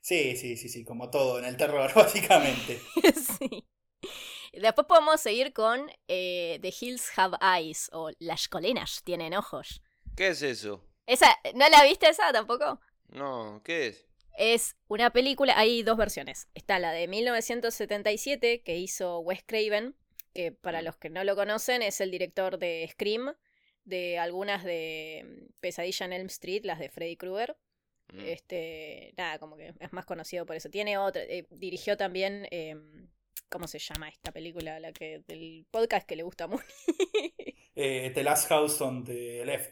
Sí, 0.00 0.36
sí, 0.36 0.56
sí, 0.56 0.68
sí. 0.68 0.84
Como 0.84 1.10
todo 1.10 1.38
en 1.38 1.46
el 1.46 1.56
terror, 1.56 1.90
básicamente. 1.94 2.80
sí. 3.38 3.66
Después 4.52 4.86
podemos 4.86 5.20
seguir 5.20 5.52
con 5.52 5.90
eh, 6.08 6.58
The 6.62 6.74
Hills 6.80 7.10
Have 7.16 7.38
Eyes 7.40 7.90
o 7.92 8.10
Las 8.18 8.48
colinas 8.48 9.02
tienen 9.04 9.34
ojos. 9.34 9.82
¿Qué 10.16 10.28
es 10.28 10.42
eso? 10.42 10.84
Esa, 11.06 11.26
¿No 11.54 11.68
la 11.68 11.84
viste 11.84 12.08
esa 12.08 12.32
tampoco? 12.32 12.80
No, 13.08 13.62
¿qué 13.64 13.88
es? 13.88 14.06
Es 14.36 14.76
una 14.86 15.10
película, 15.10 15.58
hay 15.58 15.82
dos 15.82 15.96
versiones. 15.96 16.48
Está 16.54 16.78
la 16.78 16.92
de 16.92 17.08
1977 17.08 18.62
que 18.62 18.76
hizo 18.76 19.18
Wes 19.20 19.42
Craven, 19.44 19.96
que 20.32 20.52
para 20.52 20.82
los 20.82 20.96
que 20.96 21.10
no 21.10 21.24
lo 21.24 21.34
conocen 21.34 21.82
es 21.82 22.00
el 22.00 22.10
director 22.10 22.58
de 22.58 22.88
Scream, 22.92 23.34
de 23.84 24.18
algunas 24.18 24.62
de 24.64 25.24
mm, 25.24 25.52
Pesadilla 25.60 26.06
en 26.06 26.12
Elm 26.12 26.26
Street, 26.26 26.64
las 26.64 26.78
de 26.78 26.88
Freddy 26.88 27.16
Krueger. 27.16 27.56
Mm. 28.12 28.20
Este, 28.20 29.14
nada, 29.16 29.38
como 29.38 29.56
que 29.56 29.74
es 29.78 29.92
más 29.92 30.06
conocido 30.06 30.46
por 30.46 30.56
eso. 30.56 30.70
Tiene 30.70 30.98
otra, 30.98 31.22
eh, 31.22 31.46
dirigió 31.50 31.96
también, 31.96 32.46
em, 32.50 33.08
¿cómo 33.48 33.66
se 33.66 33.78
llama 33.78 34.08
esta 34.08 34.32
película? 34.32 34.78
La 34.80 34.92
que 34.92 35.22
del 35.26 35.66
podcast 35.70 36.06
que 36.06 36.16
le 36.16 36.22
gusta 36.22 36.46
mucho. 36.46 36.64
Eh, 37.80 38.10
the 38.12 38.24
Last 38.24 38.48
House 38.48 38.80
on 38.80 39.04
the 39.04 39.44
Left. 39.44 39.70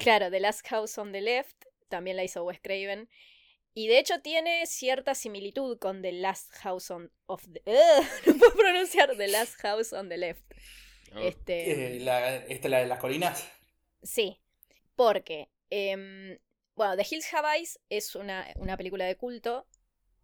Claro, 0.00 0.28
The 0.28 0.40
Last 0.40 0.66
House 0.66 0.98
on 0.98 1.12
the 1.12 1.20
Left 1.20 1.64
también 1.88 2.16
la 2.16 2.24
hizo 2.24 2.42
Wes 2.44 2.58
Craven. 2.60 3.08
Y 3.74 3.86
de 3.86 4.00
hecho 4.00 4.20
tiene 4.22 4.66
cierta 4.66 5.14
similitud 5.14 5.78
con 5.78 6.02
The 6.02 6.10
Last 6.12 6.52
House 6.62 6.90
on 6.90 7.12
of 7.26 7.44
the 7.52 7.62
¡Ugh! 7.70 8.04
no 8.26 8.38
puedo 8.38 8.54
pronunciar 8.54 9.16
The 9.16 9.28
Last 9.28 9.54
House 9.60 9.92
on 9.92 10.08
the 10.08 10.16
Left. 10.16 10.42
Oh. 11.14 11.18
Este, 11.20 11.96
Eh, 11.96 12.00
la, 12.00 12.36
¿Esta 12.38 12.66
es 12.66 12.70
la 12.72 12.78
de 12.80 12.86
las 12.86 12.98
colinas? 12.98 13.48
sí, 14.02 14.40
porque 14.96 15.48
em, 15.70 16.36
bueno, 16.74 16.96
The 16.96 17.06
Hills 17.08 17.32
Have 17.32 17.56
Eyes 17.56 17.78
es 17.88 18.16
una, 18.16 18.52
una 18.56 18.76
película 18.76 19.04
de 19.04 19.16
culto 19.16 19.64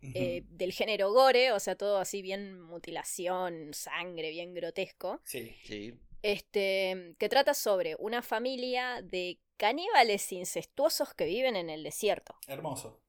Eh, 0.02 0.44
del 0.48 0.72
género 0.72 1.12
gore, 1.12 1.52
o 1.52 1.60
sea, 1.60 1.76
todo 1.76 1.98
así 1.98 2.22
bien 2.22 2.60
mutilación, 2.60 3.74
sangre, 3.74 4.30
bien 4.30 4.54
grotesco. 4.54 5.20
Sí. 5.24 5.54
Sí. 5.64 5.94
Este, 6.22 7.14
que 7.18 7.28
trata 7.28 7.54
sobre 7.54 7.96
una 7.98 8.22
familia 8.22 9.02
de 9.02 9.38
caníbales 9.56 10.32
incestuosos 10.32 11.14
que 11.14 11.26
viven 11.26 11.56
en 11.56 11.70
el 11.70 11.82
desierto. 11.82 12.34
Hermoso. 12.46 13.02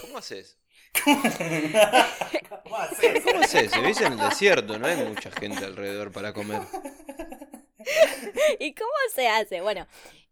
¿Cómo 0.00 0.18
haces? 0.18 0.58
¿Cómo 1.04 2.76
haces? 2.76 3.24
¿Cómo 3.24 3.40
haces? 3.40 3.70
Se 3.70 3.80
vivís 3.80 4.00
en 4.00 4.14
el 4.14 4.18
desierto, 4.18 4.78
no 4.78 4.86
hay 4.86 4.96
mucha 4.96 5.30
gente 5.30 5.64
alrededor 5.64 6.12
para 6.12 6.32
comer. 6.32 6.62
¿Y 8.58 8.74
cómo 8.74 8.90
se 9.14 9.28
hace? 9.28 9.60
Bueno, 9.60 9.86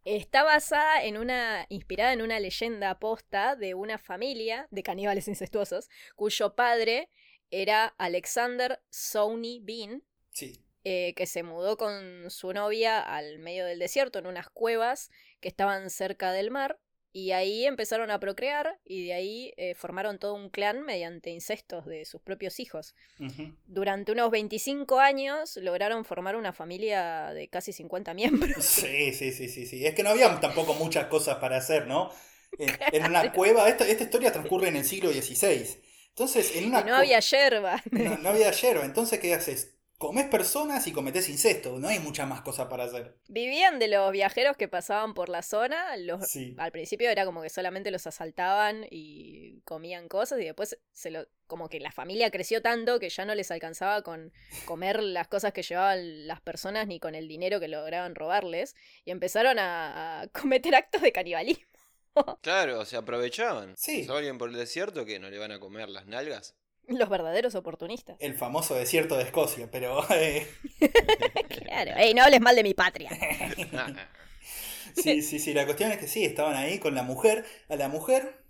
está 0.07 0.43
basada 0.45 1.05
en 1.05 1.17
una. 1.19 1.67
inspirada 1.69 2.13
en 2.13 2.23
una 2.23 2.41
leyenda 2.41 2.99
posta 2.99 3.57
de 3.57 3.75
una 3.75 3.99
familia 3.99 4.69
de 4.71 4.83
caníbales 4.83 5.29
incestuosos, 5.29 5.89
cuyo 6.15 6.55
padre 6.55 7.11
era 7.51 7.95
Alexander 7.99 8.81
Sony 8.91 9.61
Bean, 9.63 10.03
Sí. 10.31 10.65
eh, 10.85 11.15
que 11.15 11.27
se 11.27 11.43
mudó 11.43 11.77
con 11.77 12.31
su 12.31 12.53
novia 12.53 13.01
al 13.01 13.39
medio 13.39 13.67
del 13.67 13.79
desierto, 13.79 14.19
en 14.19 14.27
unas 14.27 14.49
cuevas 14.51 15.11
que 15.41 15.49
estaban 15.49 15.91
cerca 15.91 16.33
del 16.33 16.51
mar. 16.51 16.79
Y 17.17 17.33
ahí 17.33 17.65
empezaron 17.65 18.11
a 18.11 18.21
procrear 18.21 18.79
y 18.85 19.07
de 19.07 19.15
ahí 19.15 19.55
eh, 19.57 19.75
formaron 19.75 20.19
todo 20.19 20.35
un 20.35 20.51
clan 20.51 20.83
mediante 20.83 21.31
incestos 21.31 21.87
de 21.87 22.05
sus 22.05 22.21
propios 22.21 22.61
hijos. 22.61 22.95
Durante 23.65 24.13
unos 24.13 24.31
25 24.31 25.01
años 25.01 25.57
lograron 25.57 26.05
formar 26.05 26.37
una 26.37 26.53
familia 26.53 27.33
de 27.33 27.49
casi 27.49 27.73
50 27.73 28.13
miembros. 28.13 28.63
Sí, 28.63 29.15
sí, 29.15 29.33
sí, 29.33 29.49
sí, 29.49 29.65
sí. 29.65 29.87
Es 29.87 29.95
que 29.95 30.03
no 30.03 30.11
había 30.11 30.39
tampoco 30.41 30.75
muchas 30.75 31.07
cosas 31.07 31.37
para 31.37 31.57
hacer, 31.57 31.87
¿no? 31.87 32.11
En, 32.59 32.69
en 32.93 33.07
una 33.07 33.33
cueva, 33.33 33.67
esta, 33.71 33.89
esta 33.89 34.05
historia 34.05 34.31
transcurre 34.31 34.69
en 34.69 34.77
el 34.77 34.85
siglo 34.85 35.11
XVI. 35.11 35.81
Entonces, 36.11 36.55
en 36.55 36.67
una 36.67 36.81
Y 36.81 36.85
no 36.85 36.97
había 36.97 37.21
yerba. 37.21 37.83
no, 37.93 38.19
no 38.19 38.29
había 38.29 38.51
hierba. 38.51 38.85
Entonces, 38.85 39.21
¿qué 39.21 39.33
haces? 39.33 39.76
Comes 39.99 40.27
personas 40.27 40.87
y 40.87 40.93
cometés 40.93 41.29
incesto. 41.31 41.79
No 41.79 41.89
hay 41.89 41.99
muchas 41.99 42.29
más 42.29 42.43
cosas 42.43 42.67
para 42.67 42.85
hacer. 42.85 43.17
Vivían 43.29 43.79
de 43.79 43.89
los 43.89 44.13
viajeros 44.13 44.57
que 44.57 44.69
pasaban 44.69 45.15
por 45.15 45.31
la 45.31 45.43
zona. 45.43 45.97
Los, 45.97 46.29
Sí. 46.29 46.55
Al 46.59 46.71
principio 46.71 47.09
era 47.09 47.25
como 47.25 47.41
que 47.41 47.49
solamente 47.49 47.91
los 47.91 48.07
asaltaban 48.07 48.87
y 48.91 49.61
comían 49.65 50.09
cosas 50.09 50.39
y 50.41 50.45
después 50.45 50.79
se 50.93 51.11
lo, 51.11 51.27
como 51.47 51.71
que 51.71 51.81
la 51.81 51.93
familia 51.93 52.31
creció 52.31 52.61
tanto 52.61 53.01
que 53.01 53.09
ya 53.09 53.25
no 53.25 53.35
les 53.35 53.51
alcanzaba 53.51 54.03
con 54.03 54.33
comer 54.67 55.03
las 55.03 55.29
cosas 55.29 55.55
que 55.55 55.63
llevaban 55.63 56.27
las 56.27 56.43
personas 56.43 56.87
ni 56.87 57.01
con 57.01 57.15
el 57.15 57.27
dinero 57.27 57.59
que 57.59 57.69
lograban 57.69 58.15
robarles 58.15 58.75
y 59.07 59.13
empezaron 59.13 59.59
a, 59.59 60.21
a 60.21 60.29
cometer 60.29 60.75
actos 60.75 61.01
de 61.01 61.13
canibalismo. 61.13 61.65
Claro, 62.43 62.85
se 62.85 62.97
aprovechaban. 62.97 63.75
Sí. 63.77 64.05
Si 64.05 64.11
alguien 64.11 64.39
por 64.39 64.49
el 64.49 64.57
desierto 64.57 65.05
que 65.05 65.19
no 65.19 65.31
le 65.31 65.39
van 65.39 65.53
a 65.53 65.61
comer 65.61 65.89
las 65.89 66.07
nalgas. 66.07 66.55
Los 66.89 67.09
verdaderos 67.09 67.55
oportunistas. 67.55 68.19
El 68.19 68.35
famoso 68.35 68.75
desierto 68.75 69.17
de 69.17 69.23
Escocia, 69.25 69.71
pero... 69.71 70.05
eh, 70.11 70.47
Claro. 71.49 71.93
Ey, 71.97 72.15
no 72.15 72.23
hables 72.23 72.41
mal 72.41 72.57
de 72.57 72.63
mi 72.63 72.75
patria. 72.75 73.11
Sí, 74.95 75.23
sí, 75.23 75.39
sí, 75.39 75.53
la 75.55 75.65
cuestión 75.67 75.93
es 75.93 75.99
que 75.99 76.09
sí, 76.09 76.25
estaban 76.25 76.57
ahí 76.57 76.79
con 76.79 76.95
la 76.95 77.03
mujer, 77.03 77.45
a 77.69 77.77
la 77.77 77.89
mujer 77.89 78.45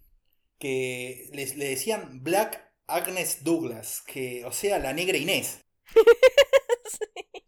que 0.58 1.28
les, 1.32 1.56
le 1.56 1.66
decían 1.68 2.22
Black 2.24 2.72
Agnes 2.86 3.44
Douglas, 3.44 4.02
que, 4.06 4.44
o 4.44 4.52
sea, 4.52 4.78
la 4.78 4.92
negra 4.92 5.18
Inés. 5.18 5.60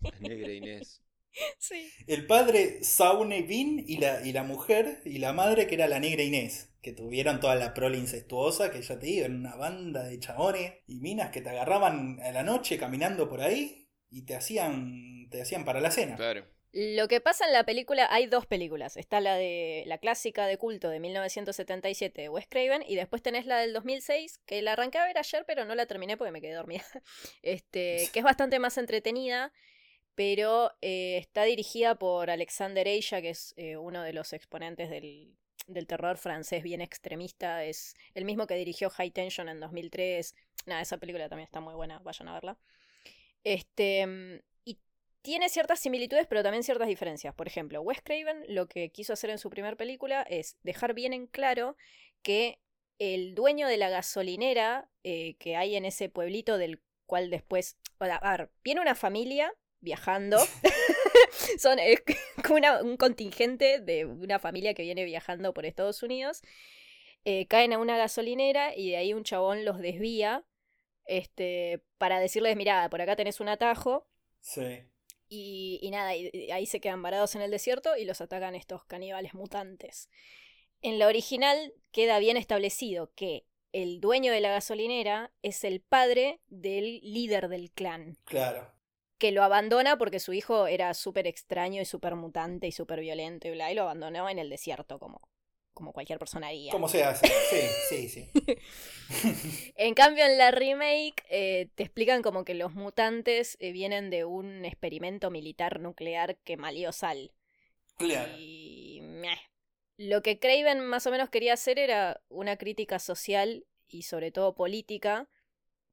La 0.02 0.19
negra 0.20 0.52
Inés. 0.52 1.02
Sí. 1.59 1.94
El 2.09 2.27
padre 2.27 2.82
Saune 2.82 3.43
Bean 3.43 3.85
y 3.86 3.98
la, 3.98 4.27
y 4.27 4.32
la 4.32 4.43
mujer 4.43 5.01
y 5.05 5.19
la 5.19 5.32
madre 5.32 5.66
que 5.69 5.77
era 5.77 5.86
la 5.86 6.01
negra 6.01 6.23
Inés, 6.24 6.68
que 6.82 6.92
tuvieron 6.92 7.40
toda 7.40 7.56
la 7.56 7.74
prole 7.74 7.98
incestuosa, 7.98 8.70
que 8.70 8.82
ya 8.82 8.98
te 8.98 9.06
digo, 9.06 9.26
en 9.26 9.36
una 9.36 9.56
banda 9.56 10.05
de 10.05 10.18
chabones 10.18 10.74
y 10.86 11.00
minas 11.00 11.30
que 11.30 11.40
te 11.40 11.50
agarraban 11.50 12.20
a 12.20 12.30
la 12.32 12.42
noche 12.42 12.78
caminando 12.78 13.28
por 13.28 13.40
ahí 13.40 13.88
y 14.10 14.22
te 14.22 14.36
hacían, 14.36 15.28
te 15.30 15.42
hacían 15.42 15.64
para 15.64 15.80
la 15.80 15.90
cena. 15.90 16.16
Claro. 16.16 16.46
Lo 16.72 17.09
que 17.09 17.20
pasa 17.20 17.46
en 17.46 17.55
la 17.55 17.64
película, 17.64 18.06
hay 18.10 18.26
dos 18.26 18.46
películas. 18.46 18.96
Está 18.96 19.20
la 19.20 19.36
de 19.36 19.84
la 19.86 19.98
clásica 19.98 20.46
de 20.46 20.59
culto 20.59 20.90
de 20.90 21.00
1977 21.00 22.22
de 22.22 22.28
Wes 22.28 22.46
Craven 22.46 22.84
y 22.86 22.94
después 22.94 23.22
tenés 23.22 23.46
la 23.46 23.59
del 23.59 23.72
2006 23.72 24.38
que 24.44 24.60
la 24.60 24.72
arranqué 24.72 24.98
a 24.98 25.06
ver 25.06 25.16
ayer 25.16 25.44
pero 25.46 25.64
no 25.64 25.74
la 25.74 25.86
terminé 25.86 26.16
porque 26.16 26.30
me 26.30 26.40
quedé 26.40 26.55
dormida. 26.55 26.84
Este, 27.42 28.09
que 28.12 28.18
es 28.18 28.24
bastante 28.24 28.59
más 28.59 28.76
entretenida, 28.76 29.52
pero 30.14 30.72
eh, 30.82 31.16
está 31.16 31.44
dirigida 31.44 31.94
por 31.98 32.30
Alexander 32.30 32.86
Aja, 32.86 33.22
que 33.22 33.30
es 33.30 33.55
eh, 33.56 33.76
uno 33.76 34.02
de 34.02 34.12
los 34.12 34.32
exponentes 34.32 34.90
del, 34.90 35.38
del 35.66 35.86
terror 35.86 36.16
francés 36.16 36.62
bien 36.62 36.80
extremista. 36.80 37.64
Es 37.64 37.94
el 38.14 38.24
mismo 38.24 38.47
que 38.47 38.55
dirigió 38.55 38.90
High 38.90 39.10
Tension 39.10 39.48
en 39.48 39.60
2003. 39.60 40.35
Nada, 40.66 40.80
esa 40.80 40.98
película 40.98 41.28
también 41.28 41.47
está 41.47 41.60
muy 41.60 41.74
buena, 41.74 41.98
vayan 42.01 42.28
a 42.28 42.35
verla. 42.35 42.59
Este, 43.44 44.06
mm, 44.06 44.40
y 44.64 44.78
tiene 45.22 45.48
ciertas 45.48 45.80
similitudes, 45.80 46.26
pero 46.26 46.43
también 46.43 46.62
ciertas 46.62 46.89
diferencias. 46.89 47.35
Por 47.35 47.47
ejemplo, 47.47 47.80
Wes 47.82 48.01
Craven 48.02 48.44
lo 48.48 48.66
que 48.66 48.90
quiso 48.90 49.12
hacer 49.12 49.30
en 49.30 49.39
su 49.39 49.51
primera 49.51 49.76
película 49.76 50.22
es 50.22 50.56
dejar 50.62 50.94
bien 50.94 51.12
en 51.12 51.26
claro 51.26 51.76
que 52.22 52.60
el 52.98 53.35
dueño 53.35 53.68
de 53.68 53.76
la 53.76 53.89
gasolinera 53.89 54.89
eh, 55.05 55.36
que 55.39 55.56
hay 55.56 55.76
en 55.76 55.85
ese 55.85 56.09
pueblito 56.09 56.59
del 56.59 56.82
cual 57.06 57.30
después... 57.30 57.76
A 58.01 58.36
ver, 58.36 58.51
viene 58.62 58.80
una 58.80 58.94
familia 58.94 59.52
viajando. 59.80 60.39
Son 61.58 61.78
es 61.78 62.02
como 62.46 62.58
un 62.82 62.96
contingente 62.96 63.80
de 63.80 64.04
una 64.04 64.38
familia 64.38 64.74
que 64.74 64.82
viene 64.82 65.04
viajando 65.04 65.52
por 65.54 65.66
Estados 65.66 66.02
Unidos. 66.02 66.42
Eh, 67.24 67.46
caen 67.46 67.72
a 67.72 67.78
una 67.78 67.96
gasolinera 67.96 68.74
y 68.76 68.90
de 68.90 68.96
ahí 68.96 69.12
un 69.12 69.24
chabón 69.24 69.64
los 69.64 69.78
desvía 69.78 70.44
este, 71.04 71.82
para 71.98 72.20
decirles, 72.20 72.56
mira, 72.56 72.88
por 72.90 73.00
acá 73.00 73.16
tenés 73.16 73.40
un 73.40 73.48
atajo. 73.48 74.06
Sí. 74.40 74.82
Y, 75.28 75.78
y 75.82 75.90
nada, 75.90 76.16
y 76.16 76.50
ahí 76.50 76.66
se 76.66 76.80
quedan 76.80 77.02
varados 77.02 77.34
en 77.34 77.42
el 77.42 77.50
desierto 77.50 77.96
y 77.96 78.04
los 78.04 78.20
atacan 78.20 78.54
estos 78.54 78.84
caníbales 78.84 79.34
mutantes. 79.34 80.08
En 80.80 80.98
la 80.98 81.06
original 81.06 81.74
queda 81.90 82.18
bien 82.18 82.36
establecido 82.36 83.12
que 83.14 83.44
el 83.72 84.00
dueño 84.00 84.32
de 84.32 84.40
la 84.40 84.50
gasolinera 84.50 85.32
es 85.42 85.64
el 85.64 85.80
padre 85.80 86.40
del 86.46 87.00
líder 87.02 87.48
del 87.48 87.70
clan. 87.70 88.16
Claro. 88.24 88.72
Que 89.19 89.32
lo 89.32 89.43
abandona 89.43 89.99
porque 89.99 90.20
su 90.20 90.32
hijo 90.32 90.66
era 90.66 90.95
súper 90.95 91.27
extraño 91.27 91.82
y 91.82 91.85
súper 91.85 92.15
mutante 92.15 92.66
y 92.66 92.73
súper 92.73 93.01
violento 93.01 93.49
y 93.49 93.53
bla, 93.53 93.70
y 93.70 93.74
lo 93.74 93.82
abandonó 93.82 94.28
en 94.28 94.39
el 94.39 94.49
desierto 94.49 94.99
como, 94.99 95.20
como 95.74 95.93
cualquier 95.93 96.19
persona 96.19 96.49
haría. 96.49 96.73
Como 96.73 96.89
se 96.89 97.05
hace, 97.05 97.27
sí, 97.89 98.09
sí, 98.09 98.09
sí. 98.09 99.73
en 99.77 99.95
cambio, 99.95 100.24
en 100.24 100.39
la 100.39 100.51
remake 100.51 101.24
eh, 101.31 101.69
te 101.74 101.82
explican 101.82 102.23
como 102.23 102.45
que 102.45 102.55
los 102.55 102.74
mutantes 102.74 103.57
eh, 103.61 103.73
vienen 103.73 104.11
de 104.11 104.24
un 104.24 104.65
experimento 104.65 105.31
militar 105.31 105.81
nuclear 105.81 106.36
que 106.39 106.57
malió 106.57 106.93
sal. 106.93 107.32
Claro. 107.97 108.32
Y 108.39 109.03
lo 109.99 110.23
que 110.23 110.39
Craven 110.39 110.81
más 110.81 111.07
o 111.07 111.11
menos 111.11 111.28
quería 111.28 111.55
hacer 111.55 111.78
era 111.78 112.23
una 112.28 112.57
crítica 112.57 113.01
social 113.01 113.66
y 113.89 114.03
sobre 114.03 114.31
todo 114.31 114.55
política, 114.55 115.28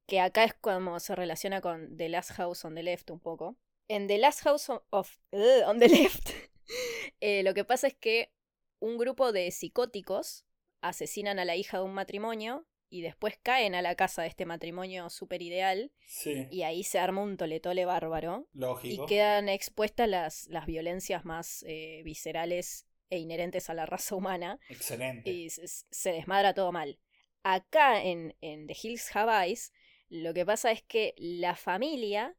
que 0.06 0.20
acá 0.20 0.44
es 0.44 0.54
como 0.54 0.98
se 1.00 1.14
relaciona 1.14 1.60
con 1.60 1.96
The 1.96 2.08
Last 2.08 2.32
House 2.32 2.64
on 2.64 2.74
the 2.74 2.82
Left 2.82 3.10
un 3.10 3.20
poco. 3.20 3.56
En 3.88 4.06
The 4.06 4.18
Last 4.18 4.42
House 4.42 4.70
of, 4.90 5.18
on 5.66 5.78
the 5.78 5.88
Left, 5.88 6.30
eh, 7.20 7.42
lo 7.42 7.54
que 7.54 7.64
pasa 7.64 7.86
es 7.88 7.94
que 7.94 8.32
un 8.78 8.98
grupo 8.98 9.32
de 9.32 9.50
psicóticos 9.50 10.44
asesinan 10.80 11.38
a 11.38 11.44
la 11.44 11.56
hija 11.56 11.78
de 11.78 11.84
un 11.84 11.94
matrimonio 11.94 12.66
y 12.88 13.02
después 13.02 13.38
caen 13.42 13.74
a 13.74 13.82
la 13.82 13.94
casa 13.96 14.22
de 14.22 14.28
este 14.28 14.46
matrimonio 14.46 15.10
súper 15.10 15.42
ideal. 15.42 15.92
Y 16.50 16.62
ahí 16.62 16.84
se 16.84 16.98
arma 16.98 17.22
un 17.22 17.36
toletole 17.36 17.84
bárbaro. 17.84 18.48
Lógico. 18.52 19.04
Y 19.04 19.06
quedan 19.06 19.48
expuestas 19.48 20.08
las, 20.08 20.46
las 20.48 20.66
violencias 20.66 21.24
más 21.24 21.64
eh, 21.66 22.02
viscerales 22.04 22.86
e 23.10 23.18
inherentes 23.18 23.70
a 23.70 23.74
la 23.74 23.86
raza 23.86 24.14
humana. 24.14 24.58
Excelente. 24.68 25.28
Y 25.30 25.50
se, 25.50 26.12
desmadra 26.12 26.54
todo 26.54 26.70
mal. 26.72 26.98
Acá 27.42 28.02
en, 28.02 28.36
en 28.40 28.66
The 28.66 28.76
Hills 28.80 29.14
Have 29.14 29.46
Eyes, 29.46 29.72
lo 30.08 30.34
que 30.34 30.44
pasa 30.46 30.70
es 30.70 30.82
que 30.82 31.14
la 31.16 31.56
familia, 31.56 32.34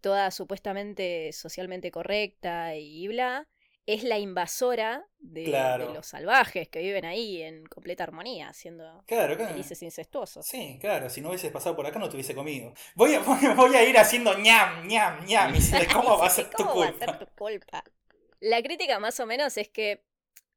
toda 0.00 0.30
supuestamente 0.30 1.32
socialmente 1.32 1.90
correcta 1.90 2.76
y 2.76 3.08
bla, 3.08 3.48
es 3.86 4.04
la 4.04 4.18
invasora 4.18 5.04
de, 5.18 5.48
los 5.92 6.06
salvajes 6.06 6.68
que 6.68 6.80
viven 6.80 7.04
ahí 7.04 7.42
en 7.42 7.66
completa 7.66 8.04
armonía, 8.04 8.52
siendo 8.52 9.02
claro, 9.06 9.36
felices 9.36 9.82
incestuosos. 9.82 10.46
Sí, 10.46 10.78
claro, 10.80 11.10
si 11.10 11.20
no 11.20 11.30
hubieses 11.30 11.50
pasado 11.50 11.74
por 11.74 11.86
acá 11.86 11.98
no 11.98 12.08
te 12.08 12.14
hubiese 12.14 12.34
comido. 12.34 12.72
Voy 12.94 13.14
a, 13.14 13.20
voy 13.56 13.74
a 13.74 13.88
ir 13.88 13.98
haciendo 13.98 14.38
ñam, 14.38 14.86
ñam, 14.86 15.24
ñam, 15.24 15.54
y 15.54 15.60
¿cómo 15.92 16.18
va 16.18 16.26
a 16.26 16.30
ser 16.30 16.50
tu 16.50 16.64
culpa? 16.64 17.06
Va 17.06 17.12
a 17.12 17.18
ser 17.18 17.18
tu 17.18 17.34
culpa? 17.34 17.84
La 18.40 18.62
crítica 18.62 18.98
más 19.00 19.18
o 19.20 19.26
menos 19.26 19.56
es 19.56 19.68
que 19.68 20.04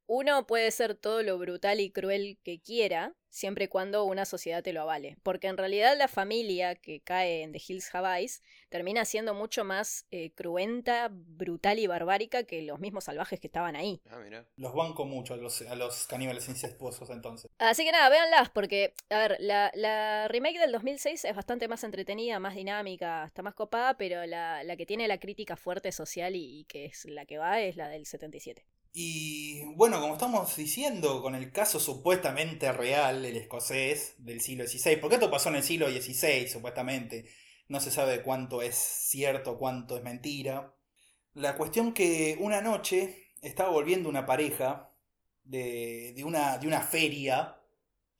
uno 0.06 0.46
puede 0.46 0.70
ser 0.70 0.94
todo 0.94 1.22
lo 1.22 1.38
brutal 1.38 1.80
y 1.80 1.90
cruel 1.90 2.38
que 2.42 2.60
quiera, 2.60 3.14
siempre 3.34 3.64
y 3.64 3.68
cuando 3.68 4.04
una 4.04 4.24
sociedad 4.24 4.62
te 4.62 4.72
lo 4.72 4.82
avale. 4.82 5.16
Porque 5.22 5.48
en 5.48 5.56
realidad 5.56 5.96
la 5.98 6.06
familia 6.06 6.76
que 6.76 7.00
cae 7.00 7.42
en 7.42 7.52
The 7.52 7.62
Hills 7.66 7.92
Have 7.92 8.26
termina 8.68 9.04
siendo 9.04 9.34
mucho 9.34 9.64
más 9.64 10.06
eh, 10.10 10.32
cruenta, 10.34 11.08
brutal 11.10 11.78
y 11.78 11.86
barbárica 11.86 12.44
que 12.44 12.62
los 12.62 12.78
mismos 12.78 13.04
salvajes 13.04 13.40
que 13.40 13.48
estaban 13.48 13.74
ahí. 13.74 14.00
Ah, 14.08 14.18
mira. 14.22 14.46
Los 14.56 14.74
banco 14.74 15.04
mucho 15.04 15.34
a 15.34 15.36
los, 15.36 15.62
a 15.62 15.74
los 15.74 16.06
caníbales 16.06 16.48
incestuosos 16.48 17.10
entonces. 17.10 17.50
Así 17.58 17.84
que 17.84 17.90
nada, 17.90 18.08
véanlas, 18.08 18.50
porque, 18.50 18.94
a 19.10 19.18
ver, 19.18 19.36
la, 19.40 20.28
remake 20.28 20.60
del 20.60 20.72
2006 20.72 21.24
es 21.24 21.34
bastante 21.34 21.66
más 21.66 21.82
entretenida, 21.82 22.38
más 22.38 22.54
dinámica, 22.54 23.24
está 23.24 23.42
más 23.42 23.54
copada, 23.54 23.96
pero 23.96 24.24
la, 24.26 24.76
que 24.76 24.86
tiene 24.86 25.08
la 25.08 25.18
crítica 25.18 25.56
fuerte 25.56 25.90
social 25.92 26.36
y, 26.36 26.60
y 26.60 26.64
que 26.64 26.86
es 26.86 27.04
la 27.06 27.26
que 27.26 27.38
va 27.38 27.60
es 27.60 27.76
la 27.76 27.88
del 27.88 28.06
77. 28.06 28.64
Y 28.96 29.64
bueno, 29.74 30.00
como 30.00 30.12
estamos 30.12 30.54
diciendo, 30.54 31.20
con 31.20 31.34
el 31.34 31.50
caso 31.50 31.80
supuestamente 31.80 32.70
real, 32.70 33.24
el 33.24 33.36
escocés 33.36 34.14
del 34.18 34.40
siglo 34.40 34.68
XVI, 34.68 34.98
porque 34.98 35.16
esto 35.16 35.32
pasó 35.32 35.48
en 35.48 35.56
el 35.56 35.64
siglo 35.64 35.90
XVI, 35.90 36.46
supuestamente, 36.46 37.28
no 37.66 37.80
se 37.80 37.90
sabe 37.90 38.22
cuánto 38.22 38.62
es 38.62 38.76
cierto, 38.76 39.58
cuánto 39.58 39.96
es 39.96 40.04
mentira. 40.04 40.76
La 41.32 41.56
cuestión 41.56 41.92
que 41.92 42.36
una 42.38 42.60
noche 42.60 43.32
estaba 43.42 43.70
volviendo 43.70 44.08
una 44.08 44.26
pareja 44.26 44.92
de, 45.42 46.12
de, 46.14 46.22
una, 46.22 46.58
de 46.58 46.68
una 46.68 46.80
feria, 46.80 47.56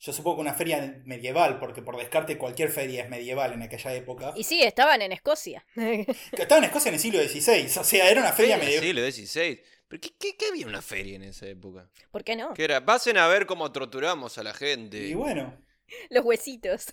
yo 0.00 0.12
supongo 0.12 0.38
que 0.38 0.42
una 0.42 0.54
feria 0.54 1.00
medieval, 1.04 1.60
porque 1.60 1.82
por 1.82 1.96
descarte 1.96 2.36
cualquier 2.36 2.70
feria 2.70 3.04
es 3.04 3.10
medieval 3.10 3.52
en 3.52 3.62
aquella 3.62 3.94
época. 3.94 4.32
Y 4.34 4.42
sí, 4.42 4.60
estaban 4.60 5.02
en 5.02 5.12
Escocia. 5.12 5.64
estaban 5.76 6.64
en 6.64 6.70
Escocia 6.70 6.88
en 6.88 6.94
el 6.96 7.00
siglo 7.00 7.22
XVI, 7.22 7.78
o 7.78 7.84
sea, 7.84 8.10
era 8.10 8.20
una 8.20 8.32
feria 8.32 8.58
medieval. 8.58 8.84
Siglo 8.84 9.08
XVI. 9.08 9.73
¿Pero 9.94 10.12
qué, 10.18 10.36
qué, 10.36 10.46
había 10.46 10.66
una 10.66 10.82
feria 10.82 11.14
en 11.14 11.22
esa 11.22 11.46
época? 11.46 11.88
¿Por 12.10 12.24
qué 12.24 12.34
no? 12.34 12.52
Que 12.54 12.64
era, 12.64 12.84
pasen 12.84 13.16
a 13.16 13.28
ver 13.28 13.46
cómo 13.46 13.70
torturamos 13.70 14.38
a 14.38 14.42
la 14.42 14.52
gente. 14.52 15.06
Y 15.06 15.14
bueno. 15.14 15.56
Los 16.10 16.24
huesitos. 16.24 16.92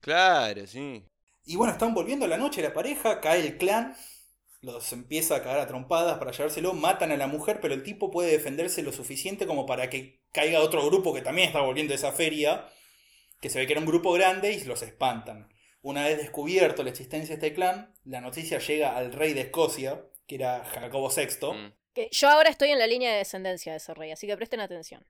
Claro, 0.00 0.64
sí. 0.68 1.04
Y 1.44 1.56
bueno, 1.56 1.72
están 1.72 1.94
volviendo 1.94 2.28
la 2.28 2.38
noche 2.38 2.62
la 2.62 2.72
pareja, 2.72 3.20
cae 3.20 3.40
el 3.40 3.58
clan, 3.58 3.96
los 4.60 4.92
empieza 4.92 5.34
a 5.34 5.42
cagar 5.42 5.58
a 5.58 5.66
trompadas 5.66 6.18
para 6.18 6.30
llevárselo, 6.30 6.74
matan 6.74 7.10
a 7.10 7.16
la 7.16 7.26
mujer, 7.26 7.58
pero 7.60 7.74
el 7.74 7.82
tipo 7.82 8.12
puede 8.12 8.30
defenderse 8.30 8.84
lo 8.84 8.92
suficiente 8.92 9.48
como 9.48 9.66
para 9.66 9.90
que 9.90 10.22
caiga 10.30 10.60
otro 10.60 10.86
grupo 10.86 11.12
que 11.12 11.22
también 11.22 11.48
está 11.48 11.60
volviendo 11.60 11.92
a 11.92 11.96
esa 11.96 12.12
feria, 12.12 12.68
que 13.40 13.50
se 13.50 13.58
ve 13.58 13.66
que 13.66 13.72
era 13.72 13.80
un 13.80 13.86
grupo 13.86 14.12
grande 14.12 14.52
y 14.52 14.62
los 14.62 14.82
espantan. 14.82 15.52
Una 15.80 16.04
vez 16.04 16.18
descubierto 16.18 16.84
la 16.84 16.90
existencia 16.90 17.34
de 17.34 17.44
este 17.44 17.52
clan, 17.52 17.92
la 18.04 18.20
noticia 18.20 18.60
llega 18.60 18.96
al 18.96 19.12
rey 19.12 19.32
de 19.32 19.40
Escocia, 19.40 20.04
que 20.28 20.36
era 20.36 20.64
Jacobo 20.64 21.10
VI, 21.10 21.72
yo 22.10 22.28
ahora 22.28 22.50
estoy 22.50 22.70
en 22.70 22.78
la 22.78 22.86
línea 22.86 23.12
de 23.12 23.18
descendencia 23.18 23.72
de 23.72 23.78
ese 23.78 23.94
rey, 23.94 24.10
así 24.10 24.26
que 24.26 24.36
presten 24.36 24.60
atención. 24.60 25.06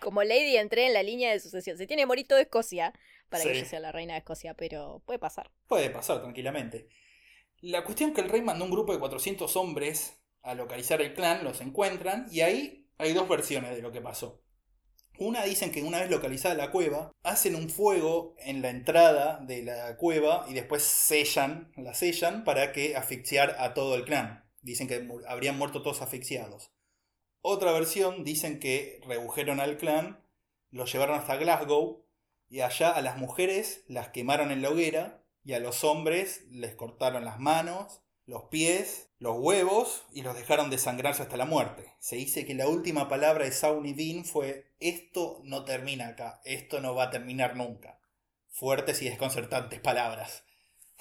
Como 0.00 0.22
Lady 0.22 0.56
entré 0.56 0.86
en 0.86 0.94
la 0.94 1.02
línea 1.02 1.32
de 1.32 1.40
sucesión. 1.40 1.76
Se 1.76 1.86
tiene 1.86 2.02
que 2.02 2.06
morir 2.06 2.28
todo 2.28 2.38
Escocia 2.38 2.92
para 3.28 3.42
que 3.42 3.52
ella 3.52 3.64
sea 3.64 3.80
la 3.80 3.92
reina 3.92 4.14
de 4.14 4.20
Escocia, 4.20 4.54
pero 4.54 5.02
puede 5.04 5.18
pasar. 5.18 5.50
Puede 5.66 5.90
pasar, 5.90 6.20
tranquilamente. 6.20 6.88
La 7.60 7.84
cuestión 7.84 8.10
es 8.10 8.14
que 8.14 8.20
el 8.20 8.28
rey 8.28 8.42
mandó 8.42 8.64
un 8.64 8.70
grupo 8.70 8.92
de 8.92 9.00
400 9.00 9.56
hombres 9.56 10.20
a 10.42 10.54
localizar 10.54 11.00
el 11.00 11.14
clan, 11.14 11.42
los 11.42 11.60
encuentran, 11.60 12.26
y 12.30 12.42
ahí 12.42 12.86
hay 12.98 13.12
dos 13.12 13.28
versiones 13.28 13.74
de 13.74 13.82
lo 13.82 13.90
que 13.90 14.00
pasó. 14.00 14.42
Una 15.18 15.44
dicen 15.44 15.70
que 15.72 15.82
una 15.82 16.00
vez 16.00 16.10
localizada 16.10 16.54
la 16.54 16.70
cueva, 16.70 17.12
hacen 17.22 17.54
un 17.54 17.70
fuego 17.70 18.34
en 18.38 18.62
la 18.62 18.70
entrada 18.70 19.38
de 19.40 19.62
la 19.62 19.96
cueva 19.96 20.44
y 20.48 20.54
después 20.54 20.82
sellan, 20.82 21.72
la 21.76 21.94
sellan 21.94 22.44
para 22.44 22.72
que 22.72 22.96
asfixiar 22.96 23.56
a 23.58 23.74
todo 23.74 23.94
el 23.94 24.04
clan. 24.04 24.43
Dicen 24.64 24.88
que 24.88 25.06
habrían 25.28 25.58
muerto 25.58 25.82
todos 25.82 26.02
asfixiados. 26.02 26.72
Otra 27.42 27.72
versión 27.72 28.24
dicen 28.24 28.58
que 28.58 29.00
redujeron 29.06 29.60
al 29.60 29.76
clan, 29.76 30.24
los 30.70 30.90
llevaron 30.90 31.18
hasta 31.18 31.36
Glasgow 31.36 32.02
y 32.48 32.62
allá 32.62 32.90
a 32.90 33.02
las 33.02 33.18
mujeres 33.18 33.84
las 33.86 34.08
quemaron 34.08 34.50
en 34.50 34.62
la 34.62 34.70
hoguera 34.70 35.22
y 35.44 35.52
a 35.52 35.58
los 35.58 35.84
hombres 35.84 36.46
les 36.50 36.74
cortaron 36.74 37.26
las 37.26 37.38
manos, 37.38 38.00
los 38.24 38.44
pies, 38.44 39.10
los 39.18 39.36
huevos 39.38 40.06
y 40.10 40.22
los 40.22 40.34
dejaron 40.34 40.70
desangrarse 40.70 41.22
hasta 41.22 41.36
la 41.36 41.44
muerte. 41.44 41.92
Se 41.98 42.16
dice 42.16 42.46
que 42.46 42.54
la 42.54 42.66
última 42.66 43.06
palabra 43.06 43.44
de 43.44 43.52
Sauni 43.52 43.92
Dean 43.92 44.24
fue 44.24 44.72
esto 44.80 45.40
no 45.44 45.66
termina 45.66 46.08
acá, 46.08 46.40
esto 46.46 46.80
no 46.80 46.94
va 46.94 47.04
a 47.04 47.10
terminar 47.10 47.56
nunca. 47.56 48.00
Fuertes 48.48 49.02
y 49.02 49.10
desconcertantes 49.10 49.80
palabras. 49.80 50.43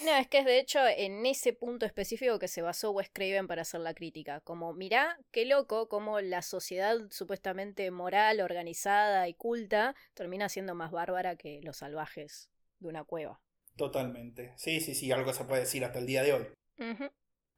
No, 0.02 0.16
es 0.18 0.28
que 0.28 0.40
es 0.40 0.46
de 0.46 0.60
hecho 0.60 0.80
en 0.86 1.26
ese 1.26 1.54
punto 1.54 1.86
específico 1.86 2.40
que 2.40 2.48
se 2.48 2.62
basó 2.62 2.92
Wes 2.92 3.10
Craven 3.14 3.48
para 3.48 3.62
hacer 3.62 3.82
la 3.82 3.94
crítica. 3.94 4.42
Como, 4.42 4.74
mirá, 4.74 5.18
qué 5.32 5.46
loco 5.46 5.88
como 5.88 6.20
la 6.20 6.42
sociedad 6.42 6.98
supuestamente 7.12 7.90
moral, 7.92 8.42
organizada 8.42 9.28
y 9.28 9.34
culta 9.34 9.96
termina 10.14 10.50
siendo 10.50 10.76
más 10.76 10.92
bárbara 10.92 11.36
que 11.36 11.62
los 11.64 11.78
salvajes 11.78 12.50
de 12.80 12.90
una 12.90 13.04
cueva. 13.04 13.40
Totalmente. 13.76 14.54
Sí, 14.58 14.82
sí, 14.82 14.94
sí, 14.96 15.12
algo 15.12 15.34
se 15.34 15.46
puede 15.46 15.62
decir 15.62 15.86
hasta 15.86 16.00
el 16.00 16.06
día 16.06 16.24
de 16.24 16.34
hoy. 16.34 16.48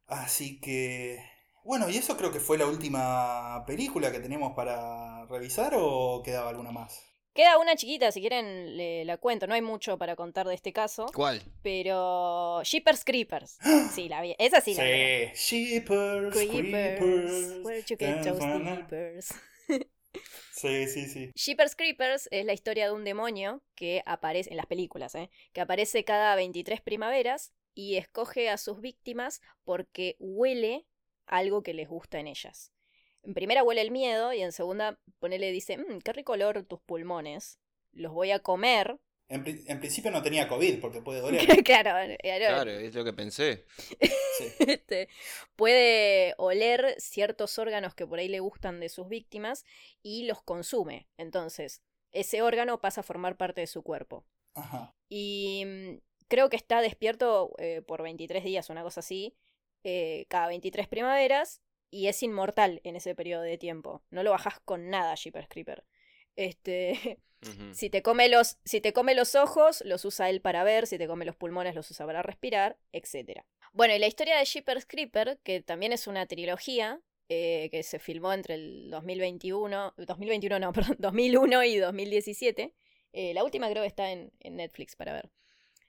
Así 0.07 0.59
que... 0.59 1.19
Bueno, 1.63 1.89
¿y 1.89 1.97
eso 1.97 2.15
creo 2.15 2.31
que 2.31 2.39
fue 2.39 2.59
la 2.59 2.67
última 2.67 3.63
película 3.65 4.11
que 4.11 4.19
tenemos 4.19 4.53
para 4.55 5.25
revisar 5.25 5.73
o 5.75 6.21
quedaba 6.23 6.49
alguna 6.49 6.71
más? 6.71 7.14
Queda 7.35 7.57
una 7.57 7.75
chiquita, 7.75 8.13
si 8.13 8.21
quieren 8.21 8.77
le, 8.77 9.03
la 9.03 9.17
cuento. 9.17 9.45
No 9.45 9.55
hay 9.55 9.61
mucho 9.61 9.97
para 9.97 10.15
contar 10.15 10.47
de 10.47 10.55
este 10.55 10.71
caso. 10.71 11.07
¿Cuál? 11.13 11.41
Pero. 11.61 12.61
Jeepers 12.63 13.03
Creepers. 13.03 13.57
Sí, 13.91 14.07
la 14.07 14.21
vi. 14.21 14.35
Esa 14.39 14.61
sí, 14.61 14.73
la 14.73 14.85
vi. 14.85 15.35
Sí, 15.35 15.65
Sheepers, 15.65 16.33
Creepers. 16.33 16.97
Creepers. 16.97 17.65
Where'd 17.65 17.85
you 17.87 17.97
get 17.97 18.21
those 18.23 18.39
creepers? 18.39 19.33
Sí, 20.53 20.87
sí, 20.87 21.07
sí. 21.07 21.31
Jeepers 21.35 21.75
Creepers 21.75 22.29
es 22.31 22.45
la 22.45 22.53
historia 22.53 22.85
de 22.85 22.93
un 22.93 23.03
demonio 23.03 23.61
que 23.75 24.01
aparece 24.05 24.51
en 24.51 24.55
las 24.55 24.65
películas, 24.65 25.13
¿eh? 25.13 25.29
que 25.51 25.59
aparece 25.59 26.05
cada 26.05 26.33
23 26.37 26.79
primaveras 26.79 27.51
y 27.73 27.97
escoge 27.97 28.49
a 28.49 28.57
sus 28.57 28.79
víctimas 28.79 29.41
porque 29.65 30.15
huele 30.19 30.87
algo 31.27 31.61
que 31.61 31.73
les 31.73 31.89
gusta 31.89 32.19
en 32.19 32.27
ellas. 32.27 32.71
En 33.25 33.33
primera 33.33 33.63
huele 33.63 33.81
el 33.81 33.91
miedo 33.91 34.33
y 34.33 34.41
en 34.41 34.51
segunda 34.51 34.99
ponele 35.19 35.51
dice, 35.51 35.77
"Mm, 35.77 35.99
qué 36.03 36.13
rico 36.13 36.33
olor 36.33 36.63
tus 36.63 36.79
pulmones, 36.81 37.59
los 37.91 38.11
voy 38.13 38.31
a 38.31 38.39
comer. 38.39 38.97
En, 39.27 39.43
pri- 39.43 39.63
en 39.67 39.79
principio 39.79 40.11
no 40.11 40.21
tenía 40.21 40.47
COVID 40.47 40.79
porque 40.79 41.01
puede 41.01 41.19
doler. 41.21 41.39
claro, 41.65 41.97
era- 42.21 42.47
Claro, 42.49 42.71
es 42.71 42.93
lo 42.93 43.03
que 43.03 43.13
pensé. 43.13 43.65
Sí. 44.37 44.45
este, 44.59 45.09
puede 45.55 46.35
oler 46.37 46.95
ciertos 46.99 47.57
órganos 47.57 47.95
que 47.95 48.05
por 48.05 48.19
ahí 48.19 48.27
le 48.27 48.39
gustan 48.39 48.79
de 48.79 48.89
sus 48.89 49.07
víctimas 49.07 49.65
y 50.03 50.25
los 50.25 50.41
consume. 50.43 51.07
Entonces, 51.17 51.81
ese 52.11 52.41
órgano 52.41 52.79
pasa 52.81 53.01
a 53.01 53.03
formar 53.03 53.37
parte 53.37 53.61
de 53.61 53.67
su 53.67 53.81
cuerpo. 53.81 54.25
Ajá. 54.53 54.93
Y 55.09 55.63
mm, 55.65 55.97
creo 56.27 56.49
que 56.49 56.55
está 56.57 56.81
despierto 56.81 57.53
eh, 57.57 57.81
por 57.81 58.03
23 58.03 58.43
días, 58.43 58.69
una 58.69 58.83
cosa 58.83 58.99
así, 58.99 59.35
eh, 59.83 60.25
cada 60.29 60.47
23 60.47 60.87
primaveras, 60.87 61.61
y 61.95 62.07
es 62.09 62.21
inmortal 62.23 62.81
en 62.83 62.97
ese 62.97 63.15
periodo 63.15 63.41
de 63.41 63.57
tiempo. 63.57 64.03
No 64.09 64.21
lo 64.21 64.31
bajas 64.31 64.59
con 64.65 64.89
nada, 64.89 65.15
Jeepers 65.15 65.47
Creeper. 65.47 65.85
Este, 66.35 67.19
si 67.71 67.89
te 67.89 68.01
come 68.01 68.27
los, 68.27 68.57
si 68.65 68.81
te 68.81 68.91
come 68.91 69.15
los 69.15 69.35
ojos, 69.35 69.81
los 69.85 70.03
usa 70.03 70.29
él 70.29 70.41
para 70.41 70.65
ver, 70.65 70.87
si 70.87 70.97
te 70.97 71.07
come 71.07 71.23
los 71.23 71.37
pulmones, 71.37 71.73
los 71.73 71.89
usa 71.89 72.05
para 72.05 72.21
respirar, 72.21 72.77
etc. 72.91 73.43
Bueno, 73.71 73.95
y 73.95 73.99
la 73.99 74.07
historia 74.07 74.37
de 74.37 74.45
Jeepers 74.45 74.85
Creeper, 74.85 75.39
que 75.43 75.61
también 75.61 75.93
es 75.93 76.05
una 76.07 76.25
trilogía, 76.25 77.01
eh, 77.29 77.69
que 77.71 77.81
se 77.81 77.97
filmó 77.97 78.33
entre 78.33 78.55
el 78.55 78.89
2021, 78.91 79.93
2021 79.97 80.59
no, 80.59 80.73
perdón, 80.73 80.97
2001 80.99 81.63
y 81.63 81.77
2017. 81.77 82.73
eh, 83.13 83.33
la 83.33 83.45
última 83.45 83.69
creo 83.69 83.83
que 83.83 83.87
está 83.87 84.11
en, 84.11 84.33
en 84.41 84.57
Netflix 84.57 84.97
para 84.97 85.13
ver. 85.13 85.31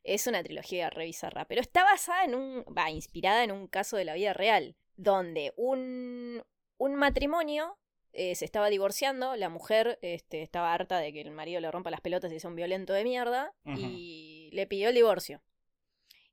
Es 0.04 0.28
una 0.28 0.44
trilogía 0.44 0.88
re 0.88 1.06
bizarra, 1.06 1.46
pero 1.46 1.60
está 1.60 1.82
basada 1.82 2.24
en 2.24 2.36
un, 2.36 2.64
va, 2.66 2.92
inspirada 2.92 3.42
en 3.42 3.50
un 3.50 3.66
caso 3.66 3.96
de 3.96 4.04
la 4.04 4.14
vida 4.14 4.32
real, 4.32 4.76
donde 4.96 5.52
un, 5.56 6.42
un 6.78 6.94
matrimonio 6.94 7.78
eh, 8.12 8.34
se 8.34 8.46
estaba 8.46 8.70
divorciando, 8.70 9.36
la 9.36 9.50
mujer 9.50 9.98
este, 10.00 10.40
estaba 10.40 10.72
harta 10.72 10.98
de 10.98 11.12
que 11.12 11.20
el 11.20 11.30
marido 11.32 11.60
le 11.60 11.70
rompa 11.70 11.90
las 11.90 12.00
pelotas 12.00 12.32
y 12.32 12.40
sea 12.40 12.48
un 12.48 12.56
violento 12.56 12.94
de 12.94 13.04
mierda, 13.04 13.52
y 13.64 14.48
le 14.52 14.66
pidió 14.66 14.88
el 14.88 14.94
divorcio. 14.94 15.42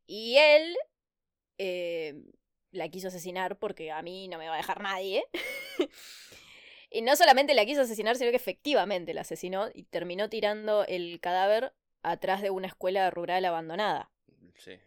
Y 0.05 0.37
él 0.37 0.77
eh, 1.57 2.23
la 2.71 2.87
quiso 2.87 3.09
asesinar 3.09 3.59
porque 3.59 3.91
a 3.91 4.01
mí 4.01 4.29
no 4.29 4.37
me 4.37 4.47
va 4.47 4.53
a 4.53 4.57
dejar 4.57 4.81
nadie. 4.81 5.25
y 6.89 7.01
no 7.01 7.17
solamente 7.17 7.53
la 7.53 7.65
quiso 7.65 7.81
asesinar, 7.81 8.15
sino 8.15 8.31
que 8.31 8.37
efectivamente 8.37 9.13
la 9.13 9.21
asesinó 9.21 9.67
y 9.73 9.83
terminó 9.83 10.29
tirando 10.29 10.85
el 10.85 11.19
cadáver 11.19 11.73
atrás 12.01 12.41
de 12.41 12.49
una 12.49 12.67
escuela 12.67 13.09
rural 13.11 13.43
abandonada. 13.43 14.09
Sí. 14.57 14.79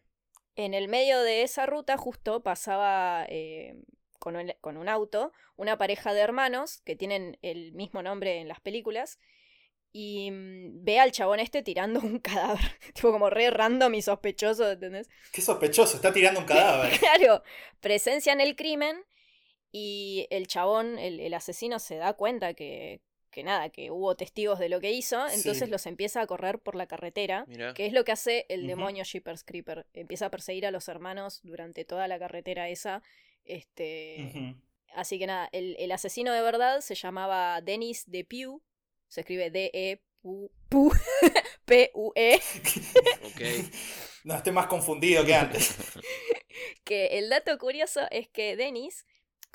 En 0.56 0.74
el 0.74 0.88
medio 0.88 1.20
de 1.20 1.42
esa 1.42 1.66
ruta 1.66 1.96
justo 1.96 2.42
pasaba 2.42 3.26
eh, 3.28 3.74
con, 4.18 4.36
un, 4.36 4.52
con 4.60 4.76
un 4.76 4.88
auto 4.88 5.32
una 5.56 5.78
pareja 5.78 6.12
de 6.12 6.20
hermanos 6.20 6.82
que 6.84 6.96
tienen 6.96 7.38
el 7.42 7.72
mismo 7.72 8.02
nombre 8.02 8.40
en 8.40 8.48
las 8.48 8.60
películas 8.60 9.18
y 9.92 10.30
mm, 10.30 10.84
ve 10.84 10.98
al 10.98 11.12
chabón 11.12 11.40
este 11.40 11.62
tirando 11.62 12.00
un 12.00 12.18
cadáver, 12.20 12.78
tipo 12.94 13.10
como 13.12 13.30
re 13.30 13.50
random 13.50 13.94
y 13.94 14.02
sospechoso, 14.02 14.70
¿entendés? 14.70 15.08
Qué 15.32 15.40
sospechoso, 15.40 15.96
está 15.96 16.12
tirando 16.12 16.40
un 16.40 16.46
cadáver. 16.46 16.92
Claro, 16.98 17.42
presencian 17.80 18.40
el 18.40 18.56
crimen 18.56 19.02
y 19.72 20.26
el 20.30 20.46
chabón, 20.46 20.98
el, 20.98 21.20
el 21.20 21.34
asesino, 21.34 21.78
se 21.78 21.96
da 21.96 22.12
cuenta 22.12 22.54
que, 22.54 23.00
que 23.36 23.44
nada, 23.44 23.68
que 23.68 23.90
hubo 23.90 24.16
testigos 24.16 24.58
de 24.58 24.70
lo 24.70 24.80
que 24.80 24.92
hizo, 24.92 25.20
entonces 25.28 25.64
Sí. 25.66 25.70
los 25.70 25.84
empieza 25.84 26.22
a 26.22 26.26
correr 26.26 26.58
por 26.58 26.74
la 26.74 26.86
carretera, 26.86 27.44
que 27.74 27.84
es 27.84 27.92
lo 27.92 28.02
que 28.02 28.12
hace 28.12 28.46
el 28.48 28.66
demonio 28.66 29.04
Jeepers 29.04 29.44
Creeper. 29.44 29.84
Empieza 29.92 30.24
a 30.26 30.30
perseguir 30.30 30.64
a 30.64 30.70
los 30.70 30.88
hermanos 30.88 31.40
durante 31.42 31.84
toda 31.84 32.08
la 32.08 32.18
carretera 32.18 32.70
esa. 32.70 33.02
Este. 33.44 34.56
Así 34.94 35.18
que 35.18 35.26
nada, 35.26 35.50
el, 35.52 35.76
el 35.78 35.92
asesino 35.92 36.32
de 36.32 36.40
verdad 36.40 36.80
se 36.80 36.94
llamaba 36.94 37.60
Dennis 37.60 38.04
Depew, 38.06 38.62
se 39.06 39.20
escribe 39.20 39.50
D-E-P-U-E, 39.50 40.00
Ok. 43.24 43.40
No, 44.24 44.34
estoy 44.34 44.52
más 44.52 44.66
confundido 44.66 45.24
que 45.26 45.34
antes. 45.34 45.76
que 46.84 47.18
el 47.18 47.28
dato 47.28 47.56
curioso 47.58 48.00
es 48.10 48.28
que 48.28 48.56
Dennis 48.56 49.04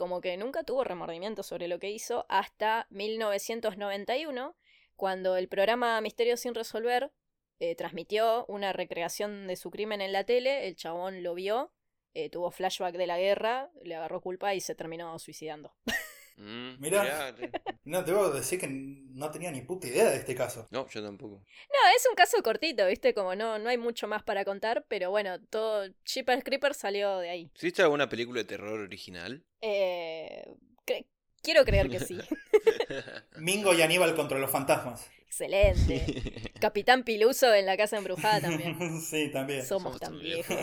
como 0.02 0.20
que 0.20 0.36
nunca 0.36 0.64
tuvo 0.64 0.84
remordimiento 0.84 1.44
sobre 1.44 1.68
lo 1.68 1.78
que 1.78 1.92
hizo 1.92 2.26
hasta 2.28 2.88
1991, 2.90 4.56
cuando 4.96 5.38
el 5.38 5.48
programa 5.48 6.02
Misterios 6.02 6.40
sin 6.40 6.56
resolver 6.56 7.12
eh, 7.60 7.76
transmitió 7.76 8.48
una 8.48 8.74
recreación 8.74 9.46
de 9.46 9.56
su 9.56 9.70
crimen 9.70 10.02
en 10.02 10.12
la 10.12 10.24
tele, 10.24 10.68
el 10.68 10.76
chabón 10.76 11.22
lo 11.22 11.36
vio, 11.36 11.72
eh, 12.16 12.32
tuvo 12.32 12.50
flashback 12.50 12.96
de 12.96 13.06
la 13.06 13.20
guerra, 13.20 13.70
le 13.84 13.94
agarró 13.94 14.22
culpa 14.22 14.56
y 14.56 14.60
se 14.62 14.74
terminó 14.74 15.20
suicidando. 15.20 15.76
Mm, 16.38 16.80
Mirá. 16.80 17.36
No, 17.84 18.04
te 18.04 18.12
voy 18.14 18.30
a 18.30 18.34
decir 18.34 18.60
que 18.60 18.68
no 18.68 19.30
tenía 19.32 19.52
ni 19.52 19.62
puta 19.62 19.88
idea 19.88 20.10
de 20.10 20.18
este 20.18 20.34
caso. 20.36 20.68
No, 20.72 20.88
yo 20.90 21.04
tampoco. 21.04 21.36
No, 21.38 21.96
es 21.96 22.08
un 22.10 22.16
caso 22.16 22.42
cortito, 22.44 22.86
¿viste? 22.88 23.14
Como 23.14 23.36
no, 23.36 23.60
no 23.60 23.70
hay 23.70 23.78
mucho 23.78 24.08
más 24.08 24.24
para 24.24 24.44
contar, 24.46 24.86
pero 24.88 25.10
bueno, 25.12 25.40
todo 25.50 25.86
Jeepers 26.06 26.44
Creeper 26.44 26.74
salió 26.74 27.18
de 27.20 27.30
ahí. 27.30 27.52
¿Viste 27.62 27.82
alguna 27.82 28.10
película 28.10 28.40
de 28.40 28.46
terror 28.46 28.80
original? 28.80 29.44
Eh, 29.62 30.44
cre- 30.86 31.06
quiero 31.42 31.64
creer 31.66 31.90
que 31.90 32.00
sí. 32.00 32.18
Mingo 33.38 33.74
y 33.74 33.82
Aníbal 33.82 34.16
contra 34.16 34.40
los 34.40 34.50
fantasmas. 34.50 35.10
Excelente. 35.26 36.52
Capitán 36.60 37.04
Piluso 37.04 37.54
en 37.54 37.66
la 37.66 37.78
casa 37.78 37.98
embrujada 37.98 38.42
también. 38.42 39.00
sí, 39.02 39.30
también. 39.32 39.66
Somos 39.66 39.94
Somos 39.94 40.00
tan 40.00 40.20
viejos. 40.20 40.58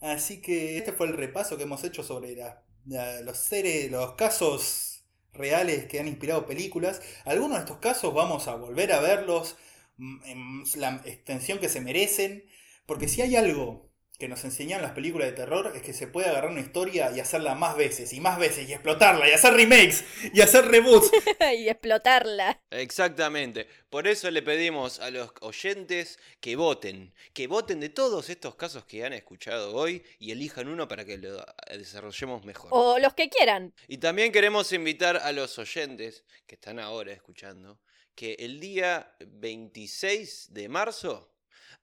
Así 0.00 0.40
que 0.42 0.76
este 0.78 0.92
fue 0.92 1.06
el 1.06 1.16
repaso 1.16 1.56
que 1.56 1.62
hemos 1.64 1.82
hecho 1.84 2.02
sobre 2.02 2.34
la- 2.36 2.44
la- 2.44 2.62
los 2.86 3.38
seres, 3.38 3.90
los 3.90 4.12
casos 4.14 5.04
reales 5.32 5.86
que 5.86 6.00
han 6.00 6.08
inspirado 6.08 6.46
películas. 6.46 7.00
Algunos 7.24 7.58
de 7.58 7.64
estos 7.64 7.78
casos 7.78 8.14
vamos 8.14 8.48
a 8.48 8.54
volver 8.56 8.92
a 8.92 9.00
verlos 9.00 9.56
mm, 9.98 10.24
en 10.24 10.62
la 10.76 11.02
extensión 11.04 11.58
que 11.58 11.68
se 11.68 11.80
merecen, 11.80 12.44
porque 12.86 13.08
si 13.08 13.22
hay 13.22 13.36
algo 13.36 13.85
que 14.18 14.28
nos 14.28 14.44
enseñan 14.44 14.82
las 14.82 14.92
películas 14.92 15.28
de 15.28 15.34
terror 15.34 15.72
es 15.74 15.82
que 15.82 15.92
se 15.92 16.06
puede 16.06 16.28
agarrar 16.28 16.50
una 16.50 16.60
historia 16.60 17.10
y 17.14 17.20
hacerla 17.20 17.54
más 17.54 17.76
veces 17.76 18.12
y 18.12 18.20
más 18.20 18.38
veces 18.38 18.68
y 18.68 18.72
explotarla 18.72 19.28
y 19.28 19.32
hacer 19.32 19.54
remakes 19.54 20.04
y 20.32 20.40
hacer 20.40 20.64
reboots. 20.66 21.10
y 21.56 21.68
explotarla. 21.68 22.60
Exactamente. 22.70 23.66
Por 23.90 24.06
eso 24.06 24.30
le 24.30 24.42
pedimos 24.42 25.00
a 25.00 25.10
los 25.10 25.30
oyentes 25.40 26.18
que 26.40 26.56
voten. 26.56 27.12
Que 27.34 27.46
voten 27.46 27.80
de 27.80 27.88
todos 27.88 28.30
estos 28.30 28.54
casos 28.54 28.84
que 28.84 29.04
han 29.04 29.12
escuchado 29.12 29.74
hoy 29.74 30.02
y 30.18 30.32
elijan 30.32 30.68
uno 30.68 30.88
para 30.88 31.04
que 31.04 31.18
lo 31.18 31.44
desarrollemos 31.70 32.44
mejor. 32.44 32.70
O 32.72 32.98
los 32.98 33.14
que 33.14 33.28
quieran. 33.28 33.74
Y 33.88 33.98
también 33.98 34.32
queremos 34.32 34.72
invitar 34.72 35.18
a 35.18 35.32
los 35.32 35.58
oyentes 35.58 36.24
que 36.46 36.54
están 36.54 36.78
ahora 36.78 37.12
escuchando 37.12 37.80
que 38.14 38.34
el 38.38 38.60
día 38.60 39.14
26 39.20 40.54
de 40.54 40.68
marzo 40.70 41.30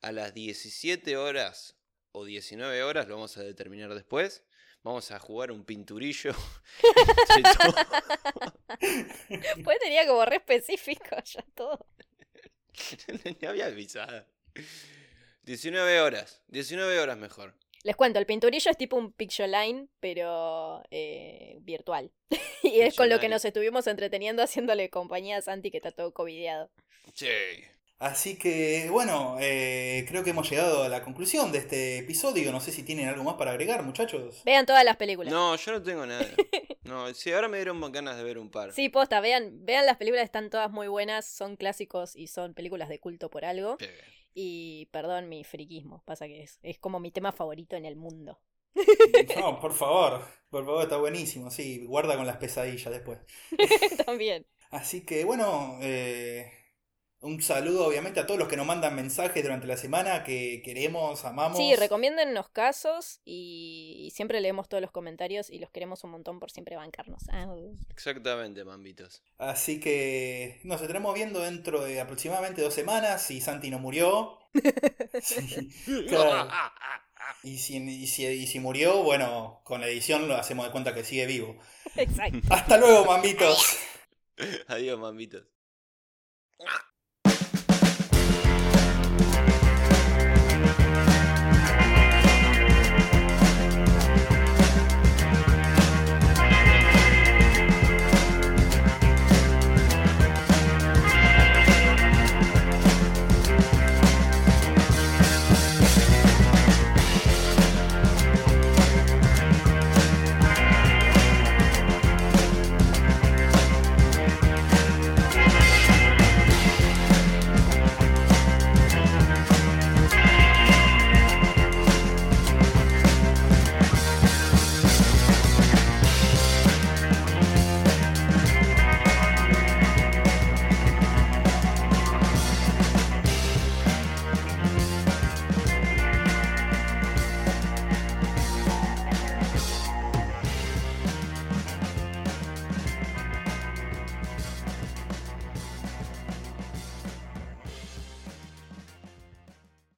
a 0.01 0.11
las 0.11 0.33
17 0.33 1.15
horas 1.15 1.77
o 2.13 2.23
19 2.25 2.83
horas, 2.83 3.07
lo 3.07 3.15
vamos 3.15 3.37
a 3.37 3.43
determinar 3.43 3.93
después, 3.93 4.43
vamos 4.83 5.11
a 5.11 5.19
jugar 5.19 5.51
un 5.51 5.65
pinturillo. 5.65 6.33
Pues 9.63 9.79
tenía 9.79 10.05
como 10.05 10.25
re 10.25 10.37
específico 10.37 11.15
ya 11.23 11.45
todo. 11.55 11.87
Ni 13.41 13.47
había 13.47 13.67
avisado. 13.67 14.25
19 15.43 16.01
horas, 16.01 16.41
19 16.47 16.99
horas 16.99 17.17
mejor. 17.17 17.55
Les 17.83 17.95
cuento, 17.95 18.19
el 18.19 18.25
pinturillo 18.25 18.71
es 18.71 18.77
tipo 18.77 18.95
un 18.95 19.11
pictoline, 19.11 19.89
pero 19.99 20.81
eh, 20.89 21.57
virtual. 21.61 22.11
y 22.63 22.79
es 22.79 22.95
con 22.95 23.09
lo 23.09 23.19
que 23.19 23.27
nos 23.27 23.43
estuvimos 23.43 23.87
entreteniendo 23.87 24.41
haciéndole 24.41 24.89
compañía 24.89 25.37
a 25.37 25.41
Santi 25.41 25.69
que 25.69 25.77
está 25.77 25.91
todo 25.91 26.13
covideado. 26.13 26.69
Sí. 27.13 27.27
Así 27.99 28.37
que 28.37 28.89
bueno, 28.89 29.37
eh, 29.39 30.05
creo 30.07 30.23
que 30.23 30.31
hemos 30.31 30.49
llegado 30.49 30.83
a 30.83 30.89
la 30.89 31.03
conclusión 31.03 31.51
de 31.51 31.59
este 31.59 31.99
episodio. 31.99 32.51
No 32.51 32.59
sé 32.59 32.71
si 32.71 32.83
tienen 32.83 33.07
algo 33.07 33.23
más 33.23 33.35
para 33.35 33.51
agregar, 33.51 33.83
muchachos. 33.83 34.41
Vean 34.43 34.65
todas 34.65 34.83
las 34.83 34.97
películas. 34.97 35.31
No, 35.31 35.55
yo 35.55 35.71
no 35.71 35.81
tengo 35.81 36.05
nada. 36.05 36.25
No, 36.83 37.13
sí, 37.13 37.31
ahora 37.31 37.47
me 37.47 37.55
dieron 37.57 37.79
ganas 37.93 38.17
de 38.17 38.23
ver 38.23 38.37
un 38.37 38.51
par. 38.51 38.73
Sí, 38.73 38.89
posta, 38.89 39.21
vean, 39.21 39.65
vean 39.65 39.85
las 39.85 39.95
películas, 39.95 40.25
están 40.25 40.49
todas 40.49 40.69
muy 40.69 40.89
buenas, 40.89 41.25
son 41.25 41.55
clásicos 41.55 42.13
y 42.13 42.27
son 42.27 42.53
películas 42.53 42.89
de 42.89 42.99
culto 42.99 43.29
por 43.29 43.45
algo. 43.45 43.77
Y 44.33 44.87
perdón 44.91 45.29
mi 45.29 45.45
friquismo, 45.45 46.03
pasa 46.05 46.27
que 46.27 46.43
es, 46.43 46.59
es 46.61 46.79
como 46.79 46.99
mi 46.99 47.11
tema 47.11 47.31
favorito 47.31 47.77
en 47.77 47.85
el 47.85 47.95
mundo. 47.95 48.39
No, 49.37 49.59
por 49.59 49.73
favor, 49.73 50.25
por 50.49 50.65
favor, 50.65 50.83
está 50.83 50.97
buenísimo. 50.97 51.49
Sí, 51.51 51.85
guarda 51.85 52.17
con 52.17 52.27
las 52.27 52.37
pesadillas 52.37 52.91
después. 52.91 53.19
También. 54.05 54.45
Así 54.71 55.05
que 55.05 55.23
bueno, 55.23 55.77
eh, 55.81 56.51
un 57.23 57.41
saludo 57.41 57.87
obviamente 57.87 58.19
a 58.19 58.27
todos 58.27 58.39
los 58.39 58.47
que 58.47 58.57
nos 58.57 58.65
mandan 58.65 58.95
mensajes 58.95 59.41
durante 59.43 59.65
la 59.67 59.77
semana 59.77 60.23
que 60.23 60.61
queremos, 60.63 61.25
amamos. 61.25 61.57
Sí, 61.57 61.75
recomiéndennos 61.75 62.49
casos 62.49 63.19
y, 63.25 64.03
y 64.07 64.11
siempre 64.11 64.41
leemos 64.41 64.67
todos 64.69 64.81
los 64.81 64.91
comentarios 64.91 65.49
y 65.49 65.59
los 65.59 65.69
queremos 65.71 66.03
un 66.03 66.11
montón 66.11 66.39
por 66.39 66.51
siempre 66.51 66.75
bancarnos. 66.75 67.23
Ah, 67.29 67.47
Exactamente, 67.89 68.63
mambitos. 68.63 69.21
Así 69.37 69.79
que 69.79 70.59
nos 70.63 70.81
estaremos 70.81 71.13
viendo 71.15 71.39
dentro 71.39 71.83
de 71.83 72.01
aproximadamente 72.01 72.61
dos 72.61 72.73
semanas 72.73 73.21
si 73.21 73.41
Santi 73.41 73.69
no 73.69 73.79
murió. 73.79 74.39
Sí, 75.21 75.69
claro. 76.07 76.49
Y 77.43 77.57
si, 77.57 77.77
y 77.77 78.07
si- 78.07 78.25
y 78.25 78.47
si 78.47 78.59
murió, 78.59 79.03
bueno, 79.03 79.61
con 79.63 79.81
la 79.81 79.87
edición 79.87 80.27
lo 80.27 80.35
hacemos 80.35 80.65
de 80.65 80.71
cuenta 80.71 80.93
que 80.93 81.03
sigue 81.03 81.25
vivo. 81.25 81.57
Exacto. 81.95 82.47
Hasta 82.49 82.77
luego, 82.77 83.05
mambitos. 83.05 83.77
Adiós, 84.67 84.99
mambitos. 84.99 85.45